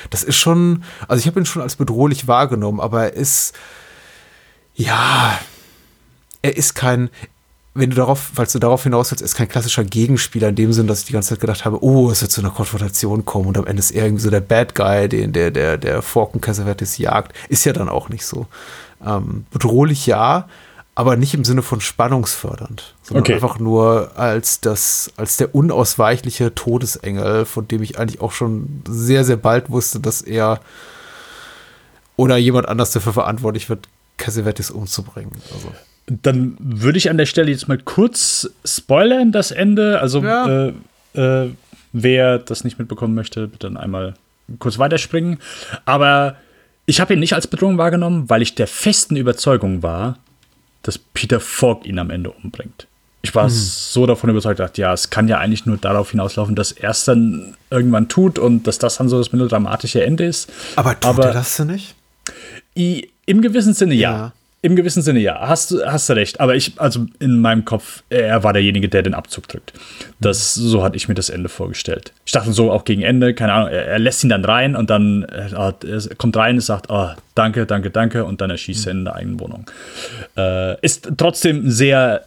Das 0.08 0.22
ist 0.22 0.36
schon, 0.36 0.84
also 1.06 1.20
ich 1.20 1.26
habe 1.26 1.38
ihn 1.38 1.44
schon 1.44 1.60
als 1.60 1.76
bedrohlich 1.76 2.28
wahrgenommen, 2.28 2.61
aber 2.80 3.04
er 3.04 3.12
ist, 3.14 3.54
ja, 4.74 5.38
er 6.42 6.56
ist 6.56 6.74
kein, 6.74 7.10
wenn 7.74 7.90
du 7.90 7.96
darauf, 7.96 8.30
falls 8.34 8.52
du 8.52 8.58
darauf 8.58 8.82
hinaus 8.82 9.10
willst, 9.10 9.22
er 9.22 9.26
ist 9.26 9.34
kein 9.34 9.48
klassischer 9.48 9.84
Gegenspieler 9.84 10.48
in 10.48 10.56
dem 10.56 10.72
Sinn, 10.72 10.86
dass 10.86 11.00
ich 11.00 11.06
die 11.06 11.12
ganze 11.12 11.30
Zeit 11.30 11.40
gedacht 11.40 11.64
habe, 11.64 11.82
oh, 11.82 12.10
es 12.10 12.20
wird 12.20 12.30
zu 12.30 12.40
einer 12.40 12.50
Konfrontation 12.50 13.24
kommen 13.24 13.48
und 13.48 13.58
am 13.58 13.66
Ende 13.66 13.80
ist 13.80 13.90
er 13.90 14.04
irgendwie 14.04 14.22
so 14.22 14.30
der 14.30 14.40
Bad 14.40 14.74
Guy, 14.74 15.08
den 15.08 15.32
der, 15.32 15.50
der, 15.50 15.78
der 15.78 16.02
Forken 16.02 16.40
Cassavetes 16.40 16.98
jagt. 16.98 17.34
Ist 17.48 17.64
ja 17.64 17.72
dann 17.72 17.88
auch 17.88 18.08
nicht 18.08 18.26
so. 18.26 18.46
Ähm, 19.04 19.46
bedrohlich 19.50 20.06
ja, 20.06 20.48
aber 20.94 21.16
nicht 21.16 21.32
im 21.32 21.44
Sinne 21.44 21.62
von 21.62 21.80
spannungsfördernd, 21.80 22.94
sondern 23.02 23.22
Okay. 23.22 23.34
einfach 23.34 23.58
nur 23.58 24.12
als 24.16 24.60
das, 24.60 25.10
als 25.16 25.38
der 25.38 25.54
unausweichliche 25.54 26.54
Todesengel, 26.54 27.46
von 27.46 27.66
dem 27.66 27.82
ich 27.82 27.98
eigentlich 27.98 28.20
auch 28.20 28.32
schon 28.32 28.82
sehr, 28.86 29.24
sehr 29.24 29.38
bald 29.38 29.70
wusste, 29.70 30.00
dass 30.00 30.20
er 30.20 30.60
oder 32.22 32.36
jemand 32.36 32.68
anders 32.68 32.92
dafür 32.92 33.12
verantwortlich 33.12 33.68
wird, 33.68 33.88
Cassavetes 34.16 34.70
umzubringen. 34.70 35.32
Also. 35.52 35.72
Dann 36.06 36.56
würde 36.60 36.98
ich 36.98 37.10
an 37.10 37.18
der 37.18 37.26
Stelle 37.26 37.50
jetzt 37.50 37.66
mal 37.66 37.78
kurz 37.78 38.48
spoilern, 38.64 39.32
das 39.32 39.50
Ende. 39.50 39.98
Also, 40.00 40.22
Ja. 40.22 40.68
äh, 40.68 40.72
äh, 41.14 41.50
wer 41.92 42.38
das 42.38 42.62
nicht 42.62 42.78
mitbekommen 42.78 43.14
möchte, 43.16 43.48
bitte 43.48 43.66
dann 43.66 43.76
einmal 43.76 44.14
kurz 44.60 44.78
weiterspringen. 44.78 45.38
Aber 45.84 46.36
ich 46.86 47.00
habe 47.00 47.14
ihn 47.14 47.18
nicht 47.20 47.34
als 47.34 47.48
Bedrohung 47.48 47.76
wahrgenommen, 47.76 48.30
weil 48.30 48.42
ich 48.42 48.54
der 48.54 48.68
festen 48.68 49.16
Überzeugung 49.16 49.82
war, 49.82 50.18
dass 50.82 50.98
Peter 50.98 51.40
Falk 51.40 51.84
ihn 51.84 51.98
am 51.98 52.10
Ende 52.10 52.30
umbringt. 52.30 52.86
Ich 53.24 53.34
war 53.34 53.48
so 53.50 54.06
davon 54.06 54.30
überzeugt, 54.30 54.60
dachte, 54.60 54.80
ja, 54.80 54.92
es 54.92 55.10
kann 55.10 55.26
ja 55.28 55.38
eigentlich 55.38 55.66
nur 55.66 55.76
darauf 55.76 56.10
hinauslaufen, 56.12 56.54
dass 56.56 56.70
er 56.72 56.90
es 56.90 57.04
dann 57.04 57.54
irgendwann 57.70 58.08
tut 58.08 58.38
und 58.38 58.66
dass 58.66 58.78
das 58.78 58.96
dann 58.98 59.08
so 59.08 59.18
das 59.18 59.32
melodramatische 59.32 60.04
Ende 60.04 60.24
ist. 60.24 60.50
Aber 60.76 60.98
tut 60.98 61.18
er 61.18 61.32
das 61.32 61.56
denn 61.56 61.68
nicht? 61.68 61.94
I, 62.76 63.08
Im 63.26 63.40
gewissen 63.42 63.74
Sinne 63.74 63.94
ja. 63.94 64.10
Ja. 64.12 64.32
Im 64.64 64.76
gewissen 64.76 65.02
Sinne 65.02 65.18
ja. 65.18 65.40
Hast, 65.40 65.72
du- 65.72 65.84
hast 65.84 66.08
du 66.08 66.12
recht. 66.12 66.38
Aber 66.38 66.54
ich, 66.54 66.72
also 66.80 67.06
in 67.18 67.40
meinem 67.40 67.64
Kopf, 67.64 68.04
er 68.10 68.44
war 68.44 68.52
derjenige, 68.52 68.88
der 68.88 69.02
den 69.02 69.12
Abzug 69.12 69.48
drückt. 69.48 69.72
Das, 70.20 70.54
so 70.54 70.84
hatte 70.84 70.96
ich 70.96 71.08
mir 71.08 71.14
das 71.14 71.30
Ende 71.30 71.48
vorgestellt. 71.48 72.12
Ich 72.24 72.30
dachte 72.30 72.52
so 72.52 72.70
auch 72.70 72.84
gegen 72.84 73.02
Ende, 73.02 73.34
keine 73.34 73.54
Ahnung, 73.54 73.70
er, 73.70 73.86
er 73.88 73.98
lässt 73.98 74.22
ihn 74.22 74.30
dann 74.30 74.44
rein 74.44 74.76
und 74.76 74.88
dann 74.88 75.24
äh, 75.24 75.50
er 75.52 75.74
kommt 76.16 76.36
rein 76.36 76.54
und 76.56 76.60
sagt, 76.60 76.86
oh, 76.90 77.08
danke, 77.34 77.66
danke, 77.66 77.90
danke 77.90 78.24
und 78.24 78.40
dann 78.40 78.50
erschießt 78.50 78.86
er 78.86 78.92
ihn 78.92 78.98
in 79.00 79.04
der 79.06 79.16
eigenen 79.16 79.40
Wohnung. 79.40 79.68
Äh, 80.36 80.80
ist 80.80 81.10
trotzdem 81.16 81.68
sehr 81.68 82.22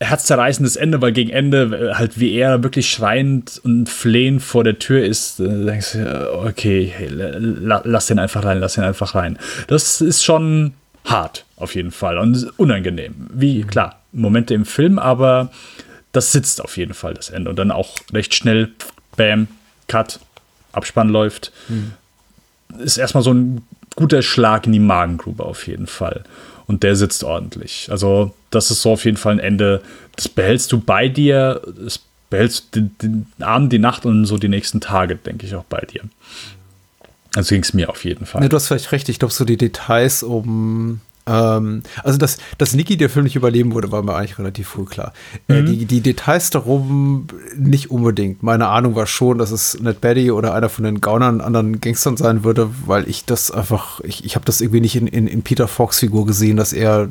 herzzerreißendes 0.00 0.76
Ende, 0.76 1.02
weil 1.02 1.12
gegen 1.12 1.30
Ende 1.30 1.90
äh, 1.90 1.94
halt 1.94 2.20
wie 2.20 2.32
er 2.34 2.62
wirklich 2.62 2.88
schreiend 2.88 3.60
und 3.62 3.88
flehend 3.88 4.42
vor 4.42 4.64
der 4.64 4.78
Tür 4.78 5.04
ist, 5.04 5.40
äh, 5.40 5.64
denkst 5.64 5.92
du, 5.92 6.34
okay, 6.44 6.92
lass 7.10 8.06
den 8.06 8.18
einfach 8.18 8.44
rein, 8.44 8.60
lass 8.60 8.74
den 8.74 8.84
einfach 8.84 9.14
rein. 9.14 9.38
Das 9.66 10.00
ist 10.00 10.22
schon 10.22 10.74
hart, 11.04 11.44
auf 11.56 11.74
jeden 11.74 11.90
Fall 11.90 12.18
und 12.18 12.52
unangenehm. 12.58 13.28
Wie, 13.32 13.62
klar, 13.62 14.00
Momente 14.12 14.54
im 14.54 14.64
Film, 14.64 14.98
aber 14.98 15.50
das 16.12 16.32
sitzt 16.32 16.62
auf 16.62 16.76
jeden 16.76 16.94
Fall, 16.94 17.14
das 17.14 17.30
Ende. 17.30 17.50
Und 17.50 17.58
dann 17.58 17.70
auch 17.70 17.96
recht 18.12 18.34
schnell, 18.34 18.70
bam, 19.16 19.48
Cut, 19.88 20.20
Abspann 20.72 21.08
läuft. 21.08 21.52
ist 22.78 22.98
erstmal 22.98 23.22
so 23.22 23.32
ein 23.32 23.62
guter 23.96 24.22
Schlag 24.22 24.66
in 24.66 24.72
die 24.72 24.78
Magengrube 24.78 25.44
auf 25.44 25.66
jeden 25.66 25.86
Fall. 25.86 26.22
Und 26.68 26.84
der 26.84 26.94
sitzt 26.94 27.24
ordentlich. 27.24 27.88
Also, 27.90 28.34
das 28.50 28.70
ist 28.70 28.82
so 28.82 28.92
auf 28.92 29.04
jeden 29.04 29.16
Fall 29.16 29.32
ein 29.32 29.38
Ende. 29.40 29.82
Das 30.14 30.28
behältst 30.28 30.70
du 30.70 30.78
bei 30.78 31.08
dir, 31.08 31.60
das 31.82 32.00
behältst 32.30 32.74
den, 32.74 32.94
den 33.02 33.26
Abend, 33.40 33.72
die 33.72 33.78
Nacht 33.78 34.06
und 34.06 34.26
so 34.26 34.38
die 34.38 34.48
nächsten 34.48 34.80
Tage, 34.80 35.16
denke 35.16 35.46
ich, 35.46 35.54
auch 35.54 35.64
bei 35.64 35.80
dir. 35.80 36.02
Also 37.34 37.54
ging 37.54 37.62
es 37.62 37.72
mir 37.72 37.88
auf 37.88 38.04
jeden 38.04 38.26
Fall. 38.26 38.42
Ja, 38.42 38.48
du 38.48 38.56
hast 38.56 38.68
vielleicht 38.68 38.92
recht. 38.92 39.08
Ich 39.08 39.18
glaube, 39.18 39.34
so 39.34 39.44
die 39.44 39.56
Details 39.56 40.22
um 40.22 41.00
ähm, 41.28 41.82
also, 42.02 42.18
dass, 42.18 42.38
dass 42.56 42.74
Niki 42.74 42.96
der 42.96 43.10
Film 43.10 43.24
nicht 43.24 43.36
überleben 43.36 43.74
würde, 43.74 43.92
war 43.92 44.02
mir 44.02 44.14
eigentlich 44.14 44.38
relativ 44.38 44.68
früh 44.68 44.84
klar. 44.84 45.12
Äh, 45.46 45.62
die, 45.62 45.84
die 45.84 46.00
Details 46.00 46.50
darum 46.50 47.26
nicht 47.56 47.90
unbedingt. 47.90 48.42
Meine 48.42 48.68
Ahnung 48.68 48.94
war 48.94 49.06
schon, 49.06 49.38
dass 49.38 49.50
es 49.50 49.78
Ned 49.80 50.00
Betty 50.00 50.30
oder 50.30 50.54
einer 50.54 50.68
von 50.68 50.84
den 50.84 51.00
Gaunern 51.00 51.40
anderen 51.40 51.80
Gangstern 51.80 52.16
sein 52.16 52.44
würde, 52.44 52.70
weil 52.86 53.08
ich 53.08 53.24
das 53.24 53.50
einfach, 53.50 54.00
ich, 54.00 54.24
ich 54.24 54.34
habe 54.36 54.46
das 54.46 54.60
irgendwie 54.60 54.80
nicht 54.80 54.96
in, 54.96 55.06
in, 55.06 55.26
in 55.26 55.42
Peter 55.42 55.68
Fox 55.68 55.98
Figur 55.98 56.26
gesehen, 56.26 56.56
dass 56.56 56.72
er 56.72 57.08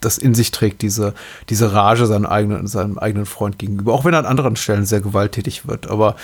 das 0.00 0.18
in 0.18 0.34
sich 0.34 0.50
trägt, 0.52 0.82
diese, 0.82 1.14
diese 1.48 1.72
Rage 1.72 2.06
seinem 2.06 2.26
eigenen, 2.26 2.66
seinem 2.66 2.98
eigenen 2.98 3.26
Freund 3.26 3.58
gegenüber. 3.58 3.92
Auch 3.92 4.04
wenn 4.04 4.14
er 4.14 4.20
an 4.20 4.26
anderen 4.26 4.56
Stellen 4.56 4.86
sehr 4.86 5.00
gewalttätig 5.00 5.66
wird. 5.66 5.88
Aber 5.90 6.16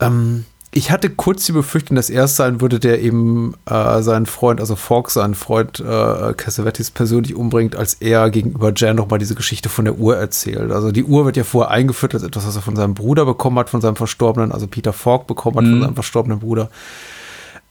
ähm, 0.00 0.44
ich 0.70 0.90
hatte 0.90 1.08
kurz 1.08 1.46
die 1.46 1.52
Befürchtung, 1.52 1.96
dass 1.96 2.10
er 2.10 2.24
es 2.24 2.36
sein 2.36 2.60
würde, 2.60 2.78
der 2.78 3.00
eben 3.00 3.54
äh, 3.64 4.02
seinen 4.02 4.26
Freund, 4.26 4.60
also 4.60 4.76
Fork, 4.76 5.10
seinen 5.10 5.34
Freund 5.34 5.80
äh, 5.80 6.34
Cassavetes 6.34 6.90
persönlich 6.90 7.34
umbringt, 7.34 7.74
als 7.74 7.94
er 7.94 8.28
gegenüber 8.30 8.72
Jan 8.76 8.96
nochmal 8.96 9.18
diese 9.18 9.34
Geschichte 9.34 9.70
von 9.70 9.86
der 9.86 9.98
Uhr 9.98 10.16
erzählt. 10.16 10.70
Also 10.70 10.92
die 10.92 11.04
Uhr 11.04 11.24
wird 11.24 11.38
ja 11.38 11.44
vorher 11.44 11.70
eingeführt 11.70 12.14
als 12.14 12.22
etwas, 12.22 12.46
was 12.46 12.56
er 12.56 12.62
von 12.62 12.76
seinem 12.76 12.94
Bruder 12.94 13.24
bekommen 13.24 13.58
hat, 13.58 13.70
von 13.70 13.80
seinem 13.80 13.96
Verstorbenen, 13.96 14.52
also 14.52 14.66
Peter 14.66 14.92
Fork 14.92 15.26
bekommen 15.26 15.56
hat, 15.56 15.64
mhm. 15.64 15.70
von 15.70 15.80
seinem 15.82 15.94
verstorbenen 15.94 16.38
Bruder. 16.40 16.68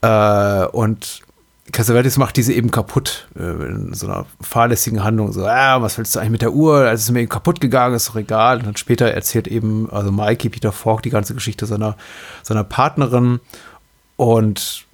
Äh, 0.02 0.66
und 0.66 1.22
Cassavetes 1.72 2.18
macht 2.18 2.38
diese 2.38 2.54
eben 2.54 2.72
kaputt 2.72 3.28
äh, 3.38 3.42
in 3.42 3.94
so 3.94 4.08
einer 4.08 4.26
fahrlässigen 4.42 5.04
Handlung. 5.04 5.32
So, 5.34 5.46
ah, 5.46 5.82
was 5.82 5.98
willst 5.98 6.16
du 6.16 6.20
eigentlich 6.20 6.32
mit 6.32 6.42
der 6.42 6.54
Uhr? 6.54 6.80
Als 6.80 7.04
es 7.04 7.12
mir 7.12 7.20
eben 7.20 7.30
kaputt 7.30 7.60
gegangen 7.60 7.96
ist, 7.96 8.10
doch 8.10 8.16
egal. 8.16 8.58
Und 8.58 8.68
dann 8.68 8.78
später 8.78 9.12
erzählt 9.12 9.48
eben, 9.48 9.90
also 9.92 10.12
Mikey, 10.12 10.50
Peter 10.50 10.72
Falk, 10.72 11.04
die 11.04 11.10
ganze 11.10 11.34
Geschichte 11.34 11.66
seiner, 11.66 11.98
seiner 12.44 12.64
Partnerin. 12.64 13.40
Und 14.16 14.87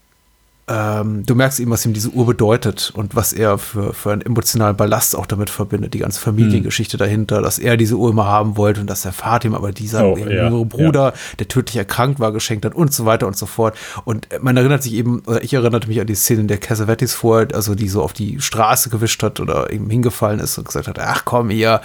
ähm, 0.66 1.26
du 1.26 1.36
merkst 1.36 1.60
eben, 1.60 1.72
was 1.72 1.86
ihm 1.86 1.92
diese 1.92 2.10
Uhr 2.12 2.26
bedeutet 2.26 2.94
und 2.96 3.18
was 3.18 3.34
er 3.34 3.58
für, 3.58 3.94
für 3.94 4.14
einen 4.14 4.22
emotionalen 4.22 4.78
Ballast 4.78 5.14
auch 5.14 5.26
damit 5.26 5.50
verbindet, 5.50 5.94
die 5.94 6.00
ganze 6.00 6.22
Familiengeschichte 6.22 6.96
mhm. 6.96 7.00
dahinter, 7.00 7.42
dass 7.42 7.60
er 7.60 7.76
diese 7.76 7.96
Uhr 7.96 8.10
immer 8.10 8.28
haben 8.28 8.56
wollte 8.56 8.80
und 8.80 8.90
dass 8.90 9.02
der 9.02 9.12
Vater 9.12 9.50
ihm 9.50 9.56
aber 9.56 9.74
dieser 9.74 10.06
oh, 10.06 10.18
ja, 10.18 10.50
Bruder, 10.50 11.08
ja. 11.08 11.14
der 11.40 11.50
tödlich 11.50 11.76
erkrankt 11.76 12.22
war, 12.22 12.32
geschenkt 12.32 12.64
hat 12.64 12.76
und 12.76 12.94
so 12.94 13.06
weiter 13.06 13.28
und 13.28 13.36
so 13.36 13.46
fort. 13.46 13.78
Und 14.06 14.30
man 14.42 14.56
erinnert 14.56 14.84
sich 14.84 14.94
eben, 14.94 15.20
oder 15.26 15.44
ich 15.44 15.54
erinnerte 15.54 15.90
mich 15.90 16.00
an 16.00 16.08
die 16.08 16.16
Szene, 16.16 16.42
in 16.42 16.48
der 16.48 16.60
Cassavetes 16.60 17.14
vor, 17.14 17.46
also 17.54 17.76
die 17.76 17.90
so 17.90 18.02
auf 18.02 18.14
die 18.14 18.40
Straße 18.40 18.90
gewischt 18.90 19.22
hat 19.22 19.42
oder 19.42 19.70
eben 19.70 19.90
hingefallen 19.90 20.40
ist 20.40 20.58
und 20.58 20.66
gesagt 20.66 20.88
hat, 20.88 20.98
ach 20.98 21.26
komm, 21.26 21.52
ihr 21.52 21.82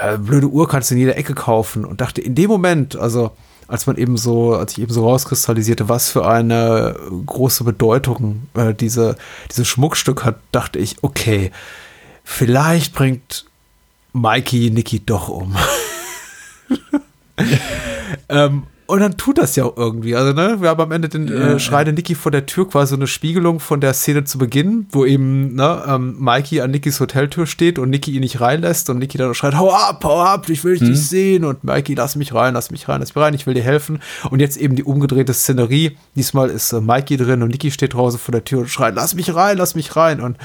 äh, 0.00 0.18
blöde 0.18 0.46
Uhr 0.46 0.68
kannst 0.68 0.90
du 0.90 0.94
in 0.94 1.00
jeder 1.00 1.16
Ecke 1.16 1.34
kaufen 1.34 1.84
und 1.84 2.00
dachte 2.00 2.20
in 2.20 2.36
dem 2.36 2.48
Moment, 2.48 2.94
also 2.94 3.32
als 3.68 3.86
man 3.86 3.96
eben 3.96 4.16
so, 4.16 4.54
als 4.54 4.72
ich 4.72 4.80
eben 4.80 4.92
so 4.92 5.06
rauskristallisierte, 5.06 5.88
was 5.88 6.10
für 6.10 6.26
eine 6.26 6.96
große 7.26 7.64
Bedeutung 7.64 8.48
äh, 8.54 8.74
diese, 8.74 9.16
dieses 9.50 9.68
Schmuckstück 9.68 10.24
hat, 10.24 10.40
dachte 10.52 10.78
ich, 10.78 10.96
okay, 11.02 11.52
vielleicht 12.24 12.94
bringt 12.94 13.44
Mikey 14.14 14.70
Nikki 14.70 15.04
doch 15.04 15.28
um. 15.28 15.54
ähm, 18.30 18.64
und 18.88 19.00
dann 19.00 19.18
tut 19.18 19.36
das 19.36 19.54
ja 19.54 19.66
auch 19.66 19.76
irgendwie. 19.76 20.16
Also, 20.16 20.32
ne, 20.32 20.62
wir 20.62 20.70
haben 20.70 20.80
am 20.80 20.92
Ende 20.92 21.10
den 21.10 21.28
äh, 21.28 21.60
schreiende 21.60 21.92
Niki 21.92 22.14
vor 22.14 22.32
der 22.32 22.46
Tür 22.46 22.66
quasi 22.66 22.94
eine 22.94 23.06
Spiegelung 23.06 23.60
von 23.60 23.82
der 23.82 23.92
Szene 23.92 24.24
zu 24.24 24.38
Beginn, 24.38 24.86
wo 24.92 25.04
eben, 25.04 25.54
ne, 25.56 25.84
ähm, 25.86 26.16
Mikey 26.18 26.62
an 26.62 26.70
Nikis 26.70 26.98
Hoteltür 26.98 27.46
steht 27.46 27.78
und 27.78 27.90
Niki 27.90 28.12
ihn 28.12 28.20
nicht 28.20 28.40
reinlässt 28.40 28.88
und 28.88 28.98
Niki 28.98 29.18
dann 29.18 29.34
schreit, 29.34 29.58
hau 29.58 29.70
ab, 29.70 30.02
hau 30.04 30.22
ab, 30.22 30.48
ich 30.48 30.64
will 30.64 30.72
dich 30.72 30.80
hm. 30.80 30.88
nicht 30.88 31.06
sehen 31.06 31.44
und 31.44 31.64
Mikey, 31.64 31.96
lass 31.96 32.16
mich 32.16 32.32
rein, 32.32 32.54
lass 32.54 32.70
mich 32.70 32.88
rein, 32.88 33.00
lass 33.00 33.14
mich 33.14 33.22
rein, 33.22 33.34
ich 33.34 33.46
will 33.46 33.52
dir 33.52 33.62
helfen. 33.62 34.00
Und 34.30 34.40
jetzt 34.40 34.56
eben 34.56 34.74
die 34.74 34.84
umgedrehte 34.84 35.34
Szenerie. 35.34 35.98
Diesmal 36.16 36.48
ist 36.48 36.72
äh, 36.72 36.80
Mikey 36.80 37.18
drin 37.18 37.42
und 37.42 37.50
Niki 37.50 37.70
steht 37.70 37.92
draußen 37.92 38.18
vor 38.18 38.32
der 38.32 38.44
Tür 38.44 38.60
und 38.60 38.70
schreit, 38.70 38.94
lass 38.94 39.14
mich 39.14 39.34
rein, 39.34 39.58
lass 39.58 39.74
mich 39.74 39.96
rein. 39.96 40.22
Und 40.22 40.38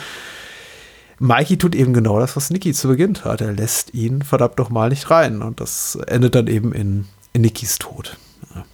Mikey 1.18 1.58
tut 1.58 1.76
eben 1.76 1.94
genau 1.94 2.20
das, 2.20 2.36
was 2.36 2.50
Niki 2.50 2.74
zu 2.74 2.90
Beginn 2.90 3.14
tat. 3.14 3.40
Er 3.40 3.54
lässt 3.54 3.94
ihn 3.94 4.22
verdammt 4.22 4.60
doch 4.60 4.70
mal 4.70 4.90
nicht 4.90 5.10
rein. 5.10 5.42
Und 5.42 5.62
das 5.62 5.98
endet 6.08 6.36
dann 6.36 6.48
eben 6.48 6.74
in, 6.74 7.06
in 7.32 7.44
Nikis 7.44 7.80
Tod. 7.80 8.18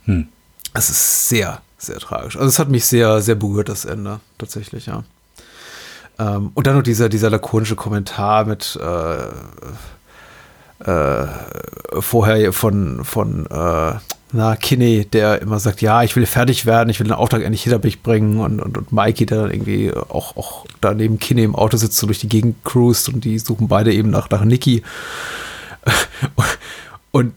Hm. 0.06 0.28
Es 0.74 0.90
ist 0.90 1.30
sehr, 1.30 1.62
sehr 1.78 1.98
tragisch. 1.98 2.36
Also 2.36 2.48
es 2.48 2.60
hat 2.60 2.70
mich 2.70 2.86
sehr, 2.86 3.22
sehr 3.22 3.36
berührt, 3.36 3.70
das 3.70 3.86
Ende, 3.86 4.20
tatsächlich, 4.38 4.86
ja. 4.86 5.04
Ähm, 6.20 6.52
und 6.54 6.68
dann 6.68 6.76
noch 6.76 6.84
dieser, 6.84 7.10
dieser 7.10 7.30
lakonische 7.30 7.76
Kommentar 7.76 8.46
mit 8.46 8.78
äh, 8.82 9.30
äh, 10.86 11.28
vorher 12.00 12.54
von, 12.54 13.04
von 13.04 13.46
äh, 13.48 13.94
na, 14.32 14.56
Kinney, 14.56 15.06
der 15.06 15.42
immer 15.42 15.60
sagt, 15.60 15.82
ja, 15.82 16.04
ich 16.04 16.16
will 16.16 16.28
fertig 16.28 16.66
werden, 16.68 16.90
ich 16.90 17.00
will 17.00 17.08
den 17.08 17.14
Auftrag 17.14 17.42
endlich 17.42 17.64
hinter 17.64 17.80
mich 17.80 18.04
bringen 18.04 18.40
und, 18.40 18.62
und, 18.62 18.78
und 18.78 18.92
Mikey, 18.92 19.26
der 19.26 19.42
dann 19.42 19.52
irgendwie 19.52 19.92
auch, 19.92 20.38
auch 20.38 20.66
da 20.82 20.94
neben 20.94 21.18
Kinney 21.18 21.44
im 21.44 21.56
Auto 21.56 21.78
sitzt 21.78 22.02
und 22.04 22.08
durch 22.10 22.20
die 22.20 22.30
Gegend 22.30 22.64
cruist 22.64 23.10
und 23.10 23.26
die 23.26 23.40
suchen 23.40 23.68
beide 23.68 23.92
eben 23.92 24.12
nach, 24.12 24.30
nach 24.30 24.44
Nicky. 24.44 24.84
Und 27.12 27.34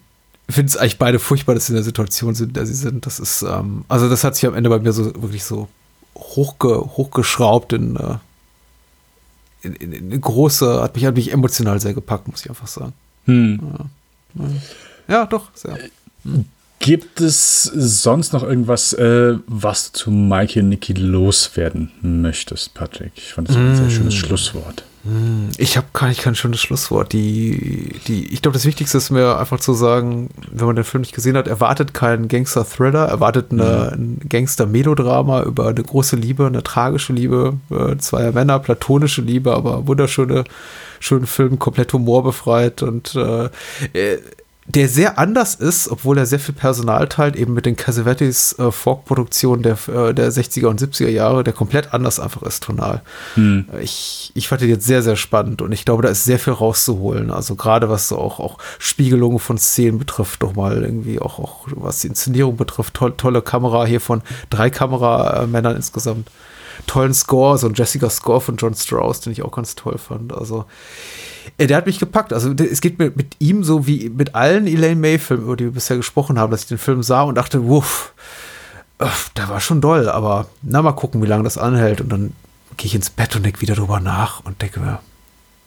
finde 0.55 0.71
es 0.71 0.77
eigentlich 0.77 0.99
beide 0.99 1.19
furchtbar, 1.19 1.55
dass 1.55 1.67
sie 1.67 1.73
in 1.73 1.77
der 1.77 1.85
Situation 1.85 2.35
sind, 2.35 2.49
in 2.49 2.55
der 2.55 2.67
sie 2.67 2.75
sind. 2.75 3.07
Das 3.07 3.21
ist, 3.21 3.43
ähm, 3.43 3.85
also 3.89 4.09
das 4.09 4.25
hat 4.25 4.35
sich 4.35 4.47
am 4.47 4.55
Ende 4.55 4.71
bei 4.71 4.79
mir 4.79 4.93
so 4.93 5.07
wirklich 5.23 5.45
so 5.45 5.69
hochge, 6.17 6.79
hochgeschraubt 6.97 7.73
in, 7.73 7.97
äh, 7.97 8.17
in, 9.63 9.75
in, 9.75 10.13
in, 10.13 10.21
große, 10.21 10.83
hat 10.83 10.95
mich, 10.95 11.07
hat 11.07 11.15
mich 11.15 11.33
emotional 11.33 11.81
sehr 11.81 11.95
gepackt, 11.95 12.29
muss 12.29 12.43
ich 12.43 12.51
einfach 12.51 12.67
sagen. 12.67 12.93
Hm. 13.27 13.61
Ja, 14.35 14.47
ja, 15.09 15.27
doch, 15.27 15.55
sehr. 15.55 15.79
Hm. 16.25 16.47
Gibt 16.83 17.21
es 17.21 17.63
sonst 17.63 18.33
noch 18.33 18.43
irgendwas, 18.43 18.93
äh, 18.93 19.37
was 19.47 19.93
du 19.93 19.99
zu 19.99 20.11
Mikey 20.11 20.61
und 20.61 20.69
Nicky 20.69 20.95
loswerden 20.95 21.93
möchtest, 22.03 22.75
Patrick? 22.75 23.13
Ich 23.15 23.35
fand 23.35 23.49
das 23.49 23.57
ein 23.57 23.77
sehr 23.77 23.89
schönes 23.89 24.15
Schlusswort. 24.15 24.83
Ich 25.59 25.77
habe 25.77 25.87
gar 25.93 26.09
nicht 26.09 26.23
kein 26.23 26.35
schönes 26.35 26.61
Schlusswort. 26.61 27.13
Die, 27.13 27.95
die, 28.09 28.33
ich 28.33 28.43
glaube, 28.43 28.55
das 28.55 28.65
Wichtigste 28.65 28.99
ist 28.99 29.11
mir 29.11 29.39
einfach 29.39 29.61
zu 29.61 29.75
sagen, 29.75 30.31
wenn 30.51 30.67
man 30.67 30.77
den 30.77 30.85
Film 30.85 31.03
nicht 31.03 31.15
gesehen 31.15 31.37
hat, 31.37 31.47
erwartet 31.47 31.95
keinen 31.95 32.27
Gangster-Thriller, 32.27 33.07
erwartet 33.07 33.53
eine, 33.53 33.93
ein 33.93 34.21
Gangster-Melodrama 34.29 35.43
über 35.43 35.69
eine 35.69 35.83
große 35.83 36.17
Liebe, 36.17 36.47
eine 36.47 36.65
tragische 36.65 37.13
Liebe 37.13 37.59
äh, 37.71 37.97
zweier 37.99 38.33
Männer, 38.33 38.59
platonische 38.59 39.23
Liebe, 39.23 39.55
aber 39.55 39.87
wunderschöne, 39.87 40.45
schönen 40.99 41.27
Film, 41.27 41.61
komplett 41.61 41.93
humorbefreit 41.93 42.83
und 42.83 43.15
äh, 43.15 43.51
äh 43.93 44.19
der 44.75 44.89
sehr 44.89 45.19
anders 45.19 45.55
ist, 45.55 45.89
obwohl 45.89 46.17
er 46.17 46.25
sehr 46.25 46.39
viel 46.39 46.55
Personal 46.55 47.07
teilt, 47.09 47.37
eben 47.37 47.53
mit 47.53 47.67
den 47.67 47.77
Cassavetes 47.77 48.59
äh, 48.59 48.71
Folk-Produktionen 48.71 49.63
der, 49.63 49.77
äh, 49.89 50.15
der 50.15 50.33
60er 50.33 50.67
und 50.67 50.81
70er 50.81 51.09
Jahre, 51.09 51.45
der 51.45 51.53
komplett 51.53 51.93
anders 51.93 52.19
einfach 52.19 52.43
ist 52.43 52.63
tonal. 52.63 53.03
Hm. 53.35 53.67
Ich, 53.81 54.33
ich 54.35 54.49
fand 54.49 54.63
den 54.63 54.71
jetzt 54.71 54.87
sehr, 54.87 55.03
sehr 55.03 55.17
spannend 55.17 55.61
und 55.61 55.73
ich 55.73 55.85
glaube, 55.85 56.03
da 56.03 56.09
ist 56.09 56.25
sehr 56.25 56.39
viel 56.39 56.55
rauszuholen. 56.55 57.31
Also 57.31 57.55
gerade 57.55 57.91
was 57.91 58.09
so 58.09 58.17
auch, 58.17 58.41
auch 58.41 58.59
Spiegelungen 58.79 59.39
von 59.39 59.59
Szenen 59.59 59.99
betrifft, 59.99 60.43
doch 60.43 60.55
mal 60.55 60.83
irgendwie 60.83 61.21
auch, 61.21 61.39
auch 61.39 61.67
was 61.73 62.01
die 62.01 62.09
Inszenierung 62.09 62.57
betrifft, 62.57 62.95
toll, 62.95 63.13
tolle 63.17 63.43
Kamera 63.43 63.85
hier 63.85 64.01
von 64.01 64.23
drei 64.49 64.71
Kameramännern 64.71 65.77
insgesamt. 65.77 66.29
Tollen 66.87 67.15
Score, 67.15 67.59
so 67.59 67.69
ein 67.69 67.75
Jessica 67.75 68.11
Score 68.11 68.41
von 68.41 68.57
John 68.57 68.75
Strauss, 68.75 69.21
den 69.21 69.33
ich 69.33 69.43
auch 69.43 69.53
ganz 69.53 69.75
toll 69.75 69.99
fand. 69.99 70.33
Also 70.33 70.67
äh, 71.59 71.67
der 71.67 71.77
hat 71.77 71.87
mich 71.87 71.99
gepackt. 71.99 72.33
Also 72.33 72.53
es 72.53 72.81
geht 72.81 72.99
mir 72.99 73.13
mit 73.15 73.37
ihm 73.39 73.65
so 73.65 73.87
wie 73.87 74.09
mit 74.11 74.35
allen 74.35 74.67
Elaine 74.67 75.01
May-Filmen, 75.01 75.45
über 75.45 75.57
die 75.57 75.65
wir 75.65 75.73
bisher 75.73 75.97
gesprochen 75.97 76.39
haben, 76.39 76.51
dass 76.51 76.63
ich 76.63 76.69
den 76.69 76.79
Film 76.79 77.03
sah 77.03 77.23
und 77.23 77.37
dachte, 77.37 77.67
wuff, 77.67 78.13
der 79.37 79.49
war 79.49 79.61
schon 79.61 79.81
doll, 79.81 80.09
aber 80.09 80.47
na 80.63 80.83
mal 80.83 80.93
gucken, 80.93 81.23
wie 81.23 81.27
lange 81.27 81.45
das 81.45 81.59
anhält. 81.59 82.01
Und 82.01 82.11
dann 82.11 82.33
gehe 82.77 82.87
ich 82.87 82.95
ins 82.95 83.11
Bett 83.11 83.35
und 83.37 83.45
denke 83.45 83.61
wieder 83.61 83.75
drüber 83.75 84.01
nach 84.01 84.45
und 84.45 84.63
denke 84.63 84.81
mir, 84.81 85.01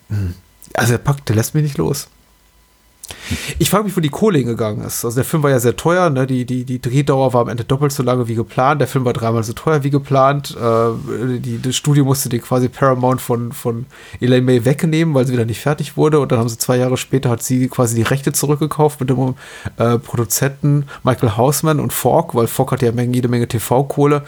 hm, 0.09 0.35
also 0.73 0.93
er 0.93 0.99
packt, 0.99 1.29
der 1.29 1.35
lässt 1.35 1.53
mich 1.53 1.63
nicht 1.63 1.77
los. 1.77 2.07
Ich 3.59 3.69
frage 3.69 3.85
mich, 3.85 3.95
wo 3.95 4.01
die 4.01 4.09
Kohle 4.09 4.37
hingegangen 4.39 4.85
ist. 4.85 5.05
Also 5.05 5.15
der 5.15 5.25
Film 5.25 5.43
war 5.43 5.49
ja 5.49 5.59
sehr 5.59 5.75
teuer, 5.75 6.09
ne? 6.09 6.27
die, 6.27 6.45
die, 6.45 6.63
die 6.63 6.81
Drehdauer 6.81 7.33
war 7.33 7.41
am 7.41 7.49
Ende 7.49 7.63
doppelt 7.63 7.91
so 7.91 8.03
lange 8.03 8.27
wie 8.27 8.35
geplant. 8.35 8.81
Der 8.81 8.87
Film 8.87 9.05
war 9.05 9.13
dreimal 9.13 9.43
so 9.43 9.53
teuer 9.53 9.83
wie 9.83 9.89
geplant. 9.89 10.55
Äh, 10.55 11.39
die, 11.39 11.61
das 11.61 11.75
Studio 11.75 12.05
musste 12.05 12.29
die 12.29 12.39
quasi 12.39 12.69
Paramount 12.69 13.21
von, 13.21 13.51
von 13.51 13.85
Elaine 14.19 14.45
May 14.45 14.65
wegnehmen, 14.65 15.13
weil 15.13 15.25
sie 15.25 15.33
wieder 15.33 15.45
nicht 15.45 15.61
fertig 15.61 15.97
wurde. 15.97 16.19
Und 16.19 16.31
dann 16.31 16.39
haben 16.39 16.49
sie 16.49 16.57
zwei 16.57 16.77
Jahre 16.77 16.97
später 16.97 17.29
hat 17.29 17.43
sie 17.43 17.67
quasi 17.67 17.95
die 17.95 18.03
Rechte 18.03 18.33
zurückgekauft 18.33 18.99
mit 18.99 19.09
dem 19.09 19.35
äh, 19.77 19.97
Produzenten 19.97 20.85
Michael 21.03 21.37
Hausman 21.37 21.79
und 21.79 21.93
Falk, 21.93 22.35
weil 22.35 22.47
Falk 22.47 22.71
hat 22.71 22.81
ja 22.81 22.91
jede 22.91 23.27
Menge 23.27 23.47
TV-Kohle. 23.47 24.23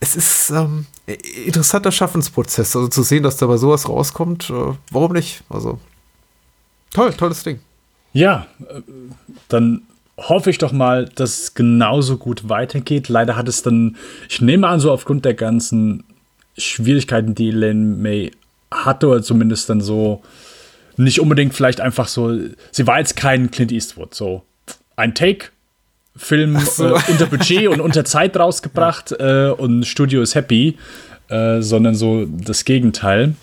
Es 0.00 0.14
ist 0.14 0.50
ähm, 0.50 0.86
interessanter 1.06 1.92
Schaffensprozess. 1.92 2.76
Also 2.76 2.88
zu 2.88 3.02
sehen, 3.02 3.22
dass 3.22 3.36
dabei 3.36 3.56
sowas 3.56 3.88
rauskommt, 3.88 4.50
äh, 4.50 4.74
warum 4.90 5.12
nicht? 5.12 5.42
Also 5.48 5.78
toll, 6.92 7.12
tolles 7.14 7.42
Ding. 7.42 7.60
Ja, 8.16 8.46
äh, 8.70 8.80
dann 9.48 9.82
hoffe 10.16 10.48
ich 10.48 10.56
doch 10.56 10.72
mal, 10.72 11.04
dass 11.14 11.38
es 11.38 11.54
genauso 11.54 12.16
gut 12.16 12.48
weitergeht. 12.48 13.10
Leider 13.10 13.36
hat 13.36 13.46
es 13.46 13.62
dann, 13.62 13.96
ich 14.30 14.40
nehme 14.40 14.66
an, 14.68 14.80
so 14.80 14.90
aufgrund 14.90 15.26
der 15.26 15.34
ganzen 15.34 16.02
Schwierigkeiten, 16.56 17.34
die 17.34 17.48
Elaine 17.48 17.84
May 17.96 18.30
hatte, 18.70 19.08
oder 19.08 19.22
zumindest 19.22 19.68
dann 19.68 19.82
so 19.82 20.22
nicht 20.96 21.20
unbedingt 21.20 21.52
vielleicht 21.52 21.82
einfach 21.82 22.08
so, 22.08 22.34
sie 22.70 22.86
war 22.86 22.98
jetzt 22.98 23.16
kein 23.16 23.50
Clint 23.50 23.70
Eastwood, 23.70 24.14
so 24.14 24.42
ein 24.96 25.14
Take, 25.14 25.48
Film 26.16 26.58
so. 26.58 26.96
äh, 26.96 27.00
unter 27.08 27.26
Budget 27.26 27.68
und 27.68 27.82
unter 27.82 28.06
Zeit 28.06 28.34
rausgebracht 28.38 29.12
äh, 29.12 29.50
und 29.50 29.84
Studio 29.84 30.22
ist 30.22 30.34
happy, 30.34 30.78
äh, 31.28 31.60
sondern 31.60 31.94
so 31.94 32.24
das 32.24 32.64
Gegenteil. 32.64 33.34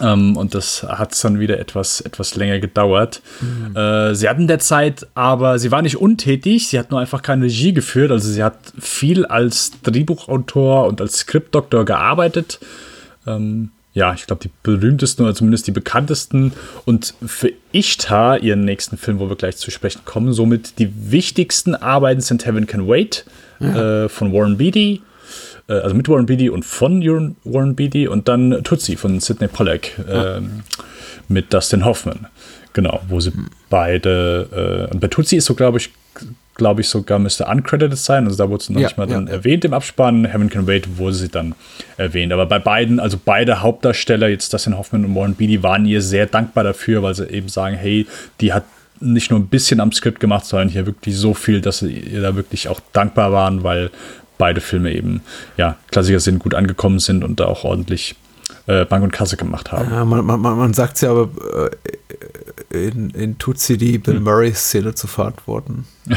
Ähm, 0.00 0.36
und 0.36 0.54
das 0.54 0.82
hat 0.82 1.22
dann 1.24 1.40
wieder 1.40 1.58
etwas, 1.58 2.00
etwas 2.00 2.36
länger 2.36 2.58
gedauert. 2.58 3.22
Mhm. 3.40 3.76
Äh, 3.76 4.14
sie 4.14 4.28
hatten 4.28 4.46
derzeit 4.46 5.06
aber, 5.14 5.58
sie 5.58 5.70
war 5.70 5.82
nicht 5.82 5.96
untätig, 5.96 6.68
sie 6.68 6.78
hat 6.78 6.90
nur 6.90 7.00
einfach 7.00 7.22
keine 7.22 7.44
Regie 7.44 7.72
geführt. 7.72 8.10
Also 8.10 8.28
sie 8.30 8.42
hat 8.42 8.58
viel 8.78 9.24
als 9.26 9.72
Drehbuchautor 9.82 10.86
und 10.86 11.00
als 11.00 11.18
Skriptdoktor 11.18 11.84
gearbeitet. 11.84 12.60
Ähm, 13.26 13.70
ja, 13.94 14.12
ich 14.12 14.26
glaube, 14.26 14.42
die 14.42 14.50
berühmtesten 14.62 15.24
oder 15.24 15.34
zumindest 15.34 15.66
die 15.66 15.72
bekanntesten 15.72 16.52
und 16.84 17.14
für 17.24 17.50
Ishtar, 17.72 18.42
ihren 18.42 18.62
nächsten 18.62 18.98
Film, 18.98 19.18
wo 19.18 19.30
wir 19.30 19.36
gleich 19.36 19.56
zu 19.56 19.70
sprechen 19.70 20.02
kommen, 20.04 20.34
somit 20.34 20.78
die 20.78 20.90
wichtigsten 21.10 21.74
Arbeiten 21.74 22.20
sind 22.20 22.44
Heaven 22.44 22.66
Can 22.66 22.86
Wait 22.86 23.24
äh, 23.60 24.10
von 24.10 24.34
Warren 24.34 24.58
Beatty, 24.58 25.00
äh, 25.68 25.74
also 25.74 25.94
mit 25.94 26.08
Warren 26.08 26.26
Beatty 26.26 26.50
und 26.50 26.64
von 26.64 27.00
Warren- 27.02 27.36
Warren 27.44 27.74
Beatty 27.74 28.08
und 28.08 28.28
dann 28.28 28.62
Tootsie 28.64 28.96
von 28.96 29.20
Sidney 29.20 29.48
Pollack 29.48 29.92
ähm, 30.10 30.62
mit 31.28 31.52
Dustin 31.52 31.84
Hoffman. 31.84 32.26
Genau, 32.72 33.00
wo 33.08 33.20
sie 33.20 33.32
beide, 33.70 34.86
äh, 34.88 34.92
und 34.92 35.00
bei 35.00 35.08
Tootsie 35.08 35.36
ist 35.36 35.46
so, 35.46 35.54
glaube 35.54 35.78
ich, 35.78 35.90
glaube 36.56 36.80
ich, 36.80 36.88
sogar 36.88 37.18
müsste 37.18 37.44
uncredited 37.44 37.98
sein. 37.98 38.24
Also 38.24 38.38
da 38.38 38.48
wurde 38.48 38.64
sie 38.64 38.72
noch 38.72 38.80
Ja, 38.80 38.86
nicht 38.88 38.96
mal 38.96 39.08
ja, 39.08 39.14
dann 39.14 39.28
erwähnt 39.28 39.64
im 39.66 39.74
Abspann. 39.74 40.24
Heaven 40.24 40.48
Can 40.48 40.66
Wait 40.66 40.96
wurde 40.96 41.14
sie 41.14 41.28
dann 41.28 41.54
erwähnt. 41.98 42.32
Aber 42.32 42.46
bei 42.46 42.58
beiden, 42.58 42.98
also 42.98 43.18
beide 43.22 43.60
Hauptdarsteller, 43.62 44.28
jetzt 44.28 44.52
Dustin 44.54 44.76
Hoffman 44.78 45.04
und 45.04 45.14
Warren 45.14 45.34
Beatty, 45.34 45.62
waren 45.62 45.84
ihr 45.84 46.00
sehr 46.00 46.26
dankbar 46.26 46.64
dafür, 46.64 47.02
weil 47.02 47.14
sie 47.14 47.28
eben 47.28 47.48
sagen, 47.48 47.76
hey, 47.76 48.06
die 48.40 48.54
hat 48.54 48.64
nicht 49.00 49.30
nur 49.30 49.38
ein 49.40 49.48
bisschen 49.48 49.80
am 49.80 49.92
Skript 49.92 50.18
gemacht, 50.20 50.46
sondern 50.46 50.70
hier 50.70 50.86
wirklich 50.86 51.16
so 51.16 51.34
viel, 51.34 51.60
dass 51.60 51.80
sie 51.80 51.92
ihr 51.92 52.22
da 52.22 52.34
wirklich 52.36 52.68
auch 52.68 52.80
dankbar 52.94 53.32
waren, 53.32 53.62
weil 53.62 53.90
beide 54.38 54.60
Filme 54.60 54.92
eben, 54.92 55.22
ja, 55.56 55.76
Klassiker 55.90 56.20
sind, 56.20 56.38
gut 56.38 56.54
angekommen 56.54 56.98
sind 56.98 57.24
und 57.24 57.40
da 57.40 57.46
auch 57.46 57.64
ordentlich 57.64 58.16
äh, 58.66 58.84
Bank 58.84 59.04
und 59.04 59.12
Kasse 59.12 59.36
gemacht 59.36 59.72
haben. 59.72 59.90
Ja, 59.90 60.04
man, 60.04 60.24
man, 60.24 60.40
man 60.40 60.74
sagt 60.74 61.00
ja 61.00 61.10
aber 61.10 61.28
äh, 62.70 62.88
in, 62.88 63.10
in 63.10 63.38
Tutsi 63.38 63.76
die 63.78 63.94
Hm. 63.94 64.02
Bill 64.02 64.20
Murray-Szene 64.20 64.94
zu 64.94 65.06
verantworten. 65.06 65.86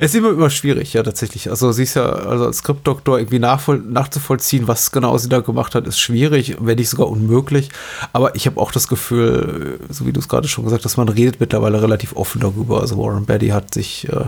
es 0.00 0.12
ist 0.12 0.14
immer, 0.14 0.30
immer 0.30 0.50
schwierig, 0.50 0.92
ja, 0.92 1.02
tatsächlich. 1.02 1.50
Also 1.50 1.72
sie 1.72 1.84
ist 1.84 1.94
ja 1.94 2.06
also 2.06 2.46
als 2.46 2.58
Skriptdoktor 2.58 3.18
irgendwie 3.18 3.38
nachzuvollziehen, 3.38 4.68
was 4.68 4.92
genau 4.92 5.18
sie 5.18 5.28
da 5.28 5.40
gemacht 5.40 5.74
hat, 5.74 5.86
ist 5.86 5.98
schwierig, 5.98 6.56
wenn 6.60 6.76
nicht 6.76 6.90
sogar 6.90 7.08
unmöglich. 7.08 7.70
Aber 8.12 8.34
ich 8.34 8.46
habe 8.46 8.60
auch 8.60 8.72
das 8.72 8.88
Gefühl, 8.88 9.80
so 9.90 10.06
wie 10.06 10.12
du 10.12 10.20
es 10.20 10.28
gerade 10.28 10.48
schon 10.48 10.64
gesagt 10.64 10.84
hast, 10.84 10.96
man 10.96 11.08
redet 11.08 11.40
mittlerweile 11.40 11.82
relativ 11.82 12.14
offen 12.16 12.40
darüber. 12.40 12.80
Also 12.80 12.96
Warren 12.96 13.26
Beatty 13.26 13.48
hat 13.48 13.74
sich, 13.74 14.08
äh, 14.08 14.26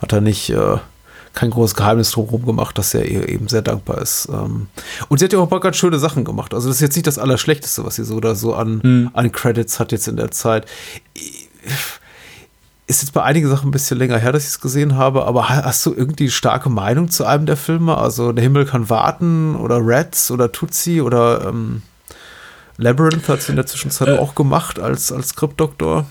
hat 0.00 0.12
da 0.12 0.20
nicht 0.20 0.50
äh, 0.50 0.76
kein 1.34 1.50
großes 1.50 1.74
Geheimnis 1.74 2.12
drumherum 2.12 2.46
gemacht, 2.46 2.78
dass 2.78 2.94
er 2.94 3.04
ihr 3.06 3.28
eben 3.28 3.48
sehr 3.48 3.62
dankbar 3.62 3.98
ist. 4.00 4.28
Ähm, 4.32 4.68
Und 5.08 5.18
sie 5.18 5.24
hat 5.24 5.32
ja 5.32 5.38
auch 5.40 5.42
ein 5.44 5.48
paar 5.48 5.60
ganz 5.60 5.76
schöne 5.76 5.98
Sachen 5.98 6.24
gemacht. 6.24 6.54
Also 6.54 6.68
das 6.68 6.76
ist 6.76 6.80
jetzt 6.82 6.94
nicht 6.96 7.06
das 7.08 7.18
Allerschlechteste, 7.18 7.84
was 7.84 7.96
sie 7.96 8.04
so 8.04 8.14
oder 8.14 8.34
so 8.36 8.54
an, 8.54 9.10
an 9.14 9.32
Credits 9.32 9.80
hat 9.80 9.90
jetzt 9.92 10.06
in 10.08 10.16
der 10.16 10.30
Zeit. 10.30 10.66
Ist 12.86 13.00
jetzt 13.02 13.12
bei 13.12 13.22
einigen 13.22 13.48
Sachen 13.48 13.68
ein 13.68 13.72
bisschen 13.72 13.96
länger 13.98 14.18
her, 14.18 14.30
dass 14.32 14.42
ich 14.44 14.50
es 14.50 14.60
gesehen 14.60 14.96
habe, 14.96 15.24
aber 15.24 15.48
ha- 15.48 15.64
hast 15.64 15.84
du 15.86 15.94
irgendwie 15.94 16.30
starke 16.30 16.68
Meinung 16.68 17.10
zu 17.10 17.24
einem 17.24 17.46
der 17.46 17.56
Filme? 17.56 17.96
Also 17.96 18.32
Der 18.32 18.42
Himmel 18.44 18.66
kann 18.66 18.90
warten 18.90 19.56
oder 19.56 19.78
Rats 19.80 20.30
oder 20.30 20.52
Tutsi 20.52 21.00
oder 21.00 21.46
ähm, 21.48 21.80
Labyrinth 22.76 23.26
hat 23.28 23.40
sie 23.40 23.52
in 23.52 23.56
der 23.56 23.66
Zwischenzeit 23.66 24.08
Äh. 24.08 24.18
auch 24.18 24.34
gemacht 24.34 24.78
als, 24.78 25.10
als 25.12 25.28
Skriptdoktor. 25.30 26.04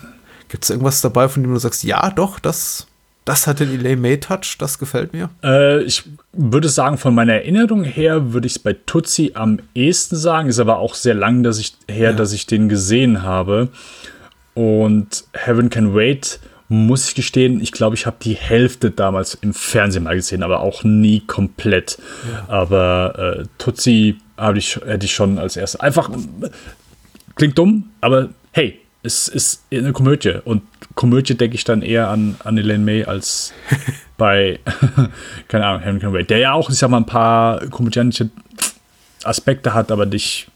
Gibt 0.48 0.64
es 0.64 0.70
irgendwas 0.70 1.00
dabei, 1.00 1.28
von 1.28 1.42
dem 1.44 1.52
du 1.52 1.58
sagst, 1.60 1.84
ja, 1.84 2.10
doch, 2.10 2.40
das, 2.40 2.88
das 3.24 3.46
hat 3.46 3.60
den 3.60 3.72
Elaine 3.72 4.00
May 4.00 4.20
Touch, 4.20 4.56
das 4.58 4.78
gefällt 4.78 5.12
mir? 5.12 5.30
Äh, 5.42 5.82
ich 5.82 6.04
würde 6.32 6.68
sagen, 6.68 6.98
von 6.98 7.14
meiner 7.14 7.34
Erinnerung 7.34 7.84
her 7.84 8.32
würde 8.32 8.46
ich 8.46 8.54
es 8.54 8.58
bei 8.58 8.74
Tutsi 8.74 9.32
am 9.34 9.60
ehesten 9.74 10.16
sagen. 10.16 10.48
Ist 10.48 10.58
aber 10.58 10.78
auch 10.78 10.94
sehr 10.94 11.14
lang 11.14 11.42
dass 11.42 11.58
ich, 11.58 11.74
her, 11.90 12.12
dass 12.12 12.32
ich 12.32 12.46
den 12.46 12.68
gesehen 12.68 13.22
habe. 13.22 13.68
Und 14.54 15.24
Heaven 15.32 15.70
Can 15.70 15.94
Wait, 15.94 16.38
muss 16.68 17.08
ich 17.08 17.14
gestehen, 17.14 17.60
ich 17.60 17.72
glaube, 17.72 17.94
ich 17.96 18.06
habe 18.06 18.16
die 18.22 18.34
Hälfte 18.34 18.90
damals 18.90 19.34
im 19.34 19.52
Fernsehen 19.52 20.04
mal 20.04 20.16
gesehen, 20.16 20.42
aber 20.42 20.60
auch 20.60 20.82
nie 20.82 21.20
komplett. 21.20 21.98
Aber 22.48 23.38
äh, 23.40 23.44
Tutsi 23.58 24.16
ich, 24.56 24.76
hätte 24.76 25.06
ich 25.06 25.14
schon 25.14 25.38
als 25.38 25.56
erstes. 25.56 25.80
Einfach 25.80 26.10
klingt 27.36 27.58
dumm, 27.58 27.90
aber 28.00 28.30
hey, 28.52 28.80
es 29.02 29.28
ist 29.28 29.64
eine 29.70 29.92
Komödie. 29.92 30.38
Und 30.44 30.62
Komödie 30.94 31.36
denke 31.36 31.56
ich 31.56 31.64
dann 31.64 31.82
eher 31.82 32.08
an, 32.08 32.36
an 32.44 32.56
Elaine 32.56 32.84
May 32.84 33.04
als 33.04 33.52
bei, 34.16 34.60
keine 35.48 35.66
Ahnung, 35.66 35.82
Henry 35.82 36.00
Can 36.00 36.12
Wait, 36.12 36.30
der 36.30 36.38
ja 36.38 36.52
auch, 36.52 36.70
ich 36.70 36.76
sag 36.76 36.90
mal, 36.90 36.98
ein 36.98 37.06
paar 37.06 37.66
komödianische 37.68 38.30
Aspekte 39.24 39.74
hat, 39.74 39.90
aber 39.90 40.06
nicht 40.06 40.48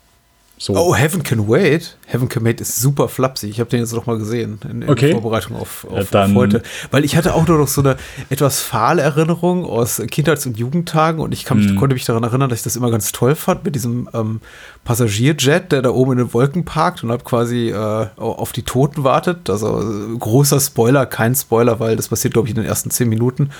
so. 0.58 0.74
Oh, 0.76 0.94
Heaven 0.94 1.22
Can 1.22 1.48
Wait. 1.48 1.96
Heaven 2.06 2.28
Can 2.28 2.44
Wait 2.44 2.60
ist 2.60 2.80
super 2.80 3.08
flapsig. 3.08 3.50
Ich 3.50 3.60
habe 3.60 3.70
den 3.70 3.80
jetzt 3.80 3.92
noch 3.94 4.06
mal 4.06 4.18
gesehen 4.18 4.58
in, 4.68 4.82
in 4.82 4.90
Okay. 4.90 5.12
Vorbereitung 5.12 5.56
auf, 5.56 5.86
Ja, 5.90 6.00
auf, 6.00 6.10
dann- 6.10 6.32
auf 6.32 6.36
heute. 6.36 6.62
Weil 6.90 7.04
ich 7.04 7.16
hatte 7.16 7.34
auch 7.34 7.46
nur 7.46 7.58
noch 7.58 7.68
so 7.68 7.80
eine 7.80 7.96
etwas 8.28 8.60
fahle 8.60 9.02
Erinnerung 9.02 9.64
aus 9.64 10.02
Kindheits- 10.10 10.46
und 10.46 10.58
Jugendtagen 10.58 11.20
und 11.20 11.32
ich 11.32 11.48
mich, 11.50 11.76
konnte 11.76 11.94
mich 11.94 12.04
daran 12.04 12.24
erinnern, 12.24 12.48
dass 12.50 12.58
ich 12.58 12.64
das 12.64 12.76
immer 12.76 12.90
ganz 12.90 13.12
toll 13.12 13.34
fand 13.34 13.64
mit 13.64 13.74
diesem 13.74 14.08
ähm, 14.12 14.40
Passagierjet, 14.84 15.70
der 15.70 15.82
da 15.82 15.90
oben 15.90 16.12
in 16.12 16.18
den 16.18 16.34
Wolken 16.34 16.64
parkt 16.64 17.04
und 17.04 17.12
hab 17.12 17.24
quasi 17.24 17.68
äh, 17.70 18.06
auf 18.16 18.52
die 18.52 18.62
Toten 18.62 19.04
wartet. 19.04 19.48
Also 19.50 19.80
äh, 19.80 20.16
großer 20.18 20.58
Spoiler, 20.60 21.06
kein 21.06 21.34
Spoiler, 21.34 21.78
weil 21.78 21.94
das 21.96 22.08
passiert, 22.08 22.34
glaube 22.34 22.48
ich, 22.48 22.54
in 22.54 22.60
den 22.62 22.68
ersten 22.68 22.90
zehn 22.90 23.08
Minuten. 23.08 23.50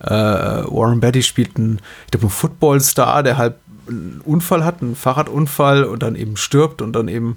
Äh, 0.00 0.08
Warren 0.10 1.00
Beatty 1.00 1.22
spielt 1.22 1.56
einen, 1.56 1.80
ich 2.06 2.10
glaube, 2.12 2.26
einen 2.26 2.30
Footballstar, 2.30 3.22
der 3.22 3.36
halt 3.36 3.54
einen 3.88 4.20
Unfall 4.24 4.64
hat, 4.64 4.82
einen 4.82 4.96
Fahrradunfall 4.96 5.84
und 5.84 6.02
dann 6.02 6.16
eben 6.16 6.36
stirbt 6.36 6.82
und 6.82 6.92
dann 6.92 7.08
eben 7.08 7.36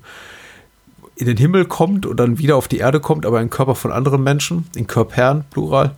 in 1.16 1.28
den 1.28 1.38
Himmel 1.38 1.66
kommt 1.66 2.06
und 2.06 2.20
dann 2.20 2.40
wieder 2.40 2.56
auf 2.56 2.68
die 2.68 2.80
Erde 2.80 3.00
kommt, 3.00 3.26
aber 3.26 3.42
in 3.42 3.50
Körper 3.50 3.76
von 3.76 3.92
anderen 3.92 4.24
Menschen, 4.24 4.68
in 4.76 4.88
Körpern, 4.88 5.46
Plural. 5.52 5.96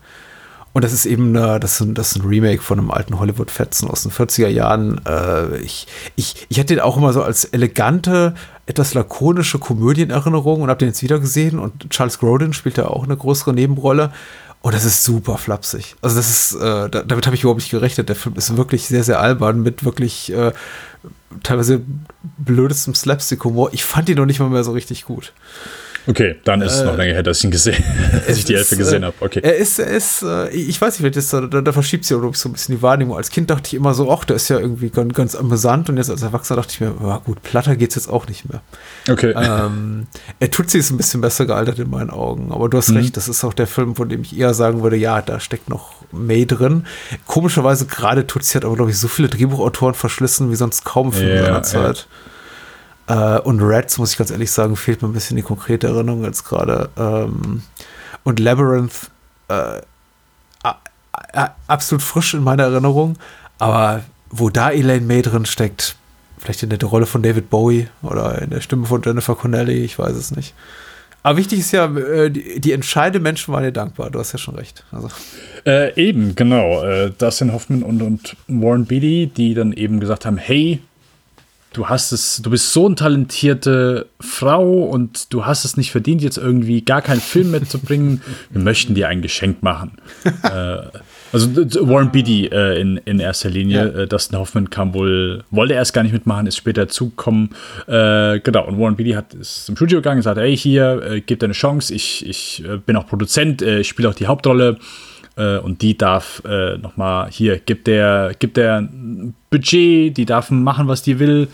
Und 0.74 0.84
das 0.84 0.92
ist 0.92 1.06
eben 1.06 1.38
eine, 1.38 1.60
das 1.60 1.76
ist 1.76 1.82
ein, 1.82 1.94
das 1.94 2.12
ist 2.12 2.24
ein 2.24 2.28
Remake 2.28 2.62
von 2.62 2.80
einem 2.80 2.90
alten 2.90 3.20
Hollywood-Fetzen 3.20 3.88
aus 3.88 4.02
den 4.02 4.12
40er 4.12 4.48
Jahren. 4.48 5.00
Äh, 5.06 5.58
ich, 5.58 5.88
ich, 6.16 6.48
ich 6.50 6.60
hatte 6.60 6.74
den 6.74 6.80
auch 6.80 6.98
immer 6.98 7.14
so 7.14 7.22
als 7.22 7.46
elegante, 7.46 8.34
etwas 8.66 8.96
lakonische 8.96 9.60
Komödienerinnerung 9.60 10.62
und 10.62 10.70
habe 10.70 10.80
den 10.80 10.88
jetzt 10.88 11.04
wieder 11.04 11.20
gesehen. 11.20 11.60
Und 11.60 11.92
Charles 11.92 12.18
Grodin 12.18 12.54
spielt 12.54 12.80
da 12.80 12.88
auch 12.88 13.04
eine 13.04 13.16
größere 13.16 13.54
Nebenrolle. 13.54 14.12
Und 14.64 14.74
das 14.74 14.86
ist 14.86 15.04
super 15.04 15.38
flapsig. 15.38 15.98
Also 16.02 16.16
das 16.16 16.30
ist, 16.30 16.54
äh, 16.54 16.90
da, 16.90 17.04
damit 17.04 17.26
habe 17.26 17.36
ich 17.36 17.42
überhaupt 17.42 17.60
nicht 17.60 17.70
gerechnet. 17.70 18.08
Der 18.08 18.16
Film 18.16 18.36
ist 18.36 18.56
wirklich 18.56 18.88
sehr, 18.88 19.04
sehr 19.04 19.20
albern 19.20 19.62
mit 19.62 19.84
wirklich 19.84 20.32
äh, 20.32 20.54
teilweise 21.44 21.82
blödestem 22.38 22.96
Slapstick-Humor. 22.96 23.74
Ich 23.74 23.84
fand 23.84 24.08
ihn 24.08 24.16
noch 24.16 24.26
nicht 24.26 24.40
mal 24.40 24.48
mehr 24.48 24.64
so 24.64 24.72
richtig 24.72 25.04
gut. 25.04 25.34
Okay, 26.06 26.36
dann 26.44 26.62
ist 26.62 26.74
es 26.74 26.84
noch 26.84 26.98
länger 26.98 27.14
her, 27.14 27.24
dass 27.24 27.38
ich 27.40 27.46
ihn 27.46 27.52
gesehen, 27.52 27.82
dass 28.28 28.38
ich 28.38 28.46
die 28.46 28.54
ist, 28.54 28.78
gesehen 28.78 29.04
äh, 29.04 29.08
habe. 29.08 29.16
Okay. 29.22 29.40
Er 29.42 29.56
ist, 29.56 29.80
er 29.80 29.88
ist, 29.88 30.22
äh, 30.24 30.50
ich 30.50 30.80
weiß 30.82 30.94
nicht, 30.94 31.00
vielleicht 31.00 31.16
ist 31.16 31.32
da, 31.34 31.42
da, 31.42 31.62
da 31.62 31.72
verschiebt 31.72 32.04
sich 32.06 32.18
so 32.18 32.50
ein 32.50 32.54
bisschen 32.54 32.76
die 32.76 32.82
Wahrnehmung. 32.82 33.16
Als 33.16 33.30
Kind 33.30 33.50
dachte 33.50 33.68
ich 33.68 33.74
immer 33.76 33.94
so, 33.94 34.12
ach, 34.12 34.26
der 34.26 34.36
ist 34.36 34.50
ja 34.50 34.60
irgendwie 34.60 34.90
ganz, 34.90 35.14
ganz 35.14 35.36
amüsant 35.36 35.90
und 35.90 35.98
jetzt 35.98 36.10
als 36.10 36.22
Erwachsener 36.22 36.58
dachte 36.58 36.74
ich 36.74 36.82
mir, 36.82 36.94
ja 37.02 37.18
gut, 37.24 37.42
platter 37.42 37.76
geht's 37.76 37.96
jetzt 37.96 38.10
auch 38.10 38.28
nicht 38.28 38.50
mehr. 38.50 38.62
Okay. 39.10 39.34
Ähm, 39.36 40.08
er 40.40 40.52
tut 40.52 40.74
ist 40.74 40.92
ein 40.92 40.98
bisschen 40.98 41.22
besser 41.22 41.46
gealtert 41.46 41.80
in 41.80 41.90
meinen 41.90 42.10
Augen, 42.10 42.52
aber 42.52 42.70
du 42.70 42.78
hast 42.78 42.90
Mhm. 42.90 42.98
recht, 42.98 43.18
das 43.18 43.28
ist 43.28 43.44
auch 43.44 43.54
der 43.54 43.68
Film, 43.68 43.96
von 43.96 44.10
dem 44.10 44.22
ich 44.22 44.38
eher 44.38 44.54
sagen 44.54 44.84
würde, 44.84 44.96
ja, 44.96 45.22
da 45.22 45.40
steckt 45.40 45.70
noch 45.70 45.94
May 46.12 46.46
drin. 46.46 46.86
Komischerweise 47.26 47.86
gerade 47.86 48.28
Tutsi 48.28 48.54
hat 48.54 48.66
aber, 48.66 48.76
glaube 48.76 48.92
ich, 48.92 48.98
so 48.98 49.08
viele 49.08 49.28
Drehbuchautoren 49.28 49.94
verschlissen 49.96 50.52
wie 50.52 50.56
sonst 50.56 50.84
kaum 50.84 51.08
ein 51.08 51.14
Film 51.14 51.30
Ja, 51.30 51.44
seiner 51.44 51.56
ja. 51.56 51.64
Zeit. 51.64 52.08
Äh, 53.08 53.40
und 53.40 53.62
Reds, 53.62 53.98
muss 53.98 54.12
ich 54.12 54.18
ganz 54.18 54.32
ehrlich 54.32 54.52
sagen, 54.52 54.76
fehlt 54.76 55.02
mir 55.02 55.10
ein 55.10 55.14
bisschen 55.14 55.38
die 55.38 55.44
konkrete 55.44 55.88
Erinnerung 55.88 56.24
jetzt 56.24 56.46
gerade. 56.46 56.90
Ähm, 56.98 57.64
und 58.24 58.40
Labyrinth, 58.40 59.10
äh, 59.50 59.82
absolut 61.68 62.02
frisch 62.02 62.34
in 62.34 62.44
meiner 62.44 62.64
Erinnerung, 62.64 63.18
aber 63.60 64.04
wo 64.30 64.50
da 64.50 64.72
Elaine 64.72 65.06
May 65.06 65.22
drin 65.22 65.46
steckt, 65.46 65.96
vielleicht 66.40 66.64
in 66.64 66.70
der 66.70 66.82
Rolle 66.84 67.06
von 67.06 67.22
David 67.22 67.50
Bowie 67.50 67.88
oder 68.02 68.42
in 68.42 68.50
der 68.50 68.62
Stimme 68.62 68.86
von 68.86 69.02
Jennifer 69.04 69.36
Connelly, 69.36 69.84
ich 69.84 70.00
weiß 70.00 70.16
es 70.16 70.36
nicht. 70.36 70.54
Aber 71.22 71.38
wichtig 71.38 71.60
ist 71.60 71.72
ja, 71.72 71.86
äh, 71.86 72.30
die, 72.30 72.60
die 72.60 72.72
entscheidenden 72.74 73.24
Menschen 73.24 73.54
waren 73.54 73.64
dir 73.64 73.72
dankbar, 73.72 74.10
du 74.10 74.20
hast 74.20 74.34
ja 74.34 74.40
schon 74.40 74.56
recht. 74.56 74.84
Also, 74.92 75.10
Äh, 75.66 75.94
eben, 75.96 76.36
genau. 76.36 76.84
Äh, 76.84 77.12
Dustin 77.12 77.54
Hoffman 77.54 77.84
und, 77.84 78.02
und 78.02 78.36
Warren 78.48 78.86
Beatty, 78.86 79.28
die 79.28 79.54
dann 79.54 79.72
eben 79.72 80.02
gesagt 80.02 80.26
haben, 80.26 80.38
hey, 80.38 80.82
du 81.74 81.90
hast 81.90 82.12
es, 82.12 82.42
du 82.42 82.50
bist 82.50 82.72
so 82.72 82.86
eine 82.86 82.96
talentierte 82.96 84.08
Frau 84.20 84.84
und 84.84 85.34
du 85.34 85.46
hast 85.46 85.66
es 85.66 85.76
nicht 85.76 85.92
verdient, 85.92 86.22
jetzt 86.22 86.38
irgendwie 86.38 86.82
gar 86.82 87.02
keinen 87.02 87.22
Film 87.22 87.52
mitzubringen. 87.52 88.22
Wir 88.52 88.62
möchten 88.62 88.96
dir 88.96 89.08
ein 89.08 89.22
Geschenk 89.22 89.64
machen. 89.64 89.98
äh, 90.44 90.78
also 91.32 91.56
Warren 91.56 92.12
Beatty 92.12 92.46
äh, 92.46 92.80
in, 92.80 92.98
in 93.06 93.20
erster 93.20 93.50
Linie. 93.50 93.92
Ja. 93.94 94.02
Äh, 94.02 94.08
Dustin 94.08 94.38
Hoffman 94.38 94.70
kam 94.70 94.94
wohl, 94.94 95.44
wollte 95.50 95.74
erst 95.74 95.94
gar 95.94 96.04
nicht 96.04 96.14
mitmachen, 96.14 96.46
ist 96.46 96.58
später 96.58 96.88
zugekommen. 96.88 97.50
Äh, 97.88 98.40
genau, 98.40 98.68
und 98.68 98.80
Warren 98.80 98.96
Beatty 98.96 99.12
hat, 99.12 99.34
ist 99.34 99.66
zum 99.66 99.76
Studio 99.76 99.98
gegangen 99.98 100.18
und 100.18 100.24
sagt, 100.24 100.38
ey, 100.38 100.56
hier, 100.56 101.02
äh, 101.02 101.22
gib 101.22 101.40
dir 101.40 101.48
eine 101.48 101.54
Chance, 101.54 101.94
ich, 101.94 102.26
ich 102.28 102.64
äh, 102.64 102.78
bin 102.78 102.96
auch 102.96 103.08
Produzent, 103.08 103.62
äh, 103.62 103.80
ich 103.80 103.88
spiele 103.88 104.10
auch 104.10 104.16
die 104.16 104.28
Hauptrolle. 104.28 104.78
Äh, 105.36 105.58
und 105.58 105.82
die 105.82 105.98
darf 105.98 106.44
äh, 106.46 106.78
nochmal, 106.78 107.32
hier, 107.32 107.58
gibt 107.58 107.88
der, 107.88 108.36
gibt 108.38 108.56
der 108.58 108.88
Budget, 109.58 110.18
die 110.18 110.26
darf 110.26 110.52
machen, 110.52 110.88
was 110.88 111.02
die 111.02 111.20
will. 111.20 111.48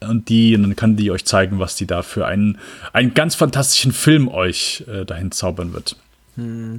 Und 0.00 0.28
die, 0.28 0.54
und 0.54 0.62
dann 0.62 0.76
kann 0.76 0.96
die 0.96 1.10
euch 1.10 1.24
zeigen, 1.24 1.58
was 1.58 1.74
die 1.74 1.86
da 1.86 2.02
für 2.02 2.26
einen, 2.26 2.58
einen 2.92 3.14
ganz 3.14 3.34
fantastischen 3.34 3.90
Film 3.90 4.28
euch 4.28 4.84
dahin 5.06 5.32
zaubern 5.32 5.72
wird. 5.72 5.96
Mhm 6.36 6.78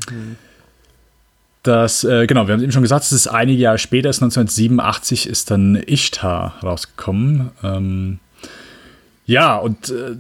dass, 1.64 2.04
äh, 2.04 2.26
genau, 2.26 2.48
wir 2.48 2.54
haben 2.54 2.64
eben 2.64 2.72
schon 2.72 2.82
gesagt, 2.82 3.04
es 3.04 3.12
ist 3.12 3.28
einige 3.28 3.62
Jahre 3.62 3.78
später, 3.78 4.10
ist 4.10 4.22
1987, 4.24 5.28
ist 5.28 5.52
dann 5.52 5.76
Ishtar 5.76 6.56
rausgekommen. 6.64 7.52
Ähm, 7.64 8.20
ja, 9.26 9.58
und 9.58 9.90
äh, 9.90 10.16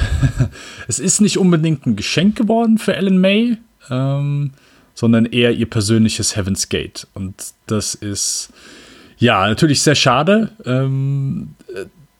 es 0.88 0.98
ist 0.98 1.20
nicht 1.20 1.38
unbedingt 1.38 1.86
ein 1.86 1.96
Geschenk 1.96 2.36
geworden 2.36 2.78
für 2.78 2.94
Ellen 2.94 3.20
May, 3.20 3.58
ähm, 3.88 4.50
sondern 4.94 5.26
eher 5.26 5.52
ihr 5.52 5.66
persönliches 5.66 6.36
Heaven's 6.36 6.68
Gate. 6.68 7.06
Und 7.14 7.34
das 7.66 7.94
ist, 7.94 8.50
ja, 9.24 9.48
natürlich 9.48 9.80
sehr 9.80 9.94
schade. 9.94 10.50
Ähm, 10.66 11.54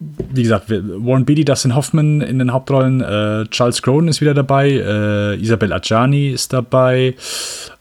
wie 0.00 0.42
gesagt, 0.42 0.70
Warren 0.70 1.24
Beatty, 1.26 1.44
Dustin 1.44 1.74
Hoffman 1.74 2.22
in 2.22 2.38
den 2.38 2.52
Hauptrollen, 2.52 3.00
äh, 3.02 3.44
Charles 3.50 3.82
Grodin 3.82 4.08
ist 4.08 4.20
wieder 4.22 4.32
dabei, 4.34 4.70
äh, 4.70 5.40
Isabel 5.40 5.72
Adjani 5.72 6.30
ist 6.30 6.52
dabei. 6.52 7.14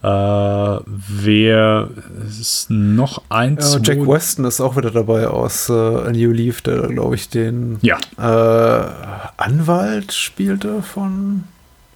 Äh, 0.02 0.08
wer 0.08 1.90
ist 2.28 2.70
noch 2.70 3.22
eins? 3.30 3.74
Ja, 3.74 3.80
Jack 3.82 4.06
Weston 4.06 4.46
ist 4.46 4.60
auch 4.60 4.76
wieder 4.76 4.92
dabei 4.92 5.28
aus 5.28 5.70
äh, 5.70 5.74
A 5.74 6.12
New 6.12 6.32
Leaf, 6.32 6.62
der, 6.62 6.88
glaube 6.88 7.16
ich, 7.16 7.30
den 7.30 7.78
ja. 7.82 7.98
Äh, 8.18 8.90
Anwalt 9.38 10.12
spielte 10.12 10.82
von. 10.82 11.46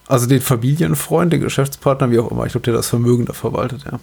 Also 0.08 0.28
den 0.28 0.40
Familienfreund, 0.40 1.34
den 1.34 1.42
Geschäftspartner, 1.42 2.10
wie 2.10 2.20
auch 2.20 2.32
immer. 2.32 2.46
Ich 2.46 2.54
glaube, 2.54 2.64
der 2.64 2.74
das 2.74 2.88
Vermögen 2.88 3.26
da 3.26 3.34
verwaltet, 3.34 3.84
ja. 3.84 4.00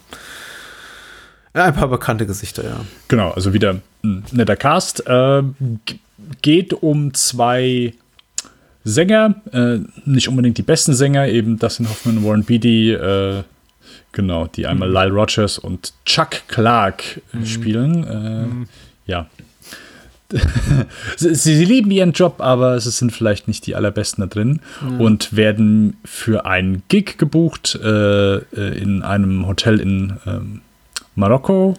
Ein 1.54 1.74
paar 1.74 1.88
bekannte 1.88 2.26
Gesichter, 2.26 2.64
ja. 2.64 2.80
Genau, 3.06 3.30
also 3.30 3.52
wieder 3.52 3.76
ein 4.02 4.24
netter 4.32 4.56
Cast. 4.56 5.06
Äh, 5.06 5.42
geht 6.42 6.72
um 6.72 7.14
zwei 7.14 7.94
Sänger, 8.82 9.36
äh, 9.52 9.78
nicht 10.04 10.28
unbedingt 10.28 10.58
die 10.58 10.62
besten 10.62 10.94
Sänger, 10.94 11.28
eben 11.28 11.58
Dustin 11.58 11.88
Hoffman, 11.88 12.24
Warren 12.24 12.44
Beatty, 12.44 12.92
äh, 12.92 13.44
genau, 14.10 14.48
die 14.48 14.66
einmal 14.66 14.88
mhm. 14.88 14.94
Lyle 14.94 15.12
Rogers 15.12 15.58
und 15.58 15.94
Chuck 16.04 16.42
Clark 16.48 17.20
mhm. 17.32 17.46
spielen. 17.46 18.04
Äh, 18.04 18.46
mhm. 18.46 18.68
Ja. 19.06 19.26
sie, 21.16 21.34
sie, 21.36 21.64
lieben 21.64 21.92
ihren 21.92 22.12
Job, 22.12 22.40
aber 22.40 22.80
sie 22.80 22.90
sind 22.90 23.12
vielleicht 23.12 23.46
nicht 23.46 23.64
die 23.66 23.76
allerbesten 23.76 24.22
da 24.22 24.26
drin 24.26 24.60
mhm. 24.80 25.00
und 25.00 25.36
werden 25.36 25.98
für 26.04 26.46
einen 26.46 26.82
Gig 26.88 27.16
gebucht 27.18 27.78
äh, 27.80 28.36
äh, 28.38 28.42
in 28.76 29.02
einem 29.02 29.46
Hotel 29.46 29.78
in 29.78 30.14
ähm, 30.26 30.60
Marokko 31.14 31.74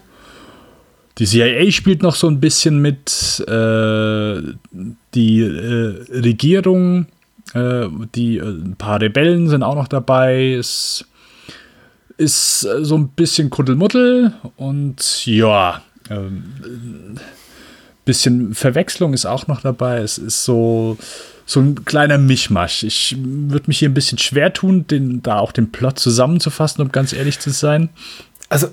die 1.18 1.24
CIA 1.24 1.70
spielt 1.70 2.02
noch 2.02 2.14
so 2.14 2.28
ein 2.28 2.40
bisschen 2.40 2.80
mit, 2.80 3.42
äh, 3.48 4.42
die 5.14 5.40
äh, 5.40 6.04
Regierung, 6.12 7.06
äh, 7.54 7.86
die, 8.14 8.36
äh, 8.36 8.42
ein 8.42 8.76
paar 8.76 9.00
Rebellen 9.00 9.48
sind 9.48 9.62
auch 9.62 9.76
noch 9.76 9.88
dabei. 9.88 10.52
Es 10.52 11.06
ist 12.18 12.60
so 12.60 12.96
ein 12.96 13.08
bisschen 13.08 13.48
Kuddelmuddel 13.48 14.34
und 14.56 15.26
ja, 15.26 15.82
ein 16.10 16.16
ähm, 16.64 17.14
bisschen 18.04 18.54
Verwechslung 18.54 19.14
ist 19.14 19.26
auch 19.26 19.46
noch 19.46 19.62
dabei. 19.62 19.98
Es 19.98 20.18
ist 20.18 20.44
so, 20.44 20.98
so 21.46 21.60
ein 21.60 21.84
kleiner 21.86 22.18
Mischmasch. 22.18 22.82
Ich 22.82 23.16
würde 23.18 23.68
mich 23.68 23.78
hier 23.78 23.88
ein 23.88 23.94
bisschen 23.94 24.18
schwer 24.18 24.52
tun, 24.52 24.86
den, 24.86 25.22
da 25.22 25.38
auch 25.38 25.52
den 25.52 25.72
Plot 25.72 25.98
zusammenzufassen, 25.98 26.82
um 26.82 26.92
ganz 26.92 27.14
ehrlich 27.14 27.38
zu 27.38 27.50
sein 27.50 27.88
also 28.48 28.68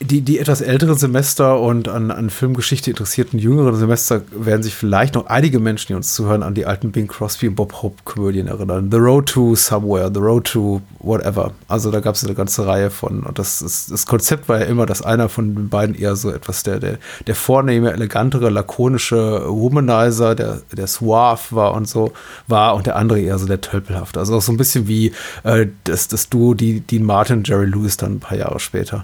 die, 0.00 0.20
die 0.20 0.38
etwas 0.38 0.60
älteren 0.60 0.96
Semester 0.96 1.58
und 1.58 1.88
an, 1.88 2.12
an 2.12 2.30
Filmgeschichte 2.30 2.90
interessierten 2.90 3.40
jüngeren 3.40 3.74
Semester 3.74 4.22
werden 4.30 4.62
sich 4.62 4.74
vielleicht 4.74 5.14
noch 5.14 5.26
einige 5.26 5.58
Menschen, 5.58 5.88
die 5.88 5.94
uns 5.94 6.14
zuhören, 6.14 6.44
an 6.44 6.54
die 6.54 6.64
alten 6.64 6.92
Bing 6.92 7.08
Crosby 7.08 7.48
und 7.48 7.56
Bob 7.56 7.82
Hope 7.82 7.96
Komödien 8.04 8.46
erinnern. 8.46 8.88
The 8.90 8.98
Road 8.98 9.26
to 9.26 9.56
Somewhere, 9.56 10.10
The 10.14 10.20
Road 10.20 10.44
to 10.52 10.80
Whatever. 11.00 11.52
Also 11.66 11.90
da 11.90 11.98
gab 11.98 12.14
es 12.14 12.24
eine 12.24 12.34
ganze 12.34 12.66
Reihe 12.66 12.90
von. 12.90 13.24
Und 13.24 13.38
das, 13.38 13.62
ist, 13.62 13.90
das 13.90 14.06
Konzept 14.06 14.48
war 14.48 14.60
ja 14.60 14.66
immer, 14.66 14.86
dass 14.86 15.02
einer 15.02 15.28
von 15.28 15.56
den 15.56 15.68
beiden 15.68 15.96
eher 15.96 16.14
so 16.14 16.30
etwas 16.30 16.62
der, 16.62 16.78
der, 16.78 16.98
der 17.26 17.34
vornehme, 17.34 17.92
elegantere, 17.92 18.48
lakonische 18.48 19.44
Womanizer, 19.46 20.36
der, 20.36 20.60
der 20.70 20.86
Suave 20.86 21.40
war 21.50 21.74
und 21.74 21.88
so 21.88 22.12
war 22.46 22.76
und 22.76 22.86
der 22.86 22.94
andere 22.94 23.20
eher 23.20 23.38
so 23.38 23.46
der 23.46 23.60
Tölpelhafte. 23.60 24.20
Also 24.20 24.36
auch 24.36 24.42
so 24.42 24.52
ein 24.52 24.56
bisschen 24.56 24.86
wie 24.86 25.12
äh, 25.42 25.66
das, 25.82 26.06
das 26.06 26.28
Duo, 26.28 26.54
die 26.54 26.80
Dean 26.80 27.02
Martin, 27.02 27.42
Jerry 27.44 27.66
Lewis 27.66 27.96
dann 27.96 28.14
ein 28.14 28.20
paar 28.20 28.38
Jahre 28.38 28.60
später. 28.60 28.99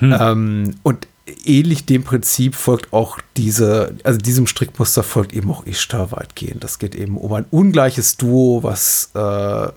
Mhm. 0.00 0.16
Ähm, 0.18 0.74
und 0.82 1.06
ähnlich 1.44 1.86
dem 1.86 2.04
Prinzip 2.04 2.54
folgt 2.54 2.92
auch 2.92 3.18
diese, 3.36 3.96
also 4.04 4.18
diesem 4.18 4.46
Strickmuster 4.46 5.02
folgt 5.02 5.32
eben 5.32 5.50
auch 5.50 5.66
Ishtar 5.66 6.12
weitgehend. 6.12 6.64
Das 6.64 6.78
geht 6.78 6.94
eben 6.94 7.16
um 7.16 7.32
ein 7.32 7.46
ungleiches 7.50 8.16
Duo, 8.16 8.62
was 8.62 9.10
äh, 9.14 9.20
äh, 9.20 9.70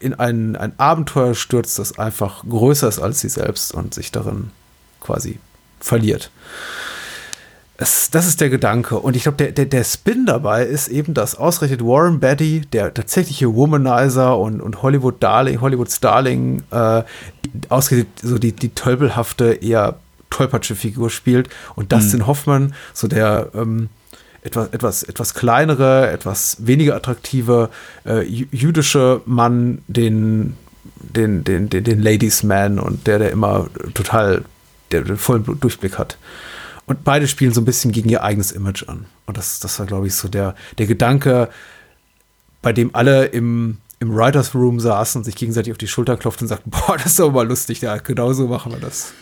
in 0.00 0.14
ein, 0.14 0.56
ein 0.56 0.78
Abenteuer 0.78 1.34
stürzt, 1.34 1.78
das 1.78 1.98
einfach 1.98 2.44
größer 2.48 2.88
ist 2.88 2.98
als 2.98 3.20
sie 3.20 3.28
selbst 3.28 3.72
und 3.72 3.94
sich 3.94 4.10
darin 4.10 4.50
quasi 5.00 5.38
verliert. 5.80 6.30
Das, 7.78 8.10
das 8.10 8.26
ist 8.26 8.40
der 8.40 8.50
Gedanke. 8.50 8.98
Und 8.98 9.16
ich 9.16 9.22
glaube, 9.22 9.38
der, 9.38 9.52
der, 9.52 9.64
der 9.64 9.84
Spin 9.84 10.26
dabei 10.26 10.64
ist 10.64 10.88
eben, 10.88 11.14
dass 11.14 11.34
ausgerechnet 11.34 11.82
Warren 11.82 12.20
Betty, 12.20 12.60
der 12.72 12.92
tatsächliche 12.92 13.54
Womanizer 13.54 14.38
und, 14.38 14.60
und 14.60 14.82
Hollywood 14.82 15.22
Darling, 15.22 15.60
Hollywoods 15.60 16.00
Darling, 16.00 16.62
äh, 16.70 17.02
ausgerechnet 17.68 18.08
so 18.22 18.38
die, 18.38 18.52
die 18.52 18.68
tölpelhafte, 18.68 19.54
eher 19.54 19.96
tollpatsche 20.30 20.76
Figur 20.76 21.10
spielt. 21.10 21.48
Und 21.74 21.92
Dustin 21.92 22.20
mhm. 22.20 22.26
Hoffmann, 22.26 22.74
so 22.92 23.08
der 23.08 23.48
ähm, 23.54 23.88
etwas, 24.42 24.68
etwas, 24.72 25.02
etwas 25.02 25.34
kleinere, 25.34 26.10
etwas 26.10 26.58
weniger 26.60 26.94
attraktive 26.96 27.70
äh, 28.04 28.22
jüdische 28.22 29.22
Mann, 29.24 29.78
den, 29.88 30.56
den, 31.00 31.44
den, 31.44 31.70
den, 31.70 31.84
den 31.84 32.02
Ladies 32.02 32.42
Man 32.42 32.78
und 32.78 33.06
der, 33.06 33.18
der 33.18 33.30
immer 33.30 33.68
total 33.94 34.44
der 34.90 35.02
den 35.02 35.16
vollen 35.16 35.44
Durchblick 35.60 35.98
hat. 35.98 36.18
Und 36.86 37.04
beide 37.04 37.28
spielen 37.28 37.52
so 37.52 37.60
ein 37.60 37.64
bisschen 37.64 37.92
gegen 37.92 38.08
ihr 38.08 38.22
eigenes 38.22 38.52
Image 38.52 38.88
an. 38.88 39.06
Und 39.26 39.36
das, 39.36 39.60
das 39.60 39.78
war, 39.78 39.86
glaube 39.86 40.06
ich, 40.08 40.14
so 40.14 40.28
der, 40.28 40.54
der 40.78 40.86
Gedanke, 40.86 41.48
bei 42.60 42.72
dem 42.72 42.94
alle 42.94 43.26
im, 43.26 43.78
im 44.00 44.14
Writers 44.14 44.54
Room 44.54 44.80
saßen 44.80 45.20
und 45.20 45.24
sich 45.24 45.36
gegenseitig 45.36 45.72
auf 45.72 45.78
die 45.78 45.88
Schulter 45.88 46.16
klopften 46.16 46.46
und 46.46 46.48
sagten, 46.48 46.70
boah, 46.86 46.96
das 46.96 47.06
ist 47.06 47.18
doch 47.18 47.32
mal 47.32 47.46
lustig, 47.46 47.80
ja, 47.80 47.96
genau 47.96 48.32
so 48.32 48.48
machen 48.48 48.72
wir 48.72 48.80
das. 48.80 49.12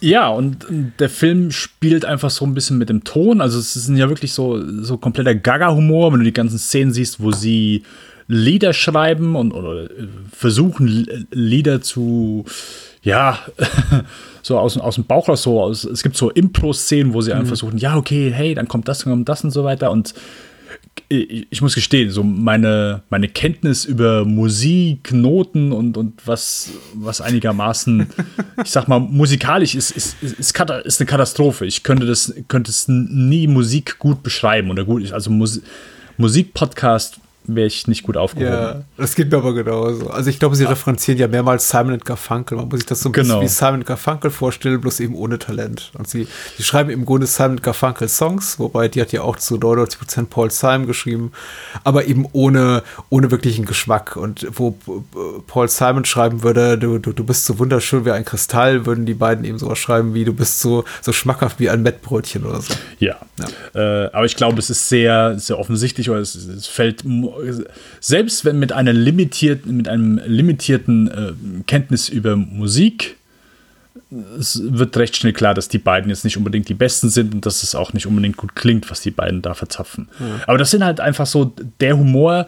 Ja, 0.00 0.28
und 0.28 0.66
der 0.98 1.08
Film 1.08 1.50
spielt 1.50 2.04
einfach 2.04 2.30
so 2.30 2.44
ein 2.44 2.52
bisschen 2.52 2.76
mit 2.76 2.90
dem 2.90 3.04
Ton. 3.04 3.40
Also 3.40 3.58
es 3.58 3.74
ist 3.74 3.88
ja 3.88 4.08
wirklich 4.08 4.34
so, 4.34 4.62
so 4.82 4.98
kompletter 4.98 5.34
Gaga-Humor, 5.34 6.12
wenn 6.12 6.20
du 6.20 6.24
die 6.24 6.32
ganzen 6.32 6.58
Szenen 6.58 6.92
siehst, 6.92 7.20
wo 7.20 7.32
sie 7.32 7.84
Lieder 8.28 8.74
schreiben 8.74 9.34
und 9.34 9.52
oder 9.52 9.88
versuchen, 10.30 11.26
Lieder 11.32 11.80
zu, 11.80 12.44
ja, 13.02 13.38
so 14.42 14.58
aus, 14.58 14.76
aus 14.76 14.96
dem 14.96 15.04
Bauch 15.04 15.28
raus, 15.28 15.42
so 15.42 15.62
aus, 15.62 15.84
es 15.84 16.02
gibt 16.02 16.16
so 16.16 16.30
Impro-Szenen, 16.30 17.14
wo 17.14 17.22
sie 17.22 17.30
mhm. 17.30 17.36
einfach 17.36 17.48
versuchen, 17.48 17.78
ja, 17.78 17.96
okay, 17.96 18.30
hey, 18.30 18.54
dann 18.54 18.68
kommt 18.68 18.86
das, 18.86 19.00
dann 19.00 19.14
kommt 19.14 19.28
das 19.28 19.42
und 19.44 19.50
so 19.50 19.64
weiter. 19.64 19.90
Und 19.90 20.14
ich, 21.08 21.62
muss 21.62 21.74
gestehen, 21.74 22.10
so 22.10 22.22
meine, 22.22 23.02
meine 23.08 23.28
Kenntnis 23.28 23.86
über 23.86 24.26
Musik, 24.26 25.12
Noten 25.12 25.72
und, 25.72 25.96
und 25.96 26.26
was, 26.26 26.72
was 26.94 27.22
einigermaßen, 27.22 28.08
ich 28.62 28.70
sag 28.70 28.88
mal, 28.88 29.00
musikalisch 29.00 29.74
ist, 29.74 29.90
ist, 29.90 30.22
ist, 30.22 30.38
ist, 30.38 30.60
ist 30.60 31.00
eine 31.00 31.06
Katastrophe. 31.06 31.64
Ich 31.64 31.82
könnte 31.82 32.04
das, 32.04 32.34
könnte 32.48 32.70
es 32.70 32.88
nie 32.88 33.46
Musik 33.46 33.98
gut 33.98 34.22
beschreiben 34.22 34.70
oder 34.70 34.84
gut, 34.84 35.10
also 35.12 35.30
Mus 35.30 35.62
Musikpodcast 36.18 37.20
wäre 37.48 37.66
ich 37.66 37.86
nicht 37.88 38.02
gut 38.02 38.16
aufgehoben. 38.16 38.52
Ja, 38.52 38.80
das 38.96 39.14
geht 39.14 39.30
mir 39.30 39.38
aber 39.38 39.54
genauso. 39.54 40.10
Also 40.10 40.30
ich 40.30 40.38
glaube, 40.38 40.54
sie 40.56 40.64
referenzieren 40.64 41.18
ja 41.18 41.26
mehrmals 41.28 41.68
Simon 41.68 41.98
Garfunkel. 41.98 42.56
Man 42.58 42.68
muss 42.68 42.80
sich 42.80 42.86
das 42.86 43.00
so 43.00 43.08
ein 43.08 43.12
Genau. 43.12 43.40
bisschen 43.40 43.42
wie 43.42 43.66
Simon 43.66 43.84
Garfunkel 43.84 44.30
vorstellen, 44.30 44.80
bloß 44.80 45.00
eben 45.00 45.14
ohne 45.14 45.38
Talent. 45.38 45.90
Und 45.98 46.08
sie, 46.08 46.28
sie 46.56 46.62
schreiben 46.62 46.90
im 46.90 47.04
Grunde 47.04 47.26
Simon 47.26 47.60
Garfunkel 47.60 48.08
Songs, 48.08 48.58
wobei 48.58 48.88
die 48.88 49.00
hat 49.00 49.12
ja 49.12 49.22
auch 49.22 49.36
zu 49.36 49.56
99% 49.56 50.26
Paul 50.26 50.50
Simon 50.50 50.86
geschrieben, 50.86 51.32
aber 51.84 52.04
eben 52.06 52.26
ohne, 52.32 52.82
ohne 53.08 53.30
wirklichen 53.30 53.64
Geschmack. 53.64 54.16
Und 54.16 54.46
wo 54.52 54.76
äh, 54.86 55.40
Paul 55.46 55.68
Simon 55.68 56.04
schreiben 56.04 56.42
würde, 56.42 56.78
du, 56.78 56.98
du, 56.98 57.12
du 57.12 57.24
bist 57.24 57.44
so 57.46 57.58
wunderschön 57.58 58.04
wie 58.04 58.10
ein 58.12 58.24
Kristall, 58.24 58.86
würden 58.86 59.06
die 59.06 59.14
beiden 59.14 59.44
eben 59.44 59.58
sowas 59.58 59.78
schreiben 59.78 60.14
wie, 60.14 60.24
du 60.24 60.32
bist 60.32 60.60
so, 60.60 60.84
so 61.00 61.12
schmackhaft 61.12 61.58
wie 61.60 61.70
ein 61.70 61.82
Mettbrötchen 61.82 62.44
oder 62.44 62.60
so. 62.60 62.74
Ja. 62.98 63.16
Äh, 63.74 64.06
aber 64.12 64.24
ich 64.24 64.36
glaube, 64.36 64.58
es 64.58 64.70
ist 64.70 64.88
sehr, 64.88 65.38
sehr 65.38 65.58
offensichtlich, 65.58 66.10
oder 66.10 66.18
es, 66.20 66.34
es 66.34 66.66
fällt, 66.66 67.04
selbst 68.00 68.44
wenn 68.44 68.58
mit 68.58 68.72
einer 68.72 68.92
limitierten, 68.92 69.76
mit 69.76 69.88
einem 69.88 70.20
limitierten 70.24 71.08
äh, 71.08 71.32
Kenntnis 71.66 72.08
über 72.08 72.36
Musik, 72.36 73.16
es 74.38 74.60
wird 74.64 74.96
recht 74.96 75.16
schnell 75.16 75.32
klar, 75.32 75.54
dass 75.54 75.68
die 75.68 75.78
beiden 75.78 76.08
jetzt 76.08 76.24
nicht 76.24 76.36
unbedingt 76.36 76.68
die 76.68 76.74
Besten 76.74 77.10
sind 77.10 77.34
und 77.34 77.44
dass 77.44 77.62
es 77.62 77.74
auch 77.74 77.92
nicht 77.92 78.06
unbedingt 78.06 78.36
gut 78.36 78.54
klingt, 78.54 78.90
was 78.90 79.00
die 79.00 79.10
beiden 79.10 79.42
da 79.42 79.54
verzapfen. 79.54 80.08
Aber 80.46 80.56
das 80.56 80.70
sind 80.70 80.82
halt 80.82 81.00
einfach 81.00 81.26
so, 81.26 81.52
der 81.80 81.98
Humor 81.98 82.46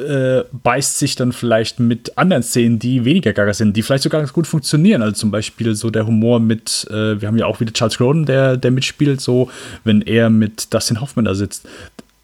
äh, 0.00 0.44
beißt 0.50 0.98
sich 0.98 1.14
dann 1.14 1.32
vielleicht 1.32 1.78
mit 1.78 2.16
anderen 2.16 2.42
Szenen, 2.42 2.78
die 2.78 3.04
weniger 3.04 3.32
gaga 3.32 3.52
sind, 3.52 3.76
die 3.76 3.82
vielleicht 3.82 4.02
sogar 4.02 4.20
ganz 4.20 4.32
gut 4.32 4.46
funktionieren. 4.46 5.02
Also 5.02 5.14
zum 5.14 5.30
Beispiel 5.30 5.74
so 5.74 5.90
der 5.90 6.06
Humor 6.06 6.40
mit, 6.40 6.86
äh, 6.90 7.20
wir 7.20 7.28
haben 7.28 7.36
ja 7.36 7.46
auch 7.46 7.60
wieder 7.60 7.72
Charles 7.72 7.98
Grodin, 7.98 8.24
der, 8.24 8.56
der 8.56 8.70
mitspielt, 8.70 9.20
so, 9.20 9.50
wenn 9.84 10.02
er 10.02 10.30
mit 10.30 10.72
Dustin 10.72 11.00
Hoffman 11.00 11.26
da 11.26 11.34
sitzt. 11.34 11.68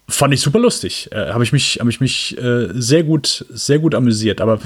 Fand 0.09 0.33
ich 0.33 0.41
super 0.41 0.59
lustig. 0.59 1.09
Äh, 1.11 1.33
Habe 1.33 1.43
ich 1.43 1.51
mich, 1.51 1.79
hab 1.81 1.87
ich 1.87 1.99
mich 1.99 2.37
äh, 2.37 2.69
sehr 2.73 3.03
gut, 3.03 3.45
sehr 3.49 3.79
gut 3.79 3.93
amüsiert. 3.93 4.39
Aber 4.39 4.59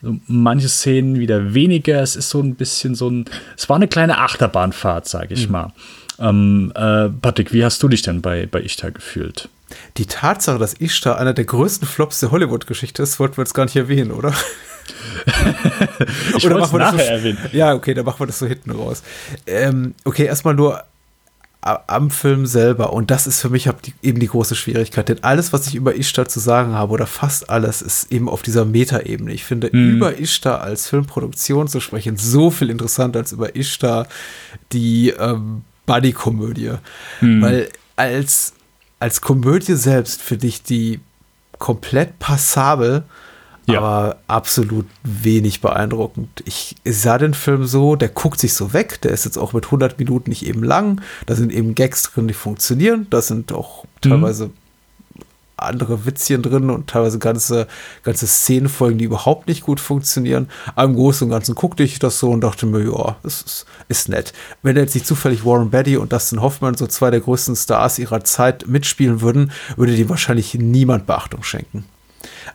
so 0.00 0.16
manche 0.26 0.68
Szenen 0.68 1.18
wieder 1.18 1.52
weniger. 1.52 2.00
Es 2.02 2.16
ist 2.16 2.30
so 2.30 2.40
ein 2.40 2.54
bisschen 2.54 2.94
so 2.94 3.10
ein. 3.10 3.26
Es 3.56 3.68
war 3.68 3.76
eine 3.76 3.88
kleine 3.88 4.18
Achterbahnfahrt, 4.18 5.06
sage 5.06 5.34
ich 5.34 5.48
mal. 5.48 5.72
Ähm, 6.18 6.72
äh, 6.74 7.08
Patrick, 7.10 7.52
wie 7.52 7.64
hast 7.64 7.82
du 7.82 7.88
dich 7.88 8.02
denn 8.02 8.22
bei, 8.22 8.46
bei 8.46 8.62
Ishtar 8.62 8.90
gefühlt? 8.90 9.48
Die 9.98 10.06
Tatsache, 10.06 10.58
dass 10.58 10.74
Ishtar 10.74 11.18
einer 11.18 11.34
der 11.34 11.44
größten 11.44 11.86
Flops 11.86 12.20
der 12.20 12.30
Hollywood-Geschichte 12.30 13.02
ist, 13.02 13.20
wollten 13.20 13.36
wir 13.36 13.44
jetzt 13.44 13.54
gar 13.54 13.64
nicht 13.64 13.76
erwähnen, 13.76 14.10
oder? 14.10 14.32
Ich 16.34 16.46
Oder 16.46 16.58
machen 16.58 16.72
wir 16.72 16.78
das 16.78 16.92
nachher 16.92 17.04
so, 17.04 17.12
erwähnen. 17.12 17.38
Ja, 17.52 17.74
okay, 17.74 17.92
dann 17.92 18.06
machen 18.06 18.20
wir 18.20 18.26
das 18.26 18.38
so 18.38 18.46
hinten 18.46 18.70
raus. 18.70 19.02
Ähm, 19.46 19.94
okay, 20.04 20.24
erstmal 20.24 20.54
nur 20.54 20.82
am 21.60 22.10
Film 22.10 22.46
selber. 22.46 22.92
Und 22.92 23.10
das 23.10 23.26
ist 23.26 23.40
für 23.40 23.50
mich 23.50 23.68
eben 24.02 24.20
die 24.20 24.28
große 24.28 24.54
Schwierigkeit. 24.54 25.08
Denn 25.08 25.22
alles, 25.24 25.52
was 25.52 25.66
ich 25.66 25.74
über 25.74 25.94
Ishtar 25.96 26.28
zu 26.28 26.40
sagen 26.40 26.72
habe, 26.72 26.92
oder 26.92 27.06
fast 27.06 27.50
alles, 27.50 27.82
ist 27.82 28.12
eben 28.12 28.28
auf 28.28 28.42
dieser 28.42 28.64
Metaebene. 28.64 29.32
Ich 29.32 29.44
finde, 29.44 29.68
über 29.96 30.18
Ishtar 30.18 30.60
als 30.62 30.88
Filmproduktion 30.88 31.68
zu 31.68 31.80
sprechen, 31.80 32.16
so 32.16 32.50
viel 32.50 32.70
interessanter 32.70 33.18
als 33.18 33.32
über 33.32 33.56
Ishtar 33.56 34.06
die 34.72 35.10
ähm, 35.10 35.62
Buddy-Komödie. 35.86 36.74
Weil 37.42 37.68
als, 37.96 38.54
als 39.00 39.20
Komödie 39.20 39.74
selbst 39.74 40.22
finde 40.22 40.46
ich 40.46 40.62
die 40.62 41.00
komplett 41.58 42.18
passabel, 42.20 43.02
Ja. 43.68 43.80
aber 43.80 44.16
absolut 44.26 44.86
wenig 45.04 45.60
beeindruckend. 45.60 46.42
Ich 46.46 46.76
sah 46.84 47.18
den 47.18 47.34
Film 47.34 47.66
so, 47.66 47.96
der 47.96 48.08
guckt 48.08 48.40
sich 48.40 48.54
so 48.54 48.72
weg, 48.72 49.00
der 49.02 49.12
ist 49.12 49.24
jetzt 49.24 49.36
auch 49.36 49.52
mit 49.52 49.66
100 49.66 49.98
Minuten 49.98 50.30
nicht 50.30 50.46
eben 50.46 50.62
lang, 50.62 51.00
da 51.26 51.34
sind 51.34 51.52
eben 51.52 51.74
Gags 51.74 52.02
drin, 52.02 52.28
die 52.28 52.34
funktionieren, 52.34 53.06
da 53.10 53.20
sind 53.20 53.52
auch 53.52 53.84
teilweise 54.00 54.50
andere 55.58 56.06
Witzchen 56.06 56.42
drin 56.42 56.70
und 56.70 56.88
teilweise 56.88 57.18
ganze, 57.18 57.66
ganze 58.02 58.26
Szenenfolgen, 58.26 58.98
die 58.98 59.04
überhaupt 59.04 59.48
nicht 59.48 59.62
gut 59.62 59.80
funktionieren. 59.80 60.48
Aber 60.74 60.88
im 60.88 60.94
Großen 60.94 61.26
und 61.26 61.32
Ganzen 61.32 61.54
guckte 61.54 61.82
ich 61.82 61.98
das 61.98 62.18
so 62.18 62.30
und 62.30 62.40
dachte 62.40 62.66
mir, 62.66 62.84
ja, 62.84 63.16
das 63.22 63.42
ist, 63.42 63.66
ist 63.88 64.08
nett. 64.08 64.32
Wenn 64.62 64.76
jetzt 64.76 64.94
nicht 64.94 65.06
zufällig 65.06 65.44
Warren 65.44 65.70
Beatty 65.70 65.96
und 65.96 66.12
Dustin 66.12 66.40
Hoffman, 66.40 66.76
so 66.76 66.86
zwei 66.86 67.10
der 67.10 67.20
größten 67.20 67.56
Stars 67.56 67.98
ihrer 67.98 68.24
Zeit, 68.24 68.66
mitspielen 68.66 69.20
würden, 69.20 69.50
würde 69.76 69.96
dem 69.96 70.08
wahrscheinlich 70.08 70.54
niemand 70.54 71.06
Beachtung 71.06 71.42
schenken. 71.42 71.84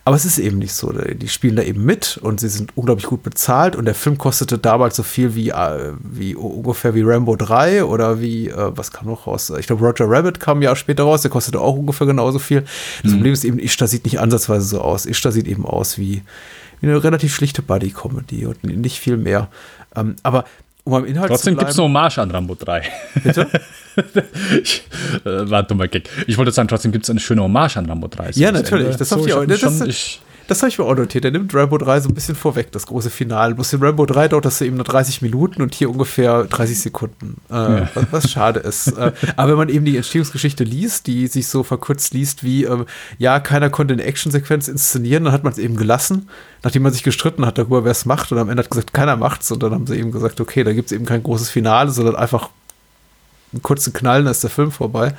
Aber 0.06 0.16
es 0.16 0.26
ist 0.26 0.38
eben 0.38 0.58
nicht 0.58 0.74
so. 0.74 0.92
Die 0.92 1.30
spielen 1.30 1.56
da 1.56 1.64
eben 1.64 1.86
mit 1.86 2.18
und 2.22 2.40
sie 2.40 2.50
sind 2.50 2.76
unglaublich 2.76 3.06
gut 3.06 3.24
bezahlt 3.24 3.76
und 3.76 3.86
der 3.86 3.96
Film 3.96 4.18
kostete 4.18 4.58
damals 4.58 4.96
so 4.96 5.04
viel 5.04 5.36
wie, 5.36 5.50
äh, 5.50 5.94
wie 6.04 6.36
ungefähr 6.36 6.94
wie 6.94 7.04
Rambo 7.04 7.36
3 7.36 7.86
oder 7.86 8.20
wie, 8.20 8.50
äh, 8.50 8.72
was 8.76 8.92
kam 8.92 9.08
noch 9.08 9.28
raus? 9.28 9.52
Ich 9.58 9.68
glaube, 9.68 9.86
Roger 9.86 10.06
Rabbit 10.10 10.40
kam 10.40 10.60
ein 10.60 10.64
Jahr 10.64 10.76
später 10.76 11.04
raus, 11.04 11.22
der 11.22 11.32
kostete 11.32 11.62
auch 11.62 11.76
ungefähr 11.76 12.08
genauso 12.08 12.40
viel. 12.40 12.66
Das 13.04 13.14
Problem 13.14 13.34
ist 13.34 13.46
eben, 13.46 13.60
Ishtar 13.60 13.88
sieht 13.88 14.04
nicht 14.04 14.20
ansatzweise 14.20 14.66
so 14.66 14.82
aus. 14.82 15.06
Ishtar 15.06 15.32
sieht 15.32 15.48
eben 15.48 15.66
aus 15.66 15.98
wie, 15.98 16.24
wie 16.82 16.88
eine 16.88 17.02
relativ 17.02 17.34
schlichte 17.34 17.62
Buddy-Comedy 17.62 18.46
und 18.46 18.64
nicht 18.64 19.00
viel 19.00 19.18
mehr. 19.18 19.50
Ähm, 19.96 20.16
aber 20.24 20.46
um 20.86 20.94
am 20.94 21.06
Inhalt 21.06 21.30
Trotzdem 21.30 21.58
gibt 21.58 21.70
es 21.70 21.78
eine 21.78 21.86
Hommage 21.86 22.18
an 22.20 22.32
Rambo 22.32 22.56
3. 22.56 22.82
Bitte? 23.24 23.48
ich, 24.64 24.84
äh, 25.26 25.50
war 25.50 25.60
ein 25.62 25.68
dummer 25.68 25.88
Gag. 25.88 26.10
Ich 26.28 26.38
wollte 26.38 26.52
sagen, 26.52 26.68
trotzdem 26.68 26.92
gibt 26.92 27.06
es 27.06 27.10
eine 27.10 27.20
schöne 27.20 27.42
Hommage 27.42 27.78
an 27.78 27.86
Rambo 27.86 28.08
3. 28.08 28.34
So 28.34 28.42
Ja, 28.42 28.52
das 28.52 28.64
natürlich. 28.64 28.86
Ende. 28.88 28.98
Das 28.98 29.10
so, 29.10 29.26
ich 29.26 29.48
das- 29.48 29.60
schon, 29.60 29.90
ich, 29.90 30.22
Das 30.54 30.62
habe 30.62 30.70
ich 30.70 30.78
mir 30.78 30.86
auch 30.86 30.96
notiert. 30.96 31.24
Der 31.24 31.32
nimmt 31.32 31.56
Rambo 31.56 31.80
3 31.80 32.02
so 32.02 32.10
ein 32.10 32.14
bisschen 32.14 32.36
vorweg, 32.36 32.72
das 32.72 32.86
große 32.86 33.10
Finale. 33.10 33.56
Bloß 33.56 33.74
in 33.74 33.82
Rambo 33.82 34.06
3 34.06 34.28
dauert 34.28 34.46
das 34.46 34.62
eben 34.62 34.76
nur 34.76 34.86
30 34.86 35.24
Minuten 35.24 35.64
und 35.64 35.74
hier 35.74 35.90
ungefähr 35.90 36.44
30 36.44 36.80
Sekunden. 36.80 37.38
Äh, 37.50 37.88
was, 37.96 38.06
was 38.12 38.30
schade 38.30 38.60
ist. 38.60 38.90
äh, 38.96 39.14
aber 39.36 39.50
wenn 39.50 39.58
man 39.58 39.70
eben 39.70 39.84
die 39.84 39.98
Entstehungsgeschichte 39.98 40.64
liest, 40.64 41.08
die 41.08 41.26
sich 41.26 41.48
so 41.48 41.64
verkürzt 41.64 42.14
liest 42.14 42.44
wie, 42.44 42.66
ähm, 42.66 42.86
ja, 43.18 43.40
keiner 43.40 43.72
konnte 43.72 43.96
eine 43.96 44.04
Actionsequenz 44.04 44.68
inszenieren, 44.68 45.24
dann 45.24 45.34
hat 45.34 45.44
man 45.44 45.54
es 45.54 45.58
eben 45.58 45.76
gelassen, 45.76 46.30
nachdem 46.62 46.84
man 46.84 46.94
sich 46.94 47.02
gestritten 47.02 47.48
hat 47.48 47.58
darüber, 47.58 47.84
wer 47.84 47.92
es 47.92 48.06
macht. 48.06 48.32
Und 48.32 48.38
am 48.38 48.48
Ende 48.48 48.62
hat 48.62 48.70
gesagt, 48.70 48.94
keiner 48.94 49.16
macht's. 49.16 49.52
Und 49.52 49.64
dann 49.64 49.72
haben 49.72 49.88
sie 49.88 49.98
eben 49.98 50.12
gesagt, 50.12 50.40
okay, 50.40 50.64
da 50.64 50.72
gibt 50.74 50.86
es 50.86 50.92
eben 50.92 51.08
kein 51.08 51.24
großes 51.24 51.50
Finale, 51.50 51.90
sondern 51.90 52.16
einfach 52.16 52.50
einen 53.54 53.64
kurzen 53.64 53.92
Knall, 53.92 54.22
dann 54.22 54.32
ist 54.32 54.44
der 54.44 54.52
Film 54.52 54.72
vorbei. 54.72 55.16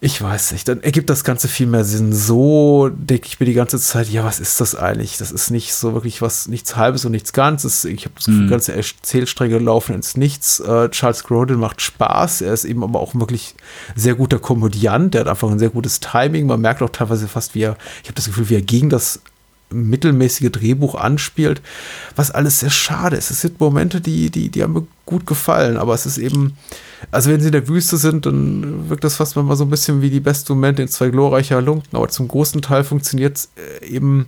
Ich 0.00 0.22
weiß 0.22 0.52
nicht, 0.52 0.68
dann 0.68 0.80
ergibt 0.80 1.10
das 1.10 1.24
Ganze 1.24 1.48
viel 1.48 1.66
mehr 1.66 1.84
Sinn. 1.84 2.12
So 2.12 2.88
denke 2.88 3.26
ich 3.26 3.40
mir 3.40 3.46
die 3.46 3.54
ganze 3.54 3.80
Zeit, 3.80 4.08
ja, 4.08 4.22
was 4.22 4.38
ist 4.38 4.60
das 4.60 4.76
eigentlich? 4.76 5.16
Das 5.16 5.32
ist 5.32 5.50
nicht 5.50 5.74
so 5.74 5.92
wirklich 5.92 6.22
was, 6.22 6.46
nichts 6.46 6.76
Halbes 6.76 7.04
und 7.04 7.10
nichts 7.10 7.32
Ganzes. 7.32 7.84
Ich 7.84 8.04
habe 8.04 8.14
das 8.14 8.26
Gefühl, 8.26 8.44
die 8.44 8.50
ganze 8.50 8.74
Erzählstränge 8.74 9.58
laufen 9.58 9.96
ins 9.96 10.16
Nichts. 10.16 10.60
Äh, 10.60 10.90
Charles 10.90 11.24
Grodin 11.24 11.58
macht 11.58 11.82
Spaß. 11.82 12.42
Er 12.42 12.52
ist 12.52 12.64
eben 12.64 12.84
aber 12.84 13.00
auch 13.00 13.16
wirklich 13.16 13.56
sehr 13.96 14.14
guter 14.14 14.38
Komödiant. 14.38 15.14
Der 15.14 15.22
hat 15.22 15.28
einfach 15.28 15.50
ein 15.50 15.58
sehr 15.58 15.70
gutes 15.70 15.98
Timing. 15.98 16.46
Man 16.46 16.60
merkt 16.60 16.80
auch 16.80 16.90
teilweise 16.90 17.26
fast, 17.26 17.56
wie 17.56 17.62
er, 17.62 17.76
ich 18.02 18.08
habe 18.08 18.14
das 18.14 18.26
Gefühl, 18.26 18.48
wie 18.50 18.54
er 18.54 18.62
gegen 18.62 18.90
das 18.90 19.20
mittelmäßige 19.70 20.50
Drehbuch 20.50 20.94
anspielt, 20.94 21.60
was 22.16 22.30
alles 22.30 22.60
sehr 22.60 22.70
schade 22.70 23.16
ist. 23.16 23.30
Es 23.30 23.40
sind 23.40 23.60
Momente, 23.60 24.00
die, 24.00 24.30
die, 24.30 24.48
die 24.48 24.62
haben 24.62 24.72
mir 24.72 24.86
gut 25.06 25.26
gefallen, 25.26 25.76
aber 25.76 25.94
es 25.94 26.06
ist 26.06 26.18
eben, 26.18 26.56
also 27.10 27.30
wenn 27.30 27.40
sie 27.40 27.46
in 27.46 27.52
der 27.52 27.68
Wüste 27.68 27.96
sind, 27.96 28.26
dann 28.26 28.88
wirkt 28.88 29.04
das 29.04 29.16
fast 29.16 29.36
mal 29.36 29.56
so 29.56 29.64
ein 29.64 29.70
bisschen 29.70 30.02
wie 30.02 30.10
die 30.10 30.20
besten 30.20 30.54
Momente 30.54 30.82
in 30.82 30.88
zwei 30.88 31.10
glorreicher 31.10 31.60
Lunken, 31.60 31.96
aber 31.96 32.08
zum 32.08 32.28
großen 32.28 32.62
Teil 32.62 32.84
funktioniert 32.84 33.36
es 33.36 33.50
äh, 33.82 33.86
eben, 33.86 34.26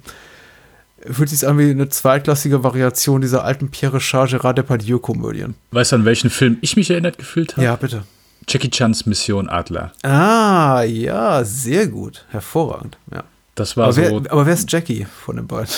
fühlt 1.10 1.30
sich 1.30 1.46
an 1.46 1.58
wie 1.58 1.70
eine 1.70 1.88
zweitklassige 1.88 2.62
Variation 2.62 3.20
dieser 3.20 3.44
alten 3.44 3.70
Pierre 3.70 3.94
Richard 3.94 4.30
Gérard 4.30 4.54
Depardieu-Komödien. 4.54 5.54
weißt 5.70 5.92
du, 5.92 5.96
an 5.96 6.04
welchen 6.04 6.30
Film 6.30 6.58
ich 6.60 6.76
mich 6.76 6.90
erinnert 6.90 7.18
gefühlt 7.18 7.56
habe? 7.56 7.64
Ja, 7.64 7.76
bitte. 7.76 8.04
Jackie 8.48 8.70
Chans 8.70 9.06
Mission 9.06 9.48
Adler. 9.48 9.92
Ah, 10.02 10.82
ja, 10.82 11.44
sehr 11.44 11.86
gut. 11.86 12.26
Hervorragend, 12.30 12.98
ja. 13.12 13.24
Das 13.60 13.76
war 13.76 13.88
Aber 13.88 13.96
wer, 13.96 14.08
so 14.08 14.16
aber 14.16 14.46
wer 14.46 14.54
ist 14.54 14.72
Jackie 14.72 15.04
von 15.04 15.36
den 15.36 15.46
beiden? 15.46 15.70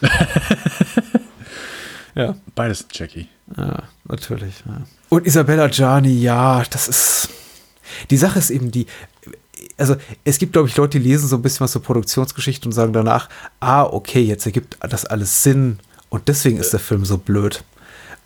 ja. 2.14 2.34
beides 2.54 2.86
Jackie. 2.90 3.28
Ja, 3.54 3.82
natürlich. 4.04 4.54
Ja. 4.66 4.80
Und 5.10 5.26
Isabella 5.26 5.68
Gianni, 5.68 6.18
ja, 6.18 6.62
das 6.70 6.88
ist. 6.88 7.28
Die 8.08 8.16
Sache 8.16 8.38
ist 8.38 8.48
eben 8.48 8.70
die. 8.70 8.86
Also, 9.76 9.96
es 10.24 10.38
gibt, 10.38 10.54
glaube 10.54 10.68
ich, 10.68 10.76
Leute, 10.78 10.98
die 10.98 11.06
lesen 11.06 11.28
so 11.28 11.36
ein 11.36 11.42
bisschen 11.42 11.60
was 11.60 11.72
zur 11.72 11.82
Produktionsgeschichte 11.82 12.66
und 12.66 12.72
sagen 12.72 12.94
danach, 12.94 13.28
ah, 13.60 13.82
okay, 13.82 14.22
jetzt 14.22 14.46
ergibt 14.46 14.78
das 14.80 15.04
alles 15.04 15.42
Sinn 15.42 15.78
und 16.08 16.28
deswegen 16.28 16.56
ist 16.56 16.72
der 16.72 16.80
Film 16.80 17.04
so 17.04 17.18
blöd. 17.18 17.64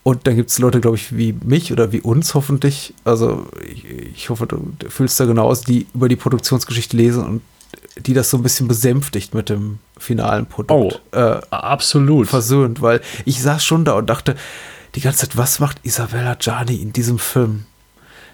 Und 0.05 0.29
dann 0.29 0.37
gibt 0.37 0.51
es 0.51 0.59
Leute, 0.61 0.81
glaube 0.81 0.97
ich, 0.97 1.17
wie 1.17 1.33
mich 1.33 1.73
oder 1.73 1.91
wie 1.91 2.01
uns 2.01 2.35
hoffentlich, 2.35 2.95
also 3.05 3.49
ich, 3.69 3.85
ich 3.85 4.31
hoffe, 4.31 4.47
du 4.47 4.73
fühlst 4.89 5.19
da 5.19 5.25
genau 5.25 5.49
aus, 5.49 5.63
die 5.63 5.89
über 5.95 6.09
die 6.09 6.17
Produktionsgeschichte 6.17 6.97
lesen 6.97 7.25
und 7.25 7.43
die 8.07 8.15
das 8.15 8.31
so 8.31 8.37
ein 8.37 8.43
bisschen 8.43 8.69
besänftigt 8.69 9.35
mit 9.35 9.49
dem 9.49 9.79
finalen 9.99 10.47
Produkt. 10.47 11.03
Oh, 11.13 11.17
äh, 11.17 11.41
absolut. 11.51 12.29
versöhnt, 12.29 12.83
weil 12.83 13.01
ich 13.25 13.43
saß 13.43 13.65
schon 13.65 13.85
da 13.85 13.93
und 13.93 14.09
dachte 14.09 14.37
die 14.95 15.01
ganze 15.01 15.21
Zeit, 15.21 15.37
was 15.37 15.61
macht 15.61 15.79
Isabella 15.85 16.35
Gianni 16.35 16.77
in 16.77 16.93
diesem 16.93 17.19
Film? 17.19 17.67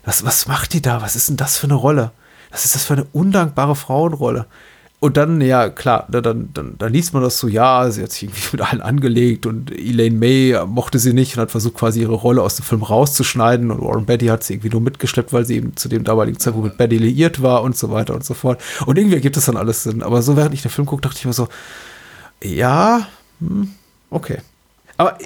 Was, 0.04 0.24
was 0.24 0.46
macht 0.46 0.72
die 0.72 0.82
da? 0.82 1.02
Was 1.02 1.16
ist 1.16 1.28
denn 1.28 1.36
das 1.36 1.58
für 1.58 1.66
eine 1.66 1.74
Rolle? 1.74 2.12
Was 2.50 2.64
ist 2.64 2.74
das 2.74 2.84
für 2.84 2.94
eine 2.94 3.06
undankbare 3.12 3.76
Frauenrolle? 3.76 4.46
Und 5.06 5.16
dann, 5.16 5.40
ja, 5.40 5.68
klar, 5.68 6.04
dann, 6.10 6.50
dann, 6.52 6.74
dann 6.78 6.92
liest 6.92 7.14
man 7.14 7.22
das 7.22 7.38
so, 7.38 7.46
ja, 7.46 7.88
sie 7.92 8.02
hat 8.02 8.10
sich 8.10 8.24
irgendwie 8.24 8.42
mit 8.56 8.60
allen 8.60 8.80
angelegt 8.80 9.46
und 9.46 9.70
Elaine 9.70 10.18
May 10.18 10.58
mochte 10.66 10.98
sie 10.98 11.12
nicht 11.12 11.36
und 11.36 11.42
hat 11.42 11.52
versucht, 11.52 11.74
quasi 11.74 12.00
ihre 12.00 12.14
Rolle 12.14 12.42
aus 12.42 12.56
dem 12.56 12.64
Film 12.64 12.82
rauszuschneiden 12.82 13.70
und 13.70 13.80
Warren 13.82 14.04
Betty 14.04 14.26
hat 14.26 14.42
sie 14.42 14.54
irgendwie 14.54 14.70
nur 14.70 14.80
mitgeschleppt, 14.80 15.32
weil 15.32 15.44
sie 15.44 15.58
eben 15.58 15.76
zu 15.76 15.88
dem 15.88 16.02
damaligen 16.02 16.40
Zeitpunkt 16.40 16.70
mit 16.70 16.76
Betty 16.76 16.98
liiert 16.98 17.40
war 17.40 17.62
und 17.62 17.76
so 17.76 17.92
weiter 17.92 18.14
und 18.14 18.24
so 18.24 18.34
fort. 18.34 18.60
Und 18.84 18.98
irgendwie 18.98 19.14
ergibt 19.14 19.36
das 19.36 19.44
dann 19.44 19.56
alles 19.56 19.84
Sinn. 19.84 20.02
Aber 20.02 20.22
so, 20.22 20.36
während 20.36 20.54
ich 20.54 20.62
den 20.62 20.72
Film 20.72 20.86
gucke, 20.86 21.02
dachte 21.02 21.18
ich 21.20 21.24
mir 21.24 21.32
so, 21.32 21.46
ja, 22.42 23.06
hm, 23.38 23.70
okay. 24.10 24.38
Aber 24.96 25.18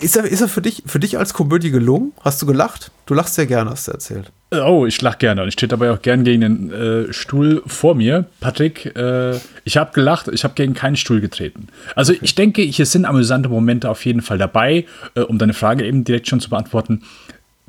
ist 0.00 0.16
er, 0.16 0.24
ist 0.24 0.40
er 0.40 0.48
für, 0.48 0.60
dich, 0.60 0.82
für 0.86 0.98
dich 0.98 1.18
als 1.18 1.32
Komödie 1.32 1.70
gelungen? 1.70 2.12
Hast 2.20 2.42
du 2.42 2.46
gelacht? 2.46 2.90
Du 3.06 3.14
lachst 3.14 3.34
sehr 3.34 3.46
gerne, 3.46 3.70
hast 3.70 3.88
du 3.88 3.92
erzählt. 3.92 4.30
Oh, 4.52 4.86
ich 4.86 5.00
lach 5.00 5.18
gerne 5.18 5.42
und 5.42 5.48
ich 5.48 5.54
stehe 5.54 5.68
dabei 5.68 5.90
auch 5.90 6.00
gern 6.00 6.24
gegen 6.24 6.40
den 6.42 6.72
äh, 6.72 7.12
Stuhl 7.12 7.62
vor 7.66 7.94
mir. 7.94 8.26
Patrick, 8.40 8.94
äh, 8.96 9.36
ich 9.64 9.76
habe 9.76 9.92
gelacht, 9.92 10.28
ich 10.28 10.44
habe 10.44 10.54
gegen 10.54 10.74
keinen 10.74 10.96
Stuhl 10.96 11.20
getreten. 11.20 11.68
Also 11.96 12.12
okay. 12.12 12.20
ich 12.22 12.34
denke, 12.34 12.62
hier 12.62 12.86
sind 12.86 13.04
amüsante 13.04 13.48
Momente 13.48 13.90
auf 13.90 14.04
jeden 14.04 14.22
Fall 14.22 14.38
dabei, 14.38 14.86
äh, 15.14 15.20
um 15.20 15.38
deine 15.38 15.54
Frage 15.54 15.84
eben 15.86 16.04
direkt 16.04 16.28
schon 16.28 16.40
zu 16.40 16.50
beantworten 16.50 17.02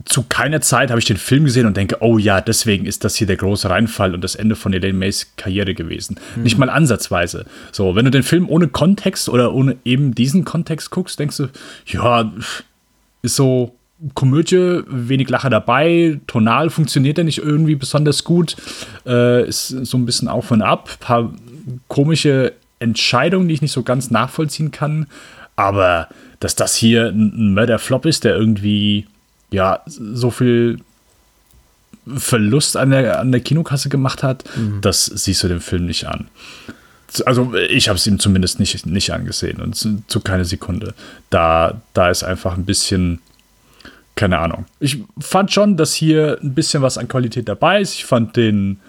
zu 0.03 0.23
keiner 0.23 0.59
Zeit 0.61 0.89
habe 0.89 0.99
ich 0.99 1.05
den 1.05 1.17
Film 1.17 1.45
gesehen 1.45 1.65
und 1.65 1.77
denke, 1.77 1.97
oh 2.01 2.17
ja, 2.17 2.41
deswegen 2.41 2.85
ist 2.85 3.05
das 3.05 3.15
hier 3.15 3.27
der 3.27 3.37
große 3.37 3.69
Reinfall 3.69 4.13
und 4.13 4.21
das 4.21 4.35
Ende 4.35 4.55
von 4.55 4.73
Elaine 4.73 4.97
Mays 4.97 5.31
Karriere 5.37 5.73
gewesen. 5.73 6.19
Mhm. 6.35 6.43
Nicht 6.43 6.57
mal 6.57 6.69
ansatzweise. 6.69 7.45
So, 7.71 7.95
wenn 7.95 8.05
du 8.05 8.11
den 8.11 8.23
Film 8.23 8.49
ohne 8.49 8.67
Kontext 8.67 9.29
oder 9.29 9.53
ohne 9.53 9.77
eben 9.85 10.13
diesen 10.13 10.43
Kontext 10.43 10.91
guckst, 10.91 11.17
denkst 11.17 11.37
du, 11.37 11.47
ja, 11.87 12.31
ist 13.21 13.37
so 13.37 13.73
Komödie, 14.13 14.81
wenig 14.87 15.29
Lacher 15.29 15.49
dabei, 15.49 16.19
tonal 16.27 16.69
funktioniert 16.69 17.17
er 17.17 17.23
nicht 17.23 17.37
irgendwie 17.37 17.75
besonders 17.75 18.25
gut, 18.25 18.57
äh, 19.05 19.47
ist 19.47 19.69
so 19.69 19.97
ein 19.97 20.05
bisschen 20.05 20.27
auf 20.27 20.51
und 20.51 20.61
ab, 20.61 20.89
paar 20.99 21.33
komische 21.87 22.53
Entscheidungen, 22.79 23.47
die 23.47 23.53
ich 23.53 23.61
nicht 23.61 23.71
so 23.71 23.83
ganz 23.83 24.11
nachvollziehen 24.11 24.71
kann, 24.71 25.07
aber 25.55 26.09
dass 26.41 26.55
das 26.55 26.75
hier 26.75 27.07
ein 27.07 27.53
Mörderflop 27.53 28.05
ist, 28.05 28.25
der 28.25 28.35
irgendwie 28.35 29.07
ja, 29.55 29.81
so 29.85 30.29
viel 30.31 30.79
Verlust 32.05 32.77
an 32.77 32.91
der, 32.91 33.19
an 33.19 33.31
der 33.31 33.41
Kinokasse 33.41 33.89
gemacht 33.89 34.21
hat, 34.21 34.43
mhm. 34.55 34.81
das 34.81 35.05
siehst 35.05 35.43
du 35.43 35.47
dem 35.47 35.61
Film 35.61 35.85
nicht 35.85 36.05
an. 36.05 36.27
Also 37.25 37.55
ich 37.55 37.87
habe 37.87 37.97
es 37.97 38.05
ihm 38.05 38.19
zumindest 38.19 38.59
nicht, 38.59 38.85
nicht 38.85 39.11
angesehen 39.11 39.61
und 39.61 39.75
zu, 39.75 40.03
zu 40.07 40.19
keine 40.19 40.43
Sekunde. 40.43 40.93
Da, 41.29 41.81
da 41.93 42.09
ist 42.09 42.23
einfach 42.23 42.57
ein 42.57 42.65
bisschen, 42.65 43.21
keine 44.15 44.39
Ahnung. 44.39 44.65
Ich 44.79 45.01
fand 45.19 45.51
schon, 45.53 45.77
dass 45.77 45.93
hier 45.93 46.37
ein 46.43 46.53
bisschen 46.53 46.83
was 46.83 46.97
an 46.97 47.07
Qualität 47.07 47.47
dabei 47.47 47.79
ist. 47.79 47.93
Ich 47.93 48.05
fand 48.05 48.35
den, 48.35 48.81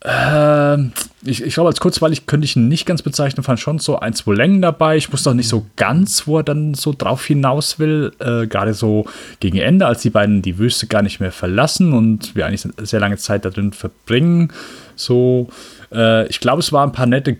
äh, 0.00 0.78
ich, 1.24 1.42
ich 1.42 1.54
glaube, 1.54 1.68
als 1.68 1.80
kurzweilig 1.80 2.26
könnte 2.26 2.44
ich 2.44 2.54
ihn 2.54 2.68
nicht 2.68 2.86
ganz 2.86 3.02
bezeichnen, 3.02 3.42
fand 3.42 3.58
schon 3.58 3.78
so 3.78 3.98
ein, 3.98 4.14
zwei 4.14 4.34
Längen 4.34 4.62
dabei. 4.62 4.96
Ich 4.96 5.12
wusste 5.12 5.30
auch 5.30 5.34
nicht 5.34 5.48
so 5.48 5.66
ganz, 5.76 6.26
wo 6.26 6.38
er 6.38 6.44
dann 6.44 6.74
so 6.74 6.94
drauf 6.96 7.24
hinaus 7.24 7.78
will. 7.78 8.12
Äh, 8.20 8.46
gerade 8.46 8.74
so 8.74 9.06
gegen 9.40 9.58
Ende, 9.58 9.86
als 9.86 10.02
die 10.02 10.10
beiden 10.10 10.42
die 10.42 10.58
Wüste 10.58 10.86
gar 10.86 11.02
nicht 11.02 11.18
mehr 11.18 11.32
verlassen 11.32 11.92
und 11.92 12.36
wir 12.36 12.46
eigentlich 12.46 12.68
sehr 12.78 13.00
lange 13.00 13.16
Zeit 13.16 13.44
da 13.44 13.50
drin 13.50 13.72
verbringen. 13.72 14.52
So, 14.94 15.48
äh, 15.92 16.28
ich 16.28 16.38
glaube, 16.38 16.60
es 16.60 16.72
waren 16.72 16.90
ein 16.90 16.94
paar 16.94 17.06
nette 17.06 17.36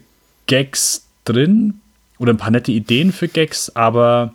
Gags 0.47 1.07
drin 1.25 1.81
oder 2.19 2.33
ein 2.33 2.39
paar 2.39 2.51
nette 2.51 2.73
Ideen 2.73 3.13
für 3.13 3.29
Gags, 3.29 3.75
aber 3.77 4.35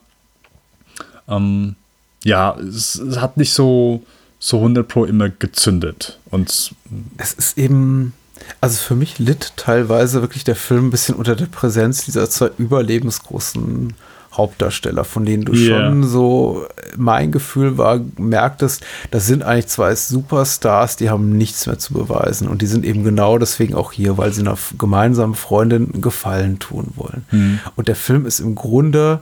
ähm, 1.28 1.76
ja, 2.24 2.56
es, 2.58 2.96
es 2.96 3.20
hat 3.20 3.36
nicht 3.36 3.52
so 3.52 4.04
so 4.44 4.58
100 4.58 4.86
Pro 4.86 5.06
immer 5.06 5.30
gezündet. 5.30 6.20
Und 6.30 6.76
es 7.18 7.34
ist 7.34 7.58
eben, 7.58 8.12
also 8.60 8.78
für 8.78 8.96
mich 8.96 9.18
litt 9.18 9.54
teilweise 9.56 10.20
wirklich 10.20 10.44
der 10.44 10.58
Film 10.58 10.88
ein 10.88 10.92
bisschen 10.92 11.16
unter 11.16 11.38
der 11.38 11.46
Präsenz 11.46 12.04
dieser 12.04 12.30
zwei 12.30 12.52
überlebensgroßen 12.58 13.94
Hauptdarsteller, 14.34 15.06
von 15.06 15.24
denen 15.24 15.46
du 15.46 15.54
yeah. 15.54 15.80
schon 15.80 16.04
so, 16.04 16.68
mein 16.98 17.32
Gefühl 17.32 17.78
war, 17.78 18.02
merktest, 18.18 18.84
das 19.12 19.28
sind 19.28 19.44
eigentlich 19.44 19.68
zwei 19.68 19.96
Superstars, 19.96 20.98
die 20.98 21.10
haben 21.10 21.38
nichts 21.38 21.66
mehr 21.66 21.80
zu 21.80 21.94
beweisen. 21.94 22.50
Und 22.50 22.62
die 22.62 22.68
sind 22.68 22.84
eben 22.84 23.06
genau 23.06 23.38
deswegen 23.38 23.76
auch 23.76 23.94
hier, 23.94 24.18
weil 24.18 24.34
sie 24.34 24.42
einer 24.42 24.58
gemeinsamen 24.78 25.36
Freundin 25.36 26.02
Gefallen 26.02 26.60
tun 26.60 26.92
wollen. 26.98 27.26
Mhm. 27.32 27.60
Und 27.78 27.88
der 27.88 27.96
Film 27.96 28.26
ist 28.26 28.42
im 28.42 28.56
Grunde 28.56 29.22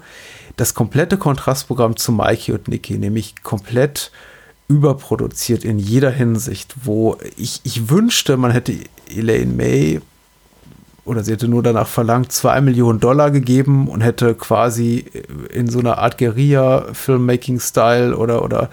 das 0.57 0.73
komplette 0.73 1.17
Kontrastprogramm 1.17 1.95
zu 1.95 2.11
Mikey 2.11 2.53
und 2.53 2.67
Nicky, 2.67 2.97
nämlich 2.97 3.35
komplett 3.43 4.11
überproduziert 4.71 5.65
in 5.65 5.77
jeder 5.79 6.11
Hinsicht, 6.11 6.75
wo 6.85 7.17
ich, 7.35 7.59
ich 7.63 7.89
wünschte, 7.89 8.37
man 8.37 8.51
hätte 8.51 8.73
Elaine 9.09 9.51
May 9.51 9.99
oder 11.03 11.23
sie 11.23 11.33
hätte 11.33 11.49
nur 11.49 11.61
danach 11.61 11.87
verlangt, 11.87 12.31
zwei 12.31 12.61
Millionen 12.61 13.01
Dollar 13.01 13.31
gegeben 13.31 13.89
und 13.89 14.01
hätte 14.01 14.33
quasi 14.33 15.05
in 15.51 15.67
so 15.67 15.79
einer 15.79 15.97
Art 15.97 16.17
Guerilla-Filmmaking-Style 16.17 18.15
oder, 18.15 18.43
oder 18.43 18.69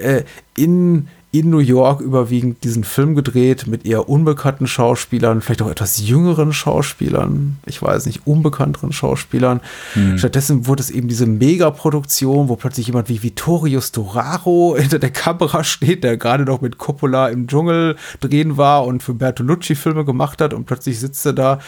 äh, 0.00 0.22
in 0.56 1.08
in 1.38 1.50
New 1.50 1.58
York 1.58 2.00
überwiegend 2.00 2.64
diesen 2.64 2.84
Film 2.84 3.14
gedreht 3.14 3.66
mit 3.66 3.86
eher 3.86 4.08
unbekannten 4.08 4.66
Schauspielern, 4.66 5.40
vielleicht 5.40 5.62
auch 5.62 5.70
etwas 5.70 6.06
jüngeren 6.06 6.52
Schauspielern, 6.52 7.58
ich 7.66 7.82
weiß 7.82 8.06
nicht, 8.06 8.26
unbekannteren 8.26 8.92
Schauspielern. 8.92 9.60
Mhm. 9.94 10.18
Stattdessen 10.18 10.66
wurde 10.66 10.82
es 10.82 10.90
eben 10.90 11.08
diese 11.08 11.26
Megaproduktion, 11.26 12.48
wo 12.48 12.56
plötzlich 12.56 12.86
jemand 12.86 13.08
wie 13.08 13.22
Vittorio 13.22 13.80
Storaro 13.80 14.76
hinter 14.78 14.98
der 14.98 15.10
Kamera 15.10 15.64
steht, 15.64 16.04
der 16.04 16.16
gerade 16.16 16.44
noch 16.44 16.60
mit 16.60 16.78
Coppola 16.78 17.28
im 17.28 17.46
Dschungel 17.46 17.96
drehen 18.20 18.56
war 18.56 18.86
und 18.86 19.02
für 19.02 19.14
Bertolucci 19.14 19.74
Filme 19.74 20.04
gemacht 20.04 20.40
hat 20.40 20.54
und 20.54 20.66
plötzlich 20.66 20.98
sitzt 21.00 21.26
er 21.26 21.32
da 21.32 21.58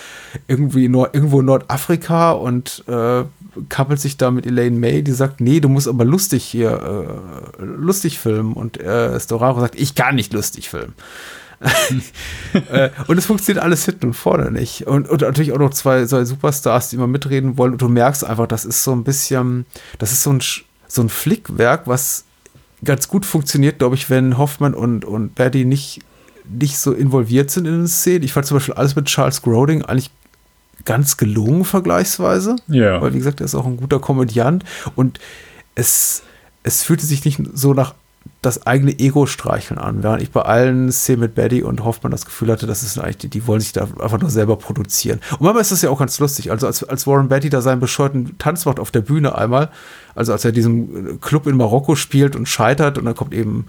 irgendwie 0.47 0.85
in, 0.85 0.95
irgendwo 0.95 1.41
in 1.41 1.47
Nordafrika 1.47 2.33
und 2.33 2.85
äh, 2.89 3.25
kappelt 3.69 4.01
sich 4.01 4.17
da 4.17 4.31
mit 4.31 4.47
Elaine 4.47 4.79
May, 4.79 5.03
die 5.03 5.13
sagt, 5.13 5.41
nee, 5.41 5.61
du 5.61 5.69
musst 5.69 5.89
aber 5.89 6.05
lustig 6.05 6.45
hier, 6.45 7.53
äh, 7.59 7.63
lustig 7.63 8.19
filmen. 8.19 8.53
Und 8.53 8.81
äh, 8.81 9.19
Storaro 9.19 9.61
sagt, 9.61 9.79
ich 9.79 9.95
kann 9.95 10.17
nicht 10.17 10.33
lustig 10.33 10.69
filmen. 10.71 10.95
äh, 12.71 12.91
und 13.09 13.19
es 13.19 13.27
funktioniert 13.27 13.65
alles 13.65 13.85
hinten 13.85 14.07
und 14.07 14.15
vorne 14.15 14.51
nicht. 14.51 14.87
Und, 14.87 15.09
und 15.09 15.23
natürlich 15.23 15.53
auch 15.53 15.59
noch 15.59 15.71
zwei, 15.71 16.05
zwei 16.07 16.25
Superstars, 16.25 16.91
die 16.91 16.97
immer 16.97 17.07
mitreden 17.07 17.59
wollen. 17.59 17.73
Und 17.73 17.83
du 17.83 17.89
merkst 17.89 18.25
einfach, 18.25 18.47
das 18.47 18.65
ist 18.65 18.85
so 18.85 18.93
ein 18.93 19.05
bisschen, 19.05 19.67
das 19.99 20.13
ist 20.13 20.23
so 20.23 20.33
ein, 20.33 20.41
so 20.87 21.03
ein 21.03 21.09
Flickwerk, 21.09 21.87
was 21.87 22.25
ganz 22.85 23.09
gut 23.09 23.27
funktioniert, 23.27 23.79
glaube 23.79 23.97
ich, 23.97 24.09
wenn 24.09 24.39
Hoffmann 24.39 24.75
und, 24.75 25.05
und 25.05 25.35
Betty 25.35 25.65
nicht, 25.65 26.01
nicht 26.49 26.79
so 26.79 26.93
involviert 26.93 27.51
sind 27.51 27.67
in 27.67 27.73
den 27.73 27.89
Szenen. 27.89 28.23
Ich 28.23 28.33
fand 28.33 28.47
zum 28.47 28.57
Beispiel 28.57 28.75
alles 28.75 28.95
mit 28.95 29.07
Charles 29.07 29.43
Groding 29.43 29.83
eigentlich 29.83 30.11
ganz 30.89 31.18
gelungen 31.18 31.66
vergleichsweise. 31.66 32.57
Ja. 32.66 33.01
Weil, 33.03 33.12
wie 33.12 33.18
gesagt, 33.18 33.41
er 33.41 33.45
ist 33.45 33.55
auch 33.55 33.66
ein 33.66 33.76
guter 33.76 34.01
Komödiant 34.01 34.64
und 34.97 35.20
es, 35.74 36.22
es 36.62 36.82
fühlte 36.82 37.05
sich 37.05 37.26
nicht 37.26 37.41
so 37.53 37.74
nach 37.74 37.95
das 38.41 38.66
eigene 38.66 38.99
Ego 38.99 39.26
streicheln 39.26 39.78
an, 39.78 40.03
während 40.03 40.22
ich 40.22 40.30
bei 40.30 40.43
allen 40.43 40.91
Szenen 40.91 41.20
mit 41.20 41.34
Betty 41.34 41.62
und 41.62 41.84
Hoffmann 41.84 42.11
das 42.11 42.24
Gefühl 42.24 42.51
hatte, 42.51 42.66
das 42.66 42.82
ist 42.82 42.99
eigentlich, 42.99 43.18
die, 43.18 43.28
die 43.28 43.47
wollen 43.47 43.61
sich 43.61 43.72
da 43.72 43.82
einfach 44.01 44.18
nur 44.18 44.30
selber 44.30 44.57
produzieren. 44.57 45.20
Und 45.32 45.43
manchmal 45.43 45.61
ist 45.61 45.72
das 45.72 45.82
ja 45.82 45.91
auch 45.91 45.99
ganz 45.99 46.18
lustig. 46.20 46.51
Also 46.51 46.66
als, 46.66 46.82
als 46.84 47.07
Warren 47.07 47.28
Betty 47.28 47.51
da 47.51 47.61
seinen 47.61 47.80
bescheuerten 47.80 48.39
Tanz 48.39 48.64
macht 48.64 48.80
auf 48.80 48.91
der 48.91 49.03
Bühne 49.03 49.36
einmal, 49.36 49.70
also 50.14 50.32
als 50.32 50.45
er 50.45 50.53
diesem 50.53 51.20
Club 51.20 51.47
in 51.47 51.57
Marokko 51.57 51.97
spielt 51.97 52.34
und 52.34 52.49
scheitert 52.49 52.97
und 52.97 53.05
dann 53.05 53.14
kommt 53.14 53.34
eben 53.34 53.66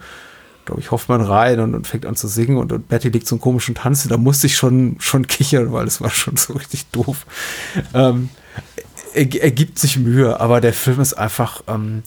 glaube 0.70 0.82
ich, 0.82 0.92
Hoffmann 0.92 1.22
rein 1.22 1.60
und, 1.60 1.74
und, 1.74 1.88
fängt 1.88 2.06
an 2.06 2.16
zu 2.16 2.28
singen 2.28 2.58
und, 2.58 2.72
und 2.72 2.88
Betty 2.88 3.10
legt 3.10 3.28
so 3.28 3.36
einen 3.36 3.42
komischen 3.42 3.74
Tanz. 3.74 4.08
Da 4.08 4.18
musste 4.18 4.46
ich 4.46 4.56
schon, 4.56 4.98
schon 5.00 5.26
kichern, 5.26 5.74
weil 5.74 5.88
es 5.88 6.00
war 6.00 6.12
schon 6.12 6.38
so 6.38 6.54
richtig 6.54 6.86
doof. 6.92 7.26
Ähm, 7.94 8.30
er, 9.16 9.34
er, 9.42 9.52
gibt 9.52 9.80
sich 9.80 9.98
Mühe, 9.98 10.40
aber 10.40 10.62
der 10.62 10.74
Film 10.74 11.02
ist 11.02 11.16
einfach 11.16 11.64
ähm, 11.68 12.04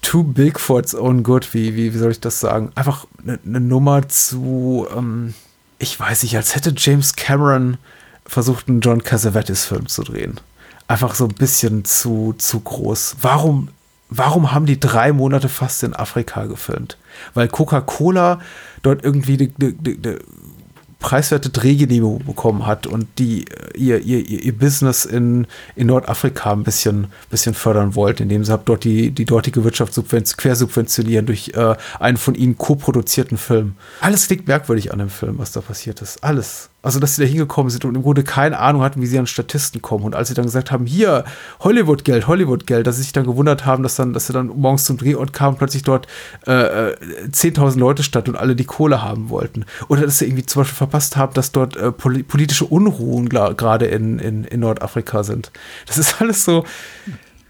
too 0.00 0.22
big 0.22 0.58
for 0.58 0.80
its 0.80 0.94
own 0.94 1.22
good. 1.22 1.52
Wie, 1.52 1.76
wie, 1.76 1.92
wie 1.92 1.98
soll 1.98 2.10
ich 2.10 2.20
das 2.20 2.40
sagen? 2.40 2.72
Einfach 2.74 3.06
eine 3.22 3.38
ne 3.44 3.60
Nummer 3.60 4.08
zu, 4.08 4.86
ähm, 4.96 5.34
ich 5.78 6.00
weiß 6.00 6.22
nicht, 6.22 6.36
als 6.36 6.54
hätte 6.54 6.72
James 6.74 7.16
Cameron 7.16 7.76
versucht, 8.24 8.68
einen 8.68 8.80
John 8.80 9.02
Cassavetes-Film 9.02 9.88
zu 9.88 10.02
drehen. 10.04 10.40
Einfach 10.88 11.14
so 11.14 11.26
ein 11.26 11.34
bisschen 11.34 11.84
zu, 11.84 12.34
zu 12.38 12.60
groß. 12.60 13.16
Warum 13.20 13.68
warum 14.16 14.52
haben 14.52 14.66
die 14.66 14.80
drei 14.80 15.12
Monate 15.12 15.48
fast 15.48 15.82
in 15.82 15.94
Afrika 15.94 16.46
gefilmt? 16.46 16.96
Weil 17.34 17.48
Coca-Cola 17.48 18.40
dort 18.82 19.04
irgendwie 19.04 19.36
die, 19.36 19.48
die, 19.48 19.96
die 19.96 20.18
preiswerte 21.04 21.50
Drehgenehmigung 21.50 22.24
bekommen 22.24 22.66
hat 22.66 22.86
und 22.86 23.06
die 23.18 23.44
äh, 23.48 23.76
ihr, 23.76 24.00
ihr, 24.00 24.26
ihr 24.26 24.56
Business 24.56 25.04
in, 25.04 25.46
in 25.76 25.88
Nordafrika 25.88 26.52
ein 26.52 26.62
bisschen, 26.62 27.08
bisschen 27.28 27.52
fördern 27.52 27.94
wollte, 27.94 28.22
indem 28.22 28.42
sie 28.42 28.58
dort 28.64 28.84
die, 28.84 29.10
die 29.10 29.26
dortige 29.26 29.64
Wirtschaft 29.64 29.92
quersubventionieren 30.38 31.26
durch 31.26 31.52
äh, 31.54 31.74
einen 32.00 32.16
von 32.16 32.34
ihnen 32.34 32.56
co-produzierten 32.56 33.36
Film. 33.36 33.74
Alles 34.00 34.28
klingt 34.28 34.48
merkwürdig 34.48 34.92
an 34.94 34.98
dem 34.98 35.10
Film, 35.10 35.36
was 35.36 35.52
da 35.52 35.60
passiert 35.60 36.00
ist. 36.00 36.24
Alles. 36.24 36.70
Also, 36.84 37.00
dass 37.00 37.16
sie 37.16 37.22
da 37.22 37.28
hingekommen 37.28 37.70
sind 37.70 37.86
und 37.86 37.94
im 37.94 38.02
Grunde 38.02 38.24
keine 38.24 38.58
Ahnung 38.58 38.82
hatten, 38.82 39.00
wie 39.00 39.06
sie 39.06 39.18
an 39.18 39.26
Statisten 39.26 39.80
kommen. 39.80 40.04
Und 40.04 40.14
als 40.14 40.28
sie 40.28 40.34
dann 40.34 40.44
gesagt 40.44 40.70
haben, 40.70 40.84
hier, 40.84 41.24
Hollywood-Geld, 41.60 42.26
Hollywood-Geld, 42.26 42.86
dass 42.86 42.96
sie 42.96 43.02
sich 43.02 43.12
dann 43.12 43.24
gewundert 43.24 43.64
haben, 43.64 43.82
dass 43.82 43.96
dann, 43.96 44.12
dass 44.12 44.26
sie 44.26 44.34
dann 44.34 44.48
morgens 44.48 44.84
zum 44.84 44.98
Drehort 44.98 45.32
kamen, 45.32 45.56
plötzlich 45.56 45.82
dort 45.82 46.06
äh, 46.46 46.90
äh, 46.90 46.96
10.000 47.30 47.78
Leute 47.78 48.02
statt 48.02 48.28
und 48.28 48.36
alle 48.36 48.54
die 48.54 48.66
Kohle 48.66 49.02
haben 49.02 49.30
wollten. 49.30 49.64
Oder 49.88 50.02
dass 50.02 50.18
sie 50.18 50.26
irgendwie 50.26 50.44
zum 50.44 50.60
Beispiel 50.60 50.76
verpasst 50.76 51.16
haben, 51.16 51.32
dass 51.32 51.52
dort 51.52 51.74
äh, 51.76 51.90
poli 51.90 52.22
politische 52.22 52.66
Unruhen 52.66 53.30
gerade 53.30 53.86
in, 53.86 54.18
in, 54.18 54.44
in 54.44 54.60
Nordafrika 54.60 55.22
sind. 55.22 55.52
Das 55.86 55.96
ist 55.96 56.20
alles 56.20 56.44
so, 56.44 56.64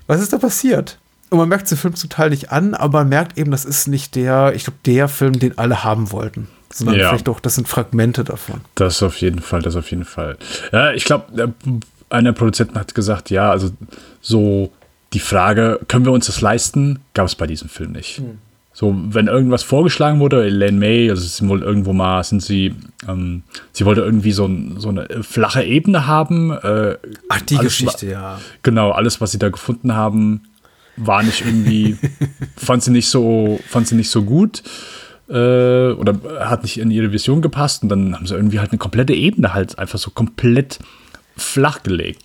was 0.07 0.20
ist 0.20 0.32
da 0.32 0.39
passiert? 0.39 1.01
Und 1.30 1.39
man 1.39 1.49
merkt 1.49 1.68
den 1.68 1.78
Film 1.78 1.97
zum 1.97 2.09
Teil 2.09 2.30
nicht 2.30 2.53
an, 2.53 2.74
aber 2.74 3.01
man 3.01 3.09
merkt 3.09 3.37
eben, 3.37 3.51
das 3.51 3.64
ist 3.64 3.89
nicht 3.89 4.14
der, 4.14 4.55
ich 4.55 4.62
glaube, 4.62 4.78
der 4.87 5.09
Film, 5.09 5.41
den 5.41 5.59
alle 5.59 5.82
haben 5.82 6.12
wollten 6.12 6.47
sondern 6.75 6.97
ja. 6.97 7.09
vielleicht 7.11 7.29
auch, 7.29 7.39
das 7.39 7.55
sind 7.55 7.68
Fragmente 7.68 8.25
davon. 8.25 8.61
Das 8.75 9.03
auf 9.03 9.18
jeden 9.18 9.41
Fall, 9.41 9.62
das 9.62 9.77
auf 9.77 9.91
jeden 9.91 10.05
Fall. 10.05 10.37
Ja, 10.72 10.93
ich 10.93 11.05
glaube, 11.05 11.55
einer 12.11 12.33
Produzenten 12.33 12.79
hat 12.79 12.95
gesagt, 12.97 13.31
ja, 13.31 13.51
also 13.51 13.70
so 14.20 14.72
die 15.12 15.20
Frage, 15.20 15.79
können 15.87 16.05
wir 16.05 16.11
uns 16.11 16.27
das 16.27 16.41
leisten, 16.41 16.99
gab 17.14 17.27
es 17.27 17.37
bei 17.37 17.47
diesem 17.47 17.68
Film 17.68 17.93
nicht. 17.93 18.18
Hm. 18.18 18.39
So, 18.72 18.93
wenn 18.93 19.29
irgendwas 19.29 19.62
vorgeschlagen 19.62 20.18
wurde, 20.18 20.45
Elaine 20.45 20.77
May, 20.77 21.09
also 21.09 21.22
sie 21.22 21.49
wohl 21.49 21.62
irgendwo 21.62 21.93
mal, 21.93 22.25
sind 22.25 22.43
sie, 22.43 22.75
ähm, 23.09 23.45
sie 23.70 23.85
wollte 23.85 24.01
irgendwie 24.01 24.33
so, 24.33 24.51
so, 24.79 24.89
eine 24.89 25.22
flache 25.22 25.62
Ebene 25.62 26.09
haben. 26.09 26.51
Äh, 26.51 26.97
Ach, 27.29 27.41
die 27.43 27.59
Geschichte, 27.59 28.09
ja. 28.09 28.41
Genau, 28.64 28.91
alles, 28.91 29.20
was 29.20 29.31
sie 29.31 29.39
da 29.39 29.49
gefunden 29.49 29.95
haben, 29.95 30.43
war 30.97 31.22
nicht 31.22 31.43
irgendwie, 31.47 31.97
fand 32.57 32.83
sie 32.83 32.91
nicht 32.91 33.09
so, 33.09 33.61
fand 33.68 33.87
sie 33.87 33.95
nicht 33.95 34.11
so 34.11 34.25
gut 34.25 34.64
äh, 35.29 35.93
oder 35.93 36.18
hat 36.41 36.62
nicht 36.62 36.79
in 36.79 36.91
ihre 36.91 37.12
Vision 37.12 37.43
gepasst 37.43 37.83
und 37.83 37.89
dann 37.89 38.14
haben 38.14 38.27
sie 38.27 38.35
irgendwie 38.35 38.59
halt 38.59 38.70
eine 38.70 38.79
komplette 38.79 39.14
Ebene 39.14 39.55
halt 39.55 39.79
einfach 39.79 39.99
so 39.99 40.11
komplett 40.11 40.79
flach 41.37 41.83
gelegt. 41.83 42.22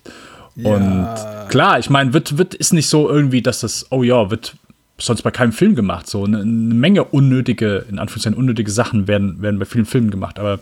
Ja. 0.56 0.74
Und 0.74 1.48
klar, 1.48 1.78
ich 1.78 1.90
meine, 1.90 2.12
wird, 2.12 2.36
wird 2.36 2.54
ist 2.54 2.72
nicht 2.72 2.88
so 2.88 3.08
irgendwie, 3.08 3.42
dass 3.42 3.60
das, 3.60 3.86
oh 3.90 4.02
ja, 4.02 4.30
wird 4.30 4.54
sonst 4.98 5.22
bei 5.22 5.30
keinem 5.30 5.52
Film 5.52 5.74
gemacht. 5.74 6.06
So 6.06 6.24
eine, 6.24 6.40
eine 6.40 6.46
Menge 6.46 7.04
unnötige, 7.04 7.86
in 7.88 7.98
Anführungszeichen 7.98 8.38
unnötige 8.38 8.70
Sachen 8.70 9.08
werden, 9.08 9.40
werden 9.40 9.58
bei 9.58 9.64
vielen 9.64 9.86
Filmen 9.86 10.10
gemacht, 10.10 10.38
aber 10.38 10.58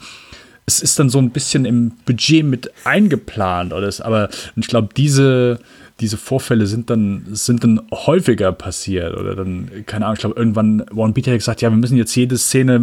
es 0.66 0.80
ist 0.80 0.98
dann 0.98 1.08
so 1.08 1.18
ein 1.18 1.30
bisschen 1.30 1.64
im 1.64 1.92
Budget 2.04 2.44
mit 2.44 2.70
eingeplant. 2.84 3.72
Oder 3.72 3.88
es, 3.88 4.02
aber 4.02 4.28
ich 4.54 4.68
glaube, 4.68 4.90
diese, 4.94 5.60
diese 6.00 6.16
Vorfälle 6.16 6.66
sind 6.66 6.90
dann, 6.90 7.26
sind 7.30 7.64
dann 7.64 7.82
häufiger 7.92 8.52
passiert 8.52 9.16
oder 9.16 9.34
dann, 9.34 9.70
keine 9.86 10.04
Ahnung, 10.04 10.14
ich 10.14 10.20
glaube, 10.20 10.38
irgendwann, 10.38 10.84
Warren 10.90 11.12
Beatty 11.12 11.30
hat 11.30 11.38
gesagt, 11.38 11.60
ja, 11.60 11.70
wir 11.70 11.76
müssen 11.76 11.96
jetzt 11.96 12.14
jede 12.14 12.38
Szene, 12.38 12.74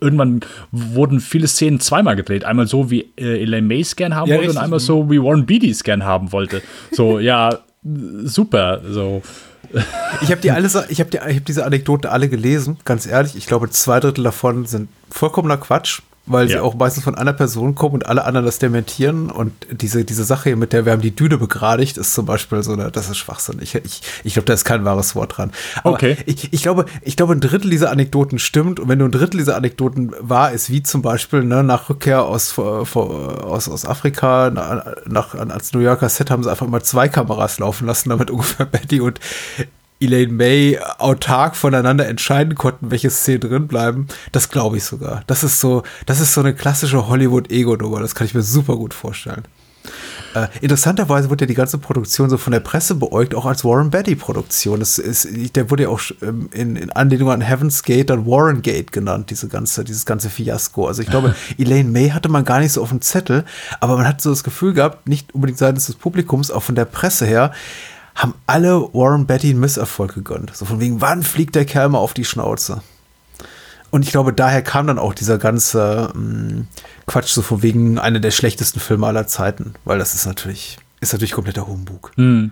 irgendwann 0.00 0.40
wurden 0.70 1.20
viele 1.20 1.48
Szenen 1.48 1.80
zweimal 1.80 2.14
gedreht. 2.14 2.44
Einmal 2.44 2.68
so, 2.68 2.90
wie 2.90 3.10
äh, 3.16 3.42
Elaine 3.42 3.66
May 3.66 3.80
es 3.80 3.96
gern 3.96 4.14
haben 4.14 4.28
ja, 4.28 4.36
wollte 4.36 4.48
richtig. 4.48 4.58
und 4.58 4.64
einmal 4.64 4.80
so, 4.80 5.10
wie 5.10 5.20
Warren 5.20 5.46
Beatty 5.46 5.70
es 5.70 5.82
gern 5.82 6.04
haben 6.04 6.30
wollte. 6.32 6.62
So, 6.92 7.18
ja, 7.18 7.58
super, 7.82 8.80
so. 8.88 9.22
Ich 10.22 10.30
habe 10.30 10.40
die 10.40 10.52
alle, 10.52 10.68
ich 10.88 11.00
habe 11.00 11.10
die, 11.10 11.16
ich 11.16 11.36
habe 11.36 11.40
diese 11.40 11.64
Anekdote 11.64 12.10
alle 12.10 12.28
gelesen, 12.28 12.76
ganz 12.84 13.06
ehrlich. 13.06 13.34
Ich 13.36 13.46
glaube, 13.46 13.68
zwei 13.70 13.98
Drittel 13.98 14.22
davon 14.22 14.66
sind 14.66 14.88
vollkommener 15.10 15.56
Quatsch 15.56 16.00
weil 16.26 16.48
ja. 16.48 16.56
sie 16.56 16.60
auch 16.60 16.74
meistens 16.74 17.04
von 17.04 17.14
einer 17.14 17.32
Person 17.32 17.74
kommen 17.74 17.94
und 17.94 18.06
alle 18.06 18.24
anderen 18.24 18.44
das 18.44 18.58
dementieren. 18.58 19.30
Und 19.30 19.52
diese, 19.70 20.04
diese 20.04 20.24
Sache 20.24 20.50
hier 20.50 20.56
mit 20.56 20.72
der, 20.72 20.84
wir 20.84 20.92
haben 20.92 21.02
die 21.02 21.14
Düne 21.14 21.38
begradigt, 21.38 21.96
ist 21.96 22.14
zum 22.14 22.26
Beispiel 22.26 22.62
so 22.62 22.72
eine, 22.72 22.90
das 22.90 23.08
ist 23.08 23.16
Schwachsinn. 23.16 23.58
Ich, 23.60 23.74
ich, 23.76 24.02
ich 24.24 24.32
glaube, 24.34 24.46
da 24.46 24.54
ist 24.54 24.64
kein 24.64 24.84
wahres 24.84 25.14
Wort 25.14 25.38
dran. 25.38 25.52
Aber 25.84 25.94
okay. 25.94 26.16
ich, 26.26 26.52
ich, 26.52 26.62
glaube, 26.62 26.86
ich 27.02 27.16
glaube, 27.16 27.32
ein 27.32 27.40
Drittel 27.40 27.70
dieser 27.70 27.90
Anekdoten 27.90 28.38
stimmt. 28.38 28.80
Und 28.80 28.88
wenn 28.88 28.98
du 28.98 29.04
ein 29.04 29.12
Drittel 29.12 29.38
dieser 29.38 29.56
Anekdoten 29.56 30.12
wahr 30.20 30.52
ist, 30.52 30.68
wie 30.70 30.82
zum 30.82 31.02
Beispiel 31.02 31.44
ne, 31.44 31.62
nach 31.62 31.88
Rückkehr 31.88 32.24
aus, 32.24 32.58
aus, 32.58 33.68
aus 33.68 33.84
Afrika, 33.86 34.50
nach, 34.50 35.34
als 35.34 35.72
New 35.72 35.80
Yorker 35.80 36.08
Set 36.08 36.30
haben 36.30 36.42
sie 36.42 36.50
einfach 36.50 36.66
mal 36.66 36.82
zwei 36.82 37.08
Kameras 37.08 37.58
laufen 37.58 37.86
lassen, 37.86 38.08
damit 38.08 38.30
ungefähr 38.30 38.66
Betty 38.66 39.00
und 39.00 39.20
Elaine 40.06 40.32
May 40.32 40.78
autark 40.98 41.56
voneinander 41.56 42.06
entscheiden 42.06 42.54
konnten, 42.54 42.90
welche 42.90 43.10
Szenen 43.10 43.40
drin 43.40 43.68
bleiben, 43.68 44.06
das 44.32 44.48
glaube 44.50 44.76
ich 44.76 44.84
sogar. 44.84 45.22
Das 45.26 45.44
ist 45.44 45.60
so, 45.60 45.82
das 46.06 46.20
ist 46.20 46.32
so 46.32 46.40
eine 46.40 46.54
klassische 46.54 47.08
Hollywood-Ego-Nummer. 47.08 48.00
Das 48.00 48.14
kann 48.14 48.26
ich 48.26 48.34
mir 48.34 48.42
super 48.42 48.76
gut 48.76 48.94
vorstellen. 48.94 49.42
Äh, 50.34 50.48
interessanterweise 50.60 51.30
wurde 51.30 51.44
ja 51.44 51.46
die 51.46 51.54
ganze 51.54 51.78
Produktion 51.78 52.28
so 52.28 52.36
von 52.36 52.52
der 52.52 52.60
Presse 52.60 52.94
beäugt, 52.94 53.34
auch 53.34 53.46
als 53.46 53.64
Warren 53.64 53.90
Betty-Produktion. 53.90 54.84
Der 55.54 55.70
wurde 55.70 55.84
ja 55.84 55.88
auch 55.88 56.00
ähm, 56.22 56.48
in, 56.52 56.76
in, 56.76 56.90
Anlehnung 56.90 57.30
an 57.30 57.40
Heaven's 57.40 57.82
Gate 57.82 58.10
dann 58.10 58.26
Warren 58.26 58.62
Gate 58.62 58.92
genannt, 58.92 59.30
diese 59.30 59.48
ganze, 59.48 59.84
dieses 59.84 60.04
ganze 60.04 60.28
Fiasko. 60.28 60.86
Also 60.86 61.02
ich 61.02 61.08
glaube, 61.08 61.34
Elaine 61.58 61.90
May 61.90 62.10
hatte 62.10 62.28
man 62.28 62.44
gar 62.44 62.60
nicht 62.60 62.72
so 62.72 62.82
auf 62.82 62.90
dem 62.90 63.00
Zettel, 63.00 63.44
aber 63.80 63.96
man 63.96 64.06
hat 64.06 64.20
so 64.20 64.30
das 64.30 64.44
Gefühl 64.44 64.74
gehabt, 64.74 65.08
nicht 65.08 65.34
unbedingt 65.34 65.58
seitens 65.58 65.86
des 65.86 65.96
Publikums, 65.96 66.50
auch 66.50 66.62
von 66.62 66.74
der 66.74 66.84
Presse 66.84 67.24
her, 67.24 67.52
haben 68.16 68.34
alle 68.46 68.80
Warren 68.94 69.26
Betty 69.26 69.50
einen 69.50 69.60
Misserfolg 69.60 70.14
gegönnt. 70.14 70.56
So 70.56 70.64
von 70.64 70.80
wegen, 70.80 71.00
wann 71.00 71.22
fliegt 71.22 71.54
der 71.54 71.66
Kerl 71.66 71.90
mal 71.90 71.98
auf 71.98 72.14
die 72.14 72.24
Schnauze? 72.24 72.82
Und 73.90 74.02
ich 74.02 74.10
glaube, 74.10 74.32
daher 74.32 74.62
kam 74.62 74.86
dann 74.86 74.98
auch 74.98 75.14
dieser 75.14 75.38
ganze 75.38 76.10
mh, 76.14 76.20
mm, 76.20 76.68
Quatsch, 77.06 77.28
so 77.28 77.42
von 77.42 77.62
wegen 77.62 77.98
einer 77.98 78.18
der 78.18 78.30
schlechtesten 78.30 78.80
Filme 78.80 79.06
aller 79.06 79.26
Zeiten, 79.26 79.74
weil 79.84 79.98
das 79.98 80.14
ist 80.14 80.26
natürlich, 80.26 80.78
ist 81.00 81.12
natürlich 81.12 81.32
kompletter 81.32 81.68
Humbug. 81.68 82.12
Hm. 82.16 82.50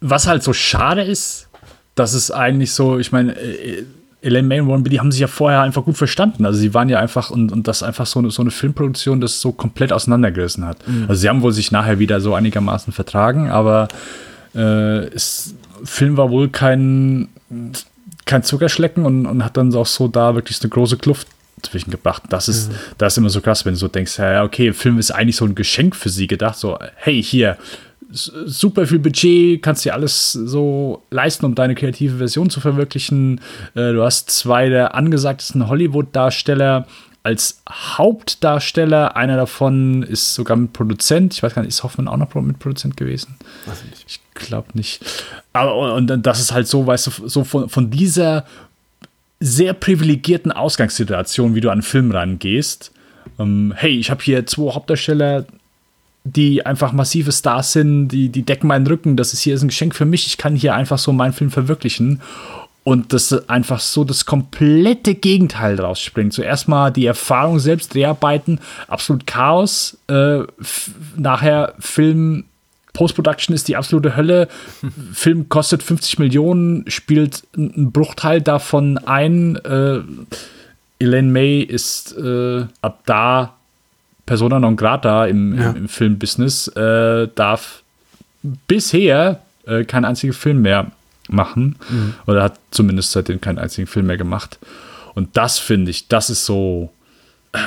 Was 0.00 0.26
halt 0.26 0.42
so 0.42 0.52
schade 0.52 1.02
ist, 1.02 1.48
dass 1.94 2.12
es 2.12 2.30
eigentlich 2.30 2.72
so, 2.72 2.98
ich 2.98 3.12
meine, 3.12 3.32
äh, 3.36 3.84
Elaine 4.20 4.48
May 4.48 4.60
und 4.60 4.68
Warren 4.68 4.82
Beatty 4.82 4.96
haben 4.96 5.12
sich 5.12 5.20
ja 5.20 5.28
vorher 5.28 5.62
einfach 5.62 5.84
gut 5.84 5.96
verstanden. 5.96 6.44
Also 6.44 6.58
sie 6.58 6.74
waren 6.74 6.88
ja 6.88 6.98
einfach 6.98 7.30
und, 7.30 7.52
und 7.52 7.68
das 7.68 7.84
einfach 7.84 8.06
so 8.06 8.18
eine, 8.18 8.30
so 8.30 8.42
eine 8.42 8.50
Filmproduktion, 8.50 9.20
das 9.20 9.40
so 9.40 9.52
komplett 9.52 9.92
auseinandergerissen 9.92 10.64
hat. 10.64 10.86
Mhm. 10.88 11.06
Also 11.08 11.20
sie 11.20 11.28
haben 11.28 11.42
wohl 11.42 11.52
sich 11.52 11.70
nachher 11.70 11.98
wieder 12.00 12.20
so 12.20 12.34
einigermaßen 12.34 12.92
vertragen, 12.92 13.48
aber 13.48 13.86
äh, 14.54 15.08
ist, 15.08 15.54
Film 15.84 16.16
war 16.16 16.30
wohl 16.30 16.48
kein, 16.48 17.28
kein 18.24 18.42
Zuckerschlecken 18.42 19.04
und, 19.04 19.26
und 19.26 19.44
hat 19.44 19.56
dann 19.56 19.74
auch 19.74 19.86
so 19.86 20.08
da 20.08 20.34
wirklich 20.34 20.60
eine 20.60 20.70
große 20.70 20.96
Kluft 20.96 21.28
zwischen 21.62 21.90
gebracht. 21.90 22.22
Das 22.28 22.48
ist, 22.48 22.70
mhm. 22.70 22.74
das 22.98 23.14
ist 23.14 23.18
immer 23.18 23.30
so 23.30 23.40
krass, 23.40 23.64
wenn 23.64 23.74
du 23.74 23.78
so 23.78 23.88
denkst, 23.88 24.18
ja, 24.18 24.44
okay, 24.44 24.72
Film 24.72 24.98
ist 24.98 25.10
eigentlich 25.10 25.36
so 25.36 25.44
ein 25.44 25.54
Geschenk 25.54 25.96
für 25.96 26.08
sie 26.08 26.26
gedacht, 26.26 26.56
so, 26.56 26.78
hey, 26.96 27.22
hier, 27.22 27.56
super 28.10 28.86
viel 28.86 28.98
Budget, 28.98 29.62
kannst 29.62 29.84
dir 29.84 29.94
alles 29.94 30.32
so 30.32 31.02
leisten, 31.10 31.44
um 31.44 31.54
deine 31.54 31.74
kreative 31.74 32.16
Version 32.16 32.48
zu 32.48 32.60
verwirklichen. 32.60 33.40
Äh, 33.74 33.92
du 33.92 34.02
hast 34.02 34.30
zwei 34.30 34.68
der 34.68 34.94
angesagtesten 34.94 35.68
Hollywood-Darsteller 35.68 36.86
als 37.28 37.60
Hauptdarsteller. 37.68 39.14
Einer 39.14 39.36
davon 39.36 40.02
ist 40.02 40.32
sogar 40.32 40.56
mit 40.56 40.72
Produzent. 40.72 41.34
Ich 41.34 41.42
weiß 41.42 41.54
gar 41.54 41.60
nicht, 41.60 41.68
ist 41.68 41.82
Hoffmann 41.84 42.08
auch 42.08 42.16
noch 42.16 42.34
mit 42.36 42.58
Produzent 42.58 42.96
gewesen? 42.96 43.36
Ich 44.06 44.20
glaube 44.32 44.68
nicht. 44.72 45.04
Aber 45.52 45.94
und 45.94 46.06
das 46.26 46.40
ist 46.40 46.52
halt 46.52 46.66
so, 46.66 46.86
weißt 46.86 47.06
du, 47.06 47.28
so 47.28 47.44
von, 47.44 47.68
von 47.68 47.90
dieser 47.90 48.46
sehr 49.40 49.74
privilegierten 49.74 50.52
Ausgangssituation, 50.52 51.54
wie 51.54 51.60
du 51.60 51.68
an 51.68 51.74
einen 51.74 51.82
Film 51.82 52.10
rangehst. 52.10 52.92
Ähm, 53.38 53.74
hey, 53.76 53.98
ich 53.98 54.10
habe 54.10 54.22
hier 54.22 54.46
zwei 54.46 54.72
Hauptdarsteller, 54.72 55.44
die 56.24 56.64
einfach 56.64 56.92
massive 56.92 57.30
Stars 57.30 57.74
sind, 57.74 58.08
die, 58.08 58.30
die 58.30 58.42
decken 58.42 58.68
meinen 58.68 58.86
Rücken. 58.86 59.18
Das 59.18 59.34
ist 59.34 59.40
hier 59.40 59.54
ist 59.54 59.62
ein 59.62 59.68
Geschenk 59.68 59.94
für 59.94 60.06
mich. 60.06 60.26
Ich 60.26 60.38
kann 60.38 60.56
hier 60.56 60.74
einfach 60.74 60.98
so 60.98 61.12
meinen 61.12 61.34
Film 61.34 61.50
verwirklichen. 61.50 62.22
Und 62.88 63.12
das 63.12 63.50
einfach 63.50 63.80
so 63.80 64.02
das 64.02 64.24
komplette 64.24 65.14
Gegenteil 65.14 65.76
draus 65.76 66.00
springt. 66.00 66.32
Zuerst 66.32 66.68
mal 66.68 66.90
die 66.90 67.04
Erfahrung 67.04 67.58
selbst, 67.58 67.92
Dreharbeiten, 67.92 68.60
absolut 68.86 69.26
Chaos. 69.26 69.98
Äh, 70.08 70.44
nachher 71.14 71.74
Film, 71.80 72.44
Post-Production 72.94 73.54
ist 73.54 73.68
die 73.68 73.76
absolute 73.76 74.16
Hölle. 74.16 74.48
Film 75.12 75.50
kostet 75.50 75.82
50 75.82 76.18
Millionen, 76.18 76.90
spielt 76.90 77.42
einen 77.54 77.92
Bruchteil 77.92 78.40
davon 78.40 78.96
ein. 78.96 79.56
Äh, 79.56 80.00
Elaine 80.98 81.30
May 81.30 81.60
ist 81.60 82.16
äh, 82.16 82.64
ab 82.80 83.00
da 83.04 83.52
Persona 84.24 84.60
non 84.60 84.76
grata 84.76 85.26
im, 85.26 85.58
ja. 85.58 85.72
im, 85.72 85.88
Filmbusiness, 85.90 86.68
äh, 86.68 87.28
darf 87.34 87.82
bisher 88.66 89.42
äh, 89.66 89.84
keinen 89.84 90.06
einzigen 90.06 90.32
Film 90.32 90.62
mehr 90.62 90.90
machen. 91.28 91.76
Mhm. 91.88 92.14
Oder 92.26 92.42
hat 92.42 92.58
zumindest 92.70 93.12
seitdem 93.12 93.40
keinen 93.40 93.58
einzigen 93.58 93.86
Film 93.86 94.06
mehr 94.06 94.16
gemacht. 94.16 94.58
Und 95.14 95.36
das 95.36 95.58
finde 95.58 95.90
ich, 95.90 96.08
das 96.08 96.30
ist 96.30 96.44
so. 96.44 96.90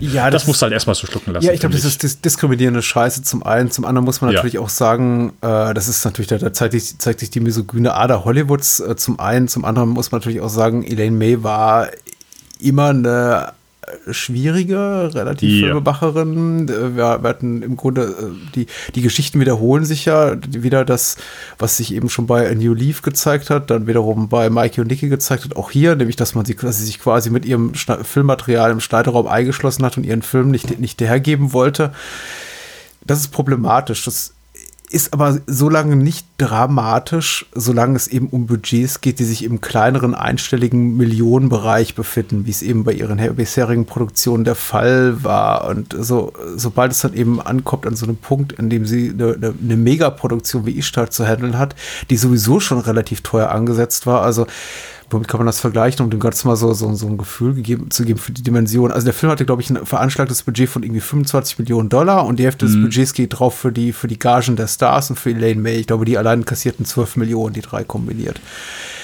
Ja, 0.00 0.30
das, 0.30 0.42
das 0.42 0.46
musst 0.46 0.60
du 0.60 0.64
halt 0.64 0.72
erstmal 0.72 0.94
so 0.94 1.06
schlucken 1.06 1.32
lassen. 1.32 1.46
Ja, 1.46 1.52
ich 1.52 1.60
glaube, 1.60 1.74
das 1.74 1.84
ist 1.84 2.24
diskriminierende 2.24 2.82
Scheiße 2.82 3.22
zum 3.22 3.42
einen. 3.42 3.70
Zum 3.70 3.84
anderen 3.84 4.04
muss 4.04 4.20
man 4.20 4.32
natürlich 4.32 4.54
ja. 4.54 4.60
auch 4.60 4.68
sagen, 4.68 5.32
äh, 5.40 5.74
das 5.74 5.88
ist 5.88 6.04
natürlich, 6.04 6.28
da, 6.28 6.38
da 6.38 6.52
zeigt, 6.52 6.72
sich, 6.72 6.98
zeigt 6.98 7.20
sich 7.20 7.30
die 7.30 7.40
misogyne 7.40 7.94
Ader 7.94 8.24
Hollywoods 8.24 8.80
äh, 8.80 8.96
zum 8.96 9.18
einen. 9.18 9.48
Zum 9.48 9.64
anderen 9.64 9.88
muss 9.88 10.12
man 10.12 10.20
natürlich 10.20 10.40
auch 10.40 10.48
sagen, 10.48 10.84
Elaine 10.84 11.16
May 11.16 11.42
war 11.42 11.88
immer 12.60 12.88
eine 12.88 13.52
schwierige, 14.10 15.10
relativ 15.14 15.50
Ja. 15.60 15.76
Äh, 15.76 16.96
Wir, 16.96 17.20
hatten 17.22 17.62
im 17.62 17.76
Grunde, 17.76 18.02
äh, 18.02 18.50
die, 18.54 18.66
die 18.94 19.02
Geschichten 19.02 19.40
wiederholen 19.40 19.84
sich 19.84 20.04
ja. 20.04 20.36
Wieder 20.48 20.84
das, 20.84 21.16
was 21.58 21.76
sich 21.76 21.94
eben 21.94 22.08
schon 22.08 22.26
bei 22.26 22.50
A 22.50 22.54
New 22.54 22.74
Leaf 22.74 23.02
gezeigt 23.02 23.50
hat, 23.50 23.70
dann 23.70 23.86
wiederum 23.86 24.28
bei 24.28 24.50
Mikey 24.50 24.80
und 24.80 24.88
Nicky 24.88 25.08
gezeigt 25.08 25.44
hat, 25.44 25.56
auch 25.56 25.70
hier, 25.70 25.96
nämlich, 25.96 26.16
dass 26.16 26.34
man 26.34 26.44
sie, 26.44 26.54
dass 26.54 26.78
sie 26.78 26.84
sich 26.84 27.00
quasi 27.00 27.30
mit 27.30 27.44
ihrem 27.44 27.72
Schna- 27.72 28.02
Filmmaterial 28.04 28.70
im 28.70 28.80
Schneiderraum 28.80 29.26
eingeschlossen 29.26 29.84
hat 29.84 29.96
und 29.96 30.04
ihren 30.04 30.22
Film 30.22 30.50
nicht, 30.50 30.78
nicht 30.78 31.00
hergeben 31.00 31.52
wollte. 31.52 31.92
Das 33.06 33.20
ist 33.20 33.28
problematisch. 33.28 34.04
Das 34.04 34.32
ist 34.94 35.12
aber 35.12 35.40
so 35.46 35.68
lange 35.68 35.96
nicht 35.96 36.24
dramatisch, 36.38 37.46
solange 37.52 37.96
es 37.96 38.06
eben 38.06 38.28
um 38.28 38.46
Budgets 38.46 39.00
geht, 39.00 39.18
die 39.18 39.24
sich 39.24 39.42
im 39.42 39.60
kleineren 39.60 40.14
einstelligen 40.14 40.96
Millionenbereich 40.96 41.96
befinden, 41.96 42.46
wie 42.46 42.50
es 42.50 42.62
eben 42.62 42.84
bei 42.84 42.92
ihren 42.92 43.18
her- 43.18 43.32
bisherigen 43.32 43.86
Produktionen 43.86 44.44
der 44.44 44.54
Fall 44.54 45.24
war. 45.24 45.66
Und 45.68 45.96
so, 45.98 46.32
sobald 46.56 46.92
es 46.92 47.00
dann 47.00 47.12
eben 47.14 47.40
ankommt 47.40 47.86
an 47.86 47.96
so 47.96 48.06
einem 48.06 48.16
Punkt, 48.16 48.52
in 48.52 48.70
dem 48.70 48.86
sie 48.86 49.10
eine, 49.10 49.34
eine, 49.34 49.54
eine 49.60 49.76
Megaproduktion 49.76 50.64
wie 50.64 50.78
Ishtar 50.78 51.10
zu 51.10 51.26
handeln 51.26 51.58
hat, 51.58 51.74
die 52.08 52.16
sowieso 52.16 52.60
schon 52.60 52.78
relativ 52.78 53.22
teuer 53.22 53.50
angesetzt 53.50 54.06
war, 54.06 54.22
also 54.22 54.46
womit 55.14 55.28
kann 55.28 55.38
man 55.38 55.46
das 55.46 55.60
vergleichen, 55.60 56.04
um 56.04 56.10
dem 56.10 56.20
Ganzen 56.20 56.48
mal 56.48 56.56
so, 56.56 56.74
so, 56.74 56.92
so 56.94 57.06
ein 57.06 57.16
Gefühl 57.16 57.54
gegeben, 57.54 57.90
zu 57.90 58.04
geben 58.04 58.18
für 58.18 58.32
die 58.32 58.42
Dimension. 58.42 58.92
Also 58.92 59.06
der 59.06 59.14
Film 59.14 59.32
hatte, 59.32 59.46
glaube 59.46 59.62
ich, 59.62 59.70
ein 59.70 59.84
veranschlagtes 59.86 60.42
Budget 60.42 60.68
von 60.68 60.82
irgendwie 60.82 61.00
25 61.00 61.58
Millionen 61.58 61.88
Dollar 61.88 62.26
und 62.26 62.38
die 62.38 62.44
Hälfte 62.44 62.66
des 62.66 62.74
Budgets 62.74 63.14
geht 63.14 63.38
drauf 63.38 63.54
für 63.54 63.72
die, 63.72 63.92
für 63.92 64.08
die 64.08 64.18
Gagen 64.18 64.56
der 64.56 64.66
Stars 64.66 65.10
und 65.10 65.16
für 65.18 65.30
Elaine 65.30 65.60
May. 65.60 65.76
Ich 65.76 65.86
glaube, 65.86 66.04
die 66.04 66.18
allein 66.18 66.44
kassierten 66.44 66.84
12 66.84 67.16
Millionen, 67.16 67.54
die 67.54 67.62
drei 67.62 67.84
kombiniert. 67.84 68.40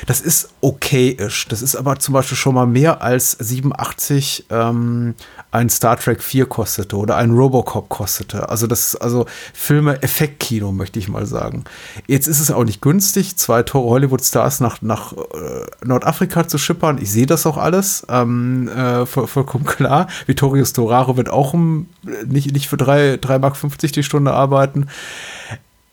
Das 0.07 0.21
ist 0.21 0.49
okay-ish. 0.61 1.49
Das 1.49 1.63
ist 1.63 1.77
aber 1.77 1.99
zum 1.99 2.15
Beispiel 2.15 2.37
schon 2.37 2.55
mal 2.55 2.67
mehr 2.67 3.03
als 3.03 3.33
87 3.33 4.47
ähm, 4.51 5.15
ein 5.51 5.69
Star 5.69 5.99
Trek 5.99 6.23
4 6.23 6.47
kostete 6.47 6.97
oder 6.97 7.17
ein 7.17 7.31
Robocop 7.31 7.89
kostete. 7.89 8.49
Also 8.49 8.67
das 8.67 8.89
ist 8.89 8.97
also 8.97 9.27
Filme 9.53 10.03
Effektkino, 10.03 10.73
möchte 10.73 10.99
ich 10.99 11.09
mal 11.09 11.27
sagen. 11.27 11.65
Jetzt 12.07 12.29
ist 12.29 12.41
es 12.41 12.51
auch 12.51 12.65
nicht 12.65 12.81
günstig, 12.81 13.37
zwei 13.37 13.63
teure 13.63 13.89
Hollywood-Stars 13.89 14.61
nach, 14.61 14.81
nach 14.83 15.13
äh, 15.13 15.67
Nordafrika 16.01 16.49
zu 16.49 16.59
schippern. 16.59 16.99
Ich 17.01 17.11
sehe 17.11 17.27
das 17.27 17.47
auch 17.47 17.57
alles. 17.57 18.07
Ähm, 18.09 18.69
äh, 18.69 19.07
voll, 19.07 19.27
vollkommen 19.27 19.65
klar. 19.65 20.09
Vittorio 20.27 20.65
Storaro 20.65 21.17
wird 21.17 21.29
auch 21.29 21.53
um, 21.53 21.87
nicht, 22.27 22.53
nicht 22.53 22.69
für 22.69 22.77
3, 22.77 23.19
3 23.19 23.39
Mark 23.39 23.57
50 23.57 23.93
die 23.93 24.03
Stunde 24.03 24.33
arbeiten. 24.33 24.89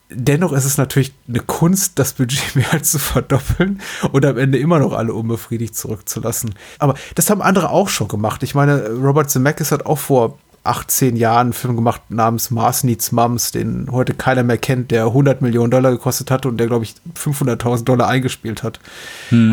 Dennoch 0.09 0.53
ist 0.53 0.63
es 0.63 0.77
natürlich 0.77 1.13
eine 1.27 1.41
Kunst, 1.41 1.99
das 1.99 2.13
Budget 2.13 2.55
mehr 2.55 2.71
als 2.71 2.91
zu 2.91 2.99
verdoppeln 2.99 3.81
und 4.13 4.25
am 4.25 4.37
Ende 4.37 4.57
immer 4.57 4.79
noch 4.79 4.93
alle 4.93 5.13
unbefriedigt 5.13 5.75
zurückzulassen. 5.75 6.55
Aber 6.79 6.95
das 7.15 7.29
haben 7.29 7.41
andere 7.41 7.69
auch 7.69 7.89
schon 7.89 8.07
gemacht. 8.07 8.41
Ich 8.43 8.55
meine, 8.55 8.89
Robert 8.89 9.29
Zemeckis 9.29 9.71
hat 9.71 9.85
auch 9.85 9.99
vor 9.99 10.37
18 10.67 11.15
Jahren 11.15 11.47
einen 11.47 11.53
Film 11.53 11.75
gemacht 11.75 12.01
namens 12.09 12.51
Mars 12.51 12.83
Needs 12.83 13.11
Mums, 13.11 13.51
den 13.51 13.87
heute 13.91 14.13
keiner 14.13 14.43
mehr 14.43 14.57
kennt, 14.57 14.91
der 14.91 15.05
100 15.05 15.41
Millionen 15.41 15.71
Dollar 15.71 15.91
gekostet 15.91 16.31
hat 16.31 16.45
und 16.45 16.57
der, 16.57 16.67
glaube 16.67 16.85
ich, 16.85 16.95
500.000 17.15 17.83
Dollar 17.83 18.07
eingespielt 18.07 18.63
hat. 18.63 18.79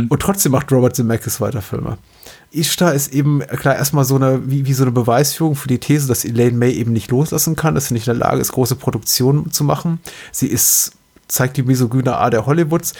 Und 0.08 0.20
trotzdem 0.20 0.52
macht 0.52 0.70
Robert 0.72 0.96
Zemeckis 0.96 1.40
weiter 1.40 1.62
Filme. 1.62 1.98
Ishtar 2.52 2.94
ist 2.94 3.12
eben, 3.12 3.40
klar, 3.40 3.76
erstmal 3.76 4.04
so 4.04 4.16
eine, 4.16 4.48
wie, 4.48 4.66
wie 4.66 4.72
so 4.74 4.84
eine 4.84 4.92
Beweisführung 4.92 5.56
für 5.56 5.68
die 5.68 5.78
These, 5.78 6.06
dass 6.06 6.24
Elaine 6.24 6.56
May 6.56 6.72
eben 6.72 6.92
nicht 6.92 7.10
loslassen 7.10 7.56
kann, 7.56 7.74
dass 7.74 7.88
sie 7.88 7.94
nicht 7.94 8.06
in 8.06 8.18
der 8.18 8.28
Lage 8.28 8.40
ist, 8.40 8.52
große 8.52 8.76
Produktionen 8.76 9.50
zu 9.50 9.64
machen. 9.64 9.98
Sie 10.30 10.46
ist, 10.46 10.92
zeigt 11.26 11.56
die 11.56 11.62
misogyne 11.62 12.16
Art 12.16 12.32
der 12.32 12.46
Hollywoods. 12.46 12.94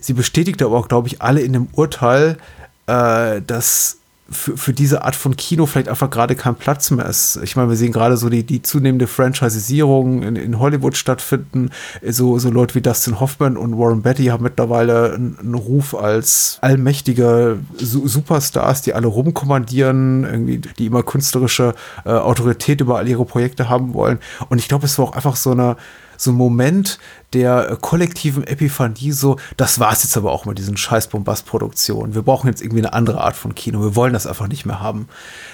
Sie 0.00 0.12
bestätigt 0.12 0.62
aber 0.62 0.76
auch, 0.76 0.88
glaube 0.88 1.08
ich, 1.08 1.22
alle 1.22 1.40
in 1.40 1.52
dem 1.52 1.68
Urteil, 1.72 2.38
äh, 2.86 3.40
dass 3.42 3.98
für, 4.30 4.56
für 4.56 4.72
diese 4.72 5.04
Art 5.04 5.16
von 5.16 5.36
Kino 5.36 5.66
vielleicht 5.66 5.88
einfach 5.88 6.10
gerade 6.10 6.34
kein 6.34 6.54
Platz 6.54 6.90
mehr 6.90 7.06
ist. 7.06 7.40
Ich 7.42 7.56
meine, 7.56 7.70
wir 7.70 7.76
sehen 7.76 7.92
gerade 7.92 8.16
so 8.16 8.28
die, 8.28 8.44
die 8.44 8.60
zunehmende 8.60 9.06
Franchisierung 9.06 10.22
in, 10.22 10.36
in 10.36 10.58
Hollywood 10.58 10.96
stattfinden. 10.96 11.70
So, 12.06 12.38
so 12.38 12.50
Leute 12.50 12.74
wie 12.74 12.82
Dustin 12.82 13.20
Hoffman 13.20 13.56
und 13.56 13.78
Warren 13.78 14.02
Beatty 14.02 14.26
haben 14.26 14.42
mittlerweile 14.42 15.14
einen, 15.14 15.38
einen 15.38 15.54
Ruf 15.54 15.94
als 15.94 16.58
allmächtige 16.60 17.58
Su 17.78 18.06
Superstars, 18.06 18.82
die 18.82 18.94
alle 18.94 19.06
rumkommandieren, 19.06 20.24
irgendwie, 20.24 20.58
die 20.58 20.86
immer 20.86 21.02
künstlerische 21.02 21.74
äh, 22.04 22.10
Autorität 22.10 22.80
über 22.80 22.98
all 22.98 23.08
ihre 23.08 23.24
Projekte 23.24 23.68
haben 23.68 23.94
wollen. 23.94 24.18
Und 24.50 24.58
ich 24.58 24.68
glaube, 24.68 24.84
es 24.84 24.98
war 24.98 25.06
auch 25.06 25.12
einfach 25.12 25.36
so 25.36 25.52
eine 25.52 25.76
so 26.20 26.32
ein 26.32 26.34
Moment 26.34 26.98
der 27.34 27.70
äh, 27.70 27.76
kollektiven 27.80 28.46
Epiphanie, 28.46 29.12
so, 29.12 29.36
das 29.56 29.78
war's 29.78 30.02
jetzt 30.02 30.16
aber 30.16 30.32
auch 30.32 30.44
mit 30.46 30.58
diesen 30.58 30.76
scheiß 30.76 31.08
Bombastproduktionen. 31.08 32.14
Wir 32.14 32.22
brauchen 32.22 32.48
jetzt 32.48 32.62
irgendwie 32.62 32.80
eine 32.80 32.92
andere 32.92 33.20
Art 33.20 33.36
von 33.36 33.54
Kino. 33.54 33.82
Wir 33.82 33.96
wollen 33.96 34.12
das 34.12 34.26
einfach 34.26 34.48
nicht 34.48 34.64
mehr 34.64 34.80
haben. 34.80 35.08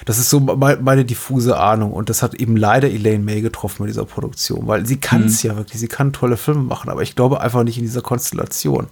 Das 0.04 0.18
ist 0.18 0.30
so 0.30 0.40
me- 0.40 0.78
meine 0.80 1.04
diffuse 1.04 1.58
Ahnung 1.58 1.92
und 1.92 2.08
das 2.08 2.22
hat 2.22 2.34
eben 2.34 2.56
leider 2.56 2.88
Elaine 2.88 3.24
May 3.24 3.40
getroffen 3.40 3.82
mit 3.82 3.90
dieser 3.90 4.04
Produktion, 4.04 4.66
weil 4.66 4.86
sie 4.86 4.98
kann 4.98 5.24
es 5.24 5.42
ja 5.42 5.56
wirklich, 5.56 5.80
sie 5.80 5.88
kann 5.88 6.12
tolle 6.12 6.36
Filme 6.36 6.62
machen, 6.62 6.90
aber 6.90 7.02
ich 7.02 7.16
glaube 7.16 7.40
einfach 7.40 7.64
nicht 7.64 7.78
in 7.78 7.84
dieser 7.84 8.02
Konstellation. 8.02 8.86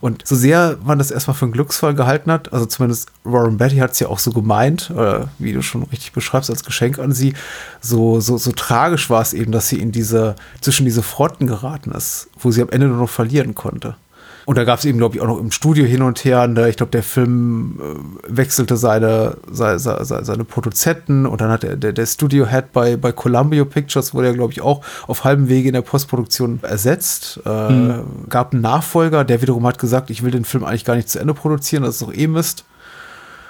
Und 0.00 0.26
so 0.26 0.36
sehr 0.36 0.78
man 0.84 0.98
das 0.98 1.10
erstmal 1.10 1.36
für 1.36 1.46
einen 1.46 1.52
Glücksfall 1.52 1.94
gehalten 1.94 2.30
hat, 2.30 2.52
also 2.52 2.66
zumindest 2.66 3.10
Warren 3.24 3.58
Betty 3.58 3.76
hat 3.78 3.92
es 3.92 3.98
ja 3.98 4.08
auch 4.08 4.18
so 4.18 4.30
gemeint, 4.30 4.90
äh, 4.90 5.20
wie 5.38 5.52
du 5.52 5.62
schon 5.62 5.82
richtig 5.84 6.12
beschreibst, 6.12 6.50
als 6.50 6.64
Geschenk 6.64 6.98
an 6.98 7.12
sie, 7.12 7.34
so, 7.80 8.20
so, 8.20 8.38
so 8.38 8.52
tragisch 8.52 9.10
war 9.10 9.22
es 9.22 9.32
eben, 9.32 9.52
dass 9.52 9.68
sie 9.68 9.80
in 9.80 9.92
diese, 9.92 10.36
zwischen 10.60 10.84
diese 10.84 11.02
Fronten 11.02 11.46
geraten 11.46 11.90
ist, 11.92 12.27
wo 12.40 12.50
sie 12.50 12.62
am 12.62 12.70
Ende 12.70 12.88
nur 12.88 12.98
noch 12.98 13.10
verlieren 13.10 13.54
konnte. 13.54 13.96
Und 14.48 14.56
da 14.56 14.64
gab 14.64 14.78
es 14.78 14.86
eben, 14.86 14.96
glaube 14.96 15.14
ich, 15.14 15.20
auch 15.20 15.26
noch 15.26 15.38
im 15.38 15.50
Studio 15.50 15.84
hin 15.84 16.00
und 16.00 16.24
her. 16.24 16.46
Ne? 16.46 16.70
Ich 16.70 16.78
glaube, 16.78 16.90
der 16.90 17.02
Film 17.02 17.78
äh, 17.82 18.34
wechselte 18.34 18.78
seine, 18.78 19.36
seine, 19.50 19.78
seine, 19.78 20.24
seine 20.24 20.44
Produzenten 20.44 21.26
und 21.26 21.42
dann 21.42 21.50
hat 21.50 21.64
der, 21.64 21.76
der, 21.76 21.92
der 21.92 22.06
Studio-Head 22.06 22.72
bei, 22.72 22.96
bei 22.96 23.12
Columbia 23.12 23.66
Pictures 23.66 24.14
wurde 24.14 24.28
ja, 24.28 24.32
glaube 24.32 24.54
ich, 24.54 24.62
auch 24.62 24.82
auf 25.06 25.24
halbem 25.24 25.50
Wege 25.50 25.68
in 25.68 25.74
der 25.74 25.82
Postproduktion 25.82 26.60
ersetzt. 26.62 27.42
Äh, 27.44 27.98
Gab 28.30 28.54
einen 28.54 28.62
Nachfolger, 28.62 29.22
der 29.22 29.42
wiederum 29.42 29.66
hat 29.66 29.78
gesagt, 29.78 30.08
ich 30.08 30.22
will 30.22 30.30
den 30.30 30.46
Film 30.46 30.64
eigentlich 30.64 30.86
gar 30.86 30.96
nicht 30.96 31.10
zu 31.10 31.18
Ende 31.18 31.34
produzieren, 31.34 31.82
das 31.82 31.96
ist 31.96 32.02
doch 32.02 32.14
eh 32.14 32.26
Mist. 32.26 32.64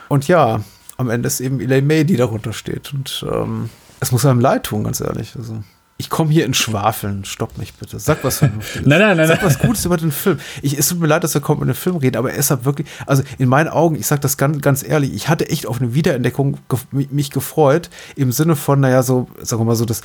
Und 0.08 0.26
ja, 0.26 0.62
am 0.96 1.10
Ende 1.10 1.28
ist 1.28 1.38
eben 1.38 1.60
Elaine 1.60 1.86
May, 1.86 2.04
die 2.04 2.16
darunter 2.16 2.52
steht. 2.52 2.92
Und 2.92 3.24
ähm, 3.32 3.70
es 4.00 4.10
muss 4.10 4.26
einem 4.26 4.40
leid 4.40 4.64
tun, 4.64 4.82
ganz 4.82 5.00
ehrlich. 5.00 5.36
Also, 5.36 5.62
ich 6.00 6.10
komme 6.10 6.30
hier 6.30 6.46
in 6.46 6.54
Schwafeln. 6.54 7.24
Stopp 7.24 7.58
mich 7.58 7.74
bitte. 7.74 7.98
Sag 7.98 8.22
was 8.22 8.38
Vernünftiges. 8.38 8.86
Nein, 8.86 9.00
nein, 9.00 9.16
nein, 9.16 9.26
Sag 9.26 9.42
was 9.42 9.58
Gutes 9.58 9.84
über 9.84 9.96
den 9.96 10.12
Film. 10.12 10.38
Ich, 10.62 10.78
es 10.78 10.88
tut 10.88 11.00
mir 11.00 11.08
leid, 11.08 11.24
dass 11.24 11.34
wir 11.34 11.40
kommen 11.40 11.58
über 11.58 11.72
den 11.72 11.74
Film 11.74 11.96
reden, 11.96 12.16
aber 12.16 12.30
er 12.30 12.38
ist 12.38 12.50
halt 12.50 12.64
wirklich, 12.64 12.86
also 13.04 13.24
in 13.38 13.48
meinen 13.48 13.68
Augen, 13.68 13.96
ich 13.96 14.06
sag 14.06 14.20
das 14.20 14.36
ganz, 14.36 14.60
ganz 14.60 14.84
ehrlich, 14.84 15.12
ich 15.12 15.28
hatte 15.28 15.50
echt 15.50 15.66
auf 15.66 15.80
eine 15.80 15.94
Wiederentdeckung 15.94 16.58
gef 16.68 16.86
mich, 16.92 17.32
gefreut, 17.32 17.90
im 18.14 18.30
Sinne 18.30 18.54
von, 18.54 18.78
naja, 18.78 19.02
so, 19.02 19.26
sagen 19.42 19.60
wir 19.62 19.66
mal 19.66 19.74
so, 19.74 19.84
das, 19.84 20.02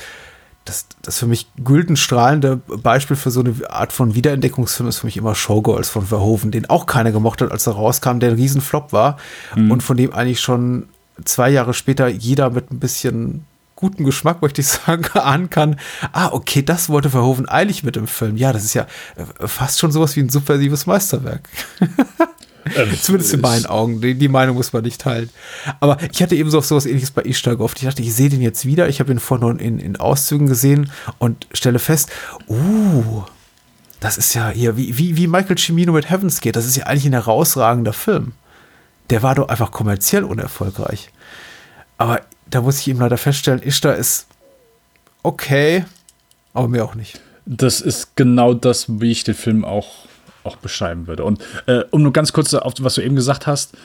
das, 0.64 0.86
das 1.02 1.20
für 1.20 1.26
mich 1.26 1.46
güldenstrahlende 1.62 2.56
Beispiel 2.56 3.16
für 3.16 3.30
so 3.30 3.40
eine 3.40 3.54
Art 3.70 3.92
von 3.92 4.16
Wiederentdeckungsfilm 4.16 4.88
ist 4.88 4.98
für 4.98 5.06
mich 5.06 5.16
immer 5.16 5.36
Showgirls 5.36 5.90
von 5.90 6.04
Verhoeven, 6.04 6.50
den 6.50 6.68
auch 6.68 6.86
keiner 6.86 7.12
gemocht 7.12 7.40
hat, 7.40 7.52
als 7.52 7.68
er 7.68 7.74
rauskam, 7.74 8.18
der 8.18 8.30
ein 8.30 8.36
Riesenflop 8.36 8.92
war 8.92 9.16
und 9.54 9.82
von 9.82 9.96
dem 9.96 10.12
eigentlich 10.12 10.40
schon 10.40 10.88
zwei 11.24 11.50
Jahre 11.50 11.72
später 11.72 12.08
jeder 12.08 12.50
mit 12.50 12.72
ein 12.72 12.80
bisschen 12.80 13.44
guten 13.76 14.04
Geschmack, 14.04 14.42
möchte 14.42 14.60
ich 14.60 14.68
sagen, 14.68 15.04
ahnen 15.18 15.50
kann, 15.50 15.78
ah, 16.12 16.30
okay, 16.32 16.62
das 16.62 16.88
wollte 16.88 17.10
Verhoeven 17.10 17.48
eilig 17.48 17.82
mit 17.82 17.96
dem 17.96 18.06
Film. 18.06 18.36
Ja, 18.36 18.52
das 18.52 18.64
ist 18.64 18.74
ja 18.74 18.86
äh, 19.16 19.46
fast 19.46 19.78
schon 19.78 19.92
sowas 19.92 20.16
wie 20.16 20.20
ein 20.20 20.28
subversives 20.28 20.86
Meisterwerk. 20.86 21.48
Zumindest 23.02 23.34
in 23.34 23.40
meinen 23.40 23.66
Augen. 23.66 24.00
Die, 24.00 24.14
die 24.14 24.28
Meinung 24.28 24.56
muss 24.56 24.72
man 24.72 24.82
nicht 24.82 25.00
teilen. 25.00 25.28
Aber 25.80 25.98
ich 26.10 26.22
hatte 26.22 26.34
eben 26.34 26.50
so 26.50 26.58
auf 26.58 26.64
sowas 26.64 26.86
ähnliches 26.86 27.10
bei 27.10 27.22
Ishtar 27.22 27.56
gehofft. 27.56 27.78
Ich 27.78 27.84
dachte, 27.84 28.02
ich 28.02 28.14
sehe 28.14 28.30
den 28.30 28.40
jetzt 28.40 28.64
wieder. 28.64 28.88
Ich 28.88 29.00
habe 29.00 29.12
ihn 29.12 29.18
vorhin 29.18 29.58
in, 29.58 29.78
in 29.78 29.96
Auszügen 29.96 30.46
gesehen 30.46 30.90
und 31.18 31.46
stelle 31.52 31.78
fest, 31.78 32.10
uh, 32.48 33.22
das 34.00 34.18
ist 34.18 34.34
ja 34.34 34.48
hier, 34.48 34.76
wie, 34.76 34.96
wie, 34.98 35.16
wie 35.16 35.26
Michael 35.26 35.58
Cimino 35.58 35.92
mit 35.92 36.10
Heavens 36.10 36.40
geht. 36.40 36.56
Das 36.56 36.66
ist 36.66 36.76
ja 36.76 36.86
eigentlich 36.86 37.06
ein 37.06 37.12
herausragender 37.12 37.92
Film. 37.92 38.32
Der 39.10 39.22
war 39.22 39.34
doch 39.34 39.48
einfach 39.48 39.70
kommerziell 39.70 40.24
unerfolgreich. 40.24 41.10
Aber 41.98 42.22
da 42.54 42.60
muss 42.60 42.78
ich 42.78 42.88
eben 42.88 43.00
leider 43.00 43.18
feststellen, 43.18 43.60
Ishtar 43.62 43.96
ist 43.96 44.28
okay, 45.24 45.84
aber 46.52 46.68
mir 46.68 46.84
auch 46.84 46.94
nicht. 46.94 47.20
Das 47.46 47.80
ist 47.80 48.14
genau 48.14 48.54
das, 48.54 49.00
wie 49.00 49.10
ich 49.10 49.24
den 49.24 49.34
Film 49.34 49.64
auch, 49.64 50.06
auch 50.44 50.56
beschreiben 50.56 51.08
würde. 51.08 51.24
Und 51.24 51.42
äh, 51.66 51.82
um 51.90 52.02
nur 52.02 52.12
ganz 52.12 52.32
kurz 52.32 52.54
auf 52.54 52.74
was 52.78 52.94
du 52.94 53.00
eben 53.02 53.16
gesagt 53.16 53.48
hast, 53.48 53.76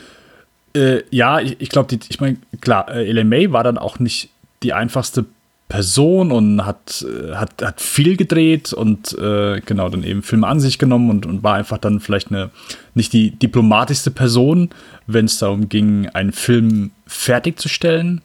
äh, 0.76 1.02
ja, 1.10 1.40
ich, 1.40 1.60
ich 1.60 1.70
glaube, 1.70 1.98
ich 2.08 2.20
meine, 2.22 2.38
klar, 2.62 2.90
äh, 2.92 3.24
May 3.24 3.52
war 3.52 3.64
dann 3.64 3.80
auch 3.80 3.98
nicht 3.98 4.30
die 4.62 4.74
einfachste 4.74 5.26
Person 5.70 6.32
und 6.32 6.66
hat, 6.66 7.06
äh, 7.08 7.36
hat, 7.36 7.62
hat 7.62 7.80
viel 7.80 8.18
gedreht 8.18 8.74
und 8.74 9.16
äh, 9.18 9.62
genau 9.64 9.88
dann 9.90 10.04
eben 10.04 10.24
Filme 10.24 10.48
an 10.48 10.60
sich 10.60 10.80
genommen 10.80 11.12
und, 11.12 11.28
und 11.28 11.44
war 11.44 11.54
einfach 11.54 11.78
dann 11.78 12.00
vielleicht 12.00 12.32
eine 12.32 12.50
nicht 12.96 13.14
die 13.14 13.30
diplomatischste 13.30 14.10
Person, 14.10 14.72
wenn 15.06 15.26
es 15.26 15.38
darum 15.38 15.70
ging, 15.70 16.10
einen 16.10 16.32
Film 16.32 16.90
fertigzustellen. 17.06 18.22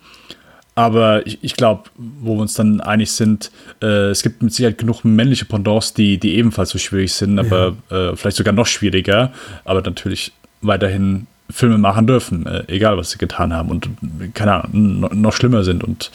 Aber 0.74 1.26
ich, 1.26 1.38
ich 1.42 1.55
glaube, 1.55 1.90
wo 1.97 2.34
wir 2.34 2.40
uns 2.40 2.55
dann 2.55 2.80
einig 2.80 3.12
sind, 3.12 3.53
äh, 3.82 4.09
es 4.09 4.22
gibt 4.22 4.42
mit 4.42 4.53
Sicherheit 4.55 4.78
genug 4.78 5.05
männliche 5.05 5.45
Pendants, 5.45 5.92
die, 5.92 6.18
die 6.18 6.36
ebenfalls 6.36 6.70
so 6.70 6.78
schwierig 6.78 7.12
sind, 7.12 7.38
aber 7.38 7.76
äh, 7.90 8.16
vielleicht 8.16 8.38
sogar 8.38 8.55
noch 8.55 8.66
schwieriger, 8.66 9.32
aber 9.66 9.82
natürlich 9.82 10.32
weiterhin 10.62 11.26
Filme 11.51 11.76
machen 11.76 12.07
dürfen, 12.07 12.47
äh, 12.47 12.64
egal 12.68 12.97
was 12.97 13.11
sie 13.11 13.18
getan 13.18 13.53
haben 13.53 13.70
und 13.70 13.90
keine 14.32 14.64
Ahnung, 14.64 15.01
no, 15.01 15.09
noch 15.12 15.32
schlimmer 15.34 15.62
sind 15.62 15.84
und 15.84 16.11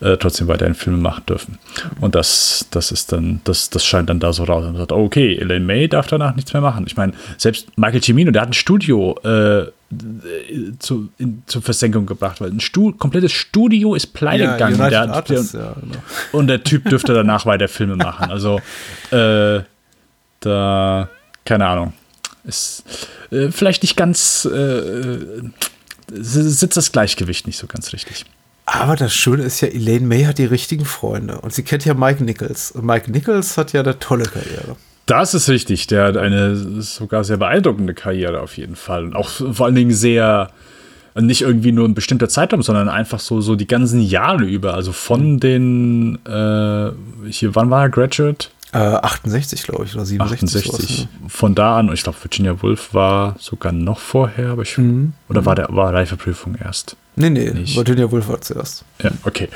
äh, 0.00 0.16
trotzdem 0.16 0.48
weiterhin 0.48 0.74
Filme 0.74 0.98
machen 0.98 1.24
dürfen. 1.26 1.58
Und 2.00 2.16
das, 2.16 2.66
das 2.72 2.90
ist 2.90 3.12
dann, 3.12 3.40
das, 3.44 3.70
das 3.70 3.84
scheint 3.84 4.10
dann 4.10 4.18
da 4.18 4.32
so 4.32 4.42
raus. 4.42 4.66
Und 4.66 4.76
sagt, 4.76 4.90
okay, 4.90 5.36
Elaine 5.36 5.64
May 5.64 5.88
darf 5.88 6.08
danach 6.08 6.34
nichts 6.34 6.52
mehr 6.52 6.62
machen. 6.62 6.84
Ich 6.86 6.96
meine, 6.96 7.12
selbst 7.38 7.68
Michael 7.78 8.02
Cimino, 8.02 8.32
der 8.32 8.42
hat 8.42 8.50
ein 8.50 8.54
Studio 8.54 9.16
äh, 9.22 9.66
zu, 10.80 11.10
in, 11.18 11.44
zur 11.46 11.62
Versenkung 11.62 12.06
gebracht, 12.06 12.40
weil 12.40 12.50
ein 12.50 12.58
Stu 12.58 12.92
komplettes 12.92 13.30
Studio 13.30 13.94
ist 13.94 14.08
pleite 14.08 14.44
Ja, 14.44 14.52
gegangen. 14.54 14.78
Der, 14.78 15.12
Artists, 15.12 15.52
der, 15.52 15.60
ja, 15.60 15.76
genau. 15.80 15.98
und 16.32 16.48
der 16.48 16.64
Typ 16.64 16.88
dürfte 16.88 17.14
danach 17.14 17.46
weiter 17.46 17.68
Filme 17.68 17.94
machen. 17.94 18.32
Also, 18.32 18.60
äh, 19.12 19.60
da, 20.40 21.08
keine 21.44 21.66
Ahnung. 21.66 21.92
Ist 22.46 22.84
äh, 23.30 23.50
vielleicht 23.50 23.82
nicht 23.82 23.96
ganz, 23.96 24.44
äh, 24.44 25.18
sitzt 26.12 26.76
das 26.76 26.92
Gleichgewicht 26.92 27.46
nicht 27.46 27.58
so 27.58 27.66
ganz 27.66 27.92
richtig. 27.92 28.24
Aber 28.66 28.96
das 28.96 29.14
Schöne 29.14 29.44
ist 29.44 29.60
ja, 29.60 29.68
Elaine 29.68 30.06
May 30.06 30.24
hat 30.24 30.38
die 30.38 30.44
richtigen 30.44 30.84
Freunde. 30.84 31.40
Und 31.40 31.54
sie 31.54 31.62
kennt 31.62 31.84
ja 31.84 31.94
Mike 31.94 32.22
Nichols. 32.24 32.72
Und 32.72 32.84
Mike 32.84 33.10
Nichols 33.10 33.56
hat 33.56 33.72
ja 33.72 33.80
eine 33.80 33.98
tolle 33.98 34.24
Karriere. 34.24 34.76
Das 35.06 35.34
ist 35.34 35.48
richtig. 35.48 35.86
Der 35.86 36.04
hat 36.04 36.16
eine 36.16 36.56
sogar 36.82 37.22
sehr 37.22 37.36
beeindruckende 37.36 37.94
Karriere 37.94 38.40
auf 38.40 38.56
jeden 38.56 38.74
Fall. 38.74 39.04
Und 39.04 39.14
auch 39.14 39.30
vor 39.30 39.66
allen 39.66 39.76
Dingen 39.76 39.92
sehr, 39.92 40.50
nicht 41.14 41.42
irgendwie 41.42 41.70
nur 41.70 41.88
ein 41.88 41.94
bestimmter 41.94 42.28
Zeitraum, 42.28 42.62
sondern 42.62 42.88
einfach 42.88 43.20
so, 43.20 43.40
so 43.40 43.54
die 43.54 43.68
ganzen 43.68 44.00
Jahre 44.00 44.44
über. 44.44 44.74
Also 44.74 44.90
von 44.90 45.38
den, 45.38 46.18
äh, 46.26 46.90
hier, 47.30 47.54
wann 47.54 47.70
war 47.70 47.82
er 47.82 47.88
Graduate? 47.88 48.48
Äh, 48.76 48.78
68, 48.78 49.62
glaube 49.62 49.86
ich, 49.86 49.94
oder 49.94 50.04
67. 50.04 50.70
68. 50.70 50.96
sowas, 50.98 51.08
Von 51.28 51.54
da 51.54 51.78
an, 51.78 51.90
ich 51.94 52.02
glaube, 52.02 52.18
Virginia 52.22 52.60
Woolf 52.60 52.92
war 52.92 53.34
sogar 53.38 53.72
noch 53.72 53.98
vorher, 53.98 54.50
aber 54.50 54.62
ich, 54.62 54.78
oder 55.30 55.46
war 55.46 55.54
der 55.54 55.68
war 55.70 55.94
Reifeprüfung 55.94 56.56
erst? 56.62 56.94
ne? 57.14 57.30
Nee, 57.30 57.44
nee, 57.44 57.60
Nicht. 57.60 57.74
Virginia 57.74 58.10
Woolf 58.10 58.28
war 58.28 58.38
zuerst. 58.42 58.84
Ja, 59.02 59.12
okay. 59.24 59.48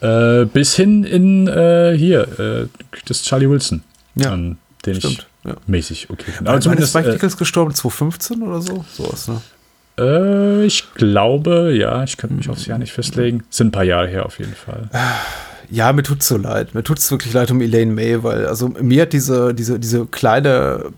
Äh, 0.00 0.44
bis 0.44 0.76
hin 0.76 1.02
in 1.02 1.48
äh, 1.48 1.96
hier, 1.98 2.38
äh, 2.38 2.68
das 3.06 3.24
Charlie 3.24 3.50
Wilson. 3.50 3.82
Ja, 4.14 4.30
an 4.30 4.58
den 4.86 4.94
stimmt, 4.94 5.26
ich 5.42 5.50
ja. 5.50 5.56
mäßig 5.66 6.10
okay. 6.10 6.30
Aber 6.38 6.50
Wann 6.50 6.58
ist 6.58 6.64
zumindest, 6.64 6.94
Mike 6.94 7.10
äh, 7.10 7.36
gestorben? 7.36 7.74
2015 7.74 8.42
oder 8.42 8.62
so? 8.62 8.84
Sowas, 8.92 9.26
ne? 9.26 9.40
Äh, 9.98 10.66
ich 10.66 10.84
glaube, 10.94 11.74
ja, 11.76 12.04
ich 12.04 12.16
könnte 12.16 12.36
mich 12.36 12.48
aufs 12.48 12.66
Jahr 12.66 12.78
nicht 12.78 12.92
festlegen. 12.92 13.42
Sind 13.50 13.68
ein 13.68 13.72
paar 13.72 13.82
Jahre 13.82 14.06
her 14.06 14.24
auf 14.24 14.38
jeden 14.38 14.54
Fall. 14.54 14.88
Ja, 15.72 15.90
mir 15.94 16.02
tut's 16.02 16.28
so 16.28 16.36
leid. 16.36 16.74
Mir 16.74 16.84
tut's 16.84 17.10
wirklich 17.10 17.32
leid 17.32 17.50
um 17.50 17.62
Elaine 17.62 17.94
May, 17.94 18.22
weil 18.22 18.46
also 18.46 18.68
mir 18.68 19.02
hat 19.02 19.14
diese, 19.14 19.54
diese, 19.54 19.80
diese 19.80 20.04
kleine 20.04 20.92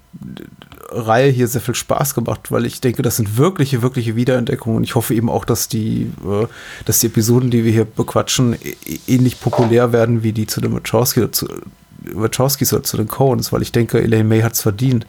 Reihe 0.91 1.31
hier 1.31 1.47
sehr 1.47 1.61
viel 1.61 1.77
Spaß 1.77 2.17
gemacht, 2.17 2.51
weil 2.51 2.67
ich 2.67 2.81
denke, 2.81 3.03
das 3.03 3.15
sind 3.17 3.37
wirkliche, 3.37 3.83
wirkliche 3.83 4.17
Wiederentdeckungen. 4.17 4.79
Und 4.79 4.83
ich 4.83 4.97
hoffe 4.97 5.15
eben 5.15 5.31
auch, 5.31 5.45
dass 5.45 5.69
die, 5.69 6.11
äh, 6.25 6.49
dass 6.87 6.99
die 6.99 7.07
Episoden, 7.07 7.53
die 7.53 7.65
wir 7.65 7.71
hier 7.71 7.85
bequatschen, 7.85 8.57
ähnlich 9.07 9.41
populär 9.41 9.93
werden 9.93 10.25
wie 10.25 10.33
die 10.33 10.49
zu 10.49 10.61
den 10.61 10.73
Wachowski 10.73 11.31
zu, 11.31 11.47
Wachowskis 12.13 12.73
oder 12.73 12.83
zu 12.83 12.97
den 12.97 13.07
Coens, 13.07 13.53
weil 13.53 13.63
ich 13.63 13.71
denke, 13.71 14.03
Elaine 14.03 14.29
May 14.29 14.43
hat's 14.43 14.61
verdient. 14.61 15.07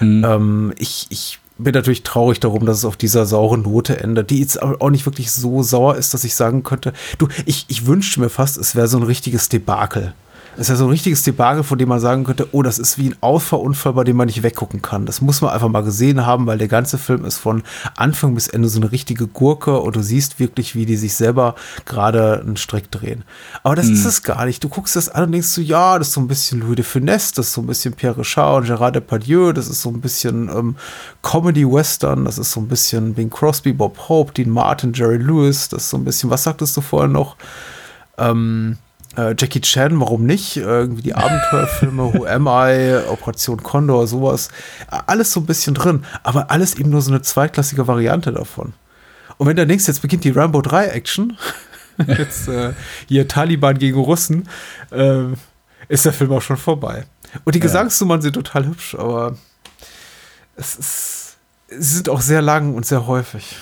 Ähm, 0.00 0.72
ich, 0.78 1.08
ich 1.10 1.40
bin 1.62 1.74
natürlich 1.74 2.02
traurig 2.02 2.40
darum, 2.40 2.66
dass 2.66 2.78
es 2.78 2.84
auf 2.84 2.96
dieser 2.96 3.26
sauren 3.26 3.62
Note 3.62 4.00
endet, 4.00 4.30
die 4.30 4.40
jetzt 4.40 4.60
auch 4.62 4.90
nicht 4.90 5.06
wirklich 5.06 5.30
so 5.30 5.62
sauer 5.62 5.96
ist, 5.96 6.14
dass 6.14 6.24
ich 6.24 6.34
sagen 6.34 6.62
könnte, 6.62 6.92
du, 7.18 7.28
ich, 7.46 7.66
ich 7.68 7.86
wünschte 7.86 8.20
mir 8.20 8.30
fast, 8.30 8.58
es 8.58 8.74
wäre 8.74 8.88
so 8.88 8.96
ein 8.96 9.02
richtiges 9.02 9.48
Debakel. 9.48 10.14
Es 10.56 10.68
wäre 10.68 10.76
so 10.76 10.84
ein 10.84 10.90
richtiges 10.90 11.22
Debakel, 11.22 11.62
von 11.62 11.78
dem 11.78 11.88
man 11.88 12.00
sagen 12.00 12.24
könnte, 12.24 12.48
oh, 12.52 12.62
das 12.62 12.78
ist 12.78 12.98
wie 12.98 13.10
ein 13.10 13.16
Auffahrunfall, 13.20 13.92
bei 13.92 14.04
dem 14.04 14.16
man 14.16 14.26
nicht 14.26 14.42
weggucken 14.42 14.82
kann. 14.82 15.06
Das 15.06 15.20
muss 15.20 15.40
man 15.40 15.52
einfach 15.52 15.68
mal 15.68 15.82
gesehen 15.82 16.26
haben, 16.26 16.46
weil 16.46 16.58
der 16.58 16.68
ganze 16.68 16.98
Film 16.98 17.24
ist 17.24 17.38
von 17.38 17.62
Anfang 17.96 18.34
bis 18.34 18.48
Ende 18.48 18.68
so 18.68 18.80
eine 18.80 18.92
richtige 18.92 19.26
Gurke 19.26 19.78
und 19.80 19.96
du 19.96 20.02
siehst 20.02 20.40
wirklich, 20.40 20.74
wie 20.74 20.86
die 20.86 20.96
sich 20.96 21.14
selber 21.14 21.54
gerade 21.84 22.40
einen 22.40 22.56
Strick 22.56 22.90
drehen. 22.90 23.24
Aber 23.62 23.76
das 23.76 23.88
ist 23.88 24.04
es 24.04 24.22
gar 24.22 24.44
nicht. 24.44 24.62
Du 24.62 24.68
guckst 24.68 24.96
das 24.96 25.08
an 25.08 25.24
und 25.24 25.32
denkst 25.32 25.48
so, 25.48 25.60
ja, 25.60 25.98
das 25.98 26.08
ist 26.08 26.14
so 26.14 26.20
ein 26.20 26.28
bisschen 26.28 26.60
Louis 26.60 26.76
de 26.76 26.84
Funès, 26.84 27.34
das 27.34 27.46
ist 27.46 27.52
so 27.52 27.60
ein 27.60 27.66
bisschen 27.66 27.94
Pierre 27.94 28.18
Richard 28.18 28.62
und 28.62 28.68
Gérard 28.68 28.92
Depardieu, 28.92 29.52
das 29.52 29.68
ist 29.68 29.82
so 29.82 29.88
ein 29.90 30.00
bisschen 30.00 30.48
ähm, 30.48 30.76
Comedy-Western, 31.22 32.24
das 32.24 32.38
ist 32.38 32.52
so 32.52 32.60
ein 32.60 32.68
bisschen 32.68 33.14
Bing 33.14 33.30
Crosby, 33.30 33.72
Bob 33.72 34.08
Hope, 34.08 34.32
Dean 34.32 34.50
Martin, 34.50 34.92
Jerry 34.92 35.18
Lewis, 35.18 35.68
das 35.68 35.84
ist 35.84 35.90
so 35.90 35.96
ein 35.96 36.04
bisschen, 36.04 36.30
was 36.30 36.42
sagtest 36.42 36.76
du 36.76 36.80
vorher 36.80 37.08
noch? 37.08 37.36
Ähm, 38.18 38.78
äh, 39.16 39.34
Jackie 39.36 39.60
Chan, 39.60 39.98
warum 40.00 40.24
nicht? 40.24 40.56
Irgendwie 40.56 41.02
die 41.02 41.14
Abenteuerfilme, 41.14 42.14
Who 42.14 42.26
Am 42.26 42.46
I, 42.46 42.96
Operation 43.08 43.62
Condor, 43.62 44.06
sowas. 44.06 44.48
Alles 45.06 45.32
so 45.32 45.40
ein 45.40 45.46
bisschen 45.46 45.74
drin, 45.74 46.04
aber 46.22 46.50
alles 46.50 46.74
eben 46.76 46.90
nur 46.90 47.02
so 47.02 47.10
eine 47.10 47.22
zweitklassige 47.22 47.86
Variante 47.86 48.32
davon. 48.32 48.72
Und 49.38 49.46
wenn 49.46 49.56
du 49.56 49.66
denkst, 49.66 49.86
jetzt 49.88 50.02
beginnt 50.02 50.24
die 50.24 50.30
Rambo 50.30 50.60
3 50.60 50.88
Action, 50.88 51.36
jetzt 52.06 52.48
äh, 52.48 52.72
hier 53.08 53.26
Taliban 53.26 53.78
gegen 53.78 53.98
Russen, 53.98 54.48
äh, 54.90 55.24
ist 55.88 56.04
der 56.04 56.12
Film 56.12 56.32
auch 56.32 56.42
schon 56.42 56.56
vorbei. 56.56 57.04
Und 57.44 57.54
die 57.54 57.60
Gesangsnummern 57.60 58.22
sind 58.22 58.34
total 58.34 58.66
hübsch, 58.66 58.94
aber 58.94 59.36
es 60.56 60.76
ist, 60.76 61.36
sie 61.68 61.96
sind 61.96 62.08
auch 62.08 62.20
sehr 62.20 62.42
lang 62.42 62.74
und 62.74 62.86
sehr 62.86 63.06
häufig. 63.06 63.56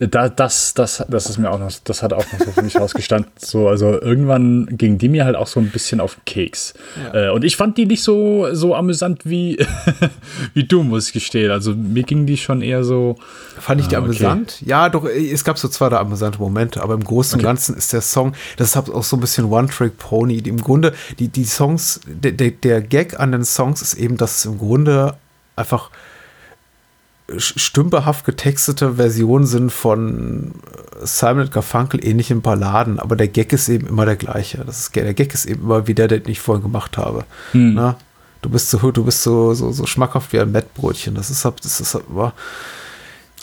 Da, 0.00 0.28
das, 0.28 0.74
das, 0.74 1.04
das 1.08 1.28
ist 1.30 1.38
mir 1.38 1.50
auch 1.50 1.58
noch, 1.58 1.70
das 1.84 2.02
hat 2.02 2.12
auch 2.12 2.24
noch 2.32 2.38
so 2.44 2.52
für 2.52 2.62
mich 2.62 2.76
rausgestanden. 2.80 3.30
So, 3.38 3.68
also 3.68 4.00
irgendwann 4.00 4.66
ging 4.72 4.98
die 4.98 5.08
mir 5.08 5.24
halt 5.24 5.36
auch 5.36 5.46
so 5.46 5.60
ein 5.60 5.70
bisschen 5.70 6.00
auf 6.00 6.14
den 6.14 6.24
Keks. 6.24 6.74
Äh, 7.12 7.30
und 7.30 7.44
ich 7.44 7.56
fand 7.56 7.78
die 7.78 7.86
nicht 7.86 8.02
so, 8.02 8.48
so 8.52 8.74
amüsant 8.74 9.22
wie, 9.24 9.58
wie 10.54 10.64
du, 10.64 10.82
muss 10.82 11.08
ich 11.08 11.12
gestehen. 11.14 11.50
Also 11.50 11.74
mir 11.74 12.02
ging 12.02 12.26
die 12.26 12.36
schon 12.36 12.62
eher 12.62 12.84
so. 12.84 13.16
Fand 13.58 13.80
ich 13.80 13.88
die 13.88 13.96
Ah, 13.96 14.00
okay. 14.00 14.06
amüsant? 14.06 14.62
Ja, 14.64 14.88
doch, 14.88 15.04
es 15.06 15.44
gab 15.44 15.58
so 15.58 15.68
zwei 15.68 15.88
da 15.88 16.00
amüsante 16.00 16.38
Momente, 16.38 16.82
aber 16.82 16.94
im 16.94 17.04
Großen 17.04 17.38
und 17.38 17.44
Ganzen 17.44 17.76
ist 17.76 17.92
der 17.92 18.02
Song, 18.02 18.34
das 18.56 18.70
ist 18.70 18.76
auch 18.76 19.02
so 19.02 19.16
ein 19.16 19.20
bisschen 19.20 19.46
One-Trick-Pony. 19.46 20.38
Im 20.38 20.60
Grunde, 20.60 20.92
die, 21.18 21.28
die 21.28 21.44
Songs, 21.44 22.00
der, 22.06 22.32
der, 22.32 22.50
der 22.50 22.82
Gag 22.82 23.18
an 23.18 23.32
den 23.32 23.44
Songs 23.44 23.82
ist 23.82 23.94
eben, 23.94 24.16
dass 24.16 24.38
es 24.38 24.44
im 24.44 24.58
Grunde 24.58 25.14
einfach 25.56 25.90
stümperhaft 27.38 28.24
getextete 28.24 28.94
Versionen 28.94 29.46
sind 29.46 29.72
von 29.72 30.52
äh, 31.02 31.06
Simon 31.06 31.50
Garfunkel 31.50 32.04
ähnlichen 32.04 32.40
Balladen, 32.40 33.00
aber 33.00 33.16
der 33.16 33.28
Gag 33.28 33.52
ist 33.52 33.68
eben 33.68 33.86
immer 33.88 34.06
der 34.06 34.16
gleiche. 34.16 34.58
Das 34.64 34.78
ist, 34.80 34.94
der 34.96 35.12
Gag 35.14 35.34
ist 35.34 35.44
eben 35.46 35.62
immer 35.64 35.86
wie 35.88 35.94
der, 35.94 36.08
den 36.08 36.22
ich 36.28 36.40
vorhin 36.40 36.62
gemacht 36.62 36.96
habe. 36.96 37.24
Na? 37.74 37.96
Du 38.42 38.48
bist 38.50 38.70
so, 38.70 38.92
du 38.92 39.04
bist 39.04 39.22
so, 39.22 39.54
so, 39.54 39.72
so 39.72 39.86
schmackhaft 39.86 40.32
wie 40.32 40.38
ein 40.40 40.52
Mettbrötchen. 40.52 41.14
Das 41.16 41.30
ist, 41.30 41.44
halt- 41.44 41.64
das 41.64 41.80
ist 41.80 41.94
halt 41.94 42.04
immer, 42.08 42.32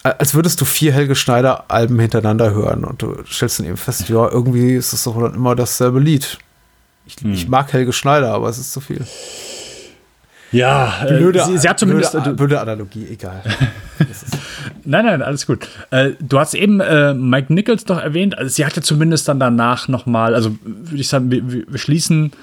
als 0.03 0.33
würdest 0.33 0.61
du 0.61 0.65
vier 0.65 0.93
Helge 0.93 1.15
Schneider 1.15 1.65
Alben 1.69 1.99
hintereinander 1.99 2.53
hören 2.53 2.83
und 2.85 3.01
du 3.01 3.15
stellst 3.29 3.59
dann 3.59 3.65
eben 3.67 3.77
fest, 3.77 4.07
ja, 4.09 4.29
irgendwie 4.29 4.75
ist 4.75 4.93
es 4.93 5.03
doch 5.03 5.19
dann 5.19 5.33
immer 5.33 5.55
dasselbe 5.55 5.99
Lied. 5.99 6.37
Ich, 7.05 7.17
ich 7.25 7.49
mag 7.49 7.73
Helge 7.73 7.91
Schneider, 7.91 8.33
aber 8.33 8.47
es 8.49 8.57
ist 8.57 8.71
zu 8.71 8.79
viel. 8.79 9.05
Ja, 10.53 11.05
äh, 11.05 11.45
sie, 11.45 11.57
sie 11.57 11.67
hat 11.67 11.79
zumindest. 11.79 12.11
blöde, 12.11 12.29
du, 12.29 12.35
blöde 12.35 12.61
Analogie, 12.61 13.07
egal. 13.11 13.41
Nein, 14.85 15.05
nein, 15.05 15.21
alles 15.21 15.47
gut. 15.47 15.67
Äh, 15.91 16.11
du 16.19 16.39
hast 16.39 16.53
eben 16.55 16.81
äh, 16.81 17.13
Mike 17.13 17.53
Nichols 17.53 17.85
doch 17.85 17.99
erwähnt. 18.01 18.37
Also 18.37 18.49
sie 18.49 18.65
hatte 18.65 18.81
zumindest 18.81 19.27
dann 19.29 19.39
danach 19.39 19.87
noch 19.87 20.05
mal, 20.05 20.35
also 20.35 20.57
würde 20.63 20.97
ich 20.97 21.07
sagen, 21.07 21.31
wir 21.31 21.47
wir 21.49 21.79
schließen 21.79 22.33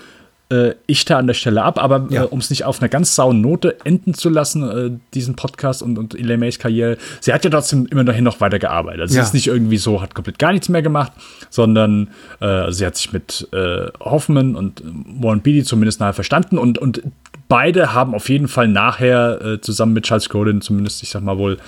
äh, 0.50 0.74
ich 0.86 1.04
da 1.04 1.18
an 1.18 1.26
der 1.26 1.34
Stelle 1.34 1.62
ab, 1.62 1.82
aber 1.82 2.06
Ja. 2.10 2.24
äh, 2.24 2.26
um 2.26 2.38
es 2.40 2.50
nicht 2.50 2.64
auf 2.64 2.80
einer 2.80 2.88
ganz 2.88 3.14
sauen 3.14 3.40
Note 3.40 3.76
enden 3.84 4.14
zu 4.14 4.28
lassen, 4.28 4.62
äh, 4.68 4.90
diesen 5.14 5.36
Podcast 5.36 5.82
und, 5.82 5.98
und 5.98 6.14
Elaine 6.14 6.38
Mays 6.38 6.58
Karriere, 6.58 6.96
sie 7.20 7.32
hat 7.32 7.44
ja 7.44 7.50
trotzdem 7.50 7.86
immerhin 7.86 8.24
noch 8.24 8.40
weiter 8.40 8.58
gearbeitet. 8.58 9.02
Also 9.02 9.16
Ja. 9.16 9.22
sie 9.22 9.28
ist 9.28 9.34
nicht 9.34 9.46
irgendwie 9.46 9.76
so, 9.76 10.02
hat 10.02 10.14
komplett 10.14 10.38
gar 10.38 10.52
nichts 10.52 10.68
mehr 10.68 10.82
gemacht, 10.82 11.12
sondern 11.50 12.08
äh, 12.40 12.70
sie 12.72 12.84
hat 12.84 12.96
sich 12.96 13.12
mit 13.12 13.48
äh, 13.52 13.86
Hoffman 14.00 14.56
und 14.56 14.82
Warren 15.20 15.40
Beatty 15.40 15.64
zumindest 15.64 16.00
nachher 16.00 16.14
verstanden 16.14 16.58
und, 16.58 16.78
und 16.78 17.02
beide 17.48 17.94
haben 17.94 18.14
auf 18.14 18.28
jeden 18.28 18.46
Fall 18.48 18.68
nachher 18.68 19.58
zusammen 19.60 19.92
mit 19.92 20.04
Charles 20.04 20.28
Grodin 20.28 20.60
zumindest, 20.60 21.02
ich 21.02 21.10
sag 21.10 21.22
mal 21.24 21.36
wohl, 21.36 21.58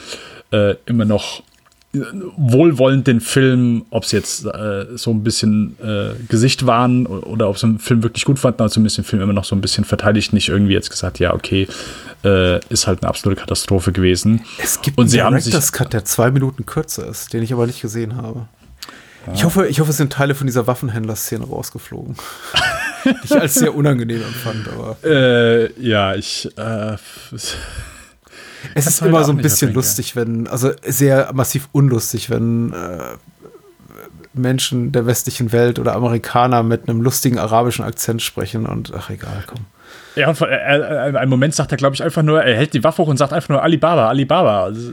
immer 0.87 1.05
noch 1.05 1.43
wohlwollend 2.37 3.07
den 3.07 3.21
Film, 3.21 3.85
ob 3.91 4.05
es 4.05 4.13
jetzt 4.13 4.47
äh, 4.47 4.87
so 4.97 5.11
ein 5.11 5.23
bisschen 5.23 5.77
äh, 5.83 6.15
Gesicht 6.29 6.67
waren 6.67 7.07
o- 7.07 7.19
oder 7.27 7.49
ob 7.51 7.59
sie 7.59 7.67
den 7.67 7.79
Film 7.79 8.03
wirklich 8.03 8.25
gut 8.25 8.39
fanden, 8.39 8.63
aber 8.63 8.71
zumindest 8.71 8.97
den 8.99 9.05
Film 9.05 9.21
immer 9.23 9.35
noch 9.35 9.45
so 9.45 9.55
ein 9.55 9.61
bisschen 9.61 9.85
verteidigt, 9.85 10.33
nicht 10.33 10.49
irgendwie 10.49 10.73
jetzt 10.73 10.91
gesagt, 10.91 11.19
ja, 11.19 11.35
okay, 11.35 11.69
äh, 12.25 12.61
ist 12.69 12.87
halt 12.87 13.03
eine 13.03 13.09
absolute 13.11 13.41
Katastrophe 13.41 13.93
gewesen. 13.93 14.41
Es 14.63 14.81
gibt 14.81 14.97
Und 14.97 15.13
einen 15.13 15.13
Director's 15.13 15.73
Cut, 15.73 15.93
der 15.93 16.05
zwei 16.05 16.31
Minuten 16.31 16.65
kürzer 16.65 17.07
ist, 17.07 17.33
den 17.33 17.43
ich 17.43 17.53
aber 17.53 17.67
nicht 17.67 17.83
gesehen 17.83 18.17
habe. 18.17 18.47
Ich 19.35 19.45
hoffe, 19.45 19.69
ich 19.69 19.79
hoffe, 19.79 19.91
es 19.91 19.99
sind 19.99 20.13
Teile 20.13 20.35
von 20.35 20.47
dieser 20.49 20.67
Waffenhändler-Szene 20.67 21.45
rausgeflogen. 21.45 22.17
die 23.05 23.11
ich 23.25 23.33
als 23.33 23.55
sehr 23.55 23.75
unangenehm 23.75 24.23
empfand, 24.23 24.69
aber 24.69 24.97
äh, 25.05 25.73
ja, 25.81 26.15
ich 26.15 26.49
äh, 26.57 26.97
es 28.75 28.87
ist 28.87 29.03
immer 29.03 29.25
so 29.25 29.33
ein 29.33 29.37
bisschen 29.39 29.69
verbringen, 29.69 29.75
lustig, 29.75 30.17
wenn, 30.17 30.47
also 30.49 30.71
sehr 30.85 31.31
massiv 31.33 31.69
unlustig, 31.73 32.31
wenn 32.31 32.73
äh, 32.73 32.99
Menschen 34.35 34.93
der 34.93 35.07
westlichen 35.07 35.53
Welt 35.53 35.79
oder 35.79 35.95
Amerikaner 35.95 36.63
mit 36.63 36.89
einem 36.89 37.01
lustigen 37.03 37.39
arabischen 37.39 37.85
Akzent 37.85 38.23
sprechen 38.23 38.67
und 38.67 38.93
ach 38.97 39.11
egal, 39.11 39.45
komm. 39.47 39.61
ja, 40.17 40.29
und 40.29 40.37
vor- 40.37 40.49
äh, 40.49 40.55
äh, 41.11 41.17
einen 41.17 41.31
Moment 41.31 41.55
sagt 41.55 41.71
er, 41.73 41.77
glaube 41.77 41.95
ich, 41.95 42.03
einfach 42.03 42.23
nur, 42.23 42.43
er 42.43 42.57
hält 42.57 42.73
die 42.75 42.83
Waffe 42.83 43.03
hoch 43.03 43.09
und 43.09 43.19
sagt 43.19 43.33
einfach 43.33 43.51
nur 43.51 43.63
Alibaba, 43.63 44.09
Alibaba. 44.09 44.65
Also, 44.65 44.93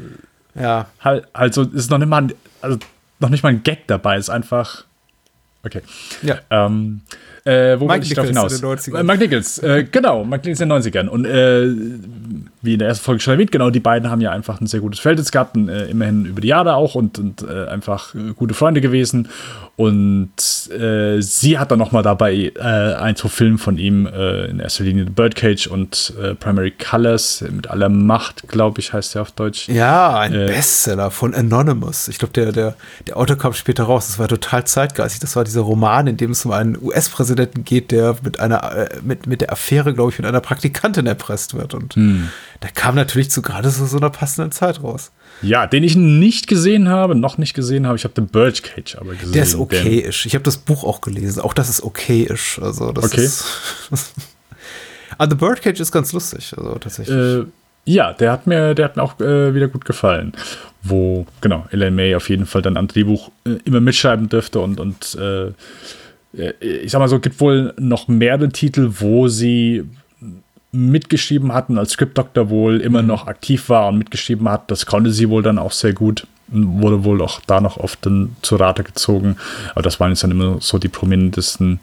Ja. 0.56 0.88
Halt, 1.00 1.26
halt 1.34 1.54
so, 1.54 1.64
ist 1.64 1.90
noch 1.90 2.00
nicht 2.00 2.10
mal 2.10 2.24
ein, 2.24 2.34
also 2.62 2.78
noch 3.20 3.30
nicht 3.30 3.44
mal 3.44 3.50
ein 3.50 3.64
Gag 3.64 3.88
dabei, 3.88 4.18
ist 4.18 4.30
einfach. 4.30 4.84
Okay. 5.64 5.82
Ja. 6.22 6.40
Ähm, 6.50 7.02
äh, 7.46 7.80
wo 7.80 7.86
Mike 7.88 8.04
ich 8.04 8.10
Nichols 8.10 8.28
hinaus? 8.30 8.54
in 8.54 8.62
den 8.62 8.70
90ern. 8.78 9.00
Äh, 9.00 9.04
Mike 9.04 9.20
Nichols, 9.24 9.58
äh, 9.60 9.84
genau, 9.90 10.24
Mike 10.26 10.44
Nichols 10.50 10.60
in 10.62 10.70
den 10.70 10.82
90ern. 10.82 11.08
Und 11.08 11.26
äh, 11.26 11.66
wie 12.62 12.74
in 12.74 12.80
der 12.80 12.88
ersten 12.88 13.04
Folge 13.04 13.22
schon 13.22 13.34
erwähnt, 13.34 13.52
genau, 13.52 13.70
die 13.70 13.80
beiden 13.80 14.10
haben 14.10 14.22
ja 14.22 14.32
einfach 14.32 14.60
ein 14.60 14.68
sehr 14.68 14.80
gutes 14.80 15.00
Verhältnis 15.00 15.32
gehabt, 15.32 15.56
und, 15.56 15.70
äh, 15.70 15.86
immerhin 15.86 16.26
über 16.26 16.42
die 16.42 16.50
Jahre 16.50 16.76
auch 16.76 16.96
und, 16.96 17.18
und 17.20 17.42
äh, 17.44 17.68
einfach 17.68 18.16
äh, 18.16 18.34
gute 18.36 18.54
Freunde 18.54 18.82
gewesen. 18.82 19.30
Und 19.76 20.32
äh, 20.72 21.22
sie 21.22 21.58
hat 21.58 21.72
dann 21.72 21.80
nochmal 21.80 22.04
dabei 22.04 22.52
äh, 22.54 22.62
ein, 22.62 23.16
zwei 23.16 23.30
Filme 23.30 23.58
von 23.58 23.78
ihm, 23.78 24.08
äh, 24.08 24.48
in 24.48 24.60
erster 24.60 24.84
Linie 24.84 25.06
The 25.06 25.12
Birdcage 25.12 25.68
und 25.68 26.14
Primary 26.40 26.72
Colors 26.72 27.44
mit 27.50 27.70
aller 27.70 27.90
Macht, 27.90 28.48
glaube 28.48 28.82
ich, 28.82 28.92
heißt 28.92 29.16
der 29.16 29.22
auf 29.22 29.32
Deutsch. 29.32 29.70
Ja, 29.70 30.20
ein 30.20 30.34
Bestseller 30.34 31.12
von 31.12 31.34
Anonymous. 31.34 32.08
Ich 32.08 32.20
glaube, 32.20 32.34
der, 32.34 32.52
der, 32.52 32.76
der 33.08 33.18
Autor 33.18 33.38
kam 33.38 33.54
später 33.54 33.84
raus. 33.84 34.08
Das 34.08 34.20
war 34.20 34.28
total 34.28 34.66
zeitgeistig. 34.66 35.22
Das 35.22 35.36
war 35.36 35.44
dieser 35.44 35.62
Roman, 35.62 36.08
in 36.08 36.18
dem 36.18 36.32
es 36.32 36.44
um 36.46 36.52
einen 36.52 36.78
US-Präsidenten 36.82 37.64
geht, 37.64 37.92
der 37.92 38.18
mit 38.24 38.40
einer, 38.40 38.90
mit, 39.02 39.28
mit 39.28 39.42
der 39.42 39.52
Affäre, 39.52 39.94
glaube 39.94 40.12
ich, 40.12 40.20
mit 40.20 40.28
einer 40.28 40.42
Praktikantin 40.42 41.06
erpresst 41.06 41.54
wird. 41.54 41.74
Und 41.74 41.96
Hm. 42.00 42.30
Der 42.62 42.72
kam 42.72 42.96
natürlich 42.96 43.32
zu 43.32 43.42
gerade 43.42 43.70
so, 43.70 43.86
so 43.86 43.98
einer 43.98 44.10
passenden 44.10 44.52
Zeit 44.52 44.84
raus. 44.84 45.12
Ja, 45.42 45.68
den 45.68 45.84
ich 45.84 45.96
nicht 45.96 46.48
gesehen 46.48 46.90
habe, 46.90 47.16
noch 47.16 47.38
nicht 47.38 47.54
gesehen 47.54 47.88
habe. 47.88 47.96
Ich 47.96 48.04
habe 48.04 48.14
The 48.16 48.22
Birdcage 48.22 48.98
aber 48.98 49.14
gesehen. 49.14 49.32
Der 49.32 49.44
ist 49.44 49.56
okayisch. 49.56 50.26
Ich 50.26 50.34
habe 50.36 50.44
das 50.44 50.58
Buch 50.58 50.84
auch 50.84 51.00
gelesen. 51.00 51.42
Auch 51.42 51.54
das 51.54 51.70
ist 51.70 51.82
okayisch. 51.84 52.60
Also, 52.62 52.92
das 52.92 53.06
Okay. 53.06 53.22
ist. 53.24 53.46
ah, 55.18 55.28
The 55.30 55.36
Birdcage 55.36 55.80
ist 55.80 55.92
ganz 55.92 56.12
lustig. 56.12 56.54
Also, 56.58 56.76
tatsächlich. 56.76 57.16
Äh, 57.16 57.46
ja, 57.86 58.12
der 58.14 58.32
hat 58.34 58.46
mir, 58.48 58.76
der 58.76 58.86
hat 58.86 58.98
mir 58.98 59.04
auch 59.04 59.20
äh, 59.22 59.56
wieder 59.56 59.70
gut 59.70 59.86
gefallen. 59.86 60.34
Wo, 60.84 61.26
genau, 61.42 61.66
Elaine 61.72 61.96
May 61.96 62.16
auf 62.16 62.30
jeden 62.30 62.46
Fall 62.46 62.62
dann 62.62 62.76
am 62.78 62.88
Drehbuch 62.88 63.32
äh, 63.46 63.52
immer 63.66 63.80
mitschreiben 63.80 64.28
dürfte 64.28 64.60
und, 64.60 64.80
und 64.80 65.16
äh, 65.20 65.48
äh, 66.38 66.54
ich 66.60 66.92
sag 66.92 67.00
mal 67.00 67.08
so, 67.08 67.20
gibt 67.20 67.40
wohl 67.40 67.74
noch 67.78 68.08
mehrere 68.08 68.50
Titel, 68.50 68.92
wo 69.00 69.28
sie 69.30 69.86
mitgeschrieben 70.72 71.54
hatten, 71.54 71.78
als 71.78 71.92
Script-Doctor 71.92 72.50
wohl 72.50 72.80
immer 72.82 73.02
noch 73.02 73.28
aktiv 73.28 73.70
war 73.70 73.88
und 73.88 73.98
mitgeschrieben 73.98 74.48
hat. 74.50 74.70
Das 74.70 74.86
konnte 74.86 75.12
sie 75.12 75.30
wohl 75.30 75.44
dann 75.44 75.58
auch 75.58 75.72
sehr 75.72 75.94
gut. 75.94 76.28
und 76.52 76.82
Wurde 76.82 77.04
wohl 77.04 77.22
auch 77.22 77.42
da 77.48 77.60
noch 77.62 77.78
oft 77.78 78.06
dann 78.06 78.36
zu 78.42 78.56
Rate 78.56 78.84
gezogen. 78.84 79.38
Aber 79.72 79.82
das 79.82 80.00
waren 80.00 80.12
jetzt 80.12 80.24
dann 80.24 80.32
immer 80.32 80.58
so 80.60 80.78
die 80.78 80.88
prominentesten 80.88 81.80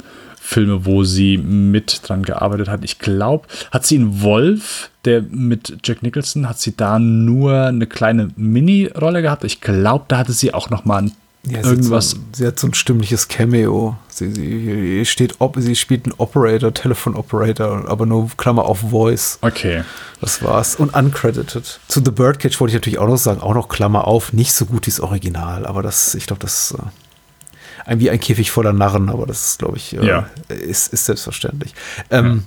Filme, 0.46 0.86
wo 0.86 1.02
sie 1.02 1.38
mit 1.38 2.08
dran 2.08 2.22
gearbeitet 2.22 2.68
hat. 2.68 2.84
Ich 2.84 3.00
glaube, 3.00 3.48
hat 3.72 3.84
sie 3.84 3.96
in 3.96 4.22
Wolf, 4.22 4.90
der 5.04 5.22
mit 5.22 5.78
Jack 5.82 6.02
Nicholson, 6.02 6.48
hat 6.48 6.60
sie 6.60 6.76
da 6.76 7.00
nur 7.00 7.62
eine 7.62 7.86
kleine 7.88 8.28
Mini-Rolle 8.36 9.22
gehabt. 9.22 9.42
Ich 9.42 9.60
glaube, 9.60 10.04
da 10.06 10.18
hatte 10.18 10.32
sie 10.32 10.54
auch 10.54 10.70
noch 10.70 10.84
mal 10.84 10.98
ein, 11.02 11.12
Ja, 11.48 11.62
sie 11.62 11.70
irgendwas. 11.70 12.10
Hat 12.10 12.10
so, 12.10 12.16
ein- 12.18 12.24
sie 12.35 12.47
hat 12.47 12.59
so 12.59 12.66
ein 12.66 12.74
stimmliches 12.74 13.28
Cameo. 13.28 13.97
Sie, 14.09 14.32
sie, 14.32 15.05
steht, 15.05 15.40
op, 15.40 15.56
sie 15.59 15.77
spielt 15.77 16.05
einen 16.06 16.14
Operator, 16.18 16.73
Telefon-Operator, 16.74 17.89
aber 17.89 18.06
nur 18.06 18.28
Klammer 18.36 18.64
auf 18.64 18.81
Voice. 18.90 19.39
Okay. 19.43 19.82
Das 20.20 20.43
war's. 20.43 20.77
Und 20.77 20.94
uncredited. 20.94 21.81
Zu 21.89 22.02
The 22.05 22.10
Birdcage 22.10 22.59
wollte 22.60 22.70
ich 22.73 22.74
natürlich 22.81 22.98
auch 22.98 23.09
noch 23.09 23.16
sagen, 23.18 23.40
auch 23.40 23.55
noch 23.55 23.68
Klammer 23.68 24.06
auf, 24.06 24.32
nicht 24.32 24.52
so 24.52 24.66
gut 24.66 24.86
wie 24.86 24.90
das 24.90 25.01
Original, 25.01 25.66
aber 25.66 25.82
das, 25.82 26.14
ich 26.14 26.27
glaube, 26.27 26.40
das 26.40 26.74
äh, 26.77 26.82
ein 27.89 28.01
wie 28.01 28.10
ein 28.10 28.18
Käfig 28.18 28.51
voller 28.51 28.73
Narren, 28.73 29.09
aber 29.10 29.27
das 29.27 29.47
ist, 29.48 29.59
glaube 29.60 29.77
ich, 29.77 29.97
äh, 29.97 30.05
Ja. 30.06 30.27
ist, 30.48 30.93
ist 30.93 31.06
selbstverständlich. 31.06 31.74
Ähm, 32.10 32.44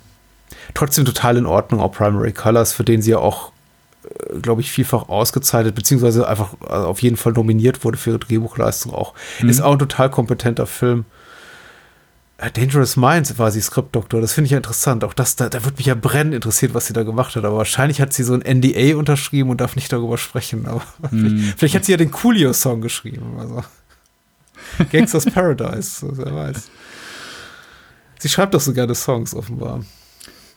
Trotzdem 0.74 1.06
total 1.06 1.38
in 1.38 1.46
Ordnung, 1.46 1.80
auch 1.80 1.92
Primary 1.92 2.32
Colors, 2.32 2.74
für 2.74 2.84
den 2.84 3.02
sie 3.02 3.12
ja 3.12 3.18
auch, 3.20 3.52
glaube 4.41 4.61
ich, 4.61 4.72
vielfach 4.72 5.10
ausgezeichnet, 5.10 5.76
beziehungsweise 5.76 6.27
einfach 6.27 6.53
äh, 6.61 6.73
auf 6.73 7.02
jeden 7.02 7.18
Fall 7.18 7.34
nominiert 7.34 7.84
wurde 7.84 7.98
für 7.98 8.11
ihre 8.11 8.19
Drehbuchleistung 8.19 8.94
auch. 8.94 9.14
Ist 9.41 9.61
auch 9.61 9.73
ein 9.73 9.80
total 9.80 10.10
kompetenter 10.10 10.65
Film. 10.65 11.06
Äh, 12.38 12.52
Dangerous 12.52 12.95
Minds 12.95 13.38
war 13.38 13.52
sie 13.52 13.61
Skriptdoktor. 13.61 14.22
Das 14.22 14.34
finde 14.34 14.45
ich 14.45 14.52
ja 14.52 14.57
interessant. 14.57 15.03
Auch 15.03 15.14
das, 15.14 15.36
da, 15.36 15.49
da 15.49 15.65
wird 15.65 15.77
mich 15.77 15.88
ja 15.88 15.95
brennend 15.95 16.34
interessiert, 16.34 16.73
was 16.73 16.88
sie 16.88 16.94
da 16.94 17.03
gemacht 17.03 17.36
hat. 17.36 17.44
Aber 17.45 17.57
wahrscheinlich 17.57 18.02
hat 18.02 18.14
sie 18.14 18.23
so 18.23 18.34
ein 18.34 18.41
NDA 18.41 18.98
unterschrieben 18.98 19.49
und 19.49 19.61
darf 19.61 19.76
nicht 19.76 19.91
darüber 19.91 20.18
sprechen. 20.18 20.65
Aber 20.65 20.81
vielleicht, 21.10 21.60
vielleicht 21.60 21.76
hat 21.76 21.86
sie 21.86 21.91
ja 21.91 21.98
den 21.98 22.11
Coolio-Song 22.11 22.81
geschrieben. 22.81 23.38
Also. 23.40 23.64
Gangsters 24.91 25.26
Paradise, 25.26 26.07
wer 26.11 26.34
weiß. 26.34 26.69
Sie 28.19 28.30
schreibt 28.30 28.53
doch 28.53 28.61
so 28.61 28.73
gerne 28.73 28.95
Songs, 28.95 29.34
offenbar. 29.34 29.84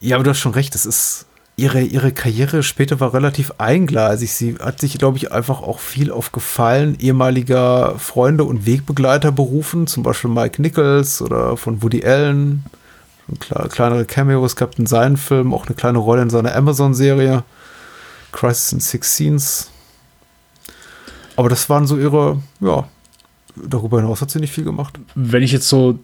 Ja, 0.01 0.17
aber 0.17 0.25
du 0.25 0.31
hast 0.31 0.41
schon 0.41 0.53
recht. 0.53 0.75
Es 0.75 0.87
ist 0.87 1.27
ihre, 1.57 1.83
ihre 1.83 2.13
Karriere 2.13 2.63
später 2.63 3.01
war 3.01 3.15
relativ 3.15 3.53
eingleisig. 3.59 4.33
Sie 4.33 4.57
hat 4.57 4.81
sich, 4.81 4.99
glaube 4.99 5.19
ich, 5.19 5.33
einfach 5.33 5.63
auch 5.63 5.79
viel 5.79 6.11
auf 6.11 6.33
Gefallen 6.33 6.97
ehemaliger 6.99 7.99
Freunde 7.99 8.45
und 8.45 8.67
Wegbegleiter 8.67 9.33
berufen, 9.33 9.87
zum 9.87 10.03
Beispiel 10.03 10.31
Mike 10.31 10.61
Nichols 10.61 11.23
oder 11.23 11.57
von 11.57 11.83
Woody 11.83 12.05
Allen. 12.05 12.65
Kleinere 13.71 14.05
Cameos 14.05 14.57
gehabt 14.57 14.79
in 14.79 14.87
seinen 14.87 15.17
Filmen, 15.17 15.55
auch 15.55 15.67
eine 15.67 15.77
kleine 15.77 15.99
Rolle 15.99 16.23
in 16.23 16.31
seiner 16.31 16.55
Amazon-Serie. 16.55 17.45
Crisis 18.33 18.73
in 18.73 18.81
Six 18.81 19.13
Scenes. 19.13 19.71
Aber 21.37 21.49
das 21.49 21.69
waren 21.71 21.87
so 21.87 21.97
ihre, 21.97 22.43
ja, 22.61 22.89
darüber 23.57 24.01
hinaus 24.01 24.21
hat 24.21 24.31
sie 24.31 24.41
nicht 24.41 24.53
viel 24.53 24.65
gemacht. 24.65 24.99
wenn 25.15 25.43
ich 25.43 25.53
jetzt 25.53 25.69
so, 25.69 25.99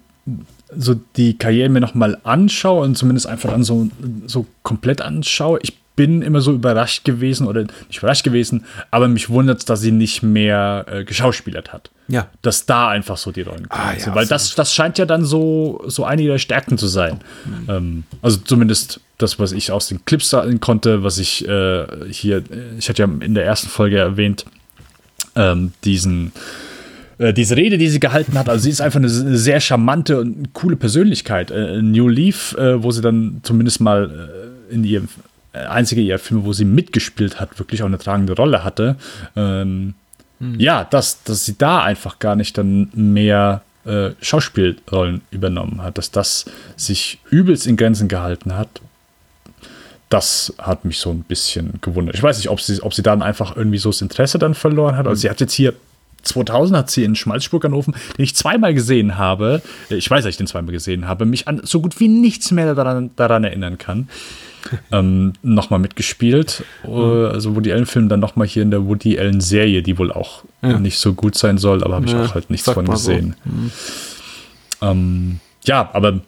so 0.76 0.94
die 1.16 1.38
Karriere 1.38 1.68
mir 1.68 1.80
nochmal 1.80 2.18
anschaue 2.24 2.84
und 2.84 2.96
zumindest 2.96 3.26
einfach 3.26 3.50
dann 3.50 3.64
so, 3.64 3.88
so 4.26 4.46
komplett 4.62 5.00
anschaue, 5.00 5.58
ich 5.62 5.78
bin 5.98 6.22
immer 6.22 6.40
so 6.40 6.52
überrascht 6.52 7.04
gewesen 7.04 7.48
oder 7.48 7.62
nicht 7.62 7.98
überrascht 7.98 8.22
gewesen, 8.22 8.64
aber 8.92 9.08
mich 9.08 9.30
wundert 9.30 9.68
dass 9.68 9.80
sie 9.80 9.90
nicht 9.90 10.22
mehr 10.22 10.86
äh, 10.88 11.04
geschauspielert 11.04 11.72
hat. 11.72 11.90
Ja. 12.06 12.28
Dass 12.40 12.66
da 12.66 12.88
einfach 12.88 13.16
so 13.16 13.32
die 13.32 13.42
Rollen 13.42 13.66
Ah, 13.70 13.94
ja, 13.94 13.98
sind. 13.98 14.14
Weil 14.14 14.26
das, 14.26 14.54
das 14.54 14.72
scheint 14.72 14.96
ja 14.98 15.06
dann 15.06 15.24
so, 15.24 15.82
so 15.88 16.04
eine 16.04 16.22
der 16.22 16.38
Stärken 16.38 16.78
zu 16.78 16.86
sein. 16.86 17.18
Mhm. 17.44 17.66
Ähm, 17.68 18.04
also 18.22 18.38
zumindest 18.38 19.00
das, 19.18 19.40
was 19.40 19.50
ich 19.50 19.72
aus 19.72 19.88
den 19.88 20.04
Clips 20.04 20.30
sagen 20.30 20.60
konnte, 20.60 21.02
was 21.02 21.18
ich 21.18 21.46
äh, 21.48 21.84
hier, 22.10 22.38
äh, 22.38 22.78
ich 22.78 22.88
hatte 22.88 23.02
ja 23.02 23.08
in 23.20 23.34
der 23.34 23.44
ersten 23.44 23.68
Folge 23.68 23.98
erwähnt, 23.98 24.46
ähm, 25.34 25.72
diesen 25.84 26.30
äh, 27.18 27.32
diese 27.32 27.56
Rede, 27.56 27.78
die 27.78 27.88
sie 27.88 28.00
gehalten 28.00 28.38
hat, 28.38 28.48
also 28.48 28.62
sie 28.62 28.70
ist 28.70 28.80
einfach 28.80 28.98
eine 28.98 29.08
sehr 29.08 29.60
charmante 29.60 30.20
und 30.20 30.52
coole 30.52 30.76
Persönlichkeit. 30.76 31.50
Äh, 31.50 31.82
New 31.82 32.08
Leaf, 32.08 32.54
äh, 32.56 32.82
wo 32.82 32.90
sie 32.90 33.00
dann 33.00 33.40
zumindest 33.42 33.80
mal 33.80 34.30
äh, 34.70 34.74
in 34.74 34.84
ihrem 34.84 35.08
äh, 35.52 35.58
einzige 35.58 36.00
ihr 36.00 36.18
Film, 36.18 36.44
wo 36.44 36.52
sie 36.52 36.64
mitgespielt 36.64 37.40
hat, 37.40 37.58
wirklich 37.58 37.82
auch 37.82 37.86
eine 37.86 37.98
tragende 37.98 38.34
Rolle 38.34 38.64
hatte. 38.64 38.96
Ähm, 39.36 39.94
Ja, 40.58 40.84
dass, 40.84 41.24
dass 41.24 41.44
sie 41.44 41.58
da 41.58 41.82
einfach 41.82 42.20
gar 42.20 42.36
nicht 42.36 42.56
dann 42.56 42.90
mehr 42.94 43.62
Schauspielrollen 44.20 45.22
übernommen 45.30 45.82
hat, 45.82 45.96
dass 45.96 46.10
das 46.10 46.44
sich 46.76 47.20
übelst 47.30 47.66
in 47.66 47.78
Grenzen 47.78 48.06
gehalten 48.06 48.54
hat. 48.54 48.68
Das 50.10 50.52
hat 50.58 50.84
mich 50.84 50.98
so 50.98 51.10
ein 51.10 51.22
bisschen 51.22 51.78
gewundert. 51.80 52.14
Ich 52.14 52.22
weiß 52.22 52.36
nicht, 52.36 52.50
ob 52.50 52.60
sie, 52.60 52.82
ob 52.82 52.92
sie 52.92 53.02
dann 53.02 53.22
einfach 53.22 53.56
irgendwie 53.56 53.78
so 53.78 53.88
das 53.88 54.02
Interesse 54.02 54.38
dann 54.38 54.52
verloren 54.52 54.96
hat. 54.96 55.06
Also 55.06 55.22
sie 55.22 55.30
hat 55.30 55.40
jetzt 55.40 55.54
hier 55.54 55.72
2000 56.28 56.76
hat 56.78 56.90
sie 56.90 57.04
in 57.04 57.14
Schmalzburg 57.16 57.64
angerufen, 57.64 57.94
den 58.16 58.22
ich 58.24 58.34
zweimal 58.36 58.74
gesehen 58.74 59.18
habe. 59.18 59.62
Ich 59.90 60.08
weiß, 60.10 60.24
dass 60.24 60.30
ich 60.30 60.36
den 60.36 60.46
zweimal 60.46 60.72
gesehen 60.72 61.08
habe, 61.08 61.24
mich 61.26 61.48
an 61.48 61.60
so 61.64 61.80
gut 61.80 61.98
wie 62.00 62.08
nichts 62.08 62.50
mehr 62.50 62.74
daran, 62.74 63.10
daran 63.16 63.44
erinnern 63.44 63.78
kann. 63.78 64.08
ähm, 64.92 65.32
nochmal 65.42 65.78
mitgespielt. 65.80 66.64
Äh, 66.84 66.88
Also 66.88 67.54
Woody 67.56 67.72
Allen-Film 67.72 68.08
dann 68.08 68.20
nochmal 68.20 68.46
hier 68.46 68.62
in 68.62 68.70
der 68.70 68.86
Woody 68.86 69.18
Allen-Serie, 69.18 69.82
die 69.82 69.98
wohl 69.98 70.12
auch 70.12 70.42
nicht 70.60 70.98
so 70.98 71.14
gut 71.14 71.36
sein 71.36 71.56
soll, 71.58 71.82
aber 71.84 71.94
habe 71.94 72.06
ich 72.06 72.12
Ja, 72.12 72.24
auch 72.24 72.34
halt 72.34 72.50
nichts 72.50 72.68
von 72.70 72.84
mal 72.84 72.96
so. 72.96 73.10
gesehen. 73.12 73.36
Ähm, 74.82 75.40
ja, 75.64 75.88
aber 75.92 76.20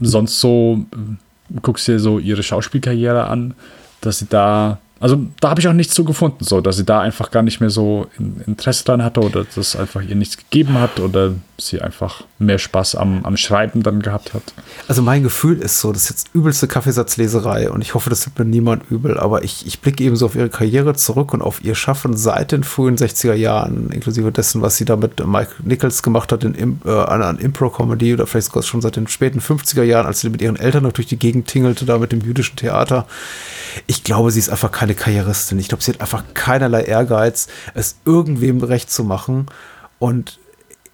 sonst 0.00 0.40
so, 0.40 0.84
äh, 0.92 1.58
guckst 1.62 1.88
dir 1.88 1.98
so 1.98 2.18
ihre 2.18 2.42
Schauspielkarriere 2.42 3.26
an, 3.26 3.54
dass 4.00 4.18
sie 4.20 4.26
da, 4.28 4.78
also 5.00 5.20
da 5.40 5.50
habe 5.50 5.60
ich 5.60 5.68
auch 5.68 5.72
nichts 5.72 5.94
zu 5.94 6.04
gefunden, 6.04 6.44
so, 6.44 6.60
dass 6.60 6.76
sie 6.76 6.84
da 6.84 7.00
einfach 7.00 7.30
gar 7.30 7.42
nicht 7.42 7.60
mehr 7.60 7.70
so 7.70 8.06
in, 8.18 8.42
Interesse 8.46 8.84
dran 8.84 9.02
hatte 9.02 9.20
oder 9.20 9.44
dass 9.54 9.76
einfach 9.76 10.02
ihr 10.02 10.16
nichts 10.16 10.36
gegeben 10.36 10.80
hat 10.80 10.98
oder 10.98 11.34
sie 11.60 11.80
einfach 11.80 12.22
mehr 12.38 12.58
Spaß 12.58 12.94
am, 12.94 13.24
am 13.24 13.36
Schreiben 13.36 13.82
dann 13.82 14.00
gehabt 14.00 14.32
hat. 14.32 14.42
Also 14.86 15.02
mein 15.02 15.22
Gefühl 15.22 15.58
ist 15.58 15.80
so, 15.80 15.92
das 15.92 16.04
ist 16.04 16.10
jetzt 16.10 16.30
übelste 16.32 16.68
Kaffeesatzleserei 16.68 17.70
und 17.70 17.82
ich 17.82 17.94
hoffe, 17.94 18.10
das 18.10 18.26
wird 18.26 18.38
mir 18.38 18.44
niemand 18.44 18.90
übel, 18.90 19.18
aber 19.18 19.42
ich, 19.42 19.66
ich 19.66 19.80
blicke 19.80 20.04
eben 20.04 20.16
so 20.16 20.26
auf 20.26 20.36
ihre 20.36 20.48
Karriere 20.48 20.94
zurück 20.94 21.32
und 21.34 21.42
auf 21.42 21.64
ihr 21.64 21.74
Schaffen 21.74 22.16
seit 22.16 22.52
den 22.52 22.62
frühen 22.62 22.96
60er 22.96 23.34
Jahren, 23.34 23.90
inklusive 23.90 24.30
dessen, 24.30 24.62
was 24.62 24.76
sie 24.76 24.84
da 24.84 24.96
mit 24.96 25.24
Mike 25.24 25.54
Nichols 25.64 26.02
gemacht 26.02 26.30
hat 26.30 26.44
in, 26.44 26.80
äh, 26.84 26.90
an 26.90 27.38
Impro-Comedy 27.38 28.14
oder 28.14 28.26
vielleicht 28.26 28.48
sogar 28.48 28.62
schon 28.62 28.80
seit 28.80 28.96
den 28.96 29.08
späten 29.08 29.40
50er 29.40 29.82
Jahren, 29.82 30.06
als 30.06 30.20
sie 30.20 30.30
mit 30.30 30.42
ihren 30.42 30.56
Eltern 30.56 30.84
noch 30.84 30.92
durch 30.92 31.08
die 31.08 31.18
Gegend 31.18 31.48
tingelte, 31.48 31.84
da 31.84 31.98
mit 31.98 32.12
dem 32.12 32.20
jüdischen 32.20 32.56
Theater. 32.56 33.06
Ich 33.86 34.04
glaube, 34.04 34.30
sie 34.30 34.38
ist 34.38 34.48
einfach 34.48 34.70
keine 34.70 34.87
Karrieristin. 34.94 35.58
Ich 35.58 35.68
glaube, 35.68 35.82
sie 35.82 35.92
hat 35.92 36.00
einfach 36.00 36.24
keinerlei 36.34 36.82
Ehrgeiz, 36.82 37.48
es 37.74 37.96
irgendwem 38.04 38.62
recht 38.62 38.90
zu 38.90 39.04
machen 39.04 39.46
und 39.98 40.38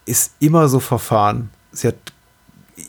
ist 0.06 0.32
immer 0.40 0.68
so 0.68 0.80
verfahren. 0.80 1.50
Sie 1.72 1.88
hat 1.88 1.96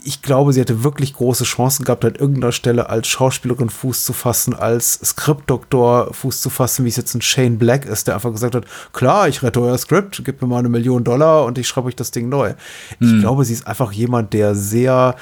ich 0.03 0.21
glaube, 0.21 0.51
sie 0.51 0.61
hätte 0.61 0.83
wirklich 0.83 1.13
große 1.13 1.43
Chancen 1.43 1.85
gehabt, 1.85 2.05
an 2.05 2.15
irgendeiner 2.15 2.51
Stelle 2.51 2.89
als 2.89 3.07
Schauspielerin 3.07 3.69
Fuß 3.69 4.03
zu 4.03 4.13
fassen, 4.13 4.53
als 4.53 4.93
Skriptdoktor 4.93 6.13
Fuß 6.13 6.41
zu 6.41 6.49
fassen, 6.49 6.85
wie 6.85 6.89
es 6.89 6.95
jetzt 6.95 7.13
ein 7.13 7.21
Shane 7.21 7.57
Black 7.57 7.85
ist, 7.85 8.07
der 8.07 8.15
einfach 8.15 8.31
gesagt 8.31 8.55
hat, 8.55 8.65
klar, 8.93 9.27
ich 9.27 9.43
rette 9.43 9.61
euer 9.61 9.77
Skript, 9.77 10.23
gib 10.25 10.41
mir 10.41 10.47
mal 10.47 10.59
eine 10.59 10.69
Million 10.69 11.03
Dollar 11.03 11.45
und 11.45 11.57
ich 11.57 11.67
schreibe 11.67 11.87
euch 11.87 11.95
das 11.95 12.11
Ding 12.11 12.29
neu. 12.29 12.53
Ich 12.99 13.19
glaube, 13.19 13.45
sie 13.45 13.53
ist 13.53 13.67
einfach 13.67 13.91
jemand, 13.91 14.33
der 14.33 14.55
sehr, 14.55 15.15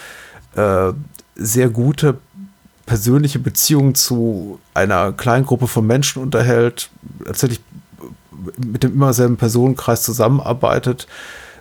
äh, 0.55 0.93
sehr 1.35 1.69
gute 1.69 2.17
persönliche 2.85 3.39
Beziehungen 3.39 3.95
zu 3.95 4.59
einer 4.73 5.11
kleinen 5.13 5.45
Gruppe 5.45 5.67
von 5.67 5.85
Menschen 5.87 6.21
unterhält, 6.21 6.89
tatsächlich 7.25 7.61
mit 8.57 8.83
dem 8.83 8.93
immer 8.93 9.13
selben 9.13 9.37
Personenkreis 9.37 10.03
zusammenarbeitet, 10.03 11.07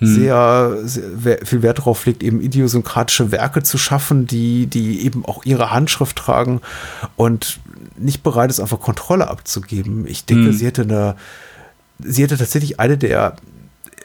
sehr, 0.05 0.79
sehr 0.85 1.39
viel 1.47 1.63
Wert 1.63 1.79
darauf 1.79 2.05
legt, 2.07 2.25
eben 2.25 2.41
idiosynkratische 2.41 3.31
Werke 3.31 3.63
zu 3.63 3.79
schaffen, 3.79 4.27
die, 4.27 4.67
die 4.67 5.05
eben 5.07 5.25
auch 5.25 5.45
ihre 5.45 5.71
Handschrift 5.71 6.17
tragen 6.17 6.61
und 7.15 7.61
nicht 7.97 8.25
bereit 8.25 8.51
ist, 8.51 8.59
einfach 8.59 8.81
Kontrolle 8.81 9.29
abzugeben. 9.29 10.05
Ich 10.09 10.25
denke, 10.25 10.49
Mhm. 10.49 10.53
sie 10.55 10.67
hätte 10.67 10.83
eine, 10.83 11.15
sie 12.01 12.25
hätte 12.25 12.37
tatsächlich 12.37 12.81
eine 12.81 12.99
der 12.99 13.37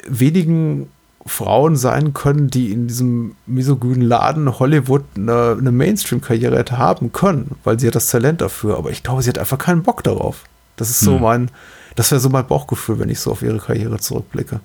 wenigen 0.07 0.87
Frauen 1.27 1.75
sein 1.75 2.13
können, 2.13 2.49
die 2.49 2.71
in 2.71 2.87
diesem 2.87 3.35
misogynen 3.45 4.01
Laden 4.01 4.59
Hollywood 4.59 5.03
eine, 5.15 5.55
eine 5.59 5.71
Mainstream-Karriere 5.71 6.57
hätte 6.57 6.77
haben 6.77 7.11
können, 7.11 7.55
weil 7.63 7.79
sie 7.79 7.87
hat 7.87 7.95
das 7.95 8.09
Talent 8.09 8.41
dafür. 8.41 8.77
Aber 8.77 8.91
ich 8.91 9.03
glaube, 9.03 9.21
sie 9.21 9.29
hat 9.29 9.37
einfach 9.37 9.57
keinen 9.57 9.83
Bock 9.83 10.03
darauf. 10.03 10.43
Das 10.75 10.89
ist 10.89 11.01
so 11.01 11.15
Hm. 11.15 11.21
mein, 11.21 11.51
das 11.95 12.11
wäre 12.11 12.21
so 12.21 12.29
mein 12.29 12.47
Bauchgefühl, 12.47 12.99
wenn 12.99 13.09
ich 13.09 13.19
so 13.19 13.31
auf 13.31 13.41
ihre 13.41 13.59
Karriere 13.59 13.99
zurückblicke. 13.99 14.59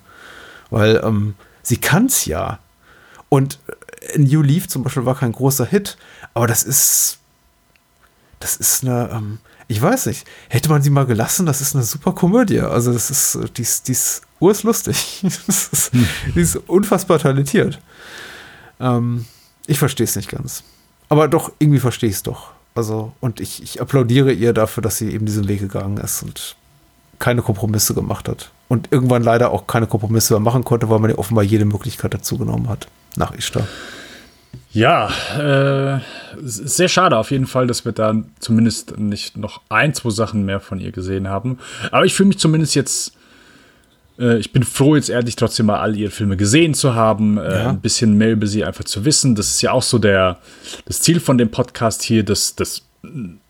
Weil 0.69 1.01
ähm, 1.03 1.35
sie 1.61 1.77
kann 1.77 2.05
es 2.05 2.25
ja. 2.25 2.59
Und 3.29 3.59
äh, 4.13 4.19
New 4.19 4.41
Leaf 4.41 4.67
zum 4.67 4.83
Beispiel 4.83 5.05
war 5.05 5.15
kein 5.15 5.31
großer 5.31 5.65
Hit, 5.65 5.97
aber 6.33 6.47
das 6.47 6.63
ist, 6.63 7.19
das 8.39 8.55
ist 8.55 8.83
eine, 8.83 9.09
ähm, 9.11 9.39
ich 9.73 9.81
weiß 9.81 10.05
nicht, 10.05 10.27
hätte 10.49 10.69
man 10.69 10.83
sie 10.83 10.91
mal 10.91 11.07
gelassen, 11.07 11.47
das 11.47 11.59
ist 11.59 11.75
eine 11.75 11.83
super 11.83 12.11
Komödie. 12.11 12.59
Also 12.59 12.93
das 12.93 13.09
ist, 13.09 13.39
die 13.57 13.63
ist, 13.63 13.87
die 13.87 13.93
ist 13.93 14.21
urslustig. 14.39 15.23
Das 15.47 15.67
ist, 15.67 15.91
Die 16.35 16.39
ist 16.41 16.55
unfassbar 16.55 17.17
talentiert. 17.17 17.79
Ähm, 18.79 19.25
ich 19.65 19.79
verstehe 19.79 20.03
es 20.03 20.15
nicht 20.15 20.29
ganz. 20.29 20.63
Aber 21.09 21.27
doch, 21.27 21.51
irgendwie 21.57 21.79
verstehe 21.79 22.09
ich 22.09 22.17
es 22.17 22.23
doch. 22.23 22.51
Also, 22.75 23.13
und 23.19 23.39
ich, 23.39 23.63
ich 23.63 23.81
applaudiere 23.81 24.31
ihr 24.31 24.53
dafür, 24.53 24.83
dass 24.83 24.97
sie 24.97 25.11
eben 25.11 25.25
diesen 25.25 25.47
Weg 25.47 25.59
gegangen 25.59 25.97
ist 25.97 26.21
und 26.21 26.55
keine 27.17 27.41
Kompromisse 27.41 27.95
gemacht 27.95 28.29
hat. 28.29 28.51
Und 28.67 28.91
irgendwann 28.91 29.23
leider 29.23 29.51
auch 29.51 29.65
keine 29.65 29.87
Kompromisse 29.87 30.33
mehr 30.33 30.39
machen 30.39 30.63
konnte, 30.63 30.89
weil 30.89 30.99
man 30.99 31.09
ja 31.09 31.17
offenbar 31.17 31.43
jede 31.43 31.65
Möglichkeit 31.65 32.13
dazu 32.13 32.37
genommen 32.37 32.69
hat. 32.69 32.87
Nach 33.15 33.33
Ishtar. 33.33 33.67
Ja, 34.71 35.09
äh, 35.37 35.99
sehr 36.41 36.87
schade 36.87 37.17
auf 37.17 37.29
jeden 37.31 37.45
Fall, 37.45 37.67
dass 37.67 37.85
wir 37.85 37.91
da 37.91 38.15
zumindest 38.39 38.97
nicht 38.97 39.37
noch 39.37 39.61
ein, 39.69 39.93
zwei 39.93 40.09
Sachen 40.09 40.45
mehr 40.45 40.59
von 40.59 40.79
ihr 40.79 40.91
gesehen 40.91 41.27
haben. 41.27 41.59
Aber 41.91 42.05
ich 42.05 42.13
fühle 42.15 42.27
mich 42.29 42.39
zumindest 42.39 42.73
jetzt, 42.73 43.13
äh, 44.17 44.37
ich 44.39 44.51
bin 44.51 44.63
froh, 44.63 44.95
jetzt 44.95 45.09
ehrlich 45.09 45.35
trotzdem 45.35 45.67
mal 45.67 45.79
all 45.79 45.95
ihre 45.95 46.09
Filme 46.11 46.37
gesehen 46.37 46.73
zu 46.73 46.95
haben, 46.95 47.37
äh, 47.37 47.51
Ja. 47.63 47.69
ein 47.69 47.81
bisschen 47.81 48.17
mehr 48.17 48.31
über 48.31 48.47
sie 48.47 48.63
einfach 48.63 48.83
zu 48.85 49.05
wissen. 49.05 49.35
Das 49.35 49.47
ist 49.49 49.61
ja 49.61 49.71
auch 49.71 49.83
so 49.83 49.99
der, 49.99 50.39
das 50.85 51.01
Ziel 51.01 51.19
von 51.19 51.37
dem 51.37 51.51
Podcast 51.51 52.01
hier, 52.01 52.23
dass 52.23 52.55
das 52.55 52.81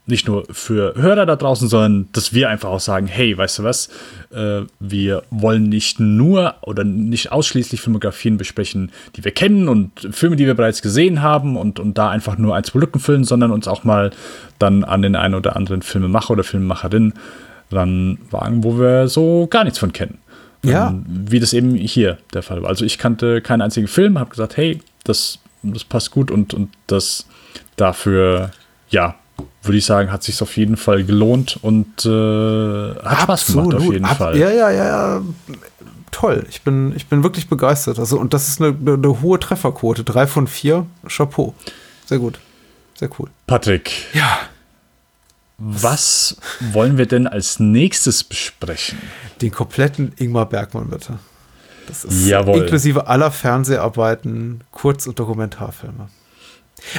nicht 0.05 0.27
nur 0.27 0.45
für 0.51 0.95
Hörer 0.95 1.25
da 1.25 1.35
draußen, 1.35 1.69
sondern 1.69 2.09
dass 2.11 2.33
wir 2.33 2.49
einfach 2.49 2.69
auch 2.69 2.79
sagen, 2.79 3.07
hey, 3.07 3.37
weißt 3.37 3.59
du 3.59 3.63
was, 3.63 3.89
äh, 4.31 4.61
wir 4.79 5.23
wollen 5.29 5.69
nicht 5.69 5.99
nur 5.99 6.55
oder 6.61 6.83
nicht 6.83 7.31
ausschließlich 7.31 7.79
Filmografien 7.79 8.37
besprechen, 8.37 8.91
die 9.15 9.23
wir 9.23 9.31
kennen 9.31 9.69
und 9.69 9.91
Filme, 10.11 10.35
die 10.35 10.45
wir 10.45 10.55
bereits 10.55 10.81
gesehen 10.81 11.21
haben 11.21 11.55
und, 11.55 11.79
und 11.79 11.97
da 11.97 12.09
einfach 12.09 12.37
nur 12.37 12.55
ein, 12.55 12.65
zwei 12.65 12.79
Lücken 12.79 12.99
füllen, 12.99 13.23
sondern 13.23 13.51
uns 13.51 13.67
auch 13.67 13.85
mal 13.85 14.11
dann 14.59 14.83
an 14.83 15.01
den 15.01 15.15
einen 15.15 15.35
oder 15.35 15.55
anderen 15.55 15.81
Filmemacher 15.81 16.31
oder 16.31 16.43
Filmemacherin 16.43 17.13
dann 17.69 18.19
wagen, 18.29 18.63
wo 18.63 18.77
wir 18.77 19.07
so 19.07 19.47
gar 19.47 19.63
nichts 19.63 19.79
von 19.79 19.93
kennen. 19.93 20.17
Ja. 20.65 20.89
Ähm, 20.89 21.05
wie 21.07 21.39
das 21.39 21.53
eben 21.53 21.75
hier 21.75 22.17
der 22.33 22.43
Fall 22.43 22.61
war. 22.61 22.69
Also 22.69 22.83
ich 22.83 22.97
kannte 22.97 23.41
keinen 23.41 23.61
einzigen 23.61 23.87
Film, 23.87 24.19
habe 24.19 24.29
gesagt, 24.29 24.57
hey, 24.57 24.79
das, 25.05 25.39
das 25.61 25.83
passt 25.85 26.11
gut 26.11 26.29
und, 26.29 26.53
und 26.53 26.69
das 26.87 27.25
dafür, 27.77 28.51
ja, 28.89 29.15
würde 29.61 29.77
ich 29.77 29.85
sagen, 29.85 30.11
hat 30.11 30.23
sich 30.23 30.41
auf 30.41 30.57
jeden 30.57 30.75
Fall 30.77 31.03
gelohnt 31.03 31.57
und 31.61 32.05
äh, 32.05 32.95
hat 33.03 33.21
Spaß 33.21 33.47
gemacht 33.47 33.67
auf 33.67 33.73
Absolut. 33.75 33.93
jeden 33.93 34.05
Ab- 34.05 34.17
Fall. 34.17 34.37
Ja, 34.37 34.49
ja, 34.49 34.69
ja, 34.71 34.85
ja. 35.17 35.21
Toll. 36.11 36.45
Ich 36.49 36.61
bin, 36.61 36.93
ich 36.95 37.07
bin 37.07 37.23
wirklich 37.23 37.47
begeistert. 37.47 37.97
Also, 37.97 38.19
und 38.19 38.33
das 38.33 38.47
ist 38.47 38.61
eine, 38.61 38.75
eine, 38.77 38.93
eine 38.93 39.21
hohe 39.21 39.39
Trefferquote. 39.39 40.03
Drei 40.03 40.27
von 40.27 40.47
vier. 40.47 40.85
Chapeau. 41.07 41.55
Sehr 42.05 42.19
gut. 42.19 42.39
Sehr 42.95 43.09
cool. 43.17 43.29
Patrick, 43.47 43.91
Ja. 44.13 44.37
was 45.57 46.37
wollen 46.73 46.97
wir 46.97 47.05
denn 47.07 47.25
als 47.27 47.59
nächstes 47.59 48.23
besprechen? 48.23 48.99
Den 49.41 49.51
kompletten 49.51 50.13
Ingmar 50.17 50.47
Bergmann, 50.47 50.89
bitte. 50.89 51.19
Das 51.87 52.05
ist 52.05 52.27
Jawohl. 52.27 52.59
inklusive 52.59 53.07
aller 53.07 53.31
Fernseharbeiten, 53.31 54.61
Kurz- 54.71 55.07
und 55.07 55.19
Dokumentarfilme. 55.19 56.07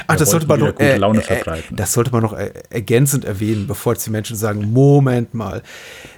Ach, 0.07 0.13
Wir 0.13 0.19
das 0.19 0.29
sollte 0.31 0.47
man 0.47 0.59
noch, 0.59 0.79
äh, 0.79 0.97
äh, 0.97 1.61
das 1.71 1.93
sollte 1.93 2.11
man 2.11 2.21
noch 2.21 2.33
äh, 2.33 2.51
ergänzend 2.69 3.25
erwähnen, 3.25 3.67
bevor 3.67 3.93
jetzt 3.93 4.05
die 4.05 4.11
Menschen 4.11 4.35
sagen, 4.35 4.71
Moment 4.71 5.33
mal. 5.33 5.61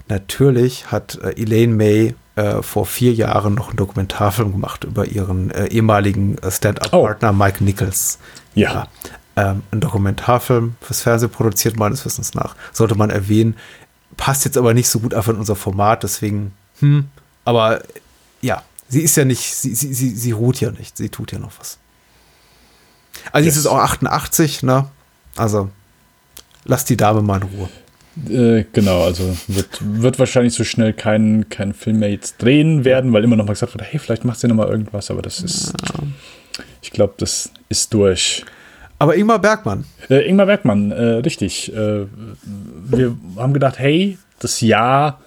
Natürlich 0.08 0.92
hat 0.92 1.20
äh, 1.22 1.42
Elaine 1.42 1.74
May 1.74 2.16
äh, 2.36 2.62
vor 2.62 2.86
vier 2.86 3.14
Jahren 3.14 3.56
noch 3.56 3.70
einen 3.70 3.78
Dokumentarfilm 3.78 4.52
gemacht 4.52 4.84
über 4.84 5.06
ihren 5.06 5.52
äh, 5.52 5.68
ehemaligen 5.68 6.38
äh, 6.38 6.52
Stand-up-Partner 6.52 7.34
Mike 7.34 7.64
Nichols. 7.64 8.20
Ja. 8.56 8.88
ähm, 9.36 9.64
ein 9.72 9.82
Dokumentarfilm 9.82 10.76
fürs 10.82 11.02
Fernsehen 11.02 11.30
produziert, 11.30 11.78
meines 11.78 12.04
Wissens 12.06 12.34
nach. 12.34 12.56
Sollte 12.74 12.96
man 12.96 13.10
erwähnen. 13.10 13.56
Passt 14.18 14.46
jetzt 14.46 14.58
aber 14.58 14.74
nicht 14.74 14.90
so 14.90 15.00
gut 15.00 15.14
einfach 15.14 15.34
in 15.34 15.40
unser 15.40 15.56
Format, 15.56 16.02
deswegen, 16.02 16.54
hm, 16.80 17.08
aber 17.46 17.84
ja, 18.42 18.64
sie 18.88 19.02
ist 19.02 19.16
ja 19.16 19.26
nicht, 19.26 19.54
sie, 19.54 19.76
sie, 19.76 19.94
sie, 19.94 20.10
sie 20.10 20.32
ruht 20.32 20.60
ja 20.60 20.72
nicht, 20.72 20.98
sie 20.98 21.10
tut 21.10 21.32
ja 21.32 21.40
noch 21.40 21.52
was. 21.60 21.78
Also 23.32 23.46
Yes. 23.48 23.58
ist 23.58 23.68
auch 23.68 23.78
88, 23.78 24.64
ne? 24.64 24.88
Also 25.36 25.70
lass 26.66 26.86
die 26.86 26.98
Dame 26.98 27.22
mal 27.22 27.42
in 27.42 27.48
Ruhe. 27.48 27.70
Äh, 28.60 28.66
genau, 28.74 29.04
also 29.04 29.38
wird, 29.48 29.80
wird 29.82 30.18
wahrscheinlich 30.18 30.54
so 30.54 30.64
schnell 30.64 30.92
keinen 30.94 31.50
kein 31.50 31.74
Film 31.76 32.00
mehr 32.00 32.10
jetzt 32.10 32.42
drehen 32.42 32.84
werden, 32.84 33.14
weil 33.14 33.24
immer 33.24 33.36
noch 33.36 33.46
mal 33.46 33.54
gesagt 33.54 33.76
wird, 33.76 33.84
hey, 33.92 34.00
vielleicht 34.00 34.26
macht 34.26 34.40
sie 34.40 34.48
noch 34.48 34.56
mal 34.56 34.68
irgendwas, 34.68 35.12
aber 35.12 35.22
das 35.22 35.40
ist, 35.42 35.74
ich 36.82 36.90
glaube, 36.90 37.14
das 37.18 37.52
ist 37.70 37.94
durch. 37.94 38.44
Aber 38.98 39.16
Ingmar 39.16 39.38
Bergmann, 39.38 39.86
Äh, 40.10 40.28
Ingmar 40.28 40.48
Bergmann, 40.48 40.90
äh, 40.92 41.04
richtig. 41.20 41.72
Äh, 41.72 42.06
wir 42.44 43.16
haben 43.36 43.54
gedacht, 43.54 43.78
hey, 43.78 44.18
das 44.40 44.62
Jahr 44.62 45.20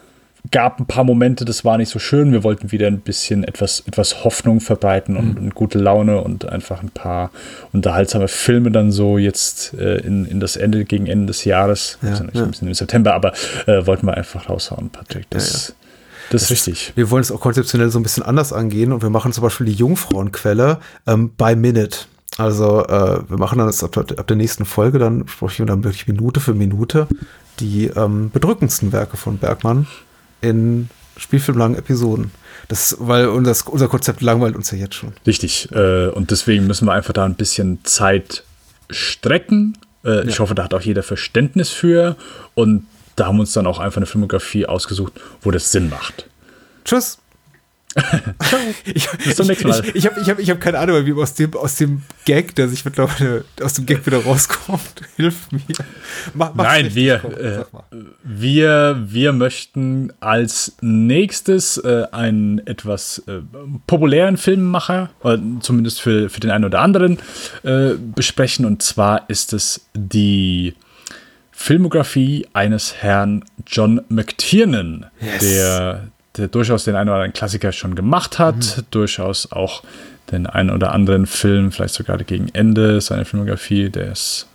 gab 0.51 0.81
ein 0.81 0.87
paar 0.87 1.05
Momente, 1.05 1.45
das 1.45 1.65
war 1.65 1.77
nicht 1.77 1.91
so 1.91 1.99
schön. 1.99 2.33
Wir 2.33 2.43
wollten 2.45 2.73
wieder 2.73 2.87
ein 2.87 3.01
bisschen 3.01 3.45
etwas, 3.45 3.81
etwas 3.87 4.25
Hoffnung 4.25 4.61
verbreiten 4.61 5.17
und, 5.17 5.39
und 5.39 5.55
gute 5.55 5.79
Laune 5.79 6.21
und 6.23 6.49
einfach 6.49 6.83
ein 6.83 6.91
paar 6.91 7.31
unterhaltsame 7.73 8.29
Filme 8.29 8.71
dann 8.71 8.91
so 8.91 9.19
jetzt 9.19 9.75
äh, 9.75 9.99
in, 9.99 10.25
in 10.25 10.41
das 10.41 10.57
Ende, 10.57 10.85
gegen 10.85 11.07
Ende 11.07 11.27
des 11.27 11.45
Jahres, 11.45 11.99
Ja, 12.03 12.11
also 12.11 12.25
nicht 12.25 12.37
ja. 12.37 12.43
ein 12.43 12.51
bisschen 12.51 12.69
im 12.69 12.75
September, 12.75 13.15
aber 13.15 13.33
äh, 13.67 13.87
wollten 13.87 14.07
wir 14.07 14.17
einfach 14.17 14.49
raushauen, 14.49 14.91
Patrick. 14.91 15.27
Das, 15.31 15.75
das 16.31 16.43
ist 16.43 16.51
richtig. 16.51 16.93
wir 16.97 17.11
wollen 17.11 17.23
es 17.23 17.31
auch 17.31 17.41
konzeptionell 17.41 17.91
so 17.91 17.99
ein 17.99 18.03
bisschen 18.03 18.23
anders 18.23 18.53
angehen 18.53 18.93
und 18.93 19.03
wir 19.03 19.11
machen 19.11 19.33
zum 19.33 19.43
Beispiel 19.43 19.67
die 19.67 19.75
Jungfrauenquelle 19.75 20.79
ähm, 21.07 21.31
by 21.31 21.55
Minute. 21.55 21.99
Also 22.39 22.85
äh, 22.87 23.29
wir 23.29 23.37
machen 23.37 23.59
dann 23.59 23.67
das 23.67 23.85
ab, 23.85 23.97
ab 23.97 24.27
der 24.27 24.37
nächsten 24.37 24.65
Folge, 24.65 24.99
dann 24.99 25.27
sprechen 25.29 25.59
wir 25.59 25.67
dann 25.67 25.85
wirklich 25.85 26.07
Minute 26.07 26.41
für 26.41 26.55
Minute 26.55 27.07
die 27.59 27.87
ähm, 27.89 28.31
bedrückendsten 28.31 28.93
Werke 28.93 29.17
von 29.17 29.37
Bergmann 29.39 29.87
in 30.41 30.89
spielfilmlangen 31.17 31.79
Episoden. 31.79 32.31
Das, 32.69 32.97
weil 32.99 33.29
unser, 33.29 33.55
unser 33.71 33.89
Konzept 33.89 34.21
langweilt 34.23 34.57
uns 34.57 34.71
ja 34.71 34.79
jetzt 34.79 34.95
schon. 34.95 35.13
Richtig. 35.27 35.69
Äh, 35.73 36.09
und 36.09 36.31
deswegen 36.31 36.67
müssen 36.67 36.87
wir 36.87 36.93
einfach 36.93 37.13
da 37.13 37.25
ein 37.25 37.35
bisschen 37.35 37.85
Zeit 37.85 38.45
strecken. 38.89 39.77
Äh, 40.05 40.29
Ich 40.29 40.41
hoffe, 40.41 40.55
da 40.55 40.65
hat 40.65 40.75
auch 40.75 40.81
jeder 40.81 41.03
Verständnis 41.03 41.71
für. 41.71 42.17
Und 42.55 42.87
da 43.17 43.27
haben 43.27 43.37
wir 43.37 43.41
uns 43.41 43.53
dann 43.53 43.67
auch 43.67 43.79
einfach 43.79 43.99
eine 43.99 44.07
Filmografie 44.07 44.67
ausgesucht, 44.67 45.13
wo 45.43 45.51
das 45.51 45.73
Sinn 45.73 45.91
macht. 45.91 46.27
Tschüss. 46.85 47.19
Ich, 48.95 49.09
Mal. 49.65 49.83
Ich, 49.85 49.95
ich 49.97 50.07
habe 50.07 50.21
ich 50.21 50.31
hab, 50.31 50.39
ich 50.39 50.51
hab 50.51 50.61
keine 50.61 50.79
Ahnung, 50.79 51.05
wie 51.07 51.13
man 51.13 51.23
aus 51.23 51.35
dem, 51.35 51.55
aus 51.55 51.75
dem 51.77 52.03
Gag, 52.25 52.55
der 52.55 52.69
sich 52.69 52.85
mittlerweile 52.85 53.45
aus 53.63 53.75
dem 53.75 53.87
Gag 53.87 54.07
wieder 54.07 54.23
rauskommt. 54.23 54.81
Hilf 55.17 55.51
mir. 55.51 55.61
Mach, 56.35 56.55
Nein, 56.55 56.95
wir, 56.95 57.25
äh, 57.25 57.65
wir, 58.23 59.03
wir 59.09 59.33
möchten 59.33 60.13
als 60.21 60.77
nächstes 60.81 61.79
äh, 61.79 62.05
einen 62.13 62.65
etwas 62.67 63.23
äh, 63.27 63.41
populären 63.87 64.37
Filmemacher, 64.37 65.11
oder 65.21 65.41
zumindest 65.61 66.01
für, 66.01 66.31
für 66.31 66.41
den 66.41 66.51
einen 66.51 66.65
oder 66.65 66.81
anderen, 66.81 67.19
äh, 67.65 67.95
besprechen. 67.97 68.65
Und 68.65 68.83
zwar 68.83 69.29
ist 69.29 69.53
es 69.53 69.87
die 69.95 70.75
Filmografie 71.51 72.47
eines 72.53 72.95
Herrn 72.95 73.45
John 73.67 74.01
McTiernan, 74.09 75.07
Yes. 75.21 75.41
der 75.41 76.09
der 76.37 76.49
durchaus 76.49 76.85
den 76.85 76.97
einen 76.97 77.09
oder 77.09 77.17
anderen 77.17 77.33
Klassiker 77.33 77.73
schon 77.73 77.95
gemacht 77.95 78.39
hat, 78.39 78.57
mhm. 78.57 78.83
durchaus 78.91 79.51
auch 79.53 79.83
den 80.31 80.47
einen 80.47 80.71
oder 80.71 80.93
anderen 80.93 81.27
Film, 81.27 81.73
vielleicht 81.73 81.95
sogar 81.95 82.19
gegen 82.19 82.49
Ende 82.53 83.01
seiner 83.01 83.25
Filmografie, 83.25 83.91
der 83.91 84.13
es 84.13 84.47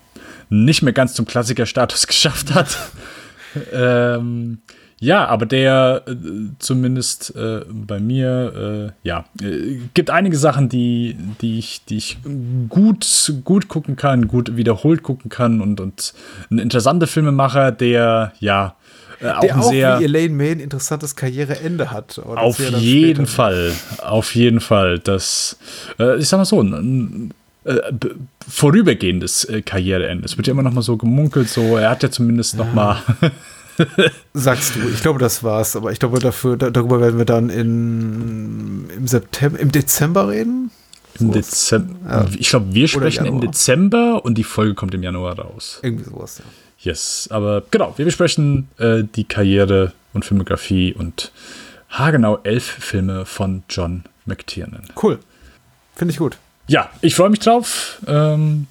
nicht 0.49 0.81
mehr 0.81 0.93
ganz 0.93 1.14
zum 1.14 1.26
Klassikerstatus 1.26 2.07
geschafft 2.07 2.53
hat. 2.53 2.77
ähm, 3.73 4.60
ja, 4.97 5.26
aber 5.27 5.45
der 5.45 6.03
äh, 6.07 6.15
zumindest 6.60 7.35
äh, 7.35 7.61
bei 7.69 7.99
mir, 7.99 8.93
äh, 9.03 9.07
ja, 9.07 9.26
äh, 9.41 9.80
gibt 9.93 10.10
einige 10.10 10.38
Sachen, 10.38 10.69
die, 10.69 11.18
die, 11.41 11.60
ich, 11.60 11.84
die 11.85 11.97
ich 11.97 12.18
gut, 12.69 13.34
gut 13.43 13.68
gucken 13.68 13.97
kann, 13.97 14.27
gut 14.27 14.56
wiederholt 14.56 15.03
gucken 15.03 15.30
kann 15.30 15.60
und, 15.60 15.81
und 15.81 16.14
ein 16.49 16.60
interessanter 16.60 17.07
Filmemacher, 17.07 17.73
der, 17.73 18.31
ja, 18.39 18.77
äh, 19.22 19.30
auch 19.30 19.40
der 19.42 19.60
auch 19.60 19.70
sehr, 19.70 20.00
wie 20.00 20.06
Elaine 20.06 20.34
May 20.34 20.52
ein 20.52 20.60
interessantes 20.60 21.16
Karriereende 21.16 21.92
hat. 21.92 22.20
Auf 22.20 22.60
jeden 22.60 23.28
Fall, 23.28 23.72
auf 24.00 24.36
jeden 24.36 24.60
Fall. 24.60 25.00
Das, 25.00 25.58
äh, 26.00 26.18
ich 26.18 26.28
sag 26.28 26.38
mal 26.38 26.46
so, 26.46 26.62
ein, 26.62 26.74
ein 26.74 27.34
vorübergehendes 28.48 29.48
Karriereende. 29.66 30.26
Es 30.26 30.38
wird 30.38 30.48
ja 30.48 30.52
immer 30.52 30.64
noch 30.64 30.74
mal 30.74 30.82
so 30.82 30.98
gemunkelt, 30.98 31.50
so 31.50 31.78
er 31.78 31.90
hat 31.90 32.04
ja 32.04 32.12
zumindest 32.12 32.54
ja. 32.54 32.64
noch 32.64 32.74
mal 32.74 33.02
Sagst 34.34 34.76
du, 34.76 34.90
ich 34.90 35.02
glaube, 35.02 35.20
das 35.20 35.44
war's, 35.44 35.76
aber 35.76 35.92
ich 35.92 36.00
glaube, 36.00 36.20
dafür, 36.20 36.58
da, 36.58 36.70
darüber 36.70 37.00
werden 37.00 37.18
wir 37.18 37.26
dann 37.26 37.50
in, 37.50 38.90
im 38.96 39.08
September, 39.08 39.60
im 39.60 39.72
Dezember 39.72 40.30
reden. 40.30 40.72
Im 41.20 41.32
Dezember. 41.32 41.96
Ja. 42.08 42.26
Ich 42.38 42.50
glaube, 42.50 42.74
wir 42.74 42.88
sprechen 42.88 43.26
im 43.26 43.42
Dezember 43.42 44.24
und 44.24 44.38
die 44.38 44.44
Folge 44.44 44.76
kommt 44.76 44.94
im 44.94 45.04
Januar 45.04 45.40
raus. 45.40 45.80
Irgendwie 45.82 46.06
sowas, 46.06 46.40
ja. 46.40 46.46
Yes, 46.86 47.28
aber 47.32 47.64
genau, 47.72 47.94
wir 47.98 48.06
besprechen 48.06 48.70
äh, 48.78 49.03
die 49.03 49.24
Karriere 49.24 49.94
und 50.14 50.24
Filmografie 50.24 50.94
und 50.94 51.32
haargenau 51.90 52.40
elf 52.44 52.64
Filme 52.64 53.26
von 53.26 53.64
John 53.70 54.03
McTiernan. 54.26 54.84
Cool. 55.02 55.20
Finde 55.95 56.12
ich 56.12 56.20
gut. 56.20 56.38
Ja, 56.68 56.90
ich 57.02 57.16
freue 57.16 57.32
mich 57.32 57.40
drauf. 57.40 58.02
Ähm, 58.07 58.68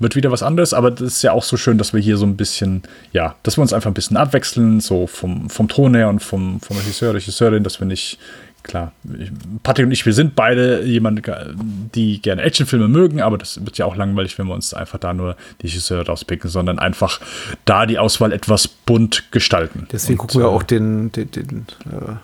wird 0.00 0.16
wieder 0.16 0.30
was 0.30 0.42
anderes, 0.42 0.74
aber 0.74 0.90
das 0.90 1.14
ist 1.14 1.22
ja 1.22 1.32
auch 1.32 1.42
so 1.42 1.56
schön, 1.56 1.78
dass 1.78 1.92
wir 1.92 2.00
hier 2.00 2.16
so 2.16 2.26
ein 2.26 2.36
bisschen, 2.36 2.82
ja, 3.12 3.36
dass 3.42 3.56
wir 3.56 3.62
uns 3.62 3.72
einfach 3.72 3.90
ein 3.90 3.94
bisschen 3.94 4.16
abwechseln, 4.16 4.80
so 4.80 5.06
vom, 5.06 5.48
vom 5.48 5.68
Ton 5.68 5.94
her 5.94 6.08
und 6.08 6.20
vom, 6.20 6.60
vom 6.60 6.76
Regisseur, 6.76 7.14
Regisseurin, 7.14 7.64
dass 7.64 7.80
wir 7.80 7.86
nicht, 7.86 8.18
klar, 8.68 8.92
ich, 9.18 9.32
Patrick 9.64 9.86
und 9.86 9.92
ich, 9.92 10.06
wir 10.06 10.12
sind 10.12 10.36
beide 10.36 10.84
jemand, 10.84 11.22
die 11.94 12.22
gerne 12.22 12.42
Actionfilme 12.42 12.86
mögen, 12.86 13.20
aber 13.20 13.38
das 13.38 13.64
wird 13.64 13.78
ja 13.78 13.86
auch 13.86 13.96
langweilig, 13.96 14.38
wenn 14.38 14.46
wir 14.46 14.54
uns 14.54 14.72
einfach 14.74 14.98
da 14.98 15.12
nur 15.12 15.36
die 15.60 15.66
Regisseure 15.66 16.06
rauspicken, 16.06 16.48
sondern 16.48 16.78
einfach 16.78 17.20
da 17.64 17.86
die 17.86 17.98
Auswahl 17.98 18.32
etwas 18.32 18.68
bunt 18.68 19.32
gestalten. 19.32 19.88
Deswegen 19.90 20.20
und, 20.20 20.28
gucken 20.28 20.40
wir 20.40 20.48
auch 20.48 20.62
den, 20.62 21.10
den, 21.10 21.30
den 21.30 21.66
äh, 21.86 22.14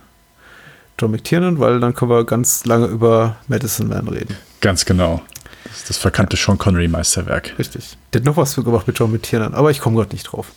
John 0.98 1.10
McTiernan, 1.10 1.58
weil 1.58 1.80
dann 1.80 1.94
können 1.94 2.10
wir 2.10 2.24
ganz 2.24 2.64
lange 2.66 2.86
über 2.86 3.36
Madison 3.48 3.88
Man 3.88 4.06
reden. 4.06 4.36
Ganz 4.60 4.84
genau. 4.84 5.22
Das 5.64 5.78
ist 5.78 5.90
das 5.90 5.96
verkannte 5.96 6.36
Sean 6.36 6.58
Connery-Meisterwerk. 6.58 7.58
Richtig. 7.58 7.96
Der 8.12 8.20
hat 8.20 8.26
noch 8.26 8.36
was 8.36 8.54
für 8.54 8.62
gemacht 8.62 8.86
mit 8.86 8.98
John 8.98 9.10
mit 9.10 9.24
Tieren 9.24 9.54
aber 9.54 9.70
ich 9.70 9.80
komme 9.80 9.96
gerade 9.96 10.12
nicht 10.12 10.24
drauf. 10.24 10.52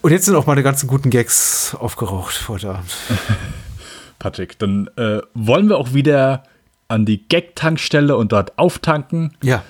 Und 0.00 0.12
jetzt 0.12 0.26
sind 0.26 0.36
auch 0.36 0.46
meine 0.46 0.62
ganzen 0.62 0.86
guten 0.86 1.10
Gags 1.10 1.76
aufgeraucht 1.78 2.48
heute 2.48 2.70
Abend. 2.70 2.94
Patrick, 4.18 4.58
dann 4.58 4.88
äh, 4.96 5.20
wollen 5.34 5.68
wir 5.68 5.78
auch 5.78 5.94
wieder 5.94 6.42
an 6.88 7.04
die 7.04 7.26
Gag-Tankstelle 7.28 8.16
und 8.16 8.32
dort 8.32 8.58
auftanken. 8.58 9.34
Ja. 9.42 9.62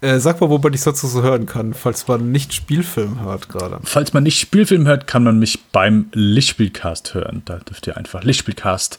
Äh, 0.00 0.18
sag 0.18 0.40
mal, 0.40 0.50
wo 0.50 0.58
man 0.58 0.72
dich 0.72 0.82
sonst 0.82 1.00
so 1.00 1.22
hören 1.22 1.46
kann, 1.46 1.72
falls 1.72 2.06
man 2.06 2.30
nicht 2.30 2.52
Spielfilm 2.52 3.20
hört 3.22 3.48
gerade. 3.48 3.78
Falls 3.84 4.12
man 4.12 4.24
nicht 4.24 4.38
Spielfilm 4.38 4.86
hört, 4.86 5.06
kann 5.06 5.24
man 5.24 5.38
mich 5.38 5.62
beim 5.72 6.10
Lichtspielcast 6.12 7.14
hören. 7.14 7.42
Da 7.46 7.58
dürft 7.58 7.86
ihr 7.86 7.96
einfach 7.96 8.22
Lichtspielcast 8.22 8.98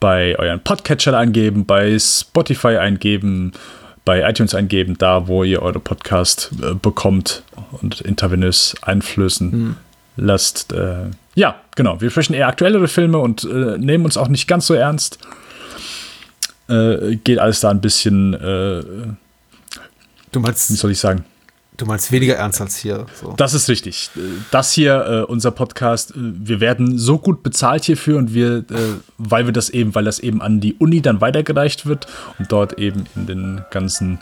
bei 0.00 0.38
euren 0.38 0.62
Podcatcher 0.62 1.18
eingeben, 1.18 1.66
bei 1.66 1.98
Spotify 1.98 2.76
eingeben 2.78 3.52
bei 4.06 4.22
iTunes 4.26 4.54
eingeben, 4.54 4.96
da 4.96 5.26
wo 5.26 5.44
ihr 5.44 5.60
eure 5.60 5.80
Podcast 5.80 6.52
äh, 6.62 6.74
bekommt 6.74 7.42
und 7.82 8.00
intravenös 8.00 8.76
einflößen 8.80 9.50
mhm. 9.50 9.76
lasst. 10.16 10.72
Äh, 10.72 11.10
ja, 11.36 11.60
genau. 11.76 12.00
Wir 12.00 12.10
sprechen 12.10 12.32
eher 12.32 12.48
aktuellere 12.48 12.88
Filme 12.88 13.18
und 13.18 13.44
äh, 13.44 13.76
nehmen 13.78 14.06
uns 14.06 14.16
auch 14.16 14.28
nicht 14.28 14.48
ganz 14.48 14.66
so 14.66 14.74
ernst. 14.74 15.18
Äh, 16.68 17.16
geht 17.16 17.38
alles 17.38 17.60
da 17.60 17.70
ein 17.70 17.82
bisschen. 17.82 18.32
Äh, 18.34 18.82
du 20.32 20.40
meinst. 20.40 20.70
Wie 20.70 20.76
soll 20.76 20.90
ich 20.90 20.98
sagen? 20.98 21.24
Du 21.76 21.84
meinst 21.84 22.10
weniger 22.10 22.36
ernst 22.36 22.62
als 22.62 22.76
hier. 22.76 23.04
So. 23.20 23.34
Das 23.36 23.52
ist 23.52 23.68
richtig. 23.68 24.08
Das 24.50 24.72
hier, 24.72 25.06
äh, 25.06 25.30
unser 25.30 25.50
Podcast, 25.50 26.12
äh, 26.12 26.14
wir 26.16 26.60
werden 26.60 26.96
so 26.96 27.18
gut 27.18 27.42
bezahlt 27.42 27.84
hierfür 27.84 28.16
und 28.16 28.32
wir, 28.32 28.58
äh, 28.58 28.64
weil 29.18 29.44
wir 29.44 29.52
das 29.52 29.68
eben, 29.68 29.94
weil 29.94 30.04
das 30.04 30.18
eben 30.18 30.40
an 30.40 30.60
die 30.60 30.74
Uni 30.74 31.02
dann 31.02 31.20
weitergereicht 31.20 31.84
wird 31.84 32.06
und 32.38 32.50
dort 32.50 32.78
eben 32.78 33.04
in 33.14 33.26
den 33.26 33.64
ganzen 33.70 34.20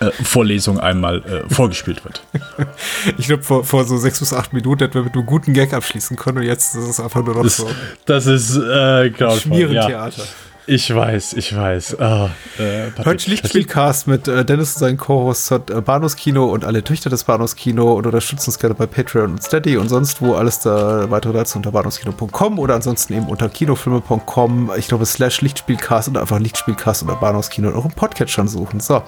äh, 0.00 0.10
Vorlesungen 0.10 0.80
einmal 0.80 1.22
äh, 1.22 1.52
vorgespielt 1.52 2.04
wird. 2.04 2.22
ich 3.18 3.26
glaube, 3.26 3.42
vor, 3.42 3.64
vor, 3.64 3.84
so 3.84 3.96
sechs 3.96 4.20
bis 4.20 4.32
acht 4.32 4.52
Minuten 4.52 4.80
hätten 4.80 4.94
wir 4.94 5.02
mit 5.02 5.14
einem 5.14 5.26
guten 5.26 5.52
Gag 5.52 5.72
abschließen 5.72 6.16
können 6.16 6.38
und 6.38 6.44
jetzt 6.44 6.74
ist 6.74 6.88
es 6.88 7.00
einfach 7.00 7.24
nur 7.24 7.34
noch 7.34 7.42
das, 7.42 7.56
so. 7.56 7.68
Das 8.06 8.26
ist 8.26 8.56
äh, 8.56 9.12
Schmierentheater. 9.38 10.22
Ja. 10.22 10.28
Ich 10.66 10.94
weiß, 10.94 11.34
ich 11.34 11.54
weiß. 11.54 11.98
Oh, 12.00 12.30
äh, 12.58 13.16
Lichtspielcast 13.26 14.06
mit 14.06 14.28
äh, 14.28 14.46
Dennis 14.46 14.74
und 14.74 14.80
seinen 14.80 14.96
Co-Hosts 14.96 15.50
hat 15.50 15.70
äh, 15.70 15.82
Bahnhofskino 15.82 16.46
und 16.46 16.64
alle 16.64 16.82
Töchter 16.82 17.10
des 17.10 17.24
Bahnhofskino 17.24 17.92
und 17.92 18.06
unterstützen 18.06 18.48
uns 18.48 18.58
gerne 18.58 18.74
bei 18.74 18.86
Patreon 18.86 19.32
und 19.32 19.42
Steady 19.42 19.76
und 19.76 19.88
sonst 19.88 20.22
wo. 20.22 20.34
Alles 20.34 20.60
da 20.60 21.10
weitere 21.10 21.34
dazu 21.34 21.58
unter 21.58 21.70
bahnhofskino.com 21.70 22.58
oder 22.58 22.74
ansonsten 22.76 23.12
eben 23.12 23.26
unter 23.26 23.50
kinofilme.com. 23.50 24.72
Ich 24.78 24.88
glaube, 24.88 25.04
slash 25.04 25.42
Lichtspielcast 25.42 26.08
oder 26.08 26.22
einfach 26.22 26.38
Lichtspielcast 26.38 27.02
oder 27.02 27.16
Bahnhofskino 27.16 27.68
und 27.68 27.76
auch 27.76 27.84
im 27.84 27.92
Podcatcher 27.92 28.46
suchen. 28.48 28.80
So. 28.80 29.02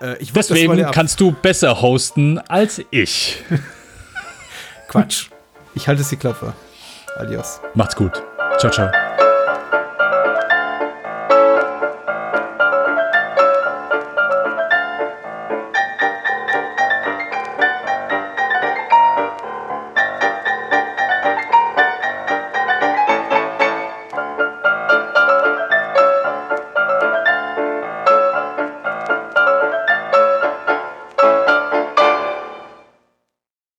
Äh, 0.00 0.16
ich 0.18 0.32
Deswegen 0.32 0.90
kannst 0.90 1.20
du 1.20 1.32
besser 1.32 1.80
hosten 1.80 2.38
als 2.48 2.80
ich. 2.90 3.42
Quatsch. 4.88 5.26
Ich 5.74 5.86
halte 5.88 6.02
es 6.02 6.08
die 6.08 6.16
Klappe. 6.16 6.54
Adios. 7.16 7.60
Macht's 7.74 7.96
gut. 7.96 8.22
Ciao, 8.58 8.70
ciao. 8.70 8.90